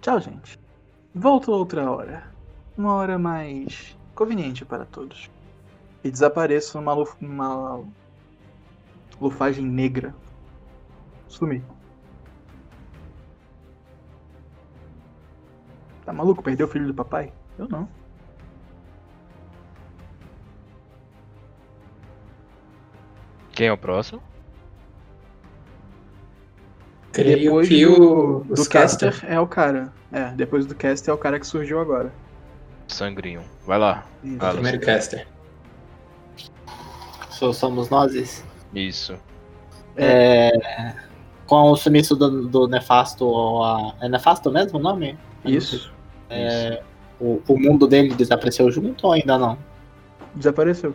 Tchau, 0.00 0.20
gente. 0.20 0.58
Volto 1.14 1.52
outra 1.52 1.90
hora. 1.90 2.32
Uma 2.76 2.94
hora 2.94 3.18
mais 3.18 3.96
conveniente 4.14 4.64
para 4.64 4.84
todos. 4.86 5.30
E 6.02 6.10
desapareço 6.10 6.78
numa, 6.78 6.94
luf 6.94 7.14
numa 7.20 7.84
lufagem 9.20 9.64
negra. 9.64 10.14
Sumi. 11.28 11.62
Tá 16.04 16.12
maluco? 16.12 16.42
Perdeu 16.42 16.66
o 16.66 16.70
filho 16.70 16.86
do 16.86 16.94
papai? 16.94 17.32
Eu 17.58 17.68
não. 17.68 17.88
Quem 23.52 23.66
é 23.68 23.72
o 23.72 23.76
próximo? 23.76 24.22
Creio 27.12 27.38
depois 27.44 27.68
que 27.68 27.84
do, 27.84 27.92
o- 28.40 28.44
do 28.44 28.68
caster, 28.68 29.10
caster. 29.12 29.32
é 29.32 29.40
o 29.40 29.46
cara. 29.46 29.92
É, 30.12 30.30
depois 30.30 30.64
do 30.66 30.74
caster 30.74 31.10
é 31.10 31.14
o 31.14 31.18
cara 31.18 31.38
que 31.40 31.46
surgiu 31.46 31.80
agora. 31.80 32.12
Sangrinho. 32.88 33.42
Vai 33.66 33.78
lá. 33.78 34.04
Isso. 34.22 34.36
Vai, 34.38 34.52
Primeiro 34.52 34.80
caster. 34.80 35.26
So- 37.30 37.52
somos 37.52 37.88
nós. 37.88 38.44
Isso. 38.74 39.14
É, 39.96 40.52
com 41.46 41.70
o 41.70 41.76
sumiço 41.76 42.14
do, 42.14 42.46
do 42.48 42.68
Nefasto, 42.68 43.26
ou 43.26 43.64
a, 43.64 43.94
é 44.00 44.08
Nefasto 44.08 44.50
mesmo 44.50 44.78
o 44.78 44.82
nome? 44.82 45.18
Isso. 45.44 45.92
É, 46.28 46.82
o, 47.20 47.40
o 47.48 47.58
mundo 47.58 47.86
dele 47.86 48.14
desapareceu 48.14 48.70
junto 48.70 49.06
ou 49.06 49.12
ainda 49.12 49.36
não? 49.38 49.58
Desapareceu. 50.34 50.94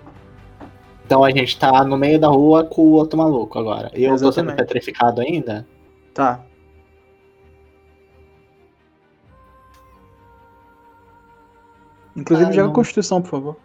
Então 1.05 1.23
a 1.23 1.29
gente 1.29 1.57
tá 1.59 1.83
no 1.83 1.97
meio 1.97 2.19
da 2.19 2.27
rua 2.29 2.63
com 2.63 2.81
o 2.81 2.91
outro 2.93 3.17
maluco 3.17 3.59
agora. 3.59 3.91
E 3.93 4.03
eu 4.05 4.11
tô 4.11 4.17
sendo 4.17 4.29
Exatamente. 4.49 4.57
petrificado 4.57 5.21
ainda? 5.21 5.67
Tá. 6.15 6.43
Inclusive, 12.15 12.49
Ah, 12.49 12.53
joga 12.53 12.67
não. 12.67 12.73
Constituição, 12.73 13.21
por 13.21 13.29
favor. 13.31 13.55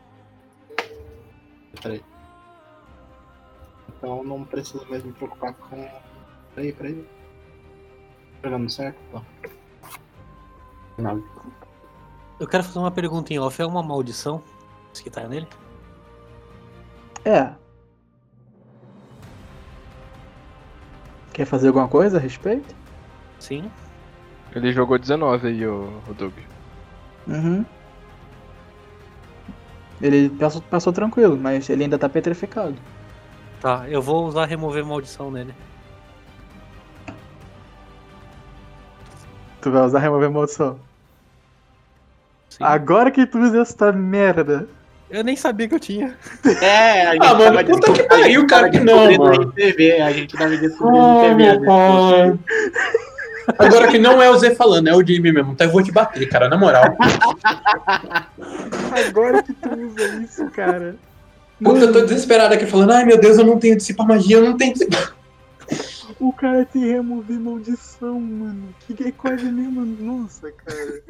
Peraí. 1.80 2.04
Então 3.96 4.24
não 4.24 4.44
preciso 4.44 4.84
mais 4.90 5.02
me 5.04 5.12
preocupar 5.12 5.54
com. 5.54 5.88
Peraí, 6.54 6.72
peraí. 6.72 7.06
Jogando 8.42 8.70
certo? 8.70 8.98
Não. 9.12 9.24
Não. 10.98 11.24
Eu 12.40 12.48
quero 12.48 12.64
fazer 12.64 12.78
uma 12.78 12.90
pergunta 12.90 13.32
em 13.32 13.38
off. 13.38 13.60
É 13.62 13.66
uma 13.66 13.82
maldição? 13.82 14.42
Isso 14.92 15.02
que 15.04 15.10
tá 15.10 15.28
nele? 15.28 15.46
É. 17.24 17.54
Quer 21.40 21.46
fazer 21.46 21.68
alguma 21.68 21.88
coisa 21.88 22.18
a 22.18 22.20
respeito? 22.20 22.74
Sim. 23.38 23.70
Ele 24.54 24.74
jogou 24.74 24.98
19 24.98 25.48
aí, 25.48 25.66
o, 25.66 25.90
o 26.06 26.12
Doug. 26.12 26.34
Uhum. 27.26 27.64
Ele 30.02 30.28
passou, 30.28 30.60
passou 30.60 30.92
tranquilo, 30.92 31.38
mas 31.38 31.70
ele 31.70 31.84
ainda 31.84 31.98
tá 31.98 32.10
petrificado. 32.10 32.76
Tá, 33.58 33.88
eu 33.88 34.02
vou 34.02 34.26
usar 34.26 34.44
remover 34.44 34.84
maldição 34.84 35.30
nele. 35.30 35.54
Tu 39.62 39.70
vai 39.70 39.80
usar 39.80 40.00
remover 40.00 40.30
maldição. 40.30 40.78
Sim. 42.50 42.64
Agora 42.64 43.10
que 43.10 43.24
tu 43.24 43.38
usa 43.38 43.62
essa 43.62 43.90
merda. 43.90 44.68
Eu 45.10 45.24
nem 45.24 45.34
sabia 45.36 45.66
que 45.68 45.74
eu 45.74 45.80
tinha. 45.80 46.16
É, 46.62 47.06
a 47.08 47.12
gente 47.12 47.26
Ah, 47.26 47.34
mano, 47.34 47.64
puta 47.64 47.92
que 47.92 48.02
pariu, 48.04 48.46
cara, 48.46 48.70
que 48.70 48.78
não, 48.78 49.12
mano. 49.18 49.52
TV, 49.52 50.00
a 50.00 50.12
gente 50.12 50.36
tava 50.36 50.56
descobrindo 50.56 50.98
em 50.98 51.48
Ai, 51.48 51.58
TV. 51.58 51.66
né? 52.32 52.38
Agora 53.58 53.88
que 53.88 53.98
não 53.98 54.22
é 54.22 54.30
o 54.30 54.38
Zé 54.38 54.54
falando, 54.54 54.88
é 54.88 54.94
o 54.94 55.04
Jimmy 55.04 55.32
mesmo. 55.32 55.52
Então 55.52 55.66
eu 55.66 55.72
vou 55.72 55.82
te 55.82 55.90
bater, 55.90 56.28
cara, 56.28 56.48
na 56.48 56.56
moral. 56.56 56.96
Agora 59.08 59.42
que 59.42 59.52
tu 59.52 59.68
usa 59.70 60.06
isso, 60.22 60.48
cara. 60.50 60.94
Puta, 61.62 61.80
eu 61.80 61.92
tô 61.92 62.02
desesperado 62.02 62.54
aqui 62.54 62.64
falando, 62.66 62.92
ai 62.92 63.04
meu 63.04 63.18
Deus, 63.20 63.36
eu 63.38 63.44
não 63.44 63.58
tenho 63.58 63.76
dissipar 63.76 64.06
magia, 64.06 64.36
eu 64.36 64.44
não 64.44 64.56
tenho 64.56 64.72
dissipar. 64.72 65.14
O 66.18 66.32
cara 66.34 66.66
tem 66.66 66.84
remover 66.84 67.40
maldição, 67.40 68.20
mano. 68.20 68.74
Que 68.80 69.08
é 69.08 69.12
quase 69.12 69.46
a 69.46 69.50
mesma. 69.50 69.86
Nossa, 69.86 70.52
cara. 70.52 71.00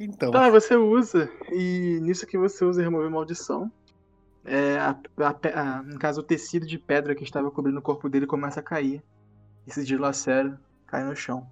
Então. 0.00 0.30
Tá, 0.30 0.48
você 0.48 0.74
usa. 0.74 1.30
E 1.52 1.98
nisso 2.00 2.26
que 2.26 2.38
você 2.38 2.64
usa 2.64 2.82
remover 2.82 3.10
maldição. 3.10 3.70
É, 4.42 4.78
a, 4.78 4.98
a 5.18 5.60
a- 5.60 5.82
no 5.82 5.98
caso, 5.98 6.22
o 6.22 6.24
tecido 6.24 6.66
de 6.66 6.78
pedra 6.78 7.14
que 7.14 7.22
estava 7.22 7.50
cobrindo 7.50 7.78
o 7.78 7.82
corpo 7.82 8.08
dele 8.08 8.26
começa 8.26 8.60
a 8.60 8.62
cair. 8.62 9.02
E 9.66 9.74
se 9.74 9.84
dilacera, 9.84 10.58
cai 10.86 11.04
no 11.04 11.14
chão. 11.14 11.46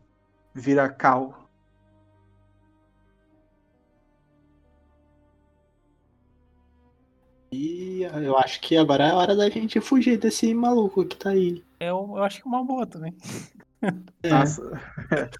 Vira 0.54 0.88
cal. 0.88 1.46
E 7.52 8.02
eu 8.02 8.36
acho 8.38 8.60
que 8.62 8.76
agora 8.76 9.04
é 9.04 9.10
a 9.10 9.16
hora 9.16 9.36
da 9.36 9.50
gente 9.50 9.80
fugir 9.80 10.18
desse 10.18 10.54
maluco 10.54 11.04
que 11.04 11.16
tá 11.16 11.30
aí. 11.30 11.62
É, 11.80 11.90
eu, 11.90 12.14
eu 12.16 12.24
acho 12.24 12.40
que 12.40 12.48
é 12.48 12.50
uma 12.50 12.64
boa 12.64 12.86
também. 12.86 13.14
É, 14.22 14.30
Nossa. 14.30 14.62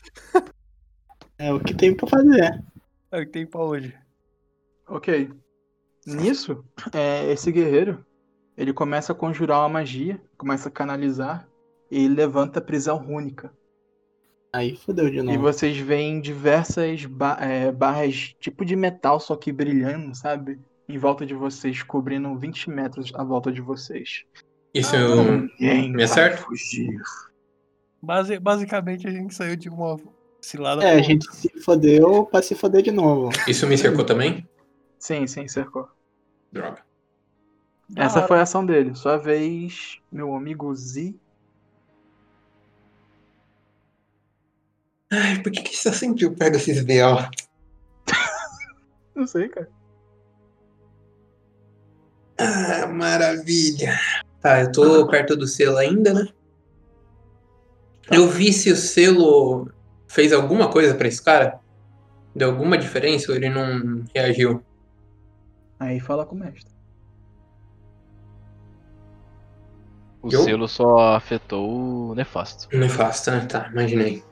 é 1.38 1.52
o 1.52 1.60
que 1.60 1.74
tem 1.74 1.96
pra 1.96 2.06
fazer. 2.06 2.62
É 3.10 3.20
o 3.20 3.26
que 3.26 3.32
tem 3.32 3.46
pra 3.46 3.60
hoje. 3.62 3.94
Ok. 4.86 5.30
Nisso, 6.06 6.64
é, 6.94 7.30
esse 7.30 7.50
guerreiro, 7.52 8.04
ele 8.56 8.72
começa 8.72 9.12
a 9.12 9.14
conjurar 9.14 9.60
uma 9.60 9.68
magia, 9.68 10.20
começa 10.36 10.68
a 10.68 10.72
canalizar, 10.72 11.48
e 11.90 12.06
levanta 12.08 12.58
a 12.58 12.62
prisão 12.62 12.96
rúnica. 12.98 13.52
Aí 14.52 14.76
fodeu 14.76 15.10
de 15.10 15.18
E 15.18 15.22
novo. 15.22 15.38
vocês 15.40 15.76
veem 15.78 16.20
diversas 16.20 17.04
ba- 17.04 17.36
é, 17.40 17.70
barras 17.70 18.34
tipo 18.40 18.64
de 18.64 18.74
metal, 18.76 19.20
só 19.20 19.36
que 19.36 19.52
brilhando, 19.52 20.14
sabe? 20.14 20.58
Em 20.88 20.96
volta 20.96 21.26
de 21.26 21.34
vocês, 21.34 21.82
cobrindo 21.82 22.34
20 22.38 22.70
metros 22.70 23.12
à 23.14 23.22
volta 23.22 23.52
de 23.52 23.60
vocês. 23.60 24.24
Isso 24.72 24.96
eu... 24.96 25.42
Ninguém 25.58 25.88
Me 25.90 25.96
vai 25.96 26.04
acerta? 26.04 26.42
fugir. 26.42 26.98
Basi- 28.02 28.38
basicamente 28.38 29.06
a 29.06 29.10
gente 29.10 29.34
saiu 29.34 29.56
de 29.56 29.68
uma 29.68 29.96
cilada. 30.40 30.84
É, 30.84 30.92
a 30.92 31.02
gente 31.02 31.26
se 31.34 31.48
fodeu 31.60 32.26
pra 32.26 32.42
se 32.42 32.54
foder 32.54 32.82
de 32.82 32.90
novo. 32.90 33.30
Isso 33.46 33.66
me 33.66 33.76
cercou 33.76 34.04
também? 34.04 34.48
Sim, 34.98 35.26
sim, 35.26 35.46
cercou. 35.48 35.88
Droga. 36.52 36.82
Essa 37.96 38.26
foi 38.26 38.38
a 38.38 38.42
ação 38.42 38.64
dele. 38.64 38.94
Sua 38.94 39.16
vez, 39.16 39.98
meu 40.12 40.34
amigo 40.34 40.74
Z. 40.74 41.14
Ai, 45.10 45.42
por 45.42 45.50
que, 45.50 45.62
que 45.62 45.74
isso 45.74 45.90
sempre 45.94 46.24
eu 46.24 46.34
pego 46.34 46.56
esses 46.56 46.84
BO? 46.84 47.30
Não 49.14 49.26
sei, 49.26 49.48
cara. 49.48 49.70
Ah, 52.36 52.86
maravilha. 52.86 53.98
Tá, 54.40 54.60
eu 54.60 54.70
tô 54.70 55.08
perto 55.08 55.34
do 55.34 55.46
selo 55.46 55.78
ainda, 55.78 56.12
né? 56.12 56.28
Eu 58.10 58.28
vi 58.28 58.52
se 58.52 58.70
o 58.70 58.76
selo 58.76 59.68
fez 60.08 60.32
alguma 60.32 60.68
coisa 60.70 60.94
pra 60.94 61.06
esse 61.06 61.22
cara. 61.22 61.60
Deu 62.34 62.50
alguma 62.50 62.76
diferença 62.76 63.30
ou 63.30 63.36
ele 63.36 63.48
não 63.48 64.04
reagiu? 64.14 64.62
Aí 65.78 66.00
fala 66.00 66.26
com 66.26 66.34
o 66.34 66.38
mestre. 66.38 66.72
O 70.22 70.28
Eu? 70.32 70.42
selo 70.42 70.68
só 70.68 71.14
afetou 71.14 72.10
o 72.10 72.14
nefasto. 72.14 72.68
Nefasto, 72.76 73.30
né? 73.30 73.46
Tá, 73.46 73.68
imaginei. 73.72 74.22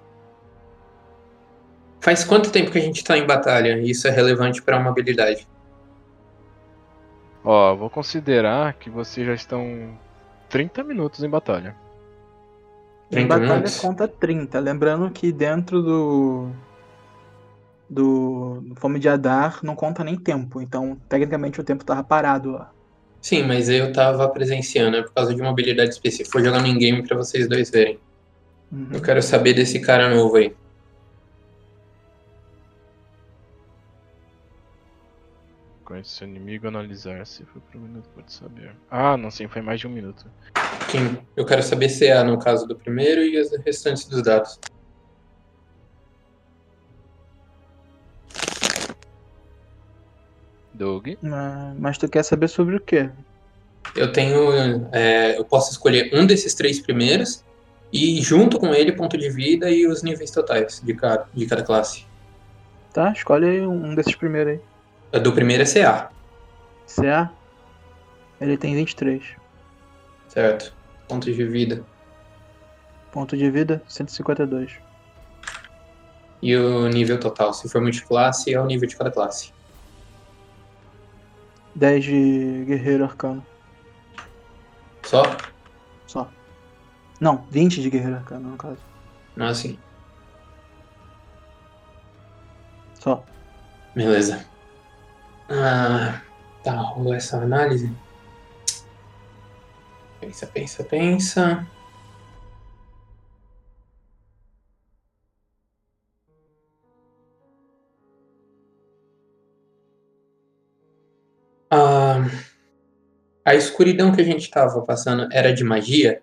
Faz 2.01 2.25
quanto 2.25 2.51
tempo 2.51 2.71
que 2.71 2.79
a 2.79 2.83
gente 2.83 3.03
tá 3.05 3.17
em 3.17 3.27
batalha? 3.27 3.79
Isso 3.81 4.07
é 4.07 4.11
relevante 4.11 4.63
pra 4.63 4.79
uma 4.79 4.91
habilidade. 4.91 5.47
Ó, 7.45 7.75
vou 7.77 7.89
considerar 7.89 8.75
que 8.75 8.91
vocês 8.91 9.27
já 9.27 9.35
estão 9.35 9.97
30 10.49 10.83
minutos 10.83 11.23
em 11.23 11.29
batalha. 11.31 11.77
Em 13.11 13.15
30 13.15 13.29
batalha 13.29 13.53
minutos? 13.55 13.79
conta 13.79 14.09
30. 14.09 14.59
Lembrando 14.59 15.11
que 15.11 15.33
dentro 15.33 15.83
do. 15.83 16.51
Do 17.89 18.61
do 18.63 18.75
Fome 18.75 18.99
de 18.99 19.09
Adar 19.09 19.61
não 19.63 19.77
conta 19.77 20.03
nem 20.03 20.17
tempo. 20.17 20.61
Então, 20.61 20.97
tecnicamente, 21.09 21.61
o 21.61 21.65
tempo 21.65 21.85
tava 21.85 22.03
parado 22.03 22.51
lá. 22.51 22.73
Sim, 23.21 23.45
mas 23.45 23.69
eu 23.69 23.93
tava 23.93 24.29
presenciando, 24.29 24.97
é 24.97 25.03
por 25.03 25.13
causa 25.13 25.35
de 25.35 25.41
uma 25.41 25.51
habilidade 25.51 25.91
específica. 25.91 26.39
Vou 26.39 26.45
jogando 26.45 26.67
em 26.67 26.79
game 26.79 27.03
pra 27.07 27.17
vocês 27.17 27.49
dois 27.49 27.71
verem. 27.71 27.99
Uhum. 28.71 28.89
Eu 28.93 29.01
quero 29.01 29.23
saber 29.23 29.55
desse 29.55 29.81
cara 29.81 30.15
novo 30.15 30.37
aí. 30.37 30.55
Com 35.87 35.95
esse 35.95 36.25
inimigo 36.25 36.67
analisar 36.67 37.25
se 37.25 37.45
foi 37.45 37.63
por 37.63 37.79
um 37.79 37.85
minuto, 37.85 38.09
pode 38.13 38.33
saber. 38.33 38.75
Ah, 38.91 39.17
não 39.17 39.31
sim, 39.31 39.47
foi 39.47 39.63
mais 39.63 39.79
de 39.79 39.87
um 39.87 39.91
minuto. 39.91 40.27
Quem? 40.91 41.17
Eu 41.37 41.47
quero 41.47 41.63
saber 41.63 41.89
se 41.89 42.09
é 42.09 42.21
no 42.25 42.41
caso 42.41 42.67
do 42.67 42.75
primeiro 42.75 43.23
e 43.23 43.39
as 43.39 43.53
restantes 43.65 44.05
dos 44.07 44.21
dados. 44.21 44.59
Doug. 50.75 51.07
Mas, 51.23 51.79
mas 51.79 51.99
tu 51.99 52.09
quer 52.09 52.25
saber 52.25 52.49
sobre 52.49 52.75
o 52.75 52.81
quê? 52.81 53.09
Eu 53.95 54.11
tenho. 54.11 54.89
é, 54.91 55.39
eu 55.39 55.45
posso 55.45 55.71
escolher 55.71 56.11
um 56.13 56.27
desses 56.27 56.53
três 56.53 56.81
primeiros 56.81 57.45
e 57.93 58.21
junto 58.21 58.59
com 58.59 58.75
ele 58.75 58.91
ponto 58.91 59.17
de 59.17 59.31
vida 59.31 59.71
e 59.71 59.87
os 59.87 60.03
níveis 60.03 60.33
totais 60.33 60.83
de 60.85 60.95
cada, 60.95 61.29
de 61.33 61.47
cada 61.47 61.63
classe. 61.63 62.05
Tá? 62.93 63.13
Escolhe 63.13 63.47
aí 63.47 63.61
um 63.61 63.87
um 63.87 63.95
desses 63.95 64.17
primeiros 64.17 64.55
aí. 64.55 64.76
A 65.17 65.19
do 65.19 65.33
primeiro 65.33 65.63
é 65.63 65.67
CA, 65.67 66.11
CA? 66.95 67.33
Ele 68.39 68.59
tem 68.59 68.75
23. 68.75 69.25
certo? 70.29 70.75
Pontos 71.09 71.35
de 71.35 71.43
vida. 71.43 71.83
Ponto 73.13 73.35
de 73.35 73.51
vida, 73.51 73.83
152. 73.89 74.79
E 76.43 76.55
o 76.55 76.87
nível 76.89 77.19
total. 77.19 77.55
Se 77.55 77.67
for 77.67 77.81
multiclasse, 77.81 78.53
é 78.53 78.61
o 78.61 78.67
nível 78.67 78.87
de 78.87 78.95
cada 78.95 79.11
classe. 79.11 79.55
10 81.75 82.05
de 82.05 82.65
guerreiro 82.67 83.05
arcano. 83.05 83.43
Só? 85.03 85.23
Só. 86.07 86.29
Não, 87.19 87.47
20 87.51 87.81
de 87.81 87.89
guerreiro 87.89 88.17
arcano, 88.17 88.51
no 88.51 88.59
caso. 88.59 88.83
Não 89.35 89.47
assim. 89.47 89.79
Só. 93.01 93.25
Beleza. 93.95 94.56
Ah, 95.49 96.21
tá, 96.63 96.73
rolou 96.73 97.15
essa 97.15 97.37
análise. 97.39 97.91
Pensa, 100.21 100.47
pensa, 100.47 100.85
pensa. 100.85 101.67
Ah, 111.71 112.25
a 113.45 113.55
escuridão 113.55 114.13
que 114.15 114.21
a 114.21 114.25
gente 114.25 114.51
tava 114.51 114.81
passando 114.83 115.29
era 115.33 115.53
de 115.53 115.65
magia? 115.65 116.23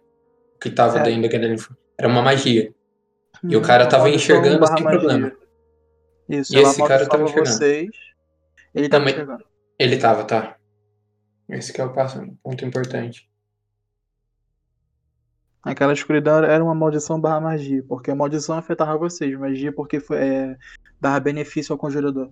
Que 0.60 0.70
tava 0.70 1.00
É. 1.00 1.04
dentro 1.04 1.24
daquele. 1.24 1.58
Era 1.98 2.08
uma 2.08 2.22
magia. 2.22 2.74
E 3.44 3.56
o 3.56 3.60
Uhum, 3.60 3.66
cara 3.66 3.88
tava 3.88 4.10
enxergando 4.10 4.66
sem 4.66 4.84
magia. 4.84 5.00
problema. 5.00 5.32
Isso, 6.30 6.56
E 6.56 6.60
esse 6.60 6.84
cara 6.88 7.08
tava 7.08 7.24
enxergando. 7.24 7.50
vocês. 7.58 7.90
Ele 8.74 8.90
tava 8.90 9.06
Também. 9.06 9.38
Ele 9.80 9.98
tava, 9.98 10.24
tá. 10.26 10.58
Esse 11.50 11.74
que 11.74 11.82
é 11.82 11.86
o 11.86 11.94
passo, 11.94 12.20
ponto 12.42 12.66
importante. 12.66 13.30
Aquela 15.62 15.94
escuridão 15.94 16.44
era 16.44 16.64
uma 16.64 16.76
maldição 16.76 17.20
barra 17.20 17.40
magia, 17.40 17.84
porque 17.88 18.12
a 18.12 18.16
maldição 18.16 18.58
afetava 18.58 18.98
vocês, 18.98 19.38
magia 19.40 19.72
porque 19.72 20.00
foi, 20.00 20.18
é, 20.18 20.58
dava 21.00 21.20
benefício 21.20 21.72
ao 21.74 21.80
conjurador. 21.80 22.32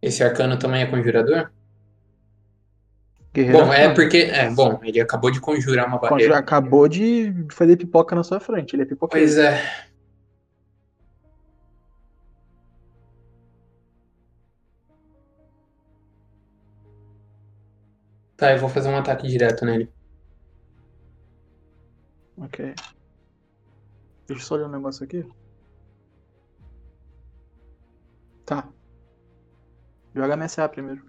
Esse 0.00 0.22
arcano 0.22 0.58
também 0.58 0.82
é 0.82 0.86
conjurador? 0.86 1.50
Guerreiro 3.34 3.66
Bom, 3.66 3.72
é 3.72 3.92
porque. 3.92 4.18
É, 4.18 4.48
bom, 4.48 4.78
ele 4.84 5.00
acabou 5.00 5.28
de 5.30 5.40
conjurar 5.40 5.86
uma 5.88 5.98
Conjura- 5.98 6.10
barreira. 6.14 6.38
acabou 6.38 6.86
de 6.88 7.34
fazer 7.50 7.76
pipoca 7.76 8.14
na 8.14 8.22
sua 8.22 8.38
frente, 8.38 8.74
ele 8.76 8.82
é 8.84 8.86
pipoqueiro. 8.86 9.26
Pois 9.26 9.36
é. 9.36 9.60
Tá, 18.36 18.52
eu 18.52 18.58
vou 18.58 18.68
fazer 18.68 18.88
um 18.88 18.96
ataque 18.96 19.28
direto 19.28 19.64
nele. 19.64 19.92
Ok. 22.36 22.74
Deixa 24.26 24.42
eu 24.42 24.46
só 24.46 24.54
olhar 24.56 24.66
um 24.66 24.70
negócio 24.72 25.04
aqui. 25.04 25.24
Tá. 28.44 28.68
Joga 30.14 30.36
MSA 30.36 30.68
primeiro. 30.68 31.04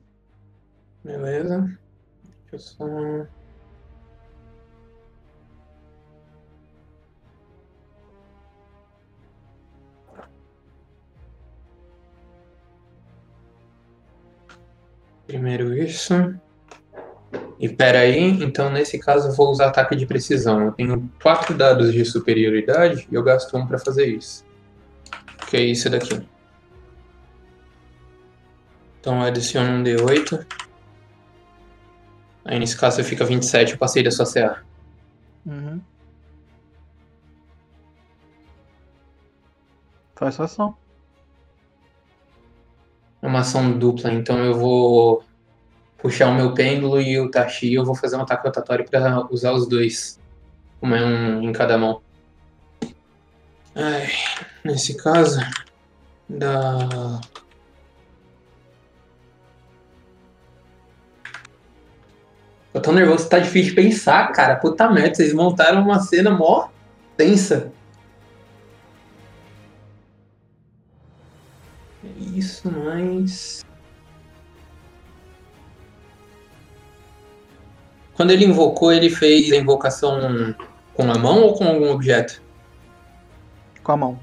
Beleza. 1.04 1.78
Eu 2.56 2.60
só. 2.60 2.86
Primeiro 15.28 15.74
isso. 15.78 16.14
E 17.60 17.68
pera 17.68 18.00
aí, 18.00 18.20
então 18.42 18.70
nesse 18.70 18.98
caso 19.00 19.30
eu 19.30 19.34
vou 19.34 19.50
usar 19.50 19.68
ataque 19.68 19.96
de 19.98 20.06
precisão. 20.06 20.62
Eu 20.62 20.72
tenho 20.72 21.12
quatro 21.22 21.54
dados 21.58 21.92
de 21.92 22.06
superioridade 22.06 23.06
e 23.12 23.16
eu 23.16 23.24
gasto 23.24 23.58
um 23.58 23.68
pra 23.68 23.78
fazer 23.78 24.06
isso. 24.06 24.46
Que 25.50 25.58
é 25.58 25.62
isso 25.62 25.90
daqui. 25.90 26.26
Então 29.02 29.20
eu 29.20 29.24
adiciono 29.24 29.80
um 29.80 29.84
D8. 29.84 30.65
Aí 32.46 32.60
nesse 32.60 32.78
caso 32.78 33.04
fica 33.04 33.26
27, 33.26 33.74
eu 33.74 33.78
passei 33.80 34.04
da 34.04 34.12
sua 34.12 34.32
CA. 34.32 34.64
Uhum. 35.46 35.82
Faz 40.16 40.36
sua 40.36 40.46
ação. 40.46 40.78
É 43.22 43.28
uma 43.28 43.40
ação 43.40 43.78
dupla, 43.78 44.14
então 44.14 44.38
eu 44.38 44.54
vou 44.54 45.24
puxar 45.98 46.30
o 46.30 46.36
meu 46.36 46.54
pêndulo 46.54 47.02
e 47.02 47.20
o 47.20 47.32
Tashi 47.32 47.74
eu 47.74 47.84
vou 47.84 47.96
fazer 47.96 48.16
um 48.16 48.22
ataque 48.22 48.46
rotatório 48.46 48.86
para 48.88 49.26
usar 49.32 49.52
os 49.52 49.68
dois. 49.68 50.20
Uma 50.80 50.98
um 50.98 51.42
em 51.42 51.52
cada 51.52 51.80
mão. 51.80 52.02
Ai, 53.74 54.08
nesse 54.64 54.96
caso, 54.96 55.40
dá. 56.30 57.20
Tô 62.76 62.82
tão 62.82 62.94
nervoso, 62.94 63.30
tá 63.30 63.40
difícil 63.40 63.70
de 63.70 63.76
pensar, 63.84 64.34
cara. 64.34 64.58
Puta 64.58 64.92
merda, 64.92 65.16
vocês 65.16 65.32
montaram 65.32 65.82
uma 65.82 66.02
cena 66.02 66.30
mó 66.32 66.68
tensa. 67.16 67.72
Isso, 72.36 72.70
mas. 72.70 73.66
Quando 78.14 78.32
ele 78.32 78.44
invocou, 78.44 78.92
ele 78.92 79.10
fez 79.10 79.54
a 79.54 79.56
invocação 79.56 80.54
com 80.94 81.10
a 81.10 81.18
mão 81.18 81.44
ou 81.44 81.54
com 81.54 81.64
algum 81.64 81.90
objeto? 81.92 82.44
Com 83.82 83.92
a 83.94 83.98
mão. 83.98 84.20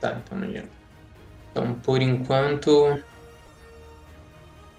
Tá, 0.00 0.20
então 0.24 0.36
não 0.36 0.48
adianta. 0.48 0.70
Então, 1.52 1.74
por 1.74 2.02
enquanto. 2.02 3.00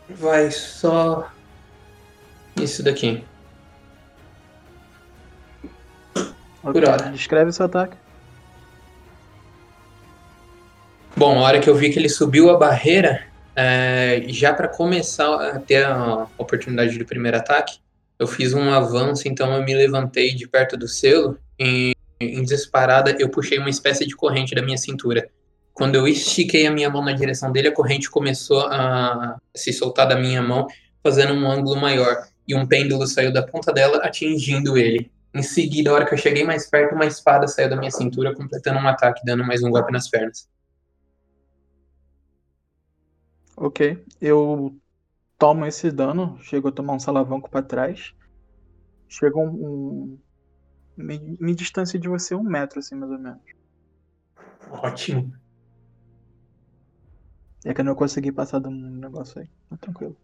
Vai 0.10 0.52
só. 0.52 1.32
Isso 2.56 2.84
daqui. 2.84 3.24
Por 6.62 6.88
hora. 6.88 7.10
Descreve 7.10 7.52
seu 7.52 7.66
ataque. 7.66 7.98
Bom, 11.16 11.40
a 11.40 11.42
hora 11.42 11.60
que 11.60 11.70
eu 11.70 11.76
vi 11.76 11.92
que 11.92 12.00
ele 12.00 12.10
subiu 12.10 12.50
a 12.50 12.58
barreira, 12.58 13.24
é, 13.56 14.24
já 14.28 14.54
para 14.54 14.68
começar 14.68 15.34
a 15.36 15.60
ter 15.60 15.86
a 15.86 16.28
oportunidade 16.38 16.98
do 16.98 17.06
primeiro 17.06 17.38
ataque, 17.38 17.80
eu 18.18 18.28
fiz 18.28 18.54
um 18.54 18.72
avanço, 18.72 19.28
então 19.28 19.54
eu 19.54 19.64
me 19.64 19.74
levantei 19.74 20.34
de 20.34 20.48
perto 20.48 20.78
do 20.78 20.88
selo 20.88 21.38
e 21.60 21.94
em 22.20 22.44
disparada 22.44 23.16
eu 23.20 23.30
puxei 23.30 23.58
uma 23.58 23.70
espécie 23.70 24.06
de 24.06 24.16
corrente 24.16 24.54
da 24.54 24.62
minha 24.62 24.78
cintura. 24.78 25.30
Quando 25.74 25.96
eu 25.96 26.08
estiquei 26.08 26.68
a 26.68 26.72
minha 26.72 26.90
mão 26.90 27.04
na 27.04 27.14
direção 27.14 27.52
dele, 27.52 27.70
a 27.70 27.74
corrente 27.74 28.10
começou 28.10 28.62
a 28.68 29.38
se 29.56 29.74
soltar 29.74 30.08
da 30.08 30.16
minha 30.16 30.42
mão, 30.42 30.68
fazendo 31.04 31.34
um 31.34 31.50
ângulo 31.50 31.80
maior. 31.80 32.28
E 32.48 32.56
um 32.56 32.68
pêndulo 32.68 33.06
saiu 33.08 33.32
da 33.32 33.46
ponta 33.46 33.72
dela, 33.72 33.98
atingindo 33.98 34.78
ele. 34.78 35.12
Em 35.34 35.44
seguida, 35.44 35.90
a 35.90 35.94
hora 35.94 36.06
que 36.06 36.14
eu 36.14 36.18
cheguei 36.18 36.44
mais 36.44 36.70
perto, 36.70 36.94
uma 36.94 37.06
espada 37.06 37.48
saiu 37.48 37.70
da 37.70 37.78
minha 37.78 37.92
cintura, 37.92 38.36
completando 38.36 38.80
um 38.80 38.88
ataque, 38.88 39.22
dando 39.26 39.46
mais 39.46 39.64
um 39.64 39.70
golpe 39.70 39.92
nas 39.92 40.10
pernas. 40.10 40.50
Ok. 43.56 44.04
Eu 44.20 44.76
tomo 45.38 45.66
esse 45.66 45.92
dano, 45.92 46.38
chego 46.42 46.68
a 46.68 46.72
tomar 46.72 46.94
um 46.94 47.00
salavanco 47.00 47.50
pra 47.50 47.62
trás. 47.62 48.14
Chego 49.08 49.42
um. 49.42 49.50
um 49.50 50.20
me, 50.98 51.38
me 51.40 51.56
distancia 51.56 52.00
de 52.00 52.10
você 52.10 52.36
um 52.36 52.44
metro, 52.44 52.80
assim, 52.80 52.96
mais 52.96 53.12
ou 53.12 53.20
menos. 53.20 53.42
Ótimo. 54.70 55.34
É 57.64 57.74
que 57.74 57.82
eu 57.82 57.86
não 57.86 57.96
consegui 57.96 58.32
passar 58.32 58.60
do 58.60 58.70
negócio 58.70 59.42
aí. 59.42 59.48
Tá 59.70 59.78
tranquilo. 59.78 60.18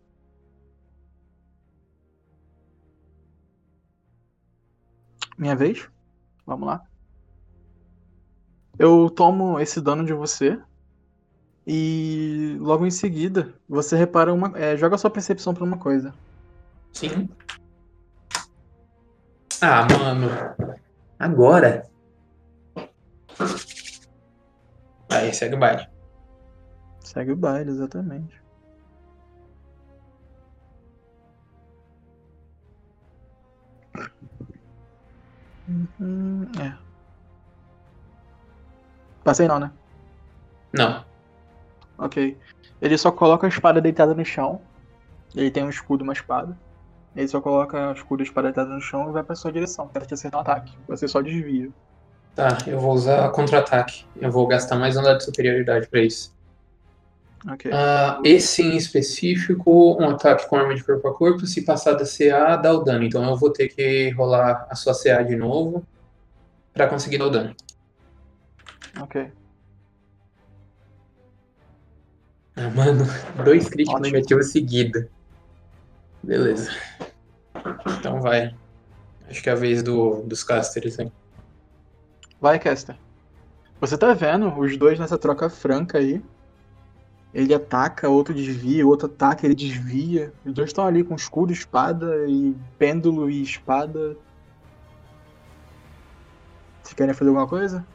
Minha 5.38 5.56
vez? 5.56 5.88
Vamos 6.46 6.68
lá. 6.68 6.84
Eu 8.80 9.10
tomo 9.10 9.60
esse 9.60 9.80
dano 9.82 10.06
de 10.06 10.14
você. 10.14 10.60
E 11.66 12.58
logo 12.60 12.86
em 12.86 12.92
seguida, 12.92 13.54
você 13.68 13.96
repara 13.96 14.34
uma. 14.34 14.58
é, 14.58 14.78
joga 14.78 14.98
sua 14.98 15.10
percepção 15.10 15.54
pra 15.54 15.64
uma 15.64 15.78
coisa. 15.78 16.14
Sim. 16.94 17.30
Ah, 19.62 19.86
mano. 20.00 20.30
Agora? 21.20 21.90
Aí, 25.10 25.34
segue 25.34 25.56
o 25.56 25.60
baile. 25.60 25.88
Segue 27.02 27.32
o 27.32 27.36
baile, 27.36 27.72
exatamente. 27.72 28.42
Uhum, 35.68 36.48
é. 36.60 36.74
Passei 39.24 39.48
não, 39.48 39.60
né? 39.60 39.72
Não. 40.72 41.04
Ok. 41.98 42.38
Ele 42.82 42.98
só 42.98 43.12
coloca 43.12 43.46
a 43.46 43.50
espada 43.50 43.82
deitada 43.82 44.14
no 44.14 44.24
chão. 44.24 44.62
Ele 45.36 45.52
tem 45.52 45.64
um 45.64 45.70
escudo 45.70 46.04
e 46.04 46.06
uma 46.06 46.14
espada. 46.14 46.58
Ele 47.16 47.28
só 47.28 47.42
coloca 47.42 47.90
o 47.90 47.94
escudo 47.94 48.22
e 48.22 48.24
a 48.24 48.28
espada 48.28 48.48
deitada 48.48 48.70
no 48.70 48.80
chão 48.80 49.10
e 49.10 49.12
vai 49.12 49.24
pra 49.24 49.36
sua 49.36 49.52
direção. 49.52 49.88
Tenta 49.88 50.06
te 50.06 50.14
acertar 50.14 50.40
um 50.40 50.42
ataque. 50.42 50.78
Você 50.88 51.08
só 51.08 51.22
desvia. 51.22 51.70
Tá, 52.36 52.58
eu 52.68 52.80
vou 52.80 52.94
usar 52.94 53.30
contra-ataque. 53.32 54.06
Eu 54.16 54.32
vou 54.32 54.46
gastar 54.46 54.76
mais 54.76 54.96
um 54.96 55.02
dado 55.02 55.18
de 55.18 55.26
superioridade 55.26 55.88
pra 55.88 56.02
isso. 56.02 56.37
Ok. 57.50 57.72
Ah, 57.74 58.19
esse 58.26 58.61
em 58.61 58.76
específico, 58.76 59.98
um 60.01 60.09
ataque 60.09 60.48
com 60.50 60.58
arma 60.58 60.76
de 60.76 60.84
corpo 60.84 61.08
a 61.08 61.14
corpo, 61.14 61.45
se 61.45 61.64
passar 61.64 61.93
da 61.93 62.06
CA, 62.06 62.58
dá 62.58 62.74
o 62.74 62.84
dano. 62.84 63.03
Então 63.03 63.24
eu 63.24 63.38
vou 63.38 63.51
ter 63.51 63.69
que 63.69 64.09
rolar 64.11 64.67
a 64.69 64.76
sua 64.76 64.93
CA 64.93 65.24
de 65.24 65.35
novo 65.35 65.85
pra 66.74 66.88
conseguir 66.88 67.17
dar 67.17 67.27
o 67.27 67.30
dano. 67.30 67.56
Ok. 69.00 69.32
Ah, 72.56 72.69
mano, 72.72 73.06
dois 73.45 73.69
críticos 73.69 74.01
negativos 74.01 74.51
seguidos. 74.51 75.06
Beleza. 76.24 76.72
Então 78.00 78.19
vai. 78.19 78.53
Acho 79.30 79.42
que 79.43 79.50
é 79.50 79.53
a 79.53 79.56
vez 79.56 79.84
do, 79.84 80.24
dos 80.24 80.43
casters, 80.43 81.00
hein? 81.00 81.11
Vai, 82.42 82.59
Caster. 82.59 82.98
Você 83.80 83.98
tá 83.98 84.14
vendo 84.14 84.58
os 84.58 84.76
dois 84.77 85.00
nessa 85.00 85.17
troca 85.17 85.50
franca 85.50 85.98
aí. 85.98 86.22
Ele 87.34 87.54
ataca, 87.54 88.10
outro 88.10 88.34
desvia, 88.34 88.88
outro 88.88 89.08
ataca, 89.08 89.46
ele 89.46 89.56
desvia. 89.56 90.34
Os 90.46 90.54
dois 90.54 90.70
estão 90.70 90.86
ali 90.86 91.04
com 91.04 91.16
escudo, 91.16 91.52
espada 91.52 92.26
e 92.28 92.56
pêndulo 92.78 93.30
e 93.30 93.42
espada. 93.42 94.18
Vocês 96.82 96.94
querem 96.94 97.14
fazer 97.14 97.30
alguma 97.30 97.48
coisa? 97.48 97.86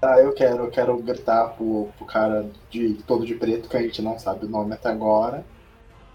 Tá, 0.00 0.20
eu 0.20 0.32
quero, 0.32 0.64
eu 0.64 0.70
quero 0.70 0.96
gritar 0.98 1.48
pro, 1.56 1.88
pro 1.96 2.06
cara 2.06 2.48
de 2.70 2.94
todo 3.06 3.26
de 3.26 3.34
preto, 3.34 3.68
que 3.68 3.76
a 3.76 3.82
gente 3.82 4.00
não 4.00 4.18
sabe 4.18 4.46
o 4.46 4.48
nome 4.48 4.74
até 4.74 4.88
agora. 4.88 5.44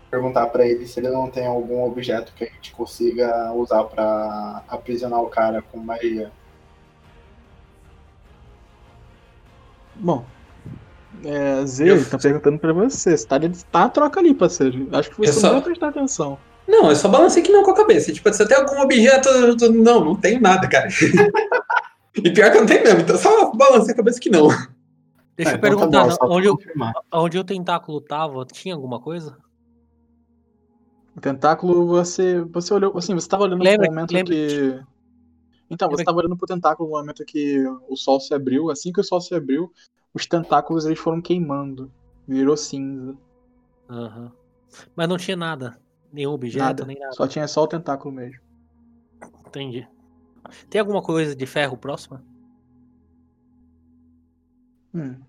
Perguntar 0.09 0.47
pra 0.47 0.65
ele 0.65 0.87
se 0.87 0.99
ele 0.99 1.09
não 1.09 1.29
tem 1.29 1.45
algum 1.45 1.83
objeto 1.83 2.33
que 2.33 2.43
a 2.43 2.47
gente 2.47 2.73
consiga 2.73 3.51
usar 3.53 3.83
pra 3.85 4.63
aprisionar 4.67 5.21
o 5.21 5.29
cara 5.29 5.61
com 5.61 5.77
magia. 5.77 6.31
Bom, 9.95 10.25
é, 11.23 11.65
Z 11.65 12.05
tá 12.05 12.17
perguntando 12.17 12.59
pra 12.59 12.73
você. 12.73 13.15
Você 13.17 13.25
tá, 13.27 13.37
tá 13.71 13.83
a 13.83 13.89
troca 13.89 14.19
ali, 14.19 14.33
parceiro. 14.33 14.87
Acho 14.91 15.09
que 15.09 15.17
você 15.17 15.29
Eu 15.29 15.33
não 15.33 15.41
só- 15.41 15.51
vai 15.53 15.61
prestar 15.61 15.87
atenção. 15.89 16.37
Não, 16.67 16.89
eu 16.89 16.95
só 16.95 17.09
balancei 17.09 17.41
que 17.43 17.51
não 17.51 17.63
com 17.63 17.71
a 17.71 17.75
cabeça. 17.75 18.13
Tipo, 18.13 18.31
você 18.31 18.47
tem 18.47 18.55
algum 18.57 18.79
objeto. 18.81 19.27
eu 19.29 19.71
Não, 19.73 20.03
não 20.05 20.15
tenho 20.15 20.39
nada, 20.39 20.67
cara. 20.69 20.87
e 22.15 22.31
pior 22.31 22.51
que 22.51 22.57
eu 22.57 22.61
não 22.61 22.67
tenho 22.67 22.83
mesmo, 22.83 23.01
então 23.01 23.17
só 23.17 23.51
balancei 23.53 23.93
a 23.93 23.97
cabeça 23.97 24.19
que 24.19 24.29
não. 24.29 24.47
Deixa 25.35 25.51
É, 25.51 25.53
eu 25.53 25.57
então 25.57 25.59
tá 25.59 25.59
perguntar, 25.61 26.03
bom, 26.03 26.11
só 26.11 26.17
pra 26.17 26.27
onde, 26.29 26.47
eu, 26.47 26.57
onde 27.13 27.39
o 27.39 27.43
tentáculo 27.43 27.99
tava, 28.01 28.45
tinha 28.45 28.75
alguma 28.75 28.99
coisa? 28.99 29.37
O 31.15 31.19
tentáculo, 31.19 31.87
você. 31.87 32.41
Você 32.51 32.73
olhou. 32.73 32.97
Assim, 32.97 33.13
você 33.13 33.27
tava 33.27 33.43
olhando 33.43 33.61
Lembra- 33.63 33.87
no 33.87 33.93
momento 33.93 34.11
lembra- 34.13 34.33
que. 34.33 34.79
Então, 35.69 35.89
você 35.89 36.03
tava 36.03 36.17
olhando 36.17 36.35
pro 36.37 36.45
tentáculo 36.47 36.89
no 36.89 36.97
momento 36.97 37.23
que 37.25 37.63
o 37.89 37.95
sol 37.95 38.19
se 38.19 38.33
abriu. 38.33 38.69
Assim 38.69 38.91
que 38.91 38.99
o 38.99 39.03
sol 39.03 39.21
se 39.21 39.33
abriu, 39.33 39.71
os 40.13 40.25
tentáculos 40.25 40.85
eles 40.85 40.99
foram 40.99 41.21
queimando. 41.21 41.91
Virou 42.27 42.55
cinza. 42.57 43.17
Aham. 43.89 44.31
Mas 44.95 45.07
não 45.09 45.17
tinha 45.17 45.35
nada. 45.37 45.79
Nenhum 46.11 46.31
objeto, 46.33 46.63
Nada. 46.63 46.85
nem 46.85 46.99
nada. 46.99 47.13
Só 47.13 47.27
tinha 47.27 47.47
só 47.47 47.63
o 47.63 47.67
tentáculo 47.67 48.13
mesmo. 48.13 48.39
Entendi. 49.47 49.87
Tem 50.69 50.79
alguma 50.81 51.01
coisa 51.01 51.35
de 51.35 51.45
ferro 51.45 51.77
próxima? 51.77 52.23
Hum. 54.93 55.19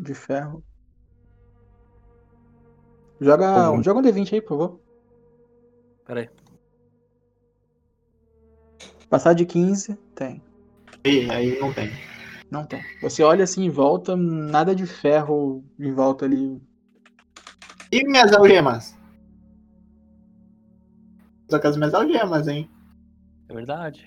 De 0.00 0.14
ferro. 0.14 0.62
Joga, 3.20 3.70
Uhum. 3.72 3.82
joga 3.82 4.00
um 4.00 4.02
D20 4.02 4.32
aí, 4.34 4.40
por 4.40 4.48
favor. 4.50 4.80
Pera 6.04 6.20
aí. 6.20 6.30
Passar 9.10 9.32
de 9.34 9.44
15, 9.46 9.94
tem. 10.14 10.42
E 11.04 11.30
aí 11.30 11.58
não 11.58 11.72
tem. 11.72 11.90
Não 12.50 12.64
tem. 12.64 12.82
Você 13.02 13.22
olha 13.22 13.44
assim 13.44 13.64
em 13.64 13.70
volta, 13.70 14.16
nada 14.16 14.74
de 14.74 14.86
ferro 14.86 15.62
em 15.78 15.92
volta 15.92 16.24
ali. 16.24 16.60
E 17.92 18.04
minhas 18.04 18.32
algemas? 18.32 18.96
Só 21.50 21.58
com 21.58 21.68
as 21.68 21.76
minhas 21.76 21.94
algemas, 21.94 22.48
hein? 22.48 22.68
É 23.48 23.54
verdade. 23.54 24.06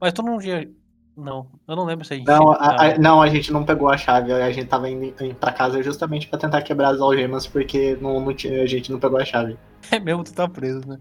Mas 0.00 0.12
tu 0.12 0.22
não 0.22 0.38
tinha. 0.38 0.68
Não, 1.16 1.48
eu 1.66 1.74
não 1.74 1.84
lembro 1.84 2.04
se 2.04 2.14
a 2.14 2.16
gente. 2.16 2.26
Não, 2.28 2.52
a, 2.52 2.92
a- 2.92 2.98
não, 2.98 3.20
a 3.20 3.28
gente 3.28 3.52
não 3.52 3.64
pegou 3.64 3.88
a 3.88 3.96
chave. 3.96 4.32
A 4.32 4.52
gente 4.52 4.68
tava 4.68 4.88
indo, 4.88 5.06
indo 5.20 5.34
pra 5.34 5.52
casa 5.52 5.82
justamente 5.82 6.28
pra 6.28 6.38
tentar 6.38 6.62
quebrar 6.62 6.90
as 6.94 7.00
algemas, 7.00 7.44
porque 7.46 7.96
não, 8.00 8.20
não 8.20 8.32
tinha, 8.32 8.62
a 8.62 8.66
gente 8.66 8.92
não 8.92 9.00
pegou 9.00 9.18
a 9.18 9.24
chave. 9.24 9.56
É 9.90 9.98
mesmo, 9.98 10.22
tu 10.24 10.32
tá 10.34 10.46
preso, 10.48 10.86
né? 10.86 10.98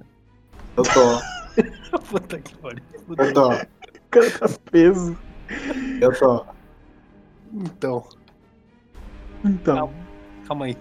Eu 0.77 0.83
tô. 0.83 1.97
Puta 2.09 2.39
que 2.39 2.55
pariu. 2.57 2.83
Eu 3.17 3.33
tô. 3.33 3.49
O 3.51 4.09
cara 4.09 4.31
tá 4.39 4.47
preso. 4.65 5.17
Eu 5.99 6.17
tô. 6.17 6.45
Então, 7.53 8.03
Então, 9.43 9.91
calma 10.47 10.65
aí. 10.65 10.77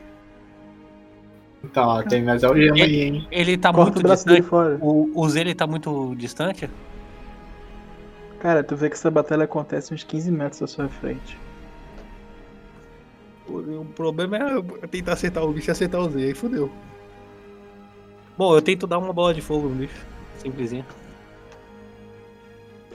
Então, 1.65 1.89
ó, 1.89 2.03
tem 2.03 2.23
minhas 2.23 2.45
algemas 2.45 2.81
aí, 2.81 3.01
hein? 3.03 3.29
Ele 3.31 3.57
tá 3.57 3.73
corta 3.73 3.91
muito 3.93 4.01
o 4.01 4.03
braço 4.03 4.25
dele 4.27 4.41
distante. 4.41 4.51
fora. 4.51 4.79
O, 4.81 5.11
o 5.21 5.29
Zele 5.29 5.55
tá 5.55 5.67
muito 5.67 6.15
distante? 6.17 6.71
Cara, 8.41 8.63
tu 8.63 8.77
vê 8.77 8.89
que 8.89 8.95
essa 8.95 9.11
batalha 9.11 9.45
acontece 9.45 9.93
uns 9.93 10.05
15 10.05 10.31
metros 10.31 10.63
à 10.63 10.67
sua 10.67 10.89
frente. 10.89 11.37
O, 13.49 13.85
problema 13.85 14.37
é 14.83 14.87
tentar 14.87 15.13
acertar 15.15 15.43
o 15.45 15.53
bicho 15.53 15.71
e 15.71 15.73
acertar 15.73 16.01
o 16.01 16.11
Z, 16.11 16.23
aí 16.23 16.35
fodeu. 16.35 16.71
Bom, 18.37 18.55
eu 18.55 18.61
tento 18.63 18.87
dar 18.87 18.99
uma 18.99 19.13
bola 19.13 19.33
de 19.33 19.41
fogo 19.41 19.69
no 19.69 19.75
bicho. 19.77 20.05
Simplesinho. 20.39 20.85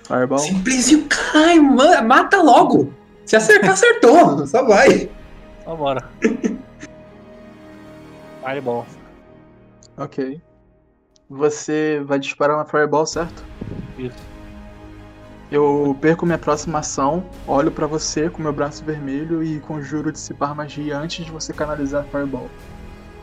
Fireball. 0.04 0.40
Simplesinho, 0.40 1.08
caralho, 1.08 1.64
ma- 1.64 2.02
mata 2.02 2.42
logo. 2.42 2.94
Se 3.32 3.38
acertar, 3.38 3.72
acertou. 3.72 4.44
Só 4.46 4.62
vai. 4.66 5.10
Só 5.64 5.74
bora. 5.74 6.06
Fireball. 8.44 8.86
Ok. 9.96 10.42
Você 11.30 12.02
vai 12.04 12.20
disparar 12.20 12.58
uma 12.58 12.66
Fireball, 12.66 13.06
certo? 13.06 13.42
Isso. 13.98 14.18
Eu 15.50 15.98
perco 16.02 16.26
minha 16.26 16.38
próxima 16.38 16.80
ação, 16.80 17.24
olho 17.48 17.72
pra 17.72 17.88
você 17.88 18.30
com 18.30 18.42
meu 18.42 18.52
braço 18.52 18.84
vermelho 18.84 19.42
e 19.42 19.62
conjuro 19.62 20.12
dissipar 20.12 20.54
magia 20.54 20.98
antes 20.98 21.26
de 21.26 21.32
você 21.32 21.54
canalizar 21.54 22.02
a 22.02 22.04
Fireball. 22.04 22.50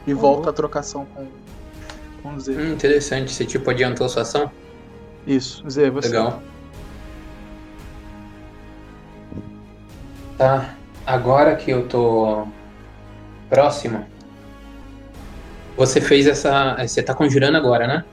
E 0.06 0.14
volto 0.14 0.48
a 0.48 0.54
trocação 0.54 1.04
com, 1.14 1.26
com 2.22 2.34
o 2.34 2.40
Z. 2.40 2.56
Hum, 2.56 2.72
interessante. 2.72 3.30
Você 3.30 3.44
tipo 3.44 3.68
adiantou 3.68 4.08
sua 4.08 4.22
ação? 4.22 4.50
Isso, 5.26 5.68
Z, 5.68 5.90
você. 5.90 6.08
Legal. 6.08 6.42
Tá. 10.38 10.74
Agora 11.04 11.56
que 11.56 11.70
eu 11.70 11.88
tô 11.88 12.46
próximo. 13.50 14.06
Você 15.76 16.00
fez 16.00 16.26
essa. 16.26 16.76
Você 16.78 17.02
tá 17.02 17.12
conjurando 17.12 17.56
agora, 17.56 17.86
né? 17.86 18.04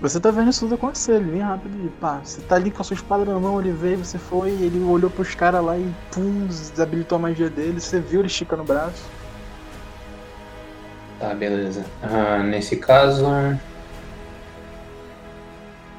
Você 0.00 0.18
tá 0.18 0.30
vendo 0.30 0.50
isso 0.50 0.60
tudo 0.60 0.76
acontecer, 0.76 1.16
ele 1.16 1.30
vem 1.30 1.42
rápido 1.42 1.74
e 1.84 1.88
pá, 2.00 2.20
você 2.24 2.40
tá 2.40 2.56
ali 2.56 2.70
com 2.70 2.80
a 2.80 2.84
sua 2.84 2.94
espada 2.94 3.22
na 3.22 3.38
mão, 3.38 3.60
ele 3.60 3.70
veio, 3.70 3.98
você 3.98 4.16
foi, 4.16 4.48
ele 4.48 4.82
olhou 4.82 5.10
pros 5.10 5.34
caras 5.34 5.62
lá 5.62 5.76
e 5.76 5.92
pum, 6.10 6.46
desabilitou 6.46 7.16
a 7.16 7.20
magia 7.20 7.50
dele, 7.50 7.78
você 7.78 8.00
viu 8.00 8.20
ele 8.20 8.28
esticando 8.28 8.62
o 8.62 8.64
braço. 8.64 9.04
Tá, 11.18 11.34
beleza. 11.34 11.84
Ah, 12.02 12.42
nesse 12.42 12.76
caso. 12.76 13.26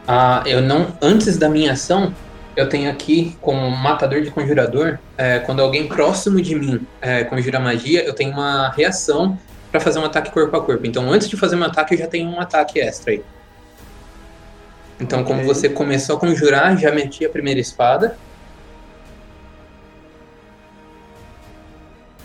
Ah, 0.07 0.41
eu 0.47 0.63
não. 0.63 0.87
Antes 0.99 1.37
da 1.37 1.47
minha 1.47 1.73
ação, 1.73 2.11
eu 2.55 2.67
tenho 2.67 2.89
aqui 2.91 3.37
como 3.41 3.69
matador 3.71 4.21
de 4.21 4.29
conjurador. 4.31 4.99
é, 5.17 5.39
quando 5.39 5.61
alguém 5.61 5.87
próximo 5.87 6.41
de 6.41 6.55
mim 6.55 6.85
é, 7.01 7.23
conjura 7.23 7.59
magia, 7.59 8.03
eu 8.03 8.13
tenho 8.13 8.31
uma 8.31 8.69
reação 8.69 9.37
pra 9.71 9.79
fazer 9.79 9.99
um 9.99 10.05
ataque 10.05 10.31
corpo 10.31 10.55
a 10.57 10.61
corpo. 10.63 10.85
Então, 10.85 11.11
antes 11.11 11.29
de 11.29 11.37
fazer 11.37 11.55
meu 11.55 11.67
ataque, 11.67 11.93
eu 11.93 11.99
já 11.99 12.07
tenho 12.07 12.29
um 12.29 12.39
ataque 12.39 12.79
extra 12.79 13.13
aí. 13.13 13.23
Então, 14.99 15.23
como 15.23 15.39
Ok. 15.39 15.45
você 15.53 15.69
começou 15.69 16.17
a 16.17 16.19
conjurar, 16.19 16.77
já 16.77 16.91
meti 16.91 17.25
a 17.25 17.29
primeira 17.29 17.59
espada. 17.59 18.17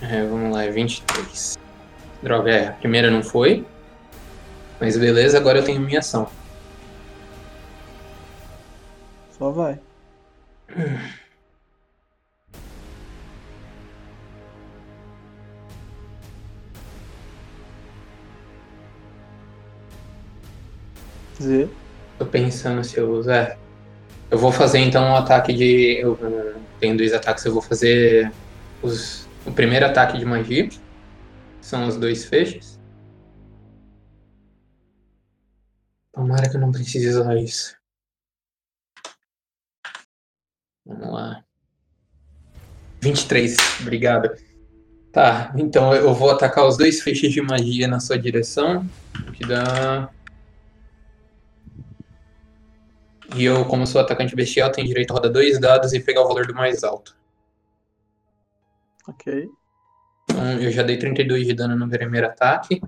É, 0.03 0.23
vamos 0.25 0.53
lá, 0.53 0.65
é 0.65 0.71
23. 0.71 1.59
Droga, 2.23 2.51
é, 2.51 2.69
a 2.69 2.73
primeira 2.73 3.11
não 3.11 3.23
foi. 3.23 3.65
Mas 4.81 4.97
beleza, 4.97 5.39
agora 5.39 5.59
eu 5.59 5.65
tenho 5.65 5.81
minha 5.81 6.01
ação. 6.01 6.29
Só 9.39 9.51
vai. 9.51 9.79
Z. 21.41 21.69
Tô 22.19 22.27
pensando 22.27 22.85
se 22.85 22.99
eu 22.99 23.11
uso. 23.11 23.31
É. 23.31 23.57
Eu 24.31 24.39
vou 24.39 24.53
fazer 24.53 24.79
então 24.81 25.03
um 25.05 25.17
ataque 25.17 25.55
de. 25.55 25.99
Eu 25.99 26.13
uh, 26.13 26.61
tenho 26.79 26.97
dois 26.97 27.13
ataques, 27.13 27.45
eu 27.45 27.53
vou 27.53 27.63
fazer 27.63 28.31
os, 28.83 29.27
o 29.47 29.53
primeiro 29.53 29.87
ataque 29.87 30.19
de 30.19 30.25
magia. 30.25 30.69
São 31.63 31.87
os 31.89 31.97
dois 31.97 32.25
feixes. 32.27 32.79
Tomara 36.13 36.49
que 36.51 36.57
eu 36.57 36.61
não 36.61 36.71
precise 36.71 37.09
usar 37.09 37.37
isso. 37.37 37.77
Vamos 40.87 41.13
lá. 41.13 41.45
23, 43.01 43.57
obrigado. 43.81 44.31
Tá, 45.13 45.53
então 45.57 45.95
eu 45.95 46.13
vou 46.15 46.31
atacar 46.31 46.67
os 46.67 46.77
dois 46.77 47.01
feixes 47.01 47.33
de 47.33 47.41
magia 47.41 47.89
na 47.89 47.99
sua 47.99 48.19
direção. 48.19 48.87
Que 49.33 49.47
dá. 49.47 50.11
E 53.35 53.45
eu, 53.45 53.65
como 53.65 53.87
sou 53.87 54.01
atacante 54.01 54.37
bestial, 54.37 54.71
tenho 54.71 54.87
direito 54.87 55.11
a 55.11 55.15
rodar 55.15 55.33
dois 55.33 55.59
dados 55.59 55.93
e 55.93 56.01
pegar 56.01 56.23
o 56.23 56.29
valor 56.29 56.47
do 56.47 56.55
mais 56.55 56.85
alto. 56.85 57.17
Ok. 59.09 59.49
Então, 60.31 60.53
eu 60.61 60.71
já 60.71 60.83
dei 60.83 60.99
32 60.99 61.47
de 61.47 61.55
dano 61.55 61.77
no 61.77 61.89
primeiro 61.89 62.27
ataque. 62.27 62.81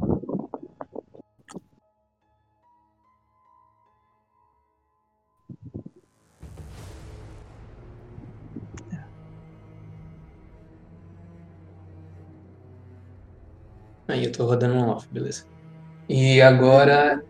Aí 14.08 14.24
eu 14.24 14.32
tô 14.32 14.46
rodando 14.46 14.74
um 14.74 14.88
off, 14.88 15.06
beleza. 15.12 15.44
E 16.08 16.40
agora 16.40 17.22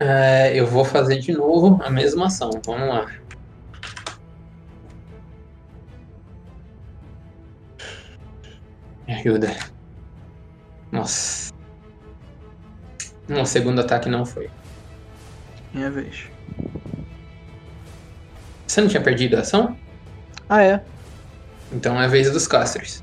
é, 0.00 0.58
eu 0.58 0.66
vou 0.66 0.84
fazer 0.84 1.20
de 1.20 1.32
novo 1.32 1.80
a 1.82 1.88
mesma 1.88 2.26
ação. 2.26 2.50
Vamos 2.66 2.88
lá. 2.88 3.06
Me 9.06 9.14
ajuda. 9.14 9.56
Nossa. 10.90 11.52
O 13.28 13.44
segundo 13.44 13.80
ataque 13.80 14.08
não 14.08 14.26
foi. 14.26 14.50
Minha 15.72 15.90
vez. 15.90 16.28
Você 18.66 18.80
não 18.80 18.88
tinha 18.88 19.02
perdido 19.02 19.36
a 19.36 19.40
ação? 19.40 19.76
Ah, 20.48 20.62
é. 20.62 20.82
Então 21.72 22.00
é 22.00 22.04
a 22.04 22.08
vez 22.08 22.30
dos 22.30 22.48
casters. 22.48 23.02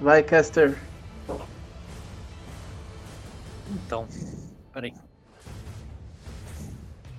Vai, 0.00 0.22
Caster. 0.22 0.76
Então, 3.70 4.08
peraí. 4.72 4.92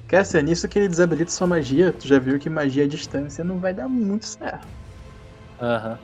Caster, 0.08 0.44
nisso 0.44 0.68
que 0.68 0.80
ele 0.80 0.88
desabilita 0.88 1.32
sua 1.32 1.46
magia, 1.46 1.94
tu 1.94 2.08
já 2.08 2.18
viu 2.18 2.40
que 2.40 2.50
magia 2.50 2.86
à 2.86 2.88
distância 2.88 3.44
não 3.44 3.60
vai 3.60 3.74
dar 3.74 3.88
muito 3.88 4.26
certo. 4.26 4.68
Aham. 5.62 6.00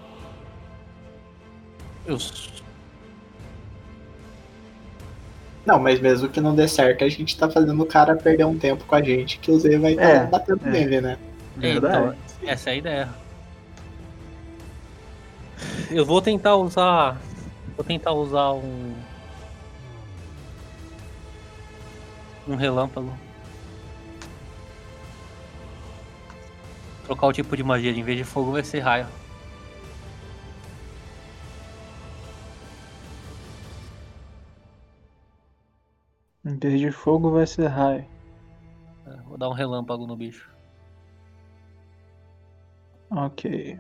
Eu. 2.06 2.18
Não, 5.66 5.80
mas 5.80 6.00
mesmo 6.00 6.30
que 6.30 6.40
não 6.40 6.54
dê 6.56 6.68
certo, 6.68 7.04
a 7.04 7.10
gente 7.10 7.36
tá 7.36 7.50
fazendo 7.50 7.82
o 7.82 7.86
cara 7.88 8.16
perder 8.16 8.46
um 8.46 8.60
tempo 8.60 8.84
com 8.86 8.94
a 8.94 9.02
gente, 9.02 9.40
que 9.40 9.50
o 9.50 9.60
Z 9.60 9.80
vai 9.80 9.94
estar 9.94 10.04
É, 10.04 10.26
batendo 10.28 10.68
é. 10.68 10.70
nele, 10.70 11.02
né? 11.02 11.18
Verdade. 11.56 12.16
Então, 12.40 12.48
essa 12.48 12.70
é 12.70 12.74
a 12.74 12.76
ideia. 12.76 13.10
Eu 15.90 16.06
vou 16.06 16.22
tentar 16.22 16.56
usar. 16.58 17.20
Vou 17.76 17.84
tentar 17.84 18.12
usar 18.14 18.52
um. 18.54 18.94
Um 22.48 22.56
relâmpago. 22.56 23.12
Trocar 27.06 27.28
o 27.28 27.34
tipo 27.34 27.56
de 27.56 27.64
magia, 27.64 27.92
em 27.92 28.04
vez 28.04 28.18
de 28.18 28.24
fogo 28.24 28.52
vai 28.52 28.64
ser 28.64 28.80
raio. 28.80 29.08
Em 36.44 36.58
vez 36.58 36.80
de 36.80 36.92
fogo 36.92 37.32
vai 37.32 37.48
ser 37.48 37.68
raio. 37.68 38.06
É, 39.08 39.18
Vou 39.24 39.38
dar 39.38 39.50
um 39.50 39.54
relâmpago 39.54 40.06
no 40.06 40.16
bicho. 40.16 40.50
Ok. 43.10 43.80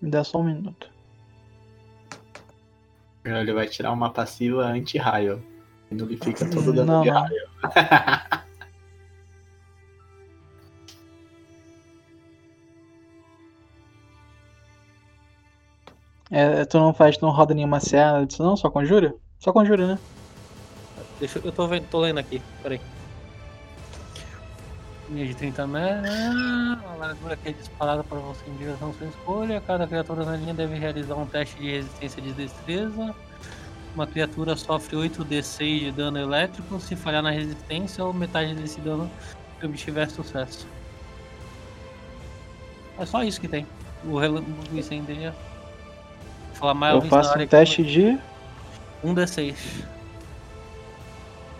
Me 0.00 0.10
dá 0.10 0.24
só 0.24 0.38
um 0.38 0.44
minuto. 0.44 0.90
Ele 3.24 3.52
vai 3.52 3.68
tirar 3.68 3.92
uma 3.92 4.12
passiva 4.12 4.64
anti-raio. 4.64 5.44
E 5.92 5.94
não 5.94 6.06
lhe 6.06 6.16
fica 6.16 6.48
todo 6.48 6.72
dano 6.72 6.90
Não, 6.90 7.02
de 7.02 7.10
não. 7.10 7.20
raio. 7.20 7.42
É, 16.30 16.64
tu 16.64 16.78
não 16.78 16.94
faz, 16.94 17.18
tu 17.18 17.26
não 17.26 17.32
roda 17.32 17.52
nenhuma 17.52 17.78
cena 17.78 18.24
disso 18.24 18.42
não? 18.42 18.56
Só 18.56 18.70
conjura? 18.70 19.14
Só 19.38 19.52
conjura, 19.52 19.86
né? 19.86 19.98
Deixa 21.20 21.38
eu. 21.38 21.44
Eu 21.44 21.52
tô, 21.52 21.68
vendo, 21.68 21.86
tô 21.88 22.00
lendo 22.00 22.18
aqui, 22.18 22.40
peraí. 22.62 22.80
Linha 25.10 25.26
de 25.26 25.34
30 25.34 25.66
metros. 25.66 26.10
A 26.10 26.96
largura 26.98 27.36
que 27.36 27.50
é 27.50 27.52
disparada 27.52 28.02
para 28.02 28.18
você 28.18 28.42
em 28.48 28.56
direção 28.56 28.88
à 28.90 28.92
sua 28.94 29.06
escolha. 29.08 29.60
Cada 29.60 29.86
criatura 29.86 30.24
na 30.24 30.36
linha 30.36 30.54
deve 30.54 30.74
realizar 30.76 31.16
um 31.16 31.26
teste 31.26 31.54
de 31.60 31.70
resistência 31.70 32.22
de 32.22 32.32
destreza. 32.32 33.14
Uma 33.94 34.06
criatura 34.06 34.56
sofre 34.56 34.96
8d6 34.96 35.78
de 35.80 35.92
dano 35.92 36.18
elétrico. 36.18 36.80
Se 36.80 36.96
falhar 36.96 37.22
na 37.22 37.30
resistência, 37.30 38.04
ou 38.04 38.12
metade 38.12 38.54
desse 38.54 38.80
dano 38.80 39.10
se 39.60 39.66
obtiver 39.66 40.10
sucesso. 40.10 40.66
É 42.98 43.04
só 43.04 43.22
isso 43.22 43.40
que 43.40 43.48
tem. 43.48 43.66
O 44.04 44.18
relâmpago 44.18 44.56
incendeia. 44.76 45.34
Falar 46.54 46.74
mais 46.74 46.94
Eu 46.94 47.02
faço 47.02 47.38
um 47.38 47.46
teste 47.46 47.82
de. 47.84 48.18
1d6. 49.04 49.54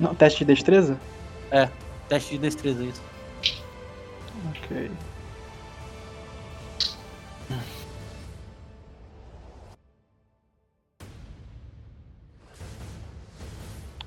Não, 0.01 0.15
teste 0.15 0.45
de 0.45 0.55
destreza? 0.55 0.99
É, 1.51 1.69
teste 2.09 2.33
de 2.33 2.39
destreza, 2.39 2.85
isso. 2.85 3.03
Ok. 4.51 4.91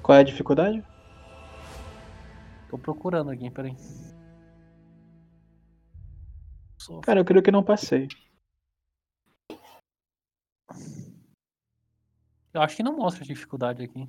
Qual 0.05 0.15
é 0.15 0.21
a 0.21 0.23
dificuldade? 0.23 0.85
Tô 2.69 2.77
procurando 2.77 3.31
aqui, 3.31 3.49
peraí. 3.49 3.75
Cara, 7.01 7.21
eu 7.21 7.25
creio 7.25 7.41
que 7.41 7.49
não 7.49 7.63
passei. 7.63 8.07
Eu 12.53 12.61
acho 12.61 12.75
que 12.75 12.83
não 12.83 12.95
mostra 12.95 13.23
a 13.23 13.27
dificuldade 13.27 13.83
aqui. 13.83 14.07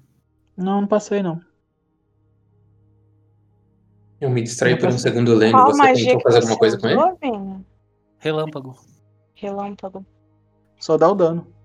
Não, 0.54 0.82
não 0.82 0.86
passei 0.86 1.22
não. 1.22 1.40
Eu 4.20 4.28
me 4.28 4.42
distraí 4.42 4.78
por 4.78 4.90
um 4.90 4.98
segundo 4.98 5.34
lendo. 5.34 5.52
Qual 5.52 5.72
Você 5.72 5.94
tentou 5.94 6.20
fazer 6.20 6.40
alguma 6.40 6.58
coisa 6.58 6.78
com 6.78 6.88
ele? 6.88 7.64
Relâmpago. 8.18 8.76
Relâmpago. 9.34 10.04
Só 10.78 10.98
dá 10.98 11.10
o 11.10 11.14
dano. 11.14 11.55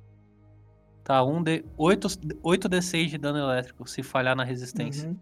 Tá, 1.04 1.24
1 1.24 1.42
d 1.44 1.66
8, 1.78 2.08
8d6 2.44 3.08
de 3.10 3.18
dano 3.18 3.40
elétrico, 3.40 3.88
se 3.90 4.04
falhar 4.04 4.36
na 4.36 4.44
resistência. 4.44 5.10
Uhum. 5.10 5.18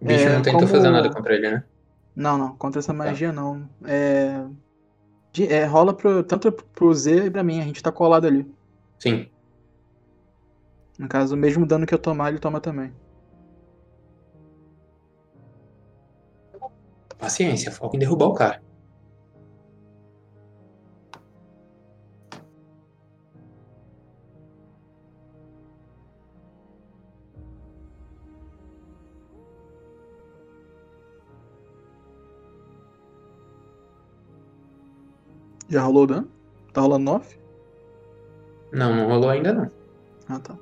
O 0.00 0.04
bicho 0.06 0.24
É, 0.28 0.34
não 0.34 0.42
tentou 0.42 0.60
como- 0.60 0.72
fazer 0.72 0.90
nada 0.90 1.10
contra 1.12 1.34
ele, 1.34 1.48
né? 1.50 1.64
Não, 2.14 2.36
não. 2.36 2.56
Contra 2.56 2.80
essa 2.80 2.92
magia 2.92 3.32
não. 3.32 3.68
É... 3.84 4.44
de- 5.32 5.46
é, 5.52 5.64
rola 5.64 5.94
pro, 5.94 6.22
tanto 6.22 6.50
pro 6.52 6.92
Z 6.94 7.26
e 7.26 7.30
pra 7.30 7.42
mim. 7.44 7.60
A 7.60 7.64
gente 7.64 7.82
tá 7.82 7.90
colado 7.92 8.26
ali. 8.26 8.46
Sim. 8.98 9.28
No 10.98 11.08
caso, 11.08 11.34
o 11.34 11.38
mesmo 11.38 11.66
dano 11.66 11.86
que 11.86 11.94
eu 11.94 11.98
tomar, 11.98 12.28
ele 12.30 12.38
toma 12.38 12.60
também. 12.60 12.92
Paciência, 17.18 17.70
foca 17.72 17.96
em 17.96 17.98
derrubar 18.00 18.26
o 18.26 18.34
cara. 18.34 18.62
Já 35.68 35.82
rolou 35.82 36.04
o 36.04 36.06
dano? 36.06 36.28
Tá 36.72 36.80
rolando 36.80 37.04
9? 37.04 37.36
Não, 38.72 38.94
não 38.94 39.06
rolou 39.08 39.30
ainda 39.30 39.52
não. 39.52 39.70
Ah, 40.28 40.38
tá. 40.38 40.56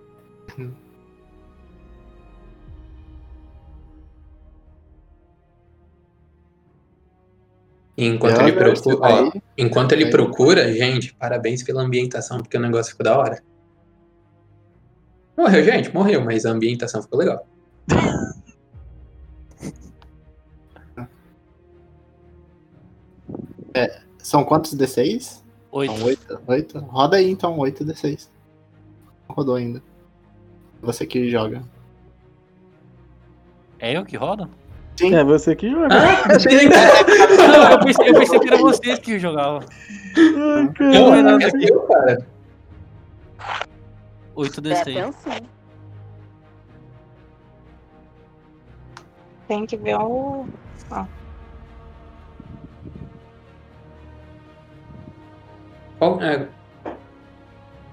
Enquanto 7.97 8.41
ele 8.41 8.53
procura, 8.53 8.99
ó, 9.01 9.33
enquanto 9.57 9.93
ele 9.93 10.11
procura, 10.11 10.73
gente, 10.73 11.15
parabéns 11.15 11.63
pela 11.63 11.83
ambientação, 11.83 12.39
porque 12.39 12.57
o 12.57 12.61
negócio 12.61 12.93
ficou 12.93 13.05
da 13.05 13.19
hora. 13.19 13.43
Morreu, 15.37 15.65
gente, 15.65 15.93
morreu, 15.95 16.25
mas 16.25 16.45
a 16.45 16.51
ambientação 16.51 17.03
ficou 17.03 17.19
legal. 17.19 17.47
São 24.23 24.45
quantos 24.45 24.75
D6? 24.75 25.43
8. 25.71 25.93
São 25.93 26.07
8? 26.07 26.41
8? 26.47 26.79
Roda 26.79 27.17
aí 27.17 27.31
então, 27.31 27.59
8 27.59 27.85
D6. 27.85 28.29
Não 29.29 29.35
rodou 29.35 29.57
ainda. 29.57 29.83
Você 30.81 31.07
que 31.07 31.29
joga. 31.29 31.63
É 33.79 33.97
eu 33.97 34.05
que 34.05 34.17
rodo? 34.17 34.49
Sim. 34.97 35.15
É 35.15 35.25
você 35.25 35.57
que 35.57 35.71
joga. 35.71 35.89
Ah. 35.91 36.29
Não, 37.49 37.71
eu 37.73 37.81
pensei, 37.81 38.09
eu 38.09 38.15
pensei 38.15 38.39
que 38.39 38.47
era 38.49 38.57
vocês 38.59 38.99
que 38.99 39.19
jogavam. 39.19 39.61
Não, 40.17 41.41
é 41.41 41.69
eu, 41.69 41.81
cara. 41.83 42.27
8d6. 44.37 44.81
Atenção. 44.81 45.49
Tem 49.49 49.67
que 49.67 49.77
ver 49.77 49.97
o. 49.97 50.47
Qual, 56.03 56.21
é, 56.21 56.49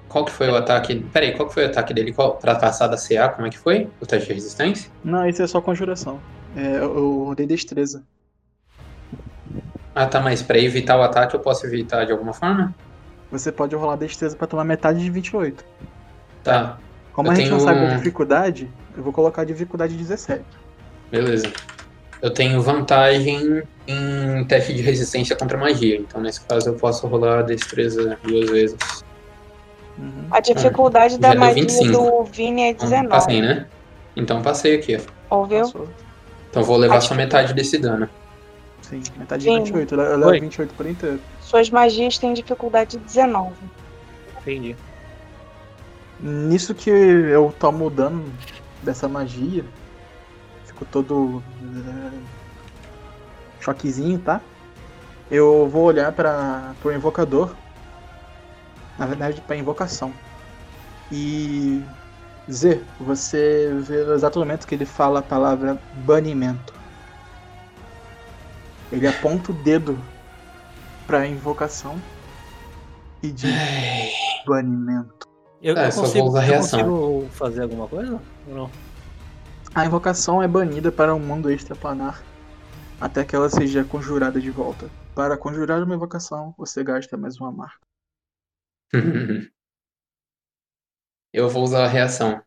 qual 0.08 0.26
que 0.26 0.32
foi 0.32 0.50
o 0.50 0.56
ataque? 0.56 0.96
Peraí, 1.14 1.32
qual 1.36 1.48
que 1.48 1.54
foi 1.54 1.68
o 1.68 1.68
ataque 1.68 1.94
dele? 1.94 2.12
Qual, 2.12 2.38
pra 2.38 2.56
passar 2.56 2.88
da 2.88 2.98
CA, 2.98 3.30
como 3.30 3.46
é 3.46 3.52
que 3.52 3.58
foi? 3.60 3.88
O 4.02 4.06
teste 4.08 4.30
de 4.30 4.34
resistência? 4.34 4.92
Não, 5.04 5.30
isso 5.30 5.44
é 5.44 5.46
só 5.46 5.62
conjuração. 5.62 6.20
É, 6.58 6.78
eu, 6.78 7.26
rodei 7.26 7.46
destreza. 7.46 8.04
Ah, 9.94 10.08
tá, 10.08 10.20
mas 10.20 10.42
pra 10.42 10.58
evitar 10.58 10.98
o 10.98 11.04
ataque 11.04 11.36
eu 11.36 11.40
posso 11.40 11.68
evitar 11.68 12.04
de 12.04 12.12
alguma 12.12 12.34
forma? 12.34 12.74
Você 13.32 13.52
pode 13.52 13.76
rolar 13.76 13.96
destreza 13.96 14.36
pra 14.36 14.48
tomar 14.48 14.64
metade 14.64 15.00
de 15.00 15.12
28. 15.12 15.64
Tá, 16.44 16.80
Como 17.14 17.28
Eu 17.28 17.34
a 17.34 17.36
gente 17.36 17.52
não 17.52 17.60
tenho 17.60 17.70
sabe 17.70 17.86
a 17.86 17.96
dificuldade, 17.96 18.72
eu 18.98 19.04
vou 19.04 19.14
colocar 19.14 19.44
a 19.44 19.46
dificuldade 19.46 19.96
17. 19.96 20.44
beleza. 21.12 21.54
Eu 22.22 22.32
tenho 22.32 22.62
vantagem 22.62 23.64
em 23.88 24.44
teste 24.46 24.74
de 24.74 24.82
resistência 24.82 25.36
contra 25.36 25.58
magia, 25.58 25.98
então 25.98 26.22
nesse 26.22 26.42
caso 26.42 26.70
eu 26.70 26.74
posso 26.76 27.08
rolar 27.08 27.40
a 27.40 27.42
destreza 27.42 28.18
duas 28.24 28.50
vezes. 28.50 28.78
Uhum. 29.98 30.28
A 30.32 30.40
dificuldade 30.40 31.14
já 31.14 31.20
da 31.20 31.36
magia 31.36 31.64
25. 31.64 31.92
do 31.92 32.24
Vini 32.24 32.62
é 32.64 32.70
Então, 32.70 32.90
19. 32.90 33.08
passei, 33.10 33.42
né? 33.42 33.68
Então 34.16 34.42
passei 34.42 34.76
aqui, 34.76 34.98
ó. 35.30 35.38
Ouviu? 35.38 35.62
Passou. 35.62 35.88
Então 36.50 36.64
vou 36.64 36.78
levar 36.78 36.98
A 36.98 37.02
só 37.02 37.16
metade 37.16 37.54
desse 37.54 37.78
dano. 37.78 38.10
Sim, 38.82 39.02
metade 39.18 39.44
de 39.44 39.50
Sim. 39.50 39.64
28. 39.64 39.96
Eu 39.96 40.18
levo 40.18 40.32
Oi. 40.32 40.40
28 40.40 40.74
por 40.74 40.86
inteiro. 40.86 41.20
Suas 41.42 41.70
magias 41.70 42.18
têm 42.18 42.34
dificuldade 42.34 42.98
19. 42.98 43.54
Entendi. 44.42 44.76
Nisso 46.20 46.74
que 46.74 46.90
eu 46.90 47.54
tomo 47.60 47.86
o 47.86 47.90
dano 47.90 48.26
dessa 48.84 49.08
magia, 49.08 49.64
fico 50.80 50.86
todo 50.86 51.44
eh, 51.62 52.20
choquezinho, 53.60 54.20
tá? 54.20 54.42
Eu 55.30 55.68
vou 55.70 55.84
olhar 55.84 56.12
para 56.12 56.74
pro 56.82 56.94
invocador, 56.94 57.54
na 58.98 59.06
verdade 59.06 59.42
pra 59.42 59.56
invocação. 59.58 60.12
E 61.12 61.84
Z, 62.50 62.82
você 63.00 63.72
vê 63.82 64.04
no 64.04 64.14
exato 64.14 64.40
momento 64.40 64.66
que 64.66 64.74
ele 64.76 64.86
fala 64.86 65.20
a 65.20 65.24
palavra 65.24 65.78
banimento. 66.06 66.74
Ele 68.92 69.06
aponta 69.06 69.52
o 69.52 69.56
dedo 69.56 70.00
pra 71.06 71.28
invocação 71.28 72.02
e 73.22 73.32
diz 73.32 73.54
banimento. 74.48 75.28
Eu, 75.62 75.78
É, 75.78 75.88
eu 75.88 75.92
só 75.92 76.02
consigo, 76.02 76.20
vou 76.26 76.30
usar 76.30 76.42
eu 76.44 76.48
reação. 76.48 76.80
consigo 76.80 77.28
fazer 77.32 77.62
alguma 77.64 77.88
coisa? 77.88 78.20
Ou 78.48 78.56
não? 78.56 78.72
A 79.74 79.86
invocação 79.86 80.42
é 80.42 80.48
banida 80.48 80.92
para 80.92 81.14
o 81.14 81.20
mundo 81.20 81.52
extraplanar 81.52 82.24
até 83.00 83.24
que 83.24 83.36
ela 83.36 83.50
seja 83.50 83.84
conjurada 83.84 84.42
de 84.42 84.52
volta. 84.52 84.90
Para 85.16 85.38
conjurar 85.38 85.82
uma 85.82 85.96
invocação, 85.96 86.54
você 86.58 86.84
gasta 86.84 87.16
mais 87.16 87.40
uma 87.40 87.52
marca. 87.52 87.80
Eu 91.32 91.48
vou 91.48 91.64
usar 91.64 91.86
a 91.86 91.88
reação. 91.88 92.42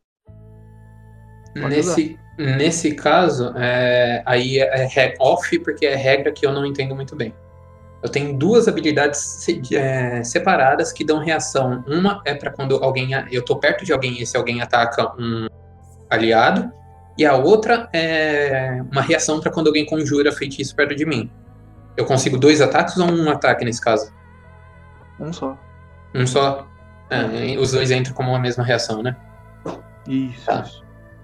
Pode 1.54 1.68
Nesse, 1.68 2.18
nesse 2.36 2.94
caso, 2.94 3.52
é, 3.56 4.22
aí 4.26 4.58
é 4.58 4.86
re- 4.86 5.14
off, 5.20 5.56
porque 5.60 5.86
é 5.86 5.94
regra 5.94 6.32
que 6.32 6.44
eu 6.44 6.52
não 6.52 6.66
entendo 6.66 6.92
muito 6.96 7.14
bem. 7.14 7.32
Eu 8.02 8.08
tenho 8.08 8.36
duas 8.36 8.66
habilidades 8.66 9.46
é, 9.72 10.24
separadas 10.24 10.92
que 10.92 11.04
dão 11.04 11.20
reação. 11.20 11.84
Uma 11.86 12.20
é 12.24 12.34
para 12.34 12.50
quando 12.50 12.82
alguém. 12.82 13.10
Eu 13.30 13.44
tô 13.44 13.56
perto 13.56 13.84
de 13.84 13.92
alguém 13.92 14.18
e 14.18 14.22
esse 14.22 14.36
alguém 14.36 14.60
ataca 14.60 15.14
um 15.16 15.46
aliado. 16.10 16.72
E 17.18 17.26
a 17.26 17.36
outra 17.36 17.88
é 17.92 18.82
uma 18.90 19.02
reação 19.02 19.40
para 19.40 19.50
quando 19.50 19.66
alguém 19.66 19.84
conjura 19.84 20.32
feitiço 20.32 20.74
perto 20.74 20.94
de 20.94 21.04
mim. 21.04 21.30
Eu 21.96 22.04
consigo 22.06 22.38
dois 22.38 22.60
ataques 22.60 22.96
ou 22.96 23.10
um 23.10 23.30
ataque 23.30 23.64
nesse 23.64 23.80
caso? 23.80 24.12
Um 25.20 25.32
só. 25.32 25.58
Um 26.14 26.26
só? 26.26 26.66
É, 27.10 27.58
os 27.58 27.72
dois 27.72 27.90
entram 27.90 28.14
como 28.14 28.30
uma 28.30 28.38
mesma 28.38 28.64
reação, 28.64 29.02
né? 29.02 29.14
Isso. 30.08 30.46
Tá. 30.46 30.64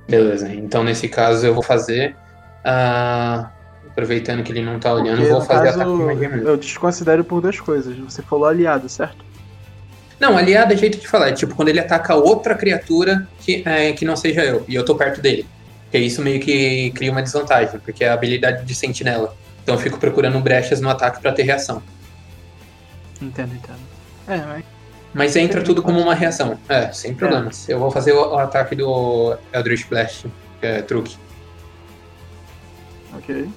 Beleza, 0.08 0.52
então 0.52 0.84
nesse 0.84 1.08
caso 1.08 1.46
eu 1.46 1.54
vou 1.54 1.62
fazer. 1.62 2.14
ah, 2.64 3.50
aproveitando 3.90 4.42
que 4.42 4.52
ele 4.52 4.62
não 4.62 4.78
tá 4.78 4.92
olhando, 4.94 5.16
Porque, 5.16 5.30
eu 5.30 5.36
vou 5.36 5.40
fazer 5.40 5.64
caso, 5.64 5.80
ataque 5.80 5.96
de 5.96 6.04
magia 6.04 6.28
mesmo. 6.28 6.48
eu 6.48 6.56
desconsidero 6.56 7.24
por 7.24 7.40
duas 7.40 7.58
coisas. 7.58 7.96
Você 7.98 8.22
falou 8.22 8.46
aliado, 8.46 8.88
certo? 8.88 9.24
Não, 10.20 10.36
aliado 10.36 10.72
é 10.72 10.76
jeito 10.76 10.98
de 10.98 11.08
falar. 11.08 11.28
É 11.28 11.32
tipo 11.32 11.54
quando 11.54 11.68
ele 11.68 11.80
ataca 11.80 12.14
outra 12.14 12.54
criatura 12.54 13.26
que, 13.40 13.62
é, 13.66 13.92
que 13.92 14.04
não 14.04 14.16
seja 14.16 14.44
eu, 14.44 14.64
e 14.68 14.74
eu 14.74 14.84
tô 14.84 14.94
perto 14.94 15.20
dele. 15.20 15.46
Porque 15.88 15.98
isso 15.98 16.20
meio 16.20 16.38
que 16.38 16.90
cria 16.90 17.10
uma 17.10 17.22
desvantagem, 17.22 17.80
porque 17.80 18.04
é 18.04 18.10
a 18.10 18.14
habilidade 18.14 18.64
de 18.64 18.74
sentinela. 18.74 19.34
Então 19.62 19.74
eu 19.74 19.80
fico 19.80 19.98
procurando 19.98 20.38
brechas 20.38 20.80
no 20.82 20.90
ataque 20.90 21.20
pra 21.20 21.32
ter 21.32 21.44
reação. 21.44 21.82
Entendo, 23.22 23.54
entendo. 23.54 23.78
É, 24.28 24.36
mas 24.36 24.64
Mas 25.14 25.36
entra 25.36 25.62
tudo 25.62 25.82
como 25.82 25.98
uma 25.98 26.14
reação. 26.14 26.58
É, 26.68 26.92
sem 26.92 27.14
problemas. 27.14 27.66
Eu 27.68 27.78
vou 27.78 27.90
fazer 27.90 28.12
o, 28.12 28.34
o 28.34 28.38
ataque 28.38 28.76
do 28.76 29.36
Eldritch 29.52 29.88
Blast, 29.88 30.26
que 30.60 30.66
é 30.66 30.82
truque. 30.82 31.16
ok. 33.16 33.48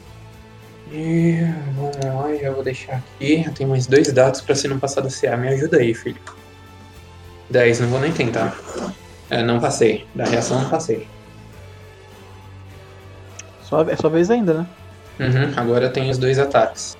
E 0.93 1.37
vamos 1.75 1.97
lá, 1.97 2.35
já 2.35 2.51
vou 2.51 2.63
deixar 2.63 2.95
aqui. 2.97 3.43
Eu 3.45 3.53
tenho 3.53 3.69
mais 3.69 3.87
dois 3.87 4.11
dados 4.11 4.41
pra 4.41 4.55
ser 4.55 4.67
não 4.69 4.79
passar 4.79 5.01
da 5.01 5.09
CA. 5.09 5.37
Me 5.37 5.49
ajuda 5.49 5.77
aí, 5.77 5.93
filho. 5.93 6.19
10, 7.49 7.81
não 7.81 7.89
vou 7.89 7.99
nem 7.99 8.11
tentar. 8.11 8.57
É, 9.29 9.43
não 9.43 9.59
passei. 9.59 10.05
Da 10.15 10.25
reação 10.25 10.61
não 10.61 10.69
passei. 10.69 11.07
Só, 13.71 13.83
é 13.83 13.95
sua 13.95 14.09
vez 14.09 14.29
ainda, 14.29 14.53
né? 14.53 14.67
Uhum, 15.17 15.53
agora 15.55 15.85
eu 15.85 15.93
tenho 15.93 16.11
os 16.11 16.17
dois 16.17 16.37
ataques. 16.37 16.97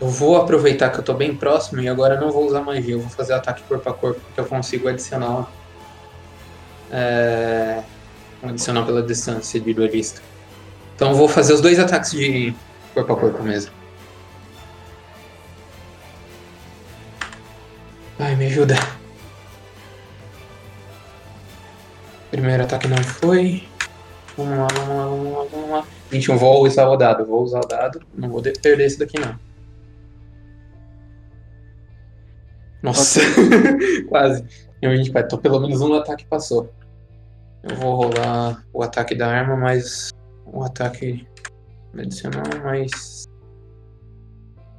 Eu 0.00 0.08
vou 0.08 0.38
aproveitar 0.38 0.88
que 0.88 0.98
eu 0.98 1.02
tô 1.02 1.12
bem 1.12 1.36
próximo 1.36 1.82
e 1.82 1.86
agora 1.86 2.18
não 2.18 2.30
vou 2.30 2.46
usar 2.46 2.62
magia. 2.62 2.94
Eu 2.94 3.00
vou 3.00 3.10
fazer 3.10 3.34
ataque 3.34 3.62
corpo 3.64 3.86
a 3.86 3.92
corpo, 3.92 4.18
porque 4.18 4.40
eu 4.40 4.46
consigo 4.46 4.88
adicionar. 4.88 5.46
É, 6.90 7.82
adicionar 8.42 8.86
pela 8.86 9.02
distância 9.02 9.60
de 9.60 9.74
duelista. 9.74 10.22
Então 10.96 11.10
eu 11.10 11.14
vou 11.14 11.28
fazer 11.28 11.52
os 11.52 11.60
dois 11.60 11.78
ataques 11.78 12.12
de 12.12 12.54
corpo 12.94 13.12
a 13.12 13.16
corpo 13.16 13.42
mesmo. 13.42 13.72
Ai, 18.18 18.34
me 18.36 18.46
ajuda. 18.46 18.99
Primeiro 22.30 22.62
ataque 22.62 22.86
não 22.88 22.96
foi. 22.98 23.62
Vamos 24.36 24.56
lá, 24.58 24.68
vamos 24.72 24.96
lá, 24.96 25.04
vamos 25.06 25.32
lá, 25.32 25.44
vamos 25.50 25.70
lá. 25.70 25.86
21, 26.10 26.36
vou 26.36 26.62
usar 26.64 26.88
o 26.88 26.96
dado. 26.96 27.26
Vou 27.26 27.42
usar 27.42 27.60
o 27.60 27.66
dado. 27.66 28.00
Não 28.14 28.28
vou 28.28 28.40
de- 28.40 28.52
perder 28.52 28.84
esse 28.86 28.98
daqui, 28.98 29.18
não. 29.18 29.38
Nossa, 32.82 33.20
quase. 34.08 34.44
Eu 34.80 34.90
24, 34.92 35.26
então 35.26 35.38
pelo 35.38 35.60
menos 35.60 35.80
um 35.80 35.92
ataque 35.94 36.24
passou. 36.24 36.72
Eu 37.62 37.76
vou 37.76 37.96
rolar 37.96 38.64
o 38.72 38.82
ataque 38.82 39.14
da 39.14 39.28
arma, 39.28 39.54
mais 39.56 40.10
um 40.46 40.62
ataque 40.62 41.26
adicional, 41.98 42.44
mais 42.64 43.26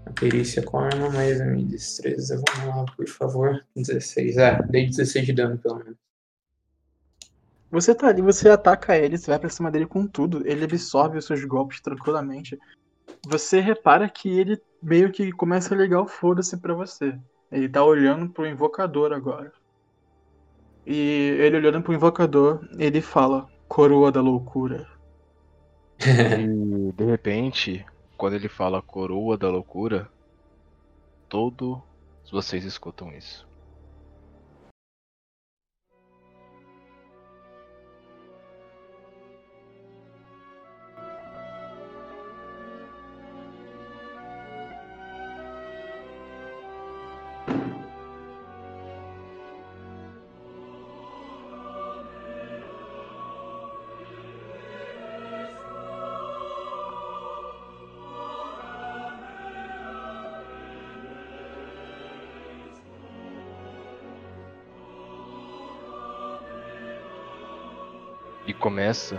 a 0.07 0.11
perícia 0.13 0.63
com 0.63 0.79
a 0.79 0.85
arma, 0.85 1.09
mais 1.11 1.39
a 1.39 1.45
minha 1.45 1.65
destreza. 1.67 2.41
Vamos 2.57 2.75
lá, 2.75 2.85
por 2.97 3.07
favor. 3.07 3.63
16. 3.75 4.37
É, 4.37 4.59
dei 4.69 4.87
16 4.87 5.25
de 5.27 5.33
dano, 5.33 5.57
pelo 5.59 5.75
menos. 5.75 6.00
Você 7.71 7.95
tá 7.95 8.07
ali, 8.07 8.21
você 8.21 8.49
ataca 8.49 8.97
ele, 8.97 9.17
você 9.17 9.31
vai 9.31 9.39
pra 9.39 9.49
cima 9.49 9.71
dele 9.71 9.85
com 9.85 10.05
tudo, 10.05 10.45
ele 10.45 10.65
absorve 10.65 11.17
os 11.17 11.25
seus 11.25 11.43
golpes 11.45 11.79
tranquilamente. 11.79 12.59
Você 13.25 13.61
repara 13.61 14.09
que 14.09 14.29
ele 14.29 14.61
meio 14.83 15.11
que 15.11 15.31
começa 15.31 15.73
a 15.73 15.77
ligar 15.77 16.01
o 16.01 16.07
foda-se 16.07 16.57
pra 16.57 16.73
você. 16.73 17.17
Ele 17.51 17.69
tá 17.69 17.83
olhando 17.83 18.29
pro 18.29 18.45
invocador 18.45 19.13
agora. 19.13 19.53
E 20.85 21.37
ele 21.39 21.57
olhando 21.57 21.81
pro 21.81 21.93
invocador, 21.93 22.67
ele 22.77 23.01
fala: 23.01 23.47
Coroa 23.67 24.11
da 24.11 24.19
loucura. 24.19 24.87
E 25.99 26.91
de 26.91 27.05
repente, 27.05 27.85
quando 28.17 28.33
ele 28.33 28.49
fala 28.49 28.81
coroa 28.81 29.37
da 29.37 29.49
loucura, 29.49 30.09
todos 31.29 31.79
vocês 32.31 32.65
escutam 32.65 33.11
isso. 33.13 33.47
Começa 68.61 69.17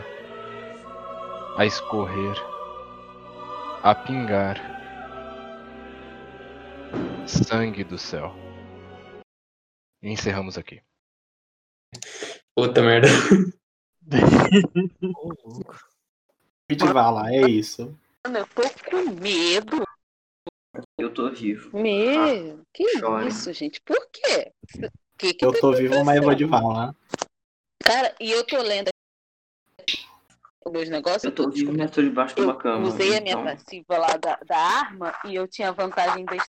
a 1.56 1.66
escorrer, 1.66 2.36
a 3.82 3.92
pingar 3.92 4.56
sangue 7.26 7.82
do 7.82 7.98
céu. 7.98 8.32
E 10.00 10.10
encerramos 10.10 10.56
aqui. 10.56 10.80
Puta 12.54 12.80
merda. 12.82 13.08
Pitivala, 16.68 17.34
é 17.34 17.40
isso. 17.42 17.98
Mano, 18.24 18.38
eu 18.38 18.46
tô 18.46 18.62
com 18.88 19.10
medo. 19.20 19.82
Eu 20.96 21.12
tô 21.12 21.30
vivo. 21.32 21.76
Meu, 21.76 22.62
que 22.72 22.88
chore. 22.98 23.26
isso, 23.28 23.52
gente? 23.52 23.80
Por 23.80 24.08
quê? 24.10 24.52
Que 25.18 25.34
que 25.34 25.44
Eu 25.44 25.52
tá 25.52 25.60
tô 25.60 25.72
vivo, 25.72 26.04
mas 26.04 26.16
eu 26.16 26.22
vou 26.22 26.34
de 26.34 26.44
vala. 26.44 26.94
Cara, 27.84 28.14
e 28.20 28.30
eu 28.30 28.46
tô 28.46 28.62
lendo 28.62 28.91
meus 30.70 30.88
negócios. 30.88 31.24
Eu 31.24 31.32
tô 31.32 31.50
vivo, 31.50 31.72
mas 31.76 31.90
tô 31.90 32.02
debaixo 32.02 32.34
de 32.34 32.42
uma 32.42 32.56
cama. 32.56 32.86
usei 32.86 33.16
a 33.16 33.20
minha 33.20 33.32
então- 33.32 33.44
passiva 33.44 33.98
lá 33.98 34.16
da, 34.16 34.38
da 34.46 34.56
arma 34.56 35.14
e 35.24 35.34
eu 35.34 35.48
tinha 35.48 35.72
vantagem 35.72 36.24
das 36.24 36.46